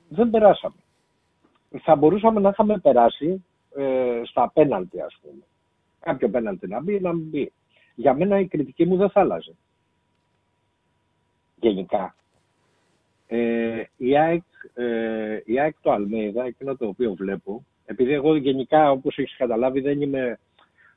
δεν 0.08 0.30
περάσαμε. 0.30 0.83
Θα 1.82 1.96
μπορούσαμε 1.96 2.40
να 2.40 2.48
είχαμε 2.48 2.78
περάσει 2.78 3.44
ε, 3.76 4.20
στα 4.24 4.50
πέναλτι, 4.54 5.00
ας 5.00 5.18
πούμε. 5.22 5.42
Κάποιο 6.00 6.28
πέναλτι 6.28 6.68
να 6.68 6.82
μπει, 6.82 7.00
να 7.00 7.12
μην 7.12 7.28
μπει. 7.28 7.52
Για 7.94 8.14
μένα 8.14 8.38
η 8.38 8.46
κριτική 8.46 8.86
μου 8.86 8.96
δεν 8.96 9.10
θα 9.10 9.20
άλλαζε. 9.20 9.54
Γενικά. 11.60 12.14
Ε, 13.26 13.82
η, 13.96 14.18
ΑΕΚ, 14.18 14.42
ε, 14.74 15.40
η 15.44 15.60
ΑΕΚ 15.60 15.76
το 15.80 15.90
Αλμέιδα, 15.92 16.44
εκείνο 16.44 16.76
το 16.76 16.86
οποίο 16.86 17.14
βλέπω, 17.14 17.64
επειδή 17.84 18.12
εγώ 18.12 18.36
γενικά, 18.36 18.90
όπως 18.90 19.18
έχεις 19.18 19.36
καταλάβει, 19.36 19.80
δεν 19.80 20.00
είμαι, 20.00 20.38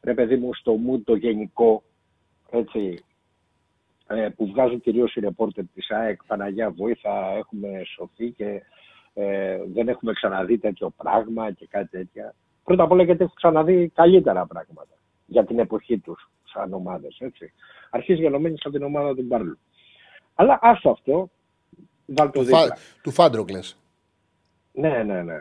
ρε 0.01 0.13
παιδί 0.13 0.35
μου, 0.35 0.53
στο 0.53 0.79
mood 0.87 1.01
το 1.03 1.15
γενικό, 1.15 1.83
έτσι, 2.49 3.03
ε, 4.07 4.29
που 4.35 4.47
βγάζουν 4.47 4.81
κυρίως 4.81 5.15
οι 5.15 5.19
ρεπόρτερ 5.19 5.63
της 5.73 5.89
ΑΕΚ, 5.91 6.23
Παναγιά 6.27 6.71
Βόηθα, 6.71 7.31
έχουμε 7.37 7.81
σωθεί 7.85 8.31
και 8.31 8.61
ε, 9.19 9.57
δεν 9.73 9.88
έχουμε 9.88 10.14
ξαναδεί 10.14 10.57
τέτοιο 10.57 10.89
πράγμα 10.89 11.52
και 11.52 11.68
κάτι 11.68 11.89
τέτοια. 11.89 12.34
Πρώτα 12.64 12.84
απ' 12.84 12.91
όλα 12.91 13.03
γιατί 13.03 13.23
έχω 13.23 13.34
ξαναδεί 13.35 13.91
καλύτερα 13.95 14.45
πράγματα 14.45 14.94
για 15.26 15.45
την 15.45 15.60
εποχή 15.60 15.98
τους 15.99 16.30
σαν 16.44 16.73
ομάδες, 16.73 17.18
έτσι. 17.19 17.53
Αρχής 17.89 18.21
γενομένης 18.22 18.61
από 18.65 18.73
την 18.76 18.84
ομάδα 18.84 19.15
του 19.15 19.23
Μπάρλου. 19.23 19.57
Αλλά 20.35 20.60
άστο 20.61 20.89
αυτό, 20.89 21.30
βάλ 22.06 22.31
το 22.31 22.39
Του, 22.39 22.45
δίπλα. 22.45 22.60
φα... 22.68 22.77
του 23.02 23.11
Φάντρονκ 23.11 23.45
λες. 23.45 23.59
Ναι, 24.72 25.03
ναι, 25.03 25.23
ναι. 25.23 25.35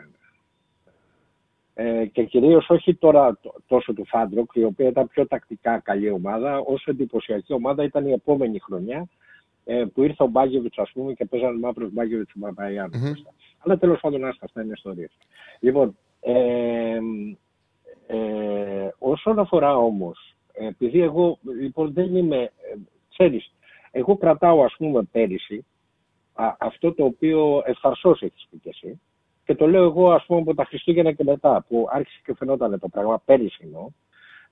Ε, 1.73 2.05
και 2.05 2.23
κυρίως 2.23 2.69
όχι 2.69 2.95
τώρα 2.95 3.33
τ- 3.33 3.55
τόσο 3.67 3.93
του 3.93 4.05
Φάντρονκ, 4.05 4.51
η 4.53 4.63
οποία 4.63 4.87
ήταν 4.87 5.07
πιο 5.07 5.27
τακτικά 5.27 5.79
καλή 5.79 6.09
ομάδα, 6.09 6.57
όσο 6.57 6.91
εντυπωσιακή 6.91 7.53
ομάδα 7.53 7.83
ήταν 7.83 8.05
η 8.07 8.11
επόμενη 8.11 8.59
χρονιά 8.59 9.07
ε, 9.69 9.85
που 9.93 10.03
ήρθε 10.03 10.23
ο 10.23 10.27
Μπάγκεβιτς, 10.27 10.77
ας 10.77 10.91
πούμε, 10.93 11.13
και 11.13 11.25
παίζανε 11.25 11.59
μαύρος 11.59 11.91
Μπάγκεβιτς 11.91 12.31
του 12.31 12.39
Μπαμπαϊάν. 12.39 12.91
Μμμ. 12.93 13.11
Αλλά 13.57 13.77
τέλος 13.77 13.99
πάντων, 13.99 14.25
άστα, 14.25 14.45
αυτά 14.45 14.61
είναι 14.61 14.73
ιστορίες. 14.75 15.11
Λοιπόν, 15.59 15.97
ε, 16.19 16.97
ε, 18.07 18.89
όσον 18.97 19.39
αφορά 19.39 19.75
όμως, 19.75 20.35
επειδή 20.53 21.01
εγώ 21.01 21.37
λοιπόν 21.59 21.93
δεν 21.93 22.15
είμαι. 22.15 22.41
Ε, 22.41 22.51
ξέρεις, 23.09 23.53
εγώ 23.91 24.17
κρατάω 24.17 24.63
ας 24.63 24.75
πούμε 24.77 25.03
πέρυσι 25.11 25.65
α, 26.33 26.55
αυτό 26.59 26.93
το 26.93 27.05
οποίο 27.05 27.61
ευθαρσώς 27.65 28.21
έχεις 28.21 28.47
πει 28.49 28.57
και 28.57 28.69
εσύ 28.69 29.01
και 29.47 29.55
το 29.55 29.67
λέω 29.67 29.83
εγώ 29.83 30.11
ας 30.11 30.25
πούμε 30.25 30.39
από 30.39 30.53
τα 30.53 30.65
Χριστούγεννα 30.65 31.11
και 31.11 31.23
μετά 31.23 31.65
που 31.67 31.87
άρχισε 31.89 32.19
και 32.23 32.33
φαινόταν 32.33 32.79
το 32.79 32.87
πράγμα 32.87 33.21
πέρυσι 33.25 33.59
εννοώ, 33.63 33.87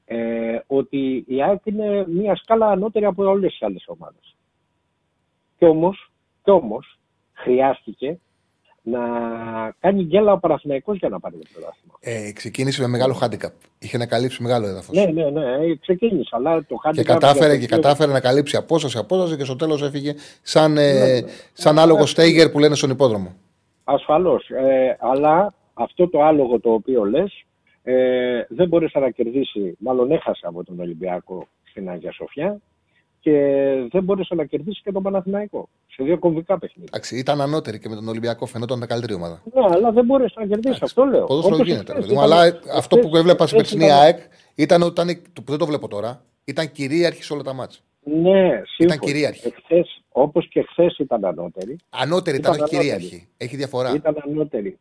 ε, 0.06 0.60
ότι 0.68 1.24
η 1.28 1.44
ΑΕΚ 1.44 1.66
είναι 1.66 2.06
μια 2.08 2.36
σκάλα 2.36 2.68
ανώτερη 2.68 3.06
από 3.06 3.24
όλες 3.24 3.52
τις 3.52 3.62
άλλες 3.62 3.84
ομάδες. 3.88 4.36
Και 5.58 5.66
όμως, 5.66 6.12
και 6.44 6.52
όμως 6.52 7.00
χρειάστηκε 7.34 8.20
να 8.82 9.00
κάνει 9.80 10.04
γκέλα 10.04 10.32
ο 10.32 10.40
Παναθηναϊκός 10.40 10.98
για 10.98 11.10
να 11.10 11.20
πάρει 11.20 11.36
το 11.38 11.48
πρωτάθλημα. 11.54 11.94
Ε, 12.00 12.32
ξεκίνησε 12.32 12.82
με 12.82 12.88
μεγάλο 12.88 13.20
handicap. 13.22 13.52
Είχε 13.80 13.98
να 13.98 14.06
καλύψει 14.06 14.42
μεγάλο 14.44 14.68
έδαφος. 14.68 14.96
Ναι, 14.98 15.06
ναι, 15.06 15.30
ναι, 15.30 15.46
ε, 15.46 15.76
ξεκίνησε, 15.82 16.30
αλλά 16.32 16.66
το 16.66 16.76
handicap... 16.86 16.94
Και 16.94 17.04
κατάφερε, 17.04 17.54
για 17.54 17.60
και 17.60 17.68
το 17.68 17.76
οποίο- 17.76 17.82
κατάφερε 17.82 18.12
να 18.12 18.20
καλύψει 18.20 18.58
απόσταση, 18.58 18.98
απόσταση 18.98 19.38
και 19.38 19.44
στο 19.44 19.56
τέλος 19.56 19.82
έφυγε 19.82 20.14
σαν, 20.42 20.78
ε, 20.78 20.94
Ναι, 20.94 21.20
ναι. 21.20 21.28
σαν 21.54 21.80
άλογο 21.80 22.06
στέιγερ 22.06 22.50
που 22.50 22.60
λένε 22.60 22.76
στον 22.76 22.90
υπόδρομο. 22.90 23.36
Ασφαλώς. 23.84 24.50
Ε, 24.50 24.98
αλλά 25.00 25.54
αυτό 25.74 26.08
το 26.10 26.24
άλογο 26.24 26.60
το 26.60 26.72
οποίο 26.74 27.04
λες 27.04 27.46
ε, 27.84 28.46
δεν 28.50 28.68
μπόρεσε 28.68 29.00
να 29.00 29.10
κερδίσει, 29.10 29.76
μάλλον 29.80 30.12
έχασε 30.12 30.48
από 30.48 30.64
τον 30.64 30.80
Ολυμπιακό 30.80 31.48
στην 31.64 31.90
Αγία 31.90 32.12
Σοφιά 32.12 32.58
και 33.26 33.88
δεν 33.92 34.04
μπόρεσε 34.04 34.36
να 34.36 34.46
κερδίσει 34.46 34.82
και 34.84 34.92
τον 34.92 35.04
Παναθηναϊκό 35.04 35.70
σε 35.88 36.04
δύο 36.04 36.20
κομβικά 36.20 36.60
παιχνίδια. 36.60 36.90
Εντάξει, 36.94 37.18
ήταν 37.18 37.42
ανώτερη 37.42 37.80
και 37.80 37.90
με 37.90 37.96
τον 37.96 38.08
Ολυμπιακό 38.08 38.46
φαινόταν 38.46 38.80
τα 38.80 38.86
καλύτερη 38.86 39.14
ομάδα. 39.14 39.42
Ναι, 39.54 39.62
αλλά 39.72 39.92
δεν 39.92 40.06
μπόρεσε 40.06 40.40
να 40.40 40.46
κερδίσει, 40.46 40.80
αυτό 40.82 41.04
λέω. 41.06 41.26
Ποδόσφαιρο 41.26 41.56
Όπως 41.56 41.68
γίνεται. 41.68 41.92
ρε 41.94 41.98
εχθές 41.98 42.06
παιδί 42.06 42.20
μου. 42.20 42.26
ήταν- 42.26 42.40
Αλλά 42.40 42.60
αυτό 42.76 42.96
εχθές- 42.98 43.12
που 43.12 43.18
έβλεπα 43.18 43.48
στην 43.48 43.60
εχθές 43.60 43.72
περσινή 43.78 43.86
ήταν- 43.86 44.00
ΑΕΚ 44.00 44.18
ήταν 44.56 44.82
ότι 44.82 45.02
ήταν, 45.02 45.22
που 45.34 45.44
δεν 45.52 45.58
το 45.58 45.66
βλέπω 45.66 45.88
τώρα, 45.88 46.24
ήταν 46.46 46.72
κυρίαρχη 46.72 47.24
σε 47.24 47.34
όλα 47.34 47.44
τα 47.44 47.54
μάτια. 47.54 47.80
Ναι, 48.04 48.62
σύμφωνα. 48.76 49.00
κυρίαρχη. 49.00 49.48
Εχθές, 49.48 50.02
όπως 50.12 50.48
και 50.50 50.62
χθες 50.70 50.98
ήταν 50.98 51.26
ανώτερη. 51.26 51.76
Ανώτερη 51.90 52.38
ήταν, 52.38 52.52
όχι 52.52 52.60
ανώτερη. 52.62 52.82
κυρίαρχη. 52.84 53.28
Έχει 53.38 53.56
διαφορά. 53.56 53.94
Ήταν 53.96 54.16
ανώτερη. 54.28 54.78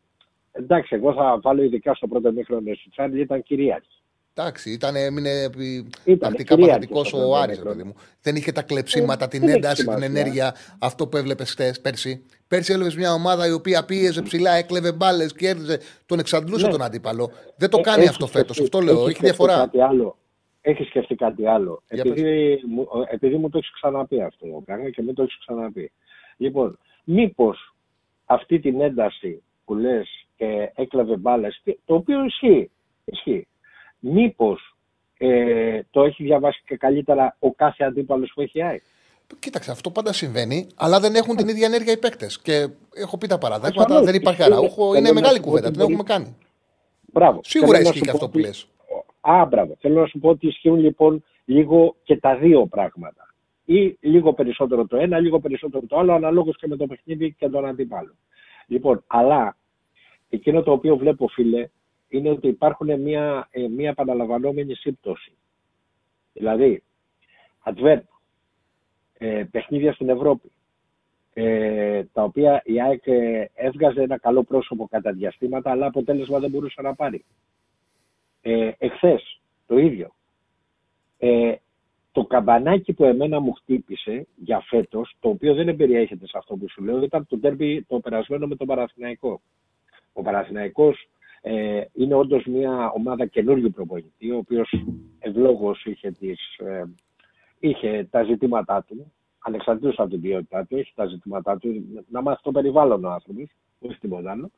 Εντάξει, 0.52 0.94
εγώ 0.94 1.12
θα 1.12 1.38
βάλω 1.42 1.62
ειδικά 1.62 1.94
στο 1.94 2.06
πρώτο 2.06 2.32
μήχρονο 2.32 2.74
στη 2.74 2.90
Τσάρλι, 2.90 3.20
ήταν 3.20 3.42
κυρίαρχη. 3.42 3.88
Εντάξει, 4.36 4.70
ήταν, 4.70 4.96
έμεινε 4.96 5.30
επί- 5.42 5.86
Ήταν 6.04 6.18
τακτικά 6.18 6.54
κυρίαρχη 6.54 6.74
παθητικός 6.78 7.08
στο 7.08 7.16
ο 7.16 7.20
πρώτο 7.20 7.34
Άρης, 7.36 7.56
ρε 7.56 7.60
μικρό. 7.62 7.70
παιδί 7.76 7.88
μου. 7.88 7.94
Δεν 8.22 8.36
είχε 8.36 8.52
τα 8.52 8.62
κλεψίματα, 8.62 9.24
Ε, 9.24 9.28
την 9.28 9.40
δεν 9.40 9.48
έχει 9.48 9.56
ένταση, 9.58 9.74
την 9.74 9.84
σημασία. 9.92 10.06
ενέργεια, 10.06 10.54
αυτό 10.78 11.06
που 11.08 11.16
έβλεπες 11.16 11.50
χθες 11.50 11.80
πέρσι. 11.80 12.26
Πέρσι 12.48 12.72
έβλεπες 12.72 12.96
μια 12.96 13.12
ομάδα 13.12 13.46
η 13.46 13.52
οποία 13.52 13.84
πίεζε 13.84 14.22
ψηλά, 14.22 14.52
έκλεβε 14.52 14.92
μπάλες, 14.92 15.32
κέρδιζε, 15.32 15.80
τον 16.06 16.18
εξαντλούσε 16.18 16.66
Ναι. 16.66 16.72
τον 16.72 16.82
αντίπαλο. 16.82 17.30
Δεν 17.56 17.70
το 17.70 17.78
Ε, 17.78 17.82
κάνει 17.82 18.00
έχει 18.00 18.08
αυτό 18.08 18.26
σκεφτεί- 18.26 18.46
φέτος. 18.48 18.60
Αυτό 18.64 18.80
λέω. 18.80 18.94
Έχει 18.94 19.02
σκεφτεί 19.04 19.24
διαφορά. 19.24 19.54
Κάτι 19.56 19.80
άλλο. 19.80 20.16
Έχει 20.60 20.82
σκεφτεί 20.84 21.14
κάτι 21.14 21.46
άλλο. 21.46 21.82
Για 21.90 22.02
Επειδή 22.06 22.60
μου, 22.68 22.86
επειδή 23.10 23.36
μου 23.36 23.48
το 23.48 23.58
έχεις 23.58 23.72
ξαναπεί 23.72 24.20
αυτό 24.22 24.46
το 24.46 24.62
πράγμα 24.64 24.90
και 24.90 25.02
μην 25.02 25.14
το 25.14 25.22
έχεις 25.22 25.38
ξαναπεί. 25.38 25.92
Λοιπόν, 26.36 26.78
μήπως 27.04 27.74
αυτή 28.24 28.58
την 28.60 28.80
ένταση 28.80 29.42
που 29.64 29.74
λες 29.74 30.08
και 30.36 30.72
έκλεβε 30.74 31.16
μπάλες, 31.16 31.62
το 31.84 31.94
οποίο 31.94 32.24
ισχύει. 32.24 32.70
ισχύει. 33.04 33.46
Μήπως 34.06 34.74
ε, 35.18 35.80
το 35.90 36.02
έχει 36.02 36.22
διαβάσει 36.22 36.62
και 36.66 36.76
καλύτερα 36.76 37.36
ο 37.38 37.52
κάθε 37.52 37.84
αντίπαλος 37.84 38.32
που 38.34 38.40
έχει 38.40 38.62
ΑΕΚ; 38.62 38.82
Κοίταξε, 39.38 39.70
αυτό 39.70 39.90
πάντα 39.90 40.12
συμβαίνει, 40.12 40.66
αλλά 40.74 41.00
δεν 41.00 41.14
έχουν 41.14 41.36
την 41.36 41.48
ίδια 41.48 41.66
ενέργεια 41.66 41.92
οι 41.92 41.98
παίκτες. 41.98 42.40
Και 42.40 42.68
έχω 42.94 43.18
πει 43.18 43.26
τα 43.26 43.38
παραδείγματα, 43.38 43.80
Ασφαλώς. 43.82 44.04
δεν 44.04 44.14
υπάρχει 44.14 44.42
Είναι- 44.42 44.54
αραούχο, 44.54 44.84
θέλω 44.84 44.98
είναι 44.98 45.08
να 45.08 45.14
μεγάλη 45.14 45.34
σου 45.36 45.40
πω 45.42 45.46
κουβέντα. 45.48 45.66
ότι 45.68 45.76
Την 45.76 45.86
μπορεί- 45.86 45.98
έχουμε 46.00 46.14
κάνει. 46.14 46.36
Μπράβο. 47.12 47.40
Σίγουρα 47.44 47.70
Θέλω 47.78 47.82
να 47.82 47.88
ισχύει 47.88 47.98
σου 47.98 48.04
και 48.04 48.10
πω 48.10 48.16
αυτό 48.16 48.28
που 48.28 48.38
ότι- 48.38 48.46
λες. 48.46 48.66
Α, 49.20 49.44
μπράβο. 49.46 49.76
Θέλω 49.80 50.00
να 50.00 50.06
σου 50.06 50.18
πω 50.18 50.28
ότι 50.28 50.46
ισχύουν 50.46 50.78
λοιπόν 50.78 51.24
λίγο 51.44 51.96
και 52.02 52.16
τα 52.16 52.36
δύο 52.36 52.66
πράγματα. 52.66 53.34
Ή 53.64 53.96
λίγο 54.00 54.32
περισσότερο 54.32 54.86
το 54.86 54.96
ένα, 54.96 55.18
λίγο 55.18 55.40
περισσότερο 55.40 55.86
το 55.88 55.98
άλλο, 55.98 56.12
αναλόγως 56.12 56.56
και 56.56 56.66
με 56.66 56.76
το 56.76 56.86
παιχνίδι 56.86 57.34
και 57.38 57.48
τον 57.48 57.66
αντίπαλο. 57.66 58.14
Λοιπόν, 58.66 59.04
αλλά 59.06 59.56
εκείνο 60.28 60.62
το 60.62 60.72
οποίο 60.72 60.96
βλέπω, 60.96 61.28
φίλε, 61.28 61.68
είναι 62.16 62.30
ότι 62.30 62.48
υπάρχουν 62.48 63.00
μια, 63.00 63.48
ε, 63.50 63.68
μια 63.68 63.90
επαναλαμβανόμενη 63.90 64.74
σύμπτωση. 64.74 65.32
Δηλαδή, 66.32 66.82
adverb, 67.64 68.00
ε, 69.18 69.44
παιχνίδια 69.50 69.92
στην 69.92 70.08
Ευρώπη, 70.08 70.52
ε, 71.32 72.04
τα 72.12 72.22
οποία 72.22 72.62
η 72.64 72.80
ΑΕΚ 72.80 73.06
ε, 73.06 73.50
έβγαζε 73.54 74.02
ένα 74.02 74.18
καλό 74.18 74.42
πρόσωπο 74.42 74.88
κατά 74.88 75.12
διαστήματα, 75.12 75.70
αλλά 75.70 75.86
αποτέλεσμα 75.86 76.38
δεν 76.38 76.50
μπορούσε 76.50 76.82
να 76.82 76.94
πάρει. 76.94 77.24
Ε, 78.42 78.70
εχθές 78.78 79.40
το 79.66 79.78
ίδιο. 79.78 80.14
Ε, 81.18 81.54
το 82.12 82.24
καμπανάκι 82.24 82.92
που 82.92 83.04
εμένα 83.04 83.40
μου 83.40 83.52
χτύπησε 83.52 84.26
για 84.36 84.60
φέτος, 84.60 85.16
το 85.20 85.28
οποίο 85.28 85.54
δεν 85.54 85.68
εμπεριέχεται 85.68 86.26
σε 86.26 86.38
αυτό 86.38 86.56
που 86.56 86.68
σου 86.68 86.82
λέω, 86.82 87.02
ήταν 87.02 87.26
το 87.26 87.38
τέρμπι 87.38 87.82
το 87.82 88.00
περασμένο 88.00 88.46
με 88.46 88.56
τον 88.56 88.66
Παναθηναϊκό. 88.66 89.40
Ο 90.12 90.22
Παναθηναϊκός 90.22 91.08
ε, 91.46 91.84
είναι 91.92 92.14
όντως 92.14 92.44
μια 92.44 92.90
ομάδα 92.90 93.26
καινούργιου 93.26 93.70
προπονητή, 93.70 94.30
ο 94.30 94.36
οποίος 94.36 94.74
ευλόγως 95.18 95.84
είχε, 95.84 96.10
τις, 96.10 96.56
ε, 96.58 96.84
είχε 97.58 98.08
τα 98.10 98.22
ζητήματά 98.24 98.82
του, 98.82 99.12
ανεξαρτήτως 99.38 99.98
από 99.98 100.10
την 100.10 100.20
ποιότητά 100.20 100.66
του, 100.66 100.76
έχει 100.76 100.92
τα 100.94 101.06
ζητήματά 101.06 101.58
του, 101.58 102.04
να 102.08 102.22
μάθει 102.22 102.42
το 102.42 102.50
περιβάλλον 102.50 103.04
ο 103.04 103.10
άνθρωπος, 103.10 103.50
όχι 103.78 103.98
τίποτα 103.98 104.30
άλλο. 104.30 104.50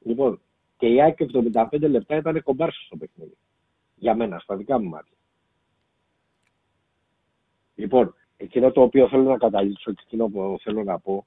Λοιπόν, 0.00 0.40
και 0.76 0.86
η 0.86 1.02
ΑΕΚ 1.02 1.18
75 1.52 1.88
λεπτά 1.88 2.16
ήταν 2.16 2.42
κομπάρσι 2.42 2.84
στο 2.84 2.96
παιχνίδι. 2.96 3.36
Για 3.94 4.14
μένα, 4.14 4.38
στα 4.38 4.56
δικά 4.56 4.80
μου 4.80 4.88
μάτια. 4.88 5.16
Λοιπόν, 7.74 8.14
εκείνο 8.36 8.70
το 8.72 8.82
οποίο 8.82 9.08
θέλω 9.08 9.22
να 9.22 9.36
καταλήξω 9.36 9.92
και 9.92 10.02
εκείνο 10.06 10.28
που 10.28 10.56
θέλω 10.62 10.84
να 10.84 10.98
πω 10.98 11.26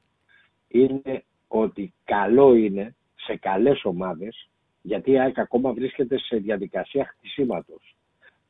είναι 0.68 1.24
ότι 1.48 1.94
καλό 2.04 2.56
είναι 2.56 2.96
σε 3.16 3.36
καλές 3.36 3.84
ομάδες, 3.84 4.50
γιατί 4.88 5.11
η 5.11 5.19
ΑΕΚ 5.19 5.39
ακόμα 5.39 5.73
βρίσκεται 5.73 6.18
σε 6.19 6.38
διαδικασία 6.38 7.05
χτισήματος. 7.05 7.95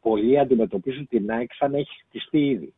Πολλοί 0.01 0.39
αντιμετωπίζουν 0.39 1.07
την 1.07 1.31
ΑΕΚ 1.31 1.53
σαν 1.53 1.71
να 1.71 1.77
έχει 1.77 2.03
χτιστεί 2.05 2.47
ήδη. 2.47 2.73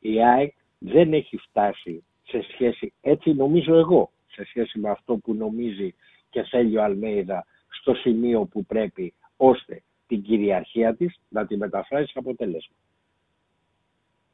Η 0.00 0.24
ΑΕΚ 0.24 0.52
δεν 0.78 1.12
έχει 1.12 1.36
φτάσει 1.36 2.04
σε 2.26 2.42
σχέση, 2.52 2.92
έτσι 3.00 3.32
νομίζω 3.32 3.74
εγώ, 3.74 4.10
σε 4.26 4.44
σχέση 4.44 4.78
με 4.78 4.90
αυτό 4.90 5.16
που 5.16 5.34
νομίζει 5.34 5.94
και 6.30 6.42
θέλει 6.42 6.76
ο 6.76 6.82
Αλμέιδα 6.82 7.46
στο 7.68 7.94
σημείο 7.94 8.44
που 8.44 8.64
πρέπει 8.64 9.14
ώστε 9.36 9.82
την 10.06 10.22
κυριαρχία 10.22 10.94
της 10.96 11.20
να 11.28 11.46
τη 11.46 11.56
μεταφράσει 11.56 12.12
σε 12.12 12.18
αποτέλεσμα. 12.18 12.76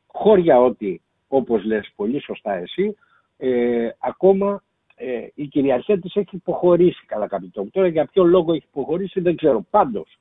Χώρια 0.07 0.61
ότι, 0.61 1.03
όπως 1.29 1.65
λες 1.65 1.93
πολύ 1.97 2.23
σωστά 2.23 2.53
εσύ, 2.53 2.97
ε, 3.37 3.89
ακόμα 3.99 4.63
ε, 5.03 5.27
η 5.35 5.47
κυριαρχία 5.47 5.99
της 6.01 6.15
έχει 6.17 6.37
υποχωρήσει 6.37 7.05
κατά 7.07 7.27
κάποιο 7.27 7.49
τρόπο. 7.53 7.71
Τώρα 7.71 7.87
για 7.89 8.05
ποιο 8.07 8.25
λόγο 8.25 8.53
έχει 8.53 8.65
υποχωρήσει 8.71 9.21
δεν 9.21 9.37
ξέρω. 9.37 9.67
Πάντως, 9.71 10.19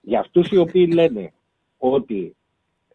για 0.00 0.20
αυτούς 0.20 0.48
οι 0.50 0.56
οποίοι 0.56 0.90
λένε 0.98 1.32
ότι 1.78 2.36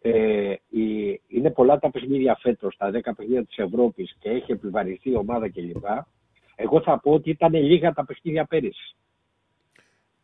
ε, 0.00 0.54
η- 0.68 1.20
είναι 1.28 1.50
πολλά 1.50 1.78
τα 1.78 1.90
παιχνίδια 1.90 2.36
φέτος, 2.40 2.76
τα 2.76 2.90
10 2.90 3.00
παιχνίδια 3.16 3.44
της 3.44 3.56
Ευρώπης 3.58 4.16
και 4.18 4.30
έχει 4.30 4.52
επιβαρυνθεί 4.52 5.10
η 5.10 5.14
ομάδα 5.16 5.48
κλπ. 5.50 5.84
Εγώ 6.56 6.80
θα 6.82 6.98
πω 7.00 7.12
ότι 7.12 7.30
ήταν 7.30 7.52
λίγα 7.54 7.92
τα 7.92 8.04
παιχνίδια 8.04 8.44
πέρυσι. 8.44 8.96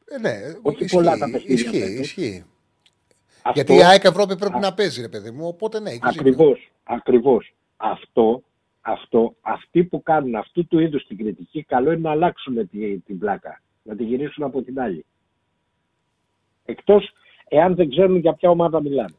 Ε, 0.04 0.18
ναι, 0.18 0.30
Όχι 0.62 0.82
ισχύει, 0.84 0.96
πολλά 0.96 1.16
τα 1.18 1.30
παιχνίδια 1.30 1.54
Ισχύει, 1.54 1.78
φέτος. 1.80 1.98
ισχύει. 2.00 2.44
Αυτό- 3.36 3.50
Γιατί 3.54 3.74
η 3.74 3.84
ΑΕΚ 3.84 4.04
Ευρώπη 4.04 4.36
πρέπει 4.36 4.56
Α- 4.56 4.60
να 4.60 4.74
παίζει, 4.74 5.00
ρε 5.00 5.08
παιδί 5.08 5.30
μου. 5.30 5.46
Οπότε 5.46 5.80
ναι, 5.80 5.90
έχει 5.90 6.00
ζήτημα. 6.12 6.30
Ακριβώς, 6.30 6.70
ακριβώς. 6.84 7.54
Αυτό, 7.76 8.42
αυτό, 8.82 9.34
αυτοί 9.40 9.84
που 9.84 10.02
κάνουν 10.02 10.34
αυτού 10.34 10.66
του 10.66 10.78
είδους 10.78 11.06
την 11.06 11.16
κριτική, 11.16 11.62
καλό 11.62 11.92
είναι 11.92 12.00
να 12.00 12.10
αλλάξουν 12.10 12.68
τη, 12.68 12.98
την 12.98 13.18
πλάκα, 13.18 13.60
να 13.82 13.96
τη 13.96 14.04
γυρίσουν 14.04 14.44
από 14.44 14.62
την 14.62 14.80
άλλη. 14.80 15.04
Εκτός 16.64 17.12
εάν 17.48 17.74
δεν 17.74 17.90
ξέρουν 17.90 18.16
για 18.16 18.34
ποια 18.34 18.50
ομάδα 18.50 18.82
μιλάνε. 18.82 19.14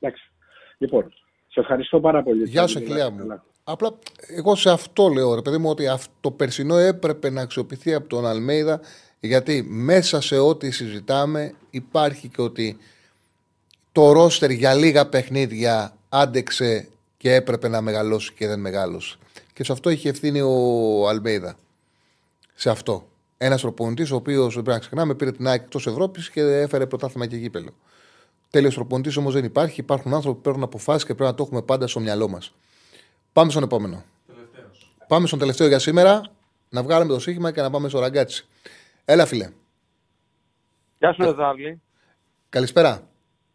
Εντάξει. 0.00 0.30
Λοιπόν, 0.78 1.12
σε 1.48 1.60
ευχαριστώ 1.60 2.00
πάρα 2.00 2.22
πολύ. 2.22 2.48
Γεια 2.48 2.66
σου, 2.66 2.78
Αχιλέα 2.78 3.10
μου. 3.10 3.42
Απλά 3.64 3.98
εγώ 4.28 4.54
σε 4.54 4.70
αυτό 4.70 5.08
λέω, 5.08 5.34
ρε 5.34 5.42
παιδί 5.42 5.58
μου, 5.58 5.70
ότι 5.70 5.88
αυτό, 5.88 6.12
το 6.20 6.30
περσινό 6.30 6.76
έπρεπε 6.76 7.30
να 7.30 7.42
αξιοποιηθεί 7.42 7.94
από 7.94 8.08
τον 8.08 8.26
Αλμέιδα, 8.26 8.80
γιατί 9.20 9.62
μέσα 9.68 10.20
σε 10.20 10.38
ό,τι 10.38 10.70
συζητάμε 10.70 11.54
υπάρχει 11.70 12.28
και 12.28 12.42
ότι 12.42 12.76
το 13.92 14.12
ρόστερ 14.12 14.50
για 14.50 14.74
λίγα 14.74 15.08
παιχνίδια 15.08 15.96
άντεξε 16.08 16.88
και 17.16 17.34
έπρεπε 17.34 17.68
να 17.68 17.80
μεγαλώσει 17.80 18.32
και 18.32 18.46
δεν 18.46 18.60
μεγάλωσε. 18.60 19.16
Και 19.52 19.64
σε 19.64 19.72
αυτό 19.72 19.90
είχε 19.90 20.08
ευθύνη 20.08 20.40
ο 20.40 21.08
Αλμέιδα. 21.08 21.56
Σε 22.54 22.70
αυτό. 22.70 23.08
Ένας 23.38 23.60
προπονητής, 23.60 24.10
ο 24.10 24.16
οποίος 24.16 24.54
δεν 24.54 24.62
πρέπει 24.62 24.70
να 24.70 24.78
ξεχνάμε, 24.78 25.14
πήρε 25.14 25.32
την 25.32 25.46
ΑΕΚ 25.46 25.62
εκτός 25.62 25.86
Ευρώπης 25.86 26.30
και 26.30 26.40
έφερε 26.40 26.86
πρωτάθλημα 26.86 27.26
και 27.26 27.36
γήπελο. 27.36 27.70
Τέλειος 28.50 28.74
προπονητής 28.74 29.16
όμως 29.16 29.34
δεν 29.34 29.44
υπάρχει. 29.44 29.80
Υπάρχουν 29.80 30.14
άνθρωποι 30.14 30.36
που 30.36 30.42
παίρνουν 30.42 30.62
αποφάσεις 30.62 31.04
και 31.04 31.14
πρέπει 31.14 31.30
να 31.30 31.36
το 31.36 31.42
έχουμε 31.42 31.62
πάντα 31.62 31.86
στο 31.86 32.00
μυαλό 32.00 32.28
μας. 32.28 32.54
Πάμε 33.32 33.50
στον 33.50 33.62
επόμενο. 33.62 34.04
Τελευταίος. 34.26 34.94
Πάμε 35.08 35.26
στον 35.26 35.38
τελευταίο 35.38 35.66
για 35.66 35.78
σήμερα. 35.78 36.20
Να 36.68 36.82
βγάλουμε 36.82 37.12
το 37.12 37.20
σύγχυμα 37.20 37.52
και 37.52 37.60
να 37.60 37.70
πάμε 37.70 37.88
στο 37.88 37.98
ραγκάτσι. 37.98 38.46
Έλα, 39.04 39.26
φίλε. 39.26 39.50
Γεια 40.98 41.12
σου, 41.12 41.22
Ρεζάρλη. 41.22 41.80
Καλησπέρα. 42.48 43.08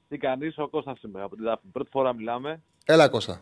Τι 0.10 0.18
κάνεις, 0.18 0.58
ο 0.58 0.68
Κώστας 0.68 1.02
είμαι 1.02 1.22
από 1.22 1.36
την 1.36 1.46
Δάφνη. 1.46 1.70
Πρώτη 1.72 1.90
φορά 1.90 2.14
μιλάμε. 2.14 2.62
Έλα, 2.86 3.10
Κώστα. 3.10 3.42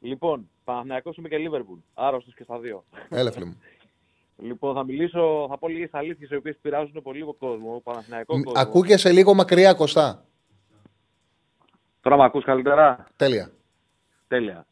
Λοιπόν, 0.00 0.50
Παναθηναϊκός 0.64 1.16
είμαι 1.16 1.28
και 1.28 1.38
Λίβερπουλ. 1.38 1.78
Άρρωστος 1.94 2.34
και 2.34 2.42
στα 2.42 2.58
δύο. 2.58 2.84
Έλα, 3.08 3.32
φίλε 3.32 3.44
μου. 3.44 3.60
Λοιπόν, 4.38 4.74
θα 4.74 4.84
μιλήσω, 4.84 5.46
θα 5.48 5.58
πω 5.58 5.68
λίγες 5.68 5.88
αλήθειες 5.92 6.30
οι 6.30 6.36
οποίες 6.36 6.56
πειράζουν 6.62 7.02
πολύ 7.02 7.18
λίγο 7.18 7.32
κόσμο. 7.32 7.80
Παναθηναϊκός 7.84 8.42
κόσμο. 8.42 8.60
Ακούγεσαι 8.60 9.12
λίγο 9.12 9.34
μακριά, 9.34 9.74
Κωστά. 9.74 10.24
Τώρα 12.00 12.16
με 12.16 12.24
ακούς 12.24 12.44
καλύτερα; 12.44 13.06
Τέλεια. 13.16 13.52
Τέλεια. 14.28 14.66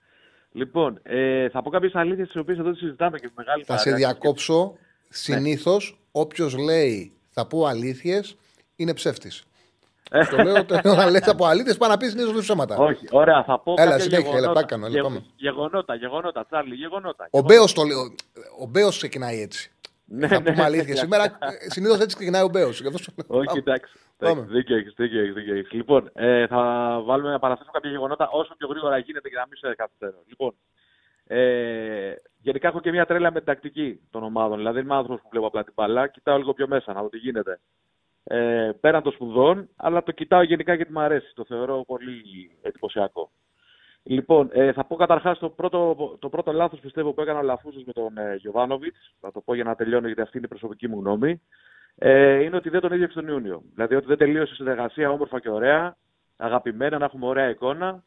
Λοιπόν, 0.52 1.00
ε, 1.02 1.48
θα 1.48 1.62
πω 1.62 1.70
κάποιες 1.70 1.94
αλήθειες 1.94 2.26
τις 2.26 2.36
οποίες 2.36 2.58
εδώ 2.58 2.70
τις 2.70 2.78
συζητάμε 2.78 3.18
και 3.18 3.26
με 3.26 3.32
μεγάλη 3.36 3.64
Θα 3.64 3.76
σε 3.76 3.84
χαρά. 3.84 3.96
διακόψω. 3.96 4.76
Συνήθως, 5.08 5.98
όποιος 6.12 6.56
λέει 6.56 7.12
θα 7.30 7.46
πω 7.46 7.66
αλήθειες, 7.66 8.36
είναι 8.76 8.94
ψεύτης. 8.94 9.44
Το 10.30 10.36
λέω 10.42 10.54
όταν 10.92 11.10
λες 11.10 11.28
από 11.28 11.46
αλήθειες, 11.46 11.76
πάει 11.76 11.90
να 11.90 11.96
πεις 11.96 12.10
συνήθως 12.10 12.40
ψέματα. 12.40 12.76
Όχι, 12.76 13.06
ωραία, 13.10 13.44
θα 13.44 13.58
πω 13.60 13.74
Έλα, 13.76 13.90
κάποια 13.90 13.98
συνέχεια, 14.04 14.28
έλα, 14.28 14.38
γεγονότα. 14.38 14.60
τα 14.60 14.66
κάνω, 14.66 14.86
έλα, 14.86 14.94
Γε- 14.94 15.02
πάμε. 15.02 15.24
Γεγονότα, 15.36 15.94
γεγονότα, 15.94 16.44
Τσάρλι, 16.46 16.74
γεγονότα. 16.74 17.28
Ο 17.30 17.40
Μπέος 17.40 17.72
το 17.72 17.82
λέω. 17.82 18.00
Ο 18.60 18.66
Μπέος 18.66 18.96
ξεκινάει 18.96 19.40
έτσι. 19.40 19.68
Ναι, 20.04 20.26
θα 20.28 20.40
ναι, 20.40 20.50
πούμε 20.52 20.62
αλήθεια. 20.64 20.94
ναι. 20.94 21.00
Σήμερα 21.00 21.38
συνήθως 21.68 22.00
έτσι 22.00 22.16
ξεκινάει 22.16 22.42
ο 22.42 22.48
Μπέος. 22.48 22.82
Όχι, 23.26 23.58
εντάξει. 23.58 23.92
Πάμε. 24.18 24.32
εντάξει, 24.32 24.52
Δίκιο 24.54 24.76
έχεις, 24.76 24.92
δίκιο 24.96 25.20
έχεις, 25.20 25.34
δίκιο 25.34 25.54
έχεις. 25.56 25.72
Λοιπόν, 25.72 26.10
ε, 26.12 26.46
θα 26.46 26.62
βάλουμε 27.04 27.30
να 27.30 27.38
παραθέσω 27.38 27.70
κάποια 27.72 27.90
γεγονότα 27.90 28.28
όσο 28.32 28.54
πιο 28.58 28.68
γρήγορα 28.68 28.98
γίνεται 28.98 29.28
και 29.28 29.36
να 29.36 29.46
μην 29.48 29.56
σε 29.58 29.74
καθυστερώ. 29.74 30.22
Λοιπόν, 30.26 30.54
ε, 31.26 32.12
γενικά 32.38 32.68
έχω 32.68 32.80
και 32.80 32.90
μια 32.90 33.06
τρέλα 33.06 33.30
με 33.32 33.36
την 33.38 33.46
τακτική 33.46 34.00
των 34.10 34.22
ομάδων. 34.22 34.56
Δηλαδή, 34.56 34.76
δεν 34.76 34.84
είμαι 34.84 34.94
άνθρωπος 34.94 35.22
που 35.22 35.28
βλέπω 35.30 35.46
απλά 35.46 35.64
την 35.64 35.72
μπαλά, 35.76 36.06
κοιτάω 36.08 36.36
λίγο 36.38 36.52
πιο 36.54 36.66
μέσα 36.68 36.92
να 36.92 37.02
δω 37.02 37.08
τι 37.08 37.18
γίνεται. 37.18 37.60
Ε, 38.24 38.70
πέραν 38.80 39.02
των 39.02 39.12
σπουδών, 39.12 39.68
αλλά 39.76 40.02
το 40.02 40.12
κοιτάω 40.12 40.42
γενικά 40.42 40.74
γιατί 40.74 40.92
μου 40.92 41.00
αρέσει. 41.00 41.34
Το 41.34 41.44
θεωρώ 41.44 41.84
πολύ 41.86 42.22
εντυπωσιακό. 42.62 43.30
Λοιπόν, 44.06 44.48
ε, 44.52 44.72
θα 44.72 44.84
πω 44.84 44.96
καταρχάς 44.96 45.38
το 45.38 45.48
πρώτο, 45.48 46.16
το 46.18 46.28
πρώτο 46.28 46.52
λάθος 46.52 46.80
πιστεύω 46.80 47.12
που 47.12 47.20
έκανε 47.20 47.38
ο 47.38 47.42
Λαφούζο 47.42 47.82
με 47.86 47.92
τον 47.92 48.18
ε, 48.18 48.34
Γιωβάνοβιτς. 48.34 49.14
Θα 49.20 49.32
το 49.32 49.40
πω 49.40 49.54
για 49.54 49.64
να 49.64 49.74
τελειώνω, 49.74 50.06
γιατί 50.06 50.20
αυτή 50.20 50.36
είναι 50.36 50.46
η 50.46 50.48
προσωπική 50.48 50.88
μου 50.88 51.00
γνώμη. 51.00 51.40
Ε, 51.94 52.42
είναι 52.42 52.56
ότι 52.56 52.68
δεν 52.68 52.80
τον 52.80 52.92
έδιωξε 52.92 53.20
τον 53.20 53.28
Ιούνιο. 53.28 53.62
Δηλαδή 53.74 53.94
ότι 53.94 54.06
δεν 54.06 54.16
τελείωσε 54.16 54.52
η 54.52 54.56
συνεργασία 54.56 55.10
όμορφα 55.10 55.40
και 55.40 55.50
ωραία, 55.50 55.96
αγαπημένα, 56.36 56.98
να 56.98 57.04
έχουμε 57.04 57.26
ωραία 57.26 57.48
εικόνα. 57.48 58.04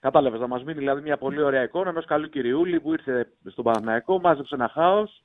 Κατάλαβες, 0.00 0.40
να 0.40 0.46
μας 0.46 0.64
μείνει 0.64 0.78
δηλαδή 0.78 1.02
μια 1.02 1.18
πολύ 1.18 1.42
ωραία 1.42 1.62
εικόνα 1.62 1.90
ενός 1.90 2.04
καλού 2.04 2.28
κυριούλη 2.28 2.80
που 2.80 2.92
ήρθε 2.92 3.32
στον 3.50 3.64
Παναθηναϊκό, 3.64 4.20
μάζεψε 4.20 4.54
ένα 4.54 4.68
χάος. 4.68 5.22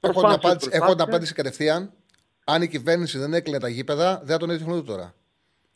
Έχω 0.00 0.20
την 0.20 0.30
απάντηση, 0.30 0.70
έχω 0.72 0.92
την 0.92 1.00
απάντηση 1.00 1.34
κατευθείαν. 1.34 1.92
Αν 2.50 2.62
η 2.62 2.68
κυβέρνηση 2.68 3.18
δεν 3.18 3.34
έκλεινε 3.34 3.58
τα 3.58 3.68
γήπεδα, 3.68 4.16
δεν 4.18 4.26
θα 4.28 4.36
τον 4.36 4.50
έδειχνε 4.50 4.72
ούτε 4.74 4.82
τώρα. 4.92 5.14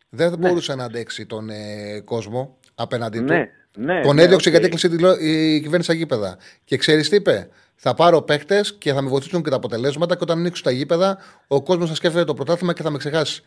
Δεν 0.09 0.31
θα 0.31 0.37
μπορούσε 0.37 0.75
να 0.75 0.85
αντέξει 0.85 1.27
τον 1.27 1.49
ε, 1.51 2.01
κόσμο 2.05 2.59
απέναντί 2.75 3.19
του. 3.19 3.25
Ναι, 3.25 3.49
ναι, 3.77 4.01
τον 4.01 4.15
ναι, 4.15 4.23
έδιωξε 4.23 4.49
οκ. 4.49 4.53
γιατί 4.55 4.67
έκλεισε 4.67 4.89
τη, 4.89 4.99
λο- 4.99 5.19
η 5.21 5.61
κυβέρνηση 5.61 5.89
τα 5.89 5.95
γήπεδα. 5.95 6.37
Και 6.65 6.77
ξέρεις 6.77 7.09
τι 7.09 7.17
είπε; 7.17 7.49
Θα 7.75 7.95
πάρω 7.95 8.23
παίχτες 8.23 8.75
και 8.75 8.93
θα 8.93 9.03
με 9.03 9.09
βοηθήσουν 9.09 9.43
και 9.43 9.51
τα 9.51 9.57
αποτελέσματα. 9.57 10.15
Και 10.17 10.23
όταν 10.23 10.39
ανοίξουν 10.39 10.65
τα 10.65 10.71
γήπεδα, 10.71 11.19
ο 11.49 11.63
κόσμος 11.63 11.89
θα 11.89 11.95
σκέφτεται 11.95 12.25
το 12.25 12.35
πρωτάθλημα 12.35 12.73
και 12.73 12.83
θα 12.83 12.91
με 12.91 12.99
ξεχάσει. 12.99 13.45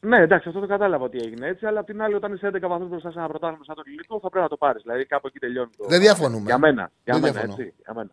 Ναι, 0.00 0.16
εντάξει, 0.18 0.48
αυτό 0.48 0.60
το 0.60 0.66
κατάλαβα 0.66 1.04
ότι 1.04 1.18
έγινε 1.18 1.46
έτσι, 1.46 1.66
αλλά 1.66 1.80
απ' 1.80 1.86
την 1.86 2.02
άλλη, 2.02 2.14
όταν 2.14 2.32
είσαι 2.34 2.46
11 2.54 2.68
βαθμούς 2.68 2.88
μπροστά 2.88 3.10
σε 3.10 3.18
ένα 3.18 3.28
πρωτάθλημα 3.28 3.64
σαν 3.64 3.74
το 3.74 3.82
ελληνικό, 3.86 4.18
θα 4.22 4.28
πρέπει 4.28 4.42
να 4.44 4.48
το 4.50 4.56
πάρεις. 4.56 4.82
Δηλαδή, 4.82 5.04
κάπου 5.06 5.26
εκεί 5.26 5.38
τελειώνει 5.38 5.70
το. 5.76 5.84
Δεν 5.88 6.00
διαφωνούμε. 6.00 6.44
Για 6.44 6.58
μένα. 6.58 6.90
Για 7.04 7.12
Δεν 7.14 7.22
μένα, 7.22 7.32
διαφωνώ. 7.32 7.54
έτσι. 7.58 7.74
Για 7.84 7.94
μένα. 7.94 8.10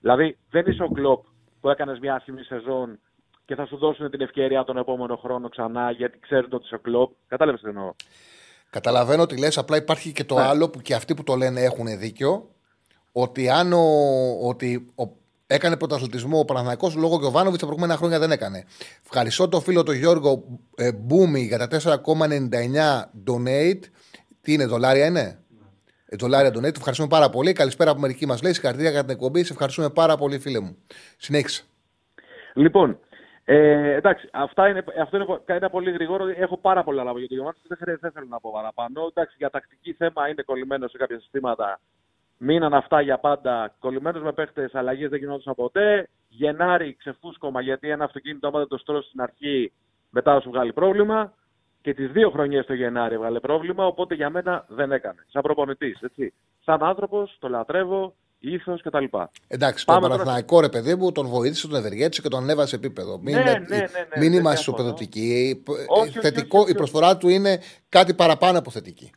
Δηλαδή, 0.00 0.38
δεν 0.50 0.66
είσαι 0.66 0.82
ο 0.82 0.88
κλοπ 0.88 1.24
που 1.60 1.68
έκανες 1.70 1.98
μια 1.98 2.14
άσχημη 2.14 2.42
σεζόν 2.42 2.98
και 3.50 3.56
θα 3.56 3.66
σου 3.66 3.76
δώσουν 3.76 4.10
την 4.10 4.20
ευκαιρία 4.20 4.64
τον 4.64 4.76
επόμενο 4.76 5.16
χρόνο 5.16 5.48
ξανά 5.48 5.90
γιατί 5.90 6.18
ξέρουν 6.18 6.48
ότι 6.52 6.64
είσαι 6.64 6.74
ο 6.74 6.78
κλοπ. 6.78 7.10
Κατάλαβες 7.28 7.60
τι 7.60 7.68
εννοώ. 7.68 7.92
Καταλαβαίνω 8.70 9.22
ότι 9.22 9.38
λες, 9.38 9.58
απλά 9.58 9.76
υπάρχει 9.76 10.12
και 10.12 10.24
το 10.24 10.34
Ναι. 10.34 10.42
άλλο 10.42 10.70
που 10.70 10.80
και 10.80 10.94
αυτοί 10.94 11.14
που 11.14 11.22
το 11.22 11.34
λένε 11.34 11.60
έχουν 11.60 11.98
δίκιο. 11.98 12.48
Ότι 13.12 13.48
αν 13.48 13.72
ο, 13.72 13.78
ότι 14.48 14.92
ο, 14.94 15.02
έκανε 15.46 15.76
πρωταθλητισμό 15.76 16.38
ο 16.38 16.44
Παναθηναϊκός 16.44 16.94
λόγω 16.94 17.16
Γιωβάνοβιτς 17.18 17.60
τα 17.60 17.66
προηγούμενα 17.66 17.96
χρόνια 17.96 18.18
δεν 18.18 18.30
έκανε. 18.30 18.64
Ευχαριστώ 19.04 19.48
τον 19.48 19.60
φίλο 19.60 19.82
τον 19.82 19.94
Γιώργο 19.94 20.44
ε, 20.74 20.92
Μπούμι 20.92 21.40
για 21.40 21.58
τα 21.58 21.68
4,99 21.82 23.30
donate. 23.30 23.80
Τι 24.40 24.52
είναι, 24.52 24.66
δολάρια 24.66 25.06
είναι; 25.06 25.38
Ε, 26.06 26.16
δολάρια 26.16 26.50
donate. 26.50 26.76
Ευχαριστούμε 26.76 27.08
πάρα 27.08 27.30
πολύ. 27.30 27.52
Καλησπέρα 27.52 27.90
από 27.90 28.00
μερικοί 28.00 28.26
μας 28.26 28.42
λέει. 28.42 28.52
Συγχαρητήρια 28.52 28.90
για 28.90 29.00
την 29.00 29.10
εκπομπή. 29.10 29.44
Σε 29.44 29.52
ευχαριστούμε 29.52 29.90
πάρα 29.90 30.16
πολύ, 30.16 30.38
φίλε 30.38 30.60
μου. 30.60 30.76
Συνέχισε. 31.16 31.64
Λοιπόν, 32.54 32.98
ε, 33.54 33.94
εντάξει, 33.94 34.28
αυτά 34.32 34.68
είναι, 34.68 34.84
αυτό 35.00 35.16
είναι, 35.16 35.24
πο- 35.26 35.42
είναι 35.48 35.68
πολύ 35.68 35.90
γρήγορο. 35.90 36.26
Έχω 36.36 36.56
πάρα 36.56 36.82
πολλά 36.84 37.02
να 37.04 37.12
πω 37.12 37.18
για 37.18 37.28
το 37.28 37.34
Γιωβάνοβιτ. 37.34 37.66
Δεν, 37.68 37.76
χρειάζεται- 37.80 38.02
δεν 38.02 38.12
θέλω 38.12 38.26
να 38.30 38.40
πω 38.40 38.50
παραπάνω. 38.54 39.06
Εντάξει, 39.08 39.34
για 39.38 39.50
τακτική 39.50 39.92
θέμα 39.92 40.28
είναι 40.28 40.42
κολλημένος 40.42 40.90
σε 40.90 40.96
κάποια 40.96 41.18
συστήματα. 41.20 41.80
Μείναν 42.38 42.74
αυτά 42.74 43.00
για 43.00 43.18
πάντα. 43.18 43.74
Κολλημένος 43.78 44.22
με 44.22 44.32
παίχτες, 44.32 44.74
αλλαγές 44.74 45.10
δεν 45.10 45.18
γινόντουσαν 45.18 45.54
ποτέ. 45.54 46.08
Γενάρη 46.28 46.94
ξεφούσκωμα 46.98 47.60
γιατί 47.60 47.90
ένα 47.90 48.04
αυτοκίνητο, 48.04 48.46
άμα 48.48 48.58
δεν 48.58 48.68
το 48.68 48.78
στρώσει 48.78 49.08
στην 49.08 49.20
αρχή, 49.20 49.72
μετά 50.10 50.34
θα 50.34 50.40
σου 50.40 50.50
βγάλει 50.50 50.72
πρόβλημα. 50.72 51.32
Και 51.82 51.94
τις 51.94 52.10
δύο 52.10 52.30
χρονιές 52.30 52.66
το 52.66 52.74
Γενάρη 52.74 53.14
έβγαλε 53.14 53.40
πρόβλημα, 53.40 53.86
οπότε 53.86 54.14
για 54.14 54.30
μένα 54.30 54.64
δεν 54.68 54.92
έκανε. 54.92 55.24
Σαν 55.28 55.42
προπονητής, 55.42 56.00
έτσι. 56.02 56.32
Σαν 56.64 56.82
άνθρωπος, 56.82 57.36
το 57.38 57.48
λατρεύω, 57.48 58.14
ήθος 58.40 58.82
κτλ. 58.82 59.04
Εντάξει, 59.48 59.84
Πάμε 59.84 60.00
τον 60.00 60.08
τώρα- 60.10 60.22
Παναθηναϊκό 60.22 60.60
ρε 60.60 60.68
παιδί 60.68 60.94
μου 60.94 61.12
τον 61.12 61.26
βοήθησε, 61.26 61.68
τον 61.68 61.76
ευεργέτησε 61.78 62.22
και 62.22 62.28
τον 62.28 62.42
ανέβασε 62.42 62.68
σε 62.68 62.76
επίπεδο. 62.76 63.18
Μην, 63.22 63.34
Ναι, 63.36 63.42
με- 63.44 63.50
ναι, 63.50 63.56
ναι, 63.58 63.76
ναι, 63.76 63.76
μην 63.76 64.30
δεν 64.30 64.32
είμαστε 64.32 64.40
διαφωνώ. 64.40 64.50
ισοπεδωτικοί. 64.52 65.62
Ε, 65.68 65.72
Όχι, 65.86 66.08
όχι, 66.08 66.18
θετικό, 66.18 66.58
όχι, 66.58 66.62
όχι. 66.66 66.70
Η 66.72 66.74
προσφορά 66.74 67.16
του 67.16 67.28
είναι 67.28 67.60
κάτι 67.88 68.14
παραπάνω 68.14 68.58
από 68.58 68.70
θετική. 68.70 69.10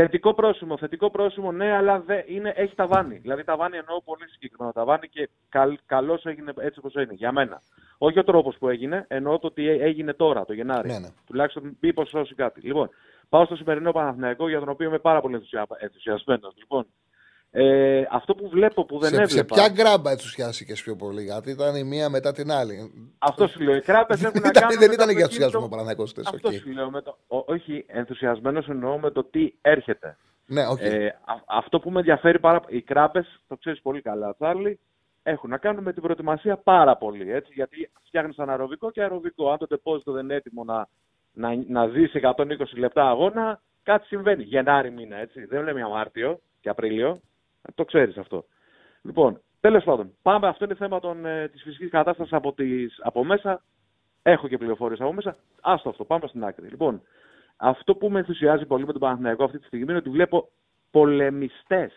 Θετικό 0.00 0.34
πρόσημο, 0.34 0.78
θετικό 0.78 1.10
πρόσημο, 1.10 1.52
ναι, 1.52 1.72
αλλά 1.72 2.00
δεν 2.00 2.24
είναι, 2.28 2.52
έχει 2.56 2.74
ταβάνι. 2.74 3.16
Δηλαδή 3.18 3.44
ταβάνι 3.44 3.76
εννοώ 3.76 4.02
πολύ 4.02 4.28
συγκεκριμένο 4.28 4.72
ταβάνι 4.72 5.08
και 5.08 5.28
καλ, 5.48 5.78
καλώ 5.86 6.20
έγινε 6.22 6.52
έτσι 6.56 6.78
όπως 6.78 6.94
έγινε 6.94 7.14
για 7.14 7.32
μένα. 7.32 7.62
Όχι 7.98 8.18
ο 8.18 8.24
τρόπος 8.24 8.56
που 8.58 8.68
έγινε, 8.68 9.04
εννοώ 9.08 9.38
το 9.38 9.46
ότι 9.46 9.62
έ- 9.66 9.80
έγινε 9.82 10.12
τώρα, 10.12 10.44
το 10.44 10.52
Γενάρη. 10.52 10.88
Ναι, 10.88 10.98
ναι. 10.98 11.08
Τουλάχιστον 11.26 11.76
μήπως 11.80 12.08
σώσει 12.08 12.34
κάτι. 12.34 12.60
Λοιπόν, 12.60 12.90
πάω 13.28 13.44
στο 13.44 13.56
σημερινό 13.56 13.92
Παναθηναϊκό 13.92 14.48
για 14.48 14.58
τον 14.58 14.68
οποίο 14.68 14.88
είμαι 14.88 14.98
πάρα 14.98 15.20
πολύ 15.20 15.34
ενθουσια... 15.34 15.66
ενθουσιασμένος. 15.78 16.54
Λοιπόν, 16.56 16.86
ε, 17.50 18.04
αυτό 18.10 18.34
που 18.34 18.48
βλέπω 18.48 18.84
που 18.84 18.98
δεν 18.98 19.08
σε, 19.08 19.14
σε 19.16 19.22
έβλεπα. 19.22 19.54
ποια 19.54 19.68
γκράμπα 19.68 20.10
ενθουσιάστηκες 20.10 20.82
πιο 20.82 20.96
πολύ, 20.96 21.22
γιατί 21.22 21.50
ήταν 21.50 21.76
η 21.76 21.84
μία 21.84 22.08
μετά 22.08 22.32
την 22.32 22.50
άλλη. 22.50 22.92
Αυτό 23.18 23.46
σου 23.46 23.60
λέω. 23.60 23.74
Οι 23.74 23.80
κράπε 23.80 24.14
έχουν 24.14 24.40
να 24.42 24.48
ήταν, 24.48 24.52
κάνουν. 24.52 24.78
δεν 24.78 24.88
με 24.88 24.94
ήταν 24.94 25.06
το 25.06 25.12
για 25.12 25.24
αυτοκίνητο. 25.24 25.44
ενθουσιασμό 25.44 25.64
ο 25.64 25.68
Παναθηναϊκός 25.68 26.10
χτες, 26.10 26.26
Αυτό 26.26 26.48
οκ. 26.48 26.54
σου 26.54 26.70
λέω. 26.70 26.90
Με 26.90 27.02
το... 27.02 27.18
Ό, 27.26 27.44
όχι, 27.46 27.84
ενθουσιασμένος 27.88 28.68
εννοώ 28.68 28.98
με 28.98 29.10
το 29.10 29.24
τι 29.24 29.52
έρχεται. 29.60 30.16
Ναι, 30.46 30.66
οκ. 30.66 30.78
Ε, 30.80 31.06
α- 31.06 31.42
αυτό 31.46 31.78
που 31.80 31.90
με 31.90 31.98
ενδιαφέρει 31.98 32.38
πάρα 32.38 32.60
Οι 32.66 32.82
κράμπες, 32.82 33.24
το 33.48 33.56
ξέρεις 33.56 33.80
πολύ 33.80 34.02
καλά, 34.02 34.34
Τσάρλι, 34.34 34.78
έχουν 35.22 35.50
να 35.50 35.58
κάνουν 35.58 35.82
με 35.82 35.92
την 35.92 36.02
προετοιμασία 36.02 36.56
πάρα 36.56 36.96
πολύ. 36.96 37.32
Έτσι, 37.32 37.52
γιατί 37.54 37.90
φτιάχνεις 38.06 38.38
αναεροβικό 38.38 38.90
και 38.90 39.00
αεροβικό. 39.02 39.50
Αν 39.50 39.58
το 39.58 39.66
ντεπόζιτο 39.66 40.12
δεν 40.12 40.24
είναι 40.24 40.34
έτοιμο 40.34 40.64
να, 40.64 40.88
να, 41.32 41.48
να 41.68 41.86
δεις 41.86 42.12
120 42.22 42.44
λεπτά 42.76 43.08
αγώνα, 43.08 43.60
κάτι 43.82 44.06
συμβαίνει. 44.06 44.42
Γενάρη 44.42 44.90
μήνα, 44.90 45.16
έτσι. 45.16 45.44
Δεν 45.44 45.62
λέμε 45.64 45.78
για 45.78 45.88
Μάρτιο 45.88 46.40
και 46.60 46.68
Απρίλιο. 46.68 47.20
Το 47.74 47.84
ξέρεις 47.84 48.16
αυτό. 48.16 48.44
Λοιπόν, 49.02 49.40
τέλος 49.60 49.84
πάντων, 49.84 50.14
πάμε. 50.22 50.46
Αυτό 50.48 50.64
είναι 50.64 50.74
θέμα 50.74 51.00
των, 51.00 51.26
ε, 51.26 51.48
της 51.48 51.62
φυσικής 51.62 51.90
κατάστασης 51.90 52.32
από, 52.32 52.52
τις, 52.52 53.00
από 53.02 53.24
μέσα. 53.24 53.62
Έχω 54.22 54.48
και 54.48 54.58
πληροφορίες 54.58 55.00
από 55.00 55.12
μέσα. 55.12 55.36
Άστο 55.60 55.88
αυτό, 55.88 56.04
πάμε 56.04 56.26
στην 56.26 56.44
άκρη. 56.44 56.68
Λοιπόν, 56.68 57.02
αυτό 57.56 57.94
που 57.94 58.10
με 58.10 58.18
ενθουσιάζει 58.18 58.66
πολύ 58.66 58.86
με 58.86 58.92
τον 58.92 59.00
Παναθηναϊκό 59.00 59.44
αυτή 59.44 59.58
τη 59.58 59.66
στιγμή 59.66 59.86
είναι 59.88 59.96
ότι 59.96 60.10
βλέπω 60.10 60.48
πολεμιστές. 60.90 61.92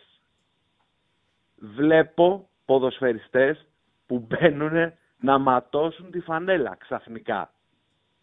Βλέπω 1.56 2.49
ποδοσφαιριστές 2.65 3.68
που 4.06 4.19
μπαίνουν 4.19 4.93
να 5.19 5.38
ματώσουν 5.38 6.11
τη 6.11 6.19
φανέλα 6.19 6.76
ξαφνικά. 6.80 7.52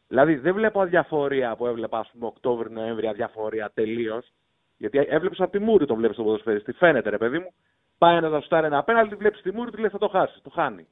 Δηλαδή 0.09 0.35
δεν 0.35 0.55
βλέπω 0.55 0.81
αδιαφορία 0.81 1.57
που 1.57 1.67
έβλεπα, 1.67 1.99
ας 1.99 2.11
πούμε, 2.13 2.27
Οκτώβριο-Νοέμβρη, 2.27 3.07
αδιαφορία 3.07 3.71
τελείως. 3.75 4.33
Γιατί 4.79 5.07
έβλεπες 5.09 5.41
από 5.41 5.51
τη 5.51 5.59
μούρη 5.59 5.87
τον 5.87 5.97
βλέπεις 5.97 6.17
τον 6.17 6.25
ποδοσφαιριστή. 6.25 6.73
Φαίνεται, 6.73 7.11
ρε 7.11 7.19
παιδί 7.19 7.39
μου. 7.39 7.53
Πάει 7.99 8.21
να 8.21 8.29
δοστάρει 8.29 8.67
ένα 8.67 8.79
απέναντι, 8.79 9.15
βλέπεις 9.15 9.43
τη 9.43 9.53
μούρη, 9.53 9.71
του 9.71 9.79
λέει 9.79 9.91
θα 9.91 9.99
το 9.99 10.09
χάσεις. 10.09 10.43
Το 10.43 10.51
χάνει. 10.51 10.87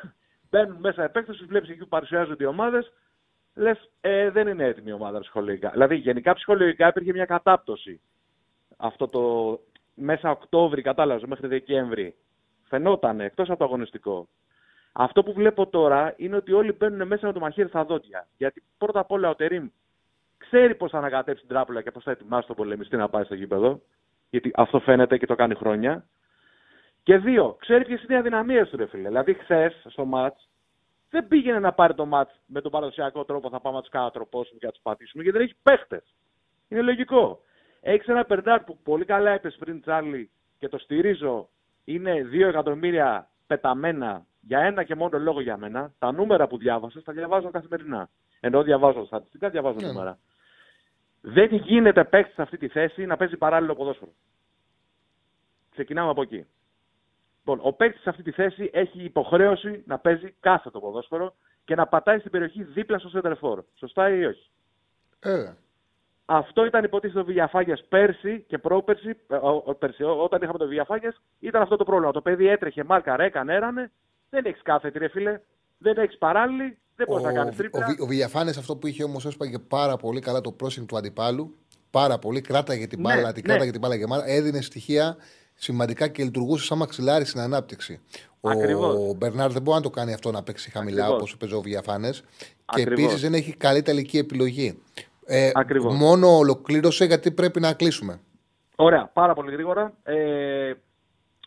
Μπαίνουν 0.50 0.76
μέσα 0.80 1.04
επέκταση, 1.04 1.44
βλέπεις 1.44 1.68
εκεί 1.68 1.78
που 1.78 1.88
παρουσιάζονται 1.88 2.44
οι 2.44 2.46
ομάδες. 2.46 2.92
Λες, 3.54 3.90
ε, 4.00 4.30
δεν 4.30 4.48
είναι 4.48 4.64
έτοιμη 4.64 4.90
η 4.90 4.92
ομάδα 4.92 5.20
ψυχολογικά. 5.20 5.70
Δηλαδή, 5.70 5.94
γενικά 5.94 6.34
ψυχολογικά 6.34 6.88
υπήρχε 6.88 7.12
μια 7.12 7.24
κατάπτωση. 7.24 8.00
Αυτό 8.76 9.06
το, 9.06 9.58
μέσα 9.94 10.30
Οκτώβρη, 10.30 10.82
κατάλαβες, 10.82 11.28
μέχρι 11.28 11.46
Δεκέμβρη. 11.46 12.14
Φαινόταν 12.68 13.20
εκτός 13.20 13.48
από 13.48 13.58
το 13.58 13.64
αγωνιστικό. 13.64 14.28
Αυτό 14.92 15.22
που 15.22 15.32
βλέπω 15.32 15.66
τώρα 15.66 16.14
είναι 16.16 16.36
ότι 16.36 16.52
όλοι 16.52 16.72
μπαίνουν 16.72 17.06
μέσα 17.06 17.26
με 17.26 17.32
το 17.32 17.40
μαχαίρι 17.40 17.68
στα 17.68 17.84
δόντια. 17.84 18.28
Γιατί 18.36 18.62
πρώτα 18.78 19.00
απ' 19.00 19.10
όλα 19.10 19.28
ο 19.28 19.34
Τερήμ 19.34 19.68
ξέρει 20.46 20.74
πώς 20.74 20.90
θα 20.90 20.98
ανακατέψει 20.98 21.40
την 21.40 21.54
τράπουλα 21.54 21.82
και 21.82 21.90
πώς 21.90 22.02
θα 22.02 22.10
ετοιμάσει 22.10 22.46
τον 22.46 22.56
πολεμιστή 22.56 22.96
να 22.96 23.08
πάει 23.08 23.24
στο 23.24 23.34
γήπεδο. 23.34 23.80
Γιατί 24.30 24.50
αυτό 24.54 24.80
φαίνεται 24.80 25.18
και 25.18 25.26
το 25.26 25.34
κάνει 25.34 25.54
χρόνια. 25.54 26.04
Και 27.02 27.18
δύο, 27.18 27.56
ξέρει 27.60 27.84
ποιες 27.84 28.02
είναι 28.02 28.14
οι 28.14 28.16
αδυναμίες 28.16 28.68
του, 28.68 28.76
ρε 28.76 28.86
φίλε. 28.86 29.08
Δηλαδή, 29.08 29.34
χθες 29.34 29.86
στο 29.88 30.04
ματ 30.04 30.36
δεν 31.10 31.28
πήγαινε 31.28 31.58
να 31.58 31.72
πάρει 31.72 31.94
το 31.94 32.06
ματ 32.06 32.30
με 32.46 32.60
τον 32.60 32.70
παραδοσιακό 32.70 33.24
τρόπο. 33.24 33.50
Θα 33.50 33.60
πάμε 33.60 33.76
να 33.76 33.82
τους 33.82 33.90
κατατροπώσουμε 33.90 34.58
και 34.58 34.66
να 34.66 34.72
τους 34.72 34.80
πατήσουμε, 34.82 35.22
γιατί 35.22 35.38
δεν 35.38 35.46
έχει 35.46 35.56
παίχτες. 35.62 36.14
Είναι 36.68 36.82
λογικό. 36.82 37.40
Έχεις 37.80 38.06
ένα 38.06 38.24
περντάρ 38.24 38.60
που 38.60 38.78
πολύ 38.82 39.04
καλά 39.04 39.34
είπε 39.34 39.50
πριν, 39.50 39.80
Τσάρλι, 39.80 40.30
και 40.58 40.68
το 40.68 40.78
στηρίζω. 40.78 41.48
Είναι 41.84 42.22
2 42.32 42.48
εκατομμύρια 42.48 43.28
πεταμένα 43.46 44.26
για 44.40 44.58
ένα 44.58 44.82
και 44.82 44.94
μόνο 44.94 45.18
λόγο 45.18 45.40
για 45.40 45.56
μένα. 45.56 45.92
Τα 45.98 46.12
νούμερα 46.12 46.46
που 46.46 46.58
διάβασα 46.58 47.02
τα 47.02 47.12
διαβάζω 47.12 47.50
καθημερινά. 47.50 48.08
Ενώ 48.40 48.62
διαβάζω 48.62 49.04
στατιστικά, 49.04 49.48
διαβάζω 49.48 49.78
Ναι. 49.80 49.86
νούμερα. 49.86 50.18
Δεν 51.28 51.54
γίνεται 51.54 52.04
παίκτης 52.04 52.34
σε 52.34 52.42
αυτή 52.42 52.56
τη 52.56 52.68
θέση 52.68 53.06
να 53.06 53.16
παίζει 53.16 53.36
παράλληλο 53.36 53.74
ποδόσφαιρο. 53.74 54.12
Ξεκινάμε 55.70 56.10
από 56.10 56.22
εκεί. 56.22 56.46
Λοιπόν, 57.38 57.58
ο 57.62 57.72
παίκτης 57.72 58.02
σε 58.02 58.08
αυτή 58.10 58.22
τη 58.22 58.30
θέση 58.30 58.70
έχει 58.72 59.02
υποχρέωση 59.02 59.82
να 59.86 59.98
παίζει 59.98 60.34
κάθε 60.40 60.70
το 60.70 60.80
ποδόσφαιρο 60.80 61.34
και 61.64 61.74
να 61.74 61.86
πατάει 61.86 62.18
στην 62.18 62.30
περιοχή 62.30 62.62
δίπλα 62.62 62.98
στο 62.98 63.10
center 63.14 63.34
for. 63.40 63.58
Σωστά 63.74 64.10
ή 64.10 64.24
όχι; 64.24 64.50
Ε, 65.20 65.52
Αυτό 66.24 66.64
ήταν 66.64 66.84
υποτίθεται 66.84 67.20
ο 67.20 67.24
Βηγιαφάγε 67.24 67.74
πέρσι 67.88 68.40
και 68.48 68.58
πρόπερσι, 68.58 69.08
ε, 69.28 69.34
ο- 69.36 69.62
ο- 69.66 69.74
πέρσι, 69.74 70.02
ό- 70.04 70.22
όταν 70.22 70.42
είχαμε 70.42 70.58
το 70.58 70.66
Βηγιαφάγε, 70.66 71.08
ήταν 71.38 71.62
αυτό 71.62 71.76
το 71.76 71.84
πρόβλημα. 71.84 72.12
Το 72.12 72.20
παιδί 72.22 72.46
έτρεχε, 72.46 72.84
μάρκαρε, 72.84 73.24
έκανε, 73.24 73.54
έρανε. 73.54 73.90
Δεν 74.30 74.44
έχεις 74.44 74.62
κάθετη, 74.62 74.98
ρε 74.98 75.08
φίλε. 75.08 75.40
Δεν 75.78 75.96
έχεις 75.98 76.18
παράλληλη, 76.18 76.78
δεν 76.96 77.06
μπορείς 77.08 77.24
να 77.24 77.32
κάνεις 77.32 77.54
ο, 77.54 77.56
τρίπλα. 77.56 77.86
Βι- 77.86 78.00
ο 78.00 78.06
Βηγιαφάνε 78.06 78.50
αυτό 78.50 78.76
που 78.76 78.86
είχε 78.86 79.04
όμως 79.04 79.24
έσπαγε 79.26 79.58
πάρα 79.58 79.96
πολύ 79.96 80.20
καλά 80.20 80.40
το 80.40 80.52
πρόσωπο 80.52 80.86
του 80.86 80.96
αντιπάλου. 80.96 81.56
Πάρα 81.90 82.18
πολύ. 82.18 82.40
Κράταγε 82.40 82.86
την 82.86 83.00
Ναι, 83.00 83.08
μπάλα, 83.14 83.32
την 83.32 83.42
ναι. 83.46 83.48
κράταγε 83.52 83.70
την 83.70 83.80
μπάλα 83.80 83.94
γεμάτα. 83.94 84.26
Έδινε 84.28 84.60
στοιχεία 84.60 85.16
σημαντικά 85.54 86.08
και 86.08 86.22
λειτουργούσε 86.24 86.64
σαν 86.64 86.78
μαξιλάρι 86.78 87.24
στην 87.24 87.40
ανάπτυξη. 87.40 88.00
Ακριβώς. 88.40 88.94
Ο 88.94 89.14
Μπερνάρ 89.16 89.50
δεν 89.50 89.62
μπορεί 89.62 89.76
να 89.76 89.82
το 89.82 89.90
κάνει 89.90 90.12
αυτό 90.12 90.30
να 90.30 90.42
παίξει 90.42 90.70
χαμηλά 90.70 91.00
Ακριβώς. 91.02 91.20
όπως 91.22 91.36
παίζει 91.36 91.54
ο 91.54 91.60
Βηγιαφάνε. 91.60 92.10
Και 92.10 92.20
Ακριβώς. 92.64 92.92
επίσης 93.02 93.20
δεν 93.20 93.34
έχει 93.34 93.56
καλή 93.56 93.82
τελική 93.82 94.18
επιλογή. 94.18 94.82
Ε, 95.26 95.50
Ακριβώς. 95.54 95.94
μόνο 95.94 96.36
ολοκλήρωσε 96.36 97.04
γιατί 97.04 97.30
πρέπει 97.30 97.60
να 97.60 97.72
κλείσουμε. 97.72 98.20
Ωραία, 98.76 99.10
πάρα 99.12 99.34
πολύ 99.34 99.52
γρήγορα. 99.52 99.92
Ε, 100.02 100.72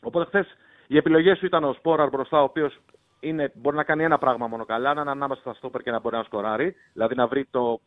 οπότε 0.02 0.26
χθες 0.26 0.48
η 0.88 0.98
επιλογή 0.98 1.34
σου 1.36 1.46
ήταν 1.46 1.64
ο 1.64 1.74
Σπόραρ 1.74 2.10
μπροστά, 2.10 2.40
ο 2.40 2.44
οποίος 2.44 2.80
μπορεί 3.54 3.76
να 3.76 3.84
κάνει 3.84 4.04
ένα 4.04 4.18
πράγμα 4.18 4.48
μόνο 4.48 4.66
καλά, 4.66 4.94
να 4.94 5.02
είναι 5.02 5.12
ανάμεσα 5.12 5.42
στα 5.42 5.54
στόπερ 5.54 5.82
και 5.82 5.92
να 5.92 6.00
μπορεί 6.00 6.16
να 6.16 6.24
σκοράρει. 6.24 6.76
Δηλαδή 6.94 7.16
να 7.16 7.28
βρει 7.28 7.46
το, 7.52 7.80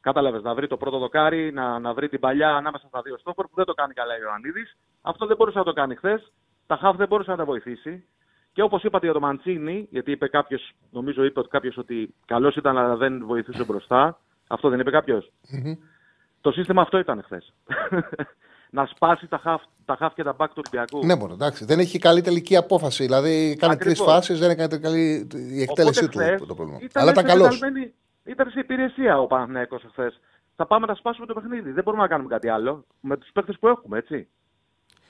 κατάλαβες, 0.00 0.42
να 0.42 0.54
βρει 0.54 0.66
το 0.66 0.76
πρώτο 0.76 0.98
δοκάρι, 0.98 1.52
να, 1.52 1.78
να 1.78 1.94
βρει 1.94 2.08
την 2.08 2.20
παλιά 2.20 2.54
ανάμεσα 2.54 2.86
στα 2.86 3.02
δύο 3.02 3.18
στόπερ 3.18 3.44
που 3.44 3.54
δεν 3.54 3.64
το 3.64 3.74
κάνει 3.74 3.94
καλά 3.94 4.14
ο 4.14 4.22
Ιωαννίδης. 4.22 4.76
Αυτό 5.02 5.26
δεν 5.26 5.36
μπορούσε 5.36 5.58
να 5.58 5.64
το 5.64 5.72
κάνει 5.72 5.94
χθες. 5.94 6.32
Τα 6.66 6.76
χαφ 6.76 6.96
δεν 6.96 7.08
μπορούσε 7.08 7.30
να 7.30 7.36
τα 7.36 7.44
βοηθήσει. 7.44 8.04
Και 8.52 8.62
όπως 8.62 8.82
είπατε 8.82 9.04
για 9.04 9.14
το 9.14 9.20
Μαντσίνη, 9.20 9.86
γιατί 9.90 10.10
είπε 10.10 10.28
κάποιος, 10.28 10.72
νομίζω 10.90 11.24
είπε 11.24 11.40
κάποιος 11.50 11.76
ότι 11.76 12.14
καλός 12.26 12.56
ήταν 12.56 12.78
αλλά 12.78 12.96
δεν 12.96 13.26
βοηθούσε 13.26 13.64
μπροστά. 13.64 14.18
Αυτό 14.48 14.68
δεν 14.68 14.80
είπε 14.80 14.90
κάποιος. 14.90 15.30
Το 16.40 16.50
σύστημα 16.52 16.82
αυτό 16.82 16.98
ήταν 16.98 17.22
χθες. 17.22 17.54
Να 18.70 18.86
σπάσει 18.86 19.26
τα 19.26 19.38
χαφ, 19.38 19.62
τα 19.84 19.96
χαφ 19.98 20.14
και 20.14 20.22
τα 20.22 20.32
μπακ 20.32 20.48
του 20.52 20.62
Ολυμπιακού. 20.66 21.06
Ναι, 21.06 21.14
μόνο 21.14 21.32
εντάξει. 21.32 21.64
Δεν 21.64 21.78
έχει 21.78 21.98
καλή 21.98 22.20
τελική 22.20 22.56
απόφαση. 22.56 23.04
Δηλαδή 23.04 23.56
κάνει 23.58 23.76
τρεις 23.76 23.92
Ακριβώς. 23.92 24.14
φάσεις, 24.14 24.38
δεν 24.38 24.50
έκανε 24.50 24.76
καλή 24.78 25.28
η 25.34 25.62
εκτέλεσή 25.62 26.08
του 26.08 26.18
χθες 26.18 26.40
το 26.46 26.54
πρόβλημα. 26.54 26.78
Ήταν 26.82 27.02
Αλλά 27.02 27.10
ήταν 27.10 27.24
σε 27.28 27.32
καλός. 27.32 27.58
πεταλμένη- 27.58 27.92
Ήταν 28.24 28.50
σε 28.50 28.60
υπηρεσία 28.60 29.18
ο 29.20 29.26
Παναθηναϊκός 29.26 29.82
χθε. 29.90 30.12
Θα 30.56 30.66
πάμε 30.66 30.86
να 30.86 30.94
σπάσουμε 30.94 31.26
το 31.26 31.34
παιχνίδι. 31.34 31.70
Δεν 31.70 31.84
μπορούμε 31.84 32.02
να 32.02 32.08
κάνουμε 32.08 32.28
κάτι 32.28 32.48
άλλο 32.48 32.84
με 33.00 33.16
τους 33.16 33.30
παίχτε 33.32 33.52
που 33.60 33.68
έχουμε, 33.68 33.98
έτσι. 33.98 34.28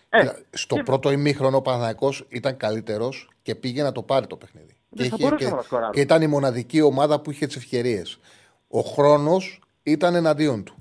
Ε, 0.09 0.29
Στο 0.51 0.75
και- 0.77 0.83
πρώτο 0.83 1.11
ημίχρονο 1.11 1.57
ο 1.57 1.63
Παναθηναϊκός 1.63 2.27
ήταν 2.29 2.57
καλύτερος 2.57 3.31
και 3.43 3.55
πήγε 3.55 3.83
να 3.83 3.93
το 3.93 4.03
πάρει 4.03 4.27
το 4.27 4.37
παιχνίδι. 4.37 4.77
Δεν 4.89 5.09
θα 5.09 5.15
είχε 5.17 5.25
μπορούσαμε 5.29 5.51
και, 5.51 5.57
να 5.57 5.63
σκοράρουμε. 5.63 5.95
και 5.95 6.01
ήταν 6.01 6.23
η 6.23 6.27
μοναδική 6.27 6.81
ομάδα 6.81 7.21
που 7.21 7.31
είχε 7.31 7.47
τις 7.47 7.57
ευκαιρίες. 7.57 8.19
Ο 8.69 8.81
χρόνος 8.81 9.61
ήταν 9.83 10.15
εναντίον 10.15 10.65
του. 10.65 10.80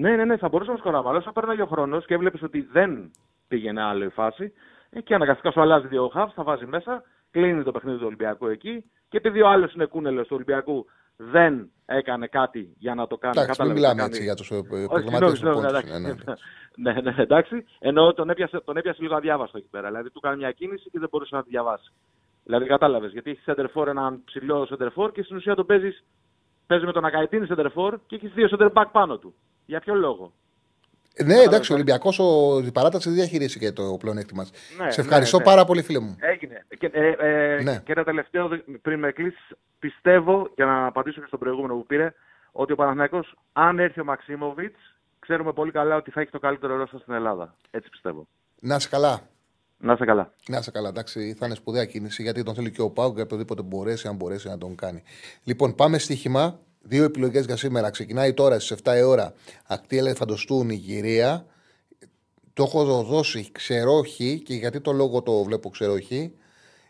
Ναι, 0.00 0.16
ναι, 0.16 0.24
ναι, 0.24 0.36
θα 0.36 0.48
μπορούσαμε 0.48 0.74
να 0.76 0.80
σκοράμε. 0.82 1.08
Αλλά 1.08 1.18
όσο 1.18 1.32
πέρναγε 1.32 1.62
ο 1.62 1.66
χρόνος 1.66 2.06
και 2.06 2.14
έβλεπες 2.14 2.42
ότι 2.42 2.60
δεν 2.72 3.10
πήγαινε 3.48 3.82
άλλο 3.82 4.04
η 4.04 4.08
φάση, 4.08 4.52
ε, 4.90 5.00
και 5.00 5.14
αναγκαστικά 5.14 5.50
σου 5.50 5.60
αλλάζει 5.60 5.86
δύο 5.86 6.08
χαφ, 6.08 6.32
θα 6.34 6.42
βάζει 6.42 6.66
μέσα, 6.66 7.02
κλείνει 7.30 7.62
το 7.62 7.70
παιχνίδι 7.70 7.98
του 7.98 8.06
Ολυμπιακού 8.06 8.46
εκεί. 8.46 8.84
Και 9.08 9.16
επειδή 9.16 9.40
ο 9.42 9.48
άλλος 9.48 9.74
είναι 9.74 9.84
κούνελος 9.84 10.26
του 10.26 10.34
Ολυμπιακού, 10.34 10.86
δεν 11.16 11.70
έκανε 11.86 12.26
κάτι 12.26 12.74
για 12.78 12.94
να 12.94 13.06
το 13.06 13.16
κάνει. 13.16 13.34
Εντάξει, 13.38 13.62
μην 13.62 13.74
Κατάλαβες, 13.74 13.82
μιλάμε 13.82 13.94
να 13.94 14.00
κάνει- 14.00 14.14
έτσι 14.14 14.22
για 14.22 14.34
τους 14.34 14.50
Όχι, 14.50 14.84
επαγγελματίε 14.84 15.28
συγγνώμη, 15.28 15.30
του 15.30 15.36
συγγνώμη, 15.36 15.60
πόντου. 15.62 15.88
Ναι, 15.92 15.98
ναι, 15.98 16.08
εντάξει. 16.08 16.42
Ναι, 16.84 16.92
ναι, 16.92 17.00
ναι, 17.00 17.22
εντάξει. 17.22 17.64
Ενώ 17.78 18.12
τον 18.12 18.30
έπιασε, 18.30 18.60
τον 18.64 18.76
έπιασε 18.76 19.02
λίγο 19.02 19.14
αδιάβαστο 19.14 19.58
εκεί 19.58 19.68
πέρα. 19.70 19.86
Δηλαδή 19.88 20.10
του 20.10 20.20
κάνει 20.20 20.36
μια 20.36 20.52
κίνηση 20.52 20.90
και 20.90 20.98
δεν 20.98 21.08
μπορούσε 21.10 21.34
να 21.36 21.42
τη 21.42 21.48
διαβάσει. 21.48 21.92
Δηλαδή 22.44 22.66
κατάλαβες. 22.66 23.12
Γιατί 23.12 23.30
έχει 23.30 23.42
center 23.46 23.66
for 23.74 23.86
έναν 23.86 24.22
ψηλό 24.24 24.68
center 24.70 24.88
for 24.96 25.12
και 25.12 25.22
στην 25.22 25.36
ουσία 25.36 25.54
τον 25.54 25.66
παίζεις 25.66 26.04
παίζει 26.66 26.84
με 26.84 26.92
τον 26.92 27.04
Ακαϊτίνη 27.04 27.46
center 27.50 27.66
for 27.74 27.92
και 28.06 28.14
έχεις 28.14 28.32
δύο 28.32 28.48
center 28.50 28.72
back 28.72 28.86
πάνω 28.92 29.18
του. 29.18 29.34
Για 29.68 29.80
ποιο 29.80 29.94
λόγο; 29.94 30.32
Ναι, 31.24 31.34
εντάξει, 31.34 31.72
ο 31.72 31.74
Ολυμπιακός 31.74 32.18
η 32.66 32.72
παράταση 32.72 33.08
δεν 33.08 33.18
διαχειρίστηκε 33.18 33.72
το 33.72 33.96
πλεονέκτημα. 34.00 34.46
Ναι, 34.78 34.90
Σε 34.90 35.00
ευχαριστώ 35.00 35.36
ναι, 35.36 35.42
ναι. 35.44 35.50
πάρα 35.50 35.64
πολύ, 35.64 35.82
φίλε 35.82 35.98
μου. 35.98 36.16
Έγινε. 36.20 36.66
Και, 36.78 36.90
ε, 36.92 37.14
ε, 37.18 37.62
Ναι. 37.62 37.82
και 37.84 37.92
ένα 37.92 38.04
τελευταίο 38.04 38.48
πριν 38.82 38.98
με 38.98 39.12
κλείσει, 39.12 39.56
πιστεύω, 39.78 40.50
για 40.54 40.64
να 40.64 40.86
απαντήσω 40.86 41.20
και 41.20 41.26
στον 41.26 41.38
προηγούμενο 41.38 41.74
που 41.74 41.86
πήρε, 41.86 42.14
ότι 42.52 42.72
ο 42.72 42.76
Παναθηναϊκός, 42.76 43.34
αν 43.52 43.78
έρθει 43.78 44.00
ο 44.00 44.04
Μαξίμοβιτς, 44.04 44.78
ξέρουμε 45.18 45.52
πολύ 45.52 45.70
καλά 45.70 45.96
ότι 45.96 46.10
θα 46.10 46.20
έχει 46.20 46.30
το 46.30 46.38
καλύτερο 46.38 46.76
ρόστα 46.76 46.98
στην 46.98 47.14
Ελλάδα. 47.14 47.56
Έτσι 47.70 47.88
πιστεύω. 47.90 48.26
Να 48.60 48.74
είσαι 48.76 48.88
καλά. 48.88 49.20
Να 49.78 49.92
είσαι 49.92 50.04
καλά. 50.04 50.32
Να 50.48 50.58
είσαι 50.58 50.70
καλά, 50.70 50.88
εντάξει, 50.88 51.34
θα 51.38 51.46
είναι 51.46 51.54
σπουδαία 51.54 51.84
κίνηση 51.84 52.22
γιατί 52.22 52.42
τον 52.42 52.54
θέλει 52.54 52.70
και 52.70 52.82
ο 52.82 52.90
Πάουκ 52.90 53.14
και 53.16 53.22
οποιοδήποτε 53.22 53.62
μπορέσει, 53.62 54.08
αν 54.08 54.16
μπορέσει 54.16 54.48
να 54.48 54.58
τον 54.58 54.74
κάνει. 54.76 55.02
Λοιπόν, 55.44 55.74
πάμε 55.74 55.98
στοίχημα. 55.98 56.58
Δύο 56.80 57.04
επιλογές 57.04 57.44
για 57.44 57.56
σήμερα. 57.56 57.90
Ξεκινάει 57.90 58.34
τώρα 58.34 58.60
στις 58.60 58.76
7 58.84 58.96
η 58.98 59.02
ώρα. 59.02 59.32
Ακτή 59.66 59.96
Ελεφαντοστού, 59.96 60.64
Νιγηρία. 60.64 61.46
Το 62.52 62.62
έχω 62.62 63.02
δώσει 63.02 63.48
ξερόχι 63.52 64.40
και 64.44 64.54
γιατί 64.54 64.80
το 64.80 64.92
λόγο 64.92 65.22
το 65.22 65.42
βλέπω 65.42 65.68
ξερόχι. 65.68 66.32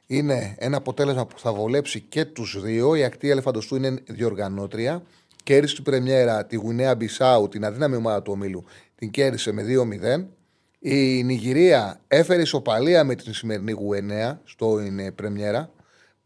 Είναι 0.06 0.54
ένα 0.58 0.76
αποτέλεσμα 0.76 1.26
που 1.26 1.38
θα 1.38 1.52
βολέψει 1.52 2.00
και 2.00 2.24
τους 2.24 2.62
δύο. 2.62 2.94
Η 2.94 3.04
ακτή 3.04 3.30
Ελεφαντοστού 3.30 3.76
είναι 3.76 4.02
διοργανώτρια. 4.06 5.02
Κέρδισε 5.44 5.74
την 5.74 5.84
Πρεμιέρα 5.84 6.46
τη 6.46 6.56
Γουινέα 6.56 6.94
Μπισάου, 6.94 7.48
την 7.48 7.64
αδύναμη 7.64 7.96
ομάδα 7.96 8.22
του 8.22 8.32
ομίλου. 8.32 8.64
Την 8.94 9.10
κέρδισε 9.10 9.52
με 9.52 9.62
2-0. 9.62 10.26
Η 10.78 11.22
Νιγηρία 11.22 12.00
έφερε 12.08 12.42
ισοπαλία 12.42 13.04
με 13.04 13.14
την 13.14 13.32
σημερινή 13.34 13.72
Γουενέα 13.72 14.40
στο 14.44 14.80
είναι 14.80 15.12
Πρεμιέρα. 15.12 15.70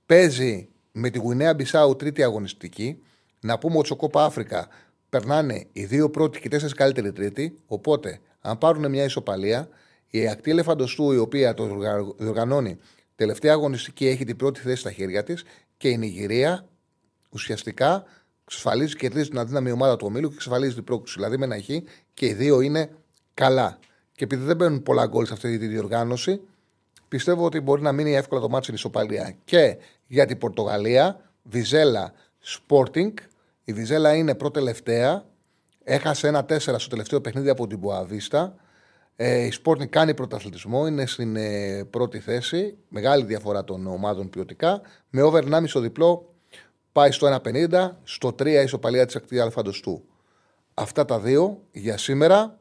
Παίζει 0.06 0.68
με 0.92 1.10
τη 1.10 1.18
Γουινέα 1.18 1.54
Μπισάου 1.54 1.96
τρίτη 1.96 2.22
αγωνιστική. 2.22 3.02
Να 3.44 3.58
πούμε 3.58 3.76
ότι 3.76 3.86
στο 3.86 3.96
Κόπα 3.96 4.24
Αφρικα 4.24 4.68
περνάνε 5.08 5.66
οι 5.72 5.84
δύο 5.84 6.10
πρώτοι 6.10 6.38
και 6.40 6.46
οι 6.46 6.50
τέσσερις 6.50 6.74
καλύτεροι 6.74 7.12
τρίτη. 7.12 7.58
Οπότε, 7.66 8.20
αν 8.40 8.58
πάρουν 8.58 8.90
μια 8.90 9.04
ισοπαλία, 9.04 9.68
η 10.10 10.28
ακτή 10.28 10.50
Ελεφαντοστού, 10.50 11.12
η 11.12 11.16
οποία 11.18 11.54
το 11.54 11.64
διοργα- 11.64 12.14
διοργανώνει 12.16 12.78
τελευταία 13.14 13.52
αγωνιστική, 13.52 14.06
έχει 14.06 14.24
την 14.24 14.36
πρώτη 14.36 14.60
θέση 14.60 14.80
στα 14.80 14.92
χέρια 14.92 15.22
της 15.22 15.44
και 15.76 15.88
η 15.88 15.96
Νιγηρία 15.96 16.66
ουσιαστικά 17.30 18.04
εξασφαλίζει 18.44 18.92
και 18.92 18.98
κερδίζει 18.98 19.28
την 19.28 19.38
αδύναμη 19.38 19.70
ομάδα 19.70 19.96
του 19.96 20.06
ομίλου 20.08 20.28
και 20.28 20.34
εξασφαλίζει 20.34 20.74
την 20.74 20.84
πρόκληση. 20.84 21.14
Δηλαδή 21.18 21.36
με 21.36 21.44
ένα 21.44 21.60
χ 21.60 21.66
και 22.14 22.26
οι 22.26 22.32
δύο 22.32 22.60
είναι 22.60 22.90
καλά. 23.34 23.78
Και 24.12 24.24
επειδή 24.24 24.44
δεν 24.44 24.56
μπαίνουν 24.56 24.82
πολλά 24.82 25.06
γκολ 25.06 25.26
σε 25.26 25.32
αυτή 25.32 25.58
τη 25.58 25.66
διοργάνωση, 25.66 26.40
πιστεύω 27.08 27.44
ότι 27.44 27.60
μπορεί 27.60 27.82
να 27.82 27.92
μείνει 27.92 28.14
εύκολα 28.14 28.40
το 28.40 28.48
μάτσο 28.48 28.62
στην 28.62 28.74
ισοπαλία. 28.74 29.34
Και 29.44 29.76
για 30.06 30.26
την 30.26 30.38
Πορτογαλία, 30.38 31.30
Βιζέλα 31.42 32.12
Sporting. 32.44 33.12
Η 33.64 33.72
Βιζέλα 33.72 34.14
είναι 34.14 34.34
πρώτη-τελευταία. 34.34 35.24
Έχασε 35.84 36.28
ένα 36.28 36.44
4 36.48 36.58
στο 36.58 36.88
τελευταίο 36.88 37.20
παιχνίδι 37.20 37.48
από 37.48 37.66
την 37.66 37.78
Μποαβίστα. 37.78 38.54
Ε, 39.16 39.44
η 39.44 39.52
Sporting 39.64 39.88
κάνει 39.88 40.14
πρωταθλητισμό, 40.14 40.86
είναι 40.86 41.06
στην 41.06 41.36
ε, 41.36 41.84
πρώτη 41.84 42.18
θέση. 42.18 42.76
Μεγάλη 42.88 43.24
διαφορά 43.24 43.64
των 43.64 43.86
ομάδων 43.86 44.30
ποιοτικά. 44.30 44.80
Με 45.10 45.22
over 45.22 45.44
1,5 45.44 45.62
στο 45.66 45.80
διπλό 45.80 46.34
πάει 46.92 47.10
στο 47.10 47.40
1,50. 47.44 47.90
Στο 48.02 48.28
3 48.28 48.46
η 48.46 48.50
ισοπαλία 48.50 49.06
της 49.06 49.16
ακτή 49.16 49.40
Αλφαντοστού. 49.40 50.04
Αυτά 50.74 51.04
τα 51.04 51.20
δύο 51.20 51.62
για 51.72 51.98
σήμερα. 51.98 52.60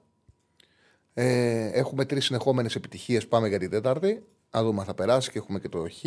Ε, 1.13 1.65
έχουμε 1.65 2.05
τρεις 2.05 2.25
συνεχόμενες 2.25 2.75
επιτυχίες. 2.75 3.27
Πάμε 3.27 3.47
για 3.47 3.59
την 3.59 3.69
Τέταρτη. 3.69 4.23
Να 4.51 4.63
δούμε 4.63 4.79
αν 4.79 4.85
θα 4.85 4.93
περάσει 4.93 5.31
και 5.31 5.37
έχουμε 5.37 5.59
και 5.59 5.69
το 5.69 5.87
Χ. 5.89 6.03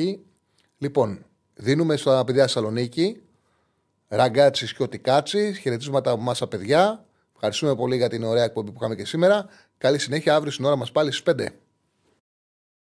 Λοιπόν, 0.78 1.24
δίνουμε 1.54 1.96
στα 1.96 2.24
παιδιά 2.24 2.42
Θεσσαλονίκη. 2.42 3.22
Ραγκάτσι 4.16 4.74
και 4.74 4.82
Οτικάτσι. 4.82 5.58
Χαιρετίσματα 5.60 6.10
από 6.10 6.20
εμά, 6.20 6.34
παιδιά. 6.48 7.04
Ευχαριστούμε 7.34 7.74
πολύ 7.74 7.96
για 7.96 8.08
την 8.08 8.22
ωραία 8.22 8.44
εκπομπή 8.44 8.70
που 8.70 8.76
είχαμε 8.80 8.94
και 8.94 9.04
σήμερα. 9.04 9.46
Καλή 9.78 9.98
συνέχεια 9.98 10.34
αύριο 10.34 10.52
στην 10.52 10.64
ώρα 10.64 10.76
μας 10.76 10.92
πάλι 10.92 11.12
στις 11.12 11.22
5. 11.22 11.63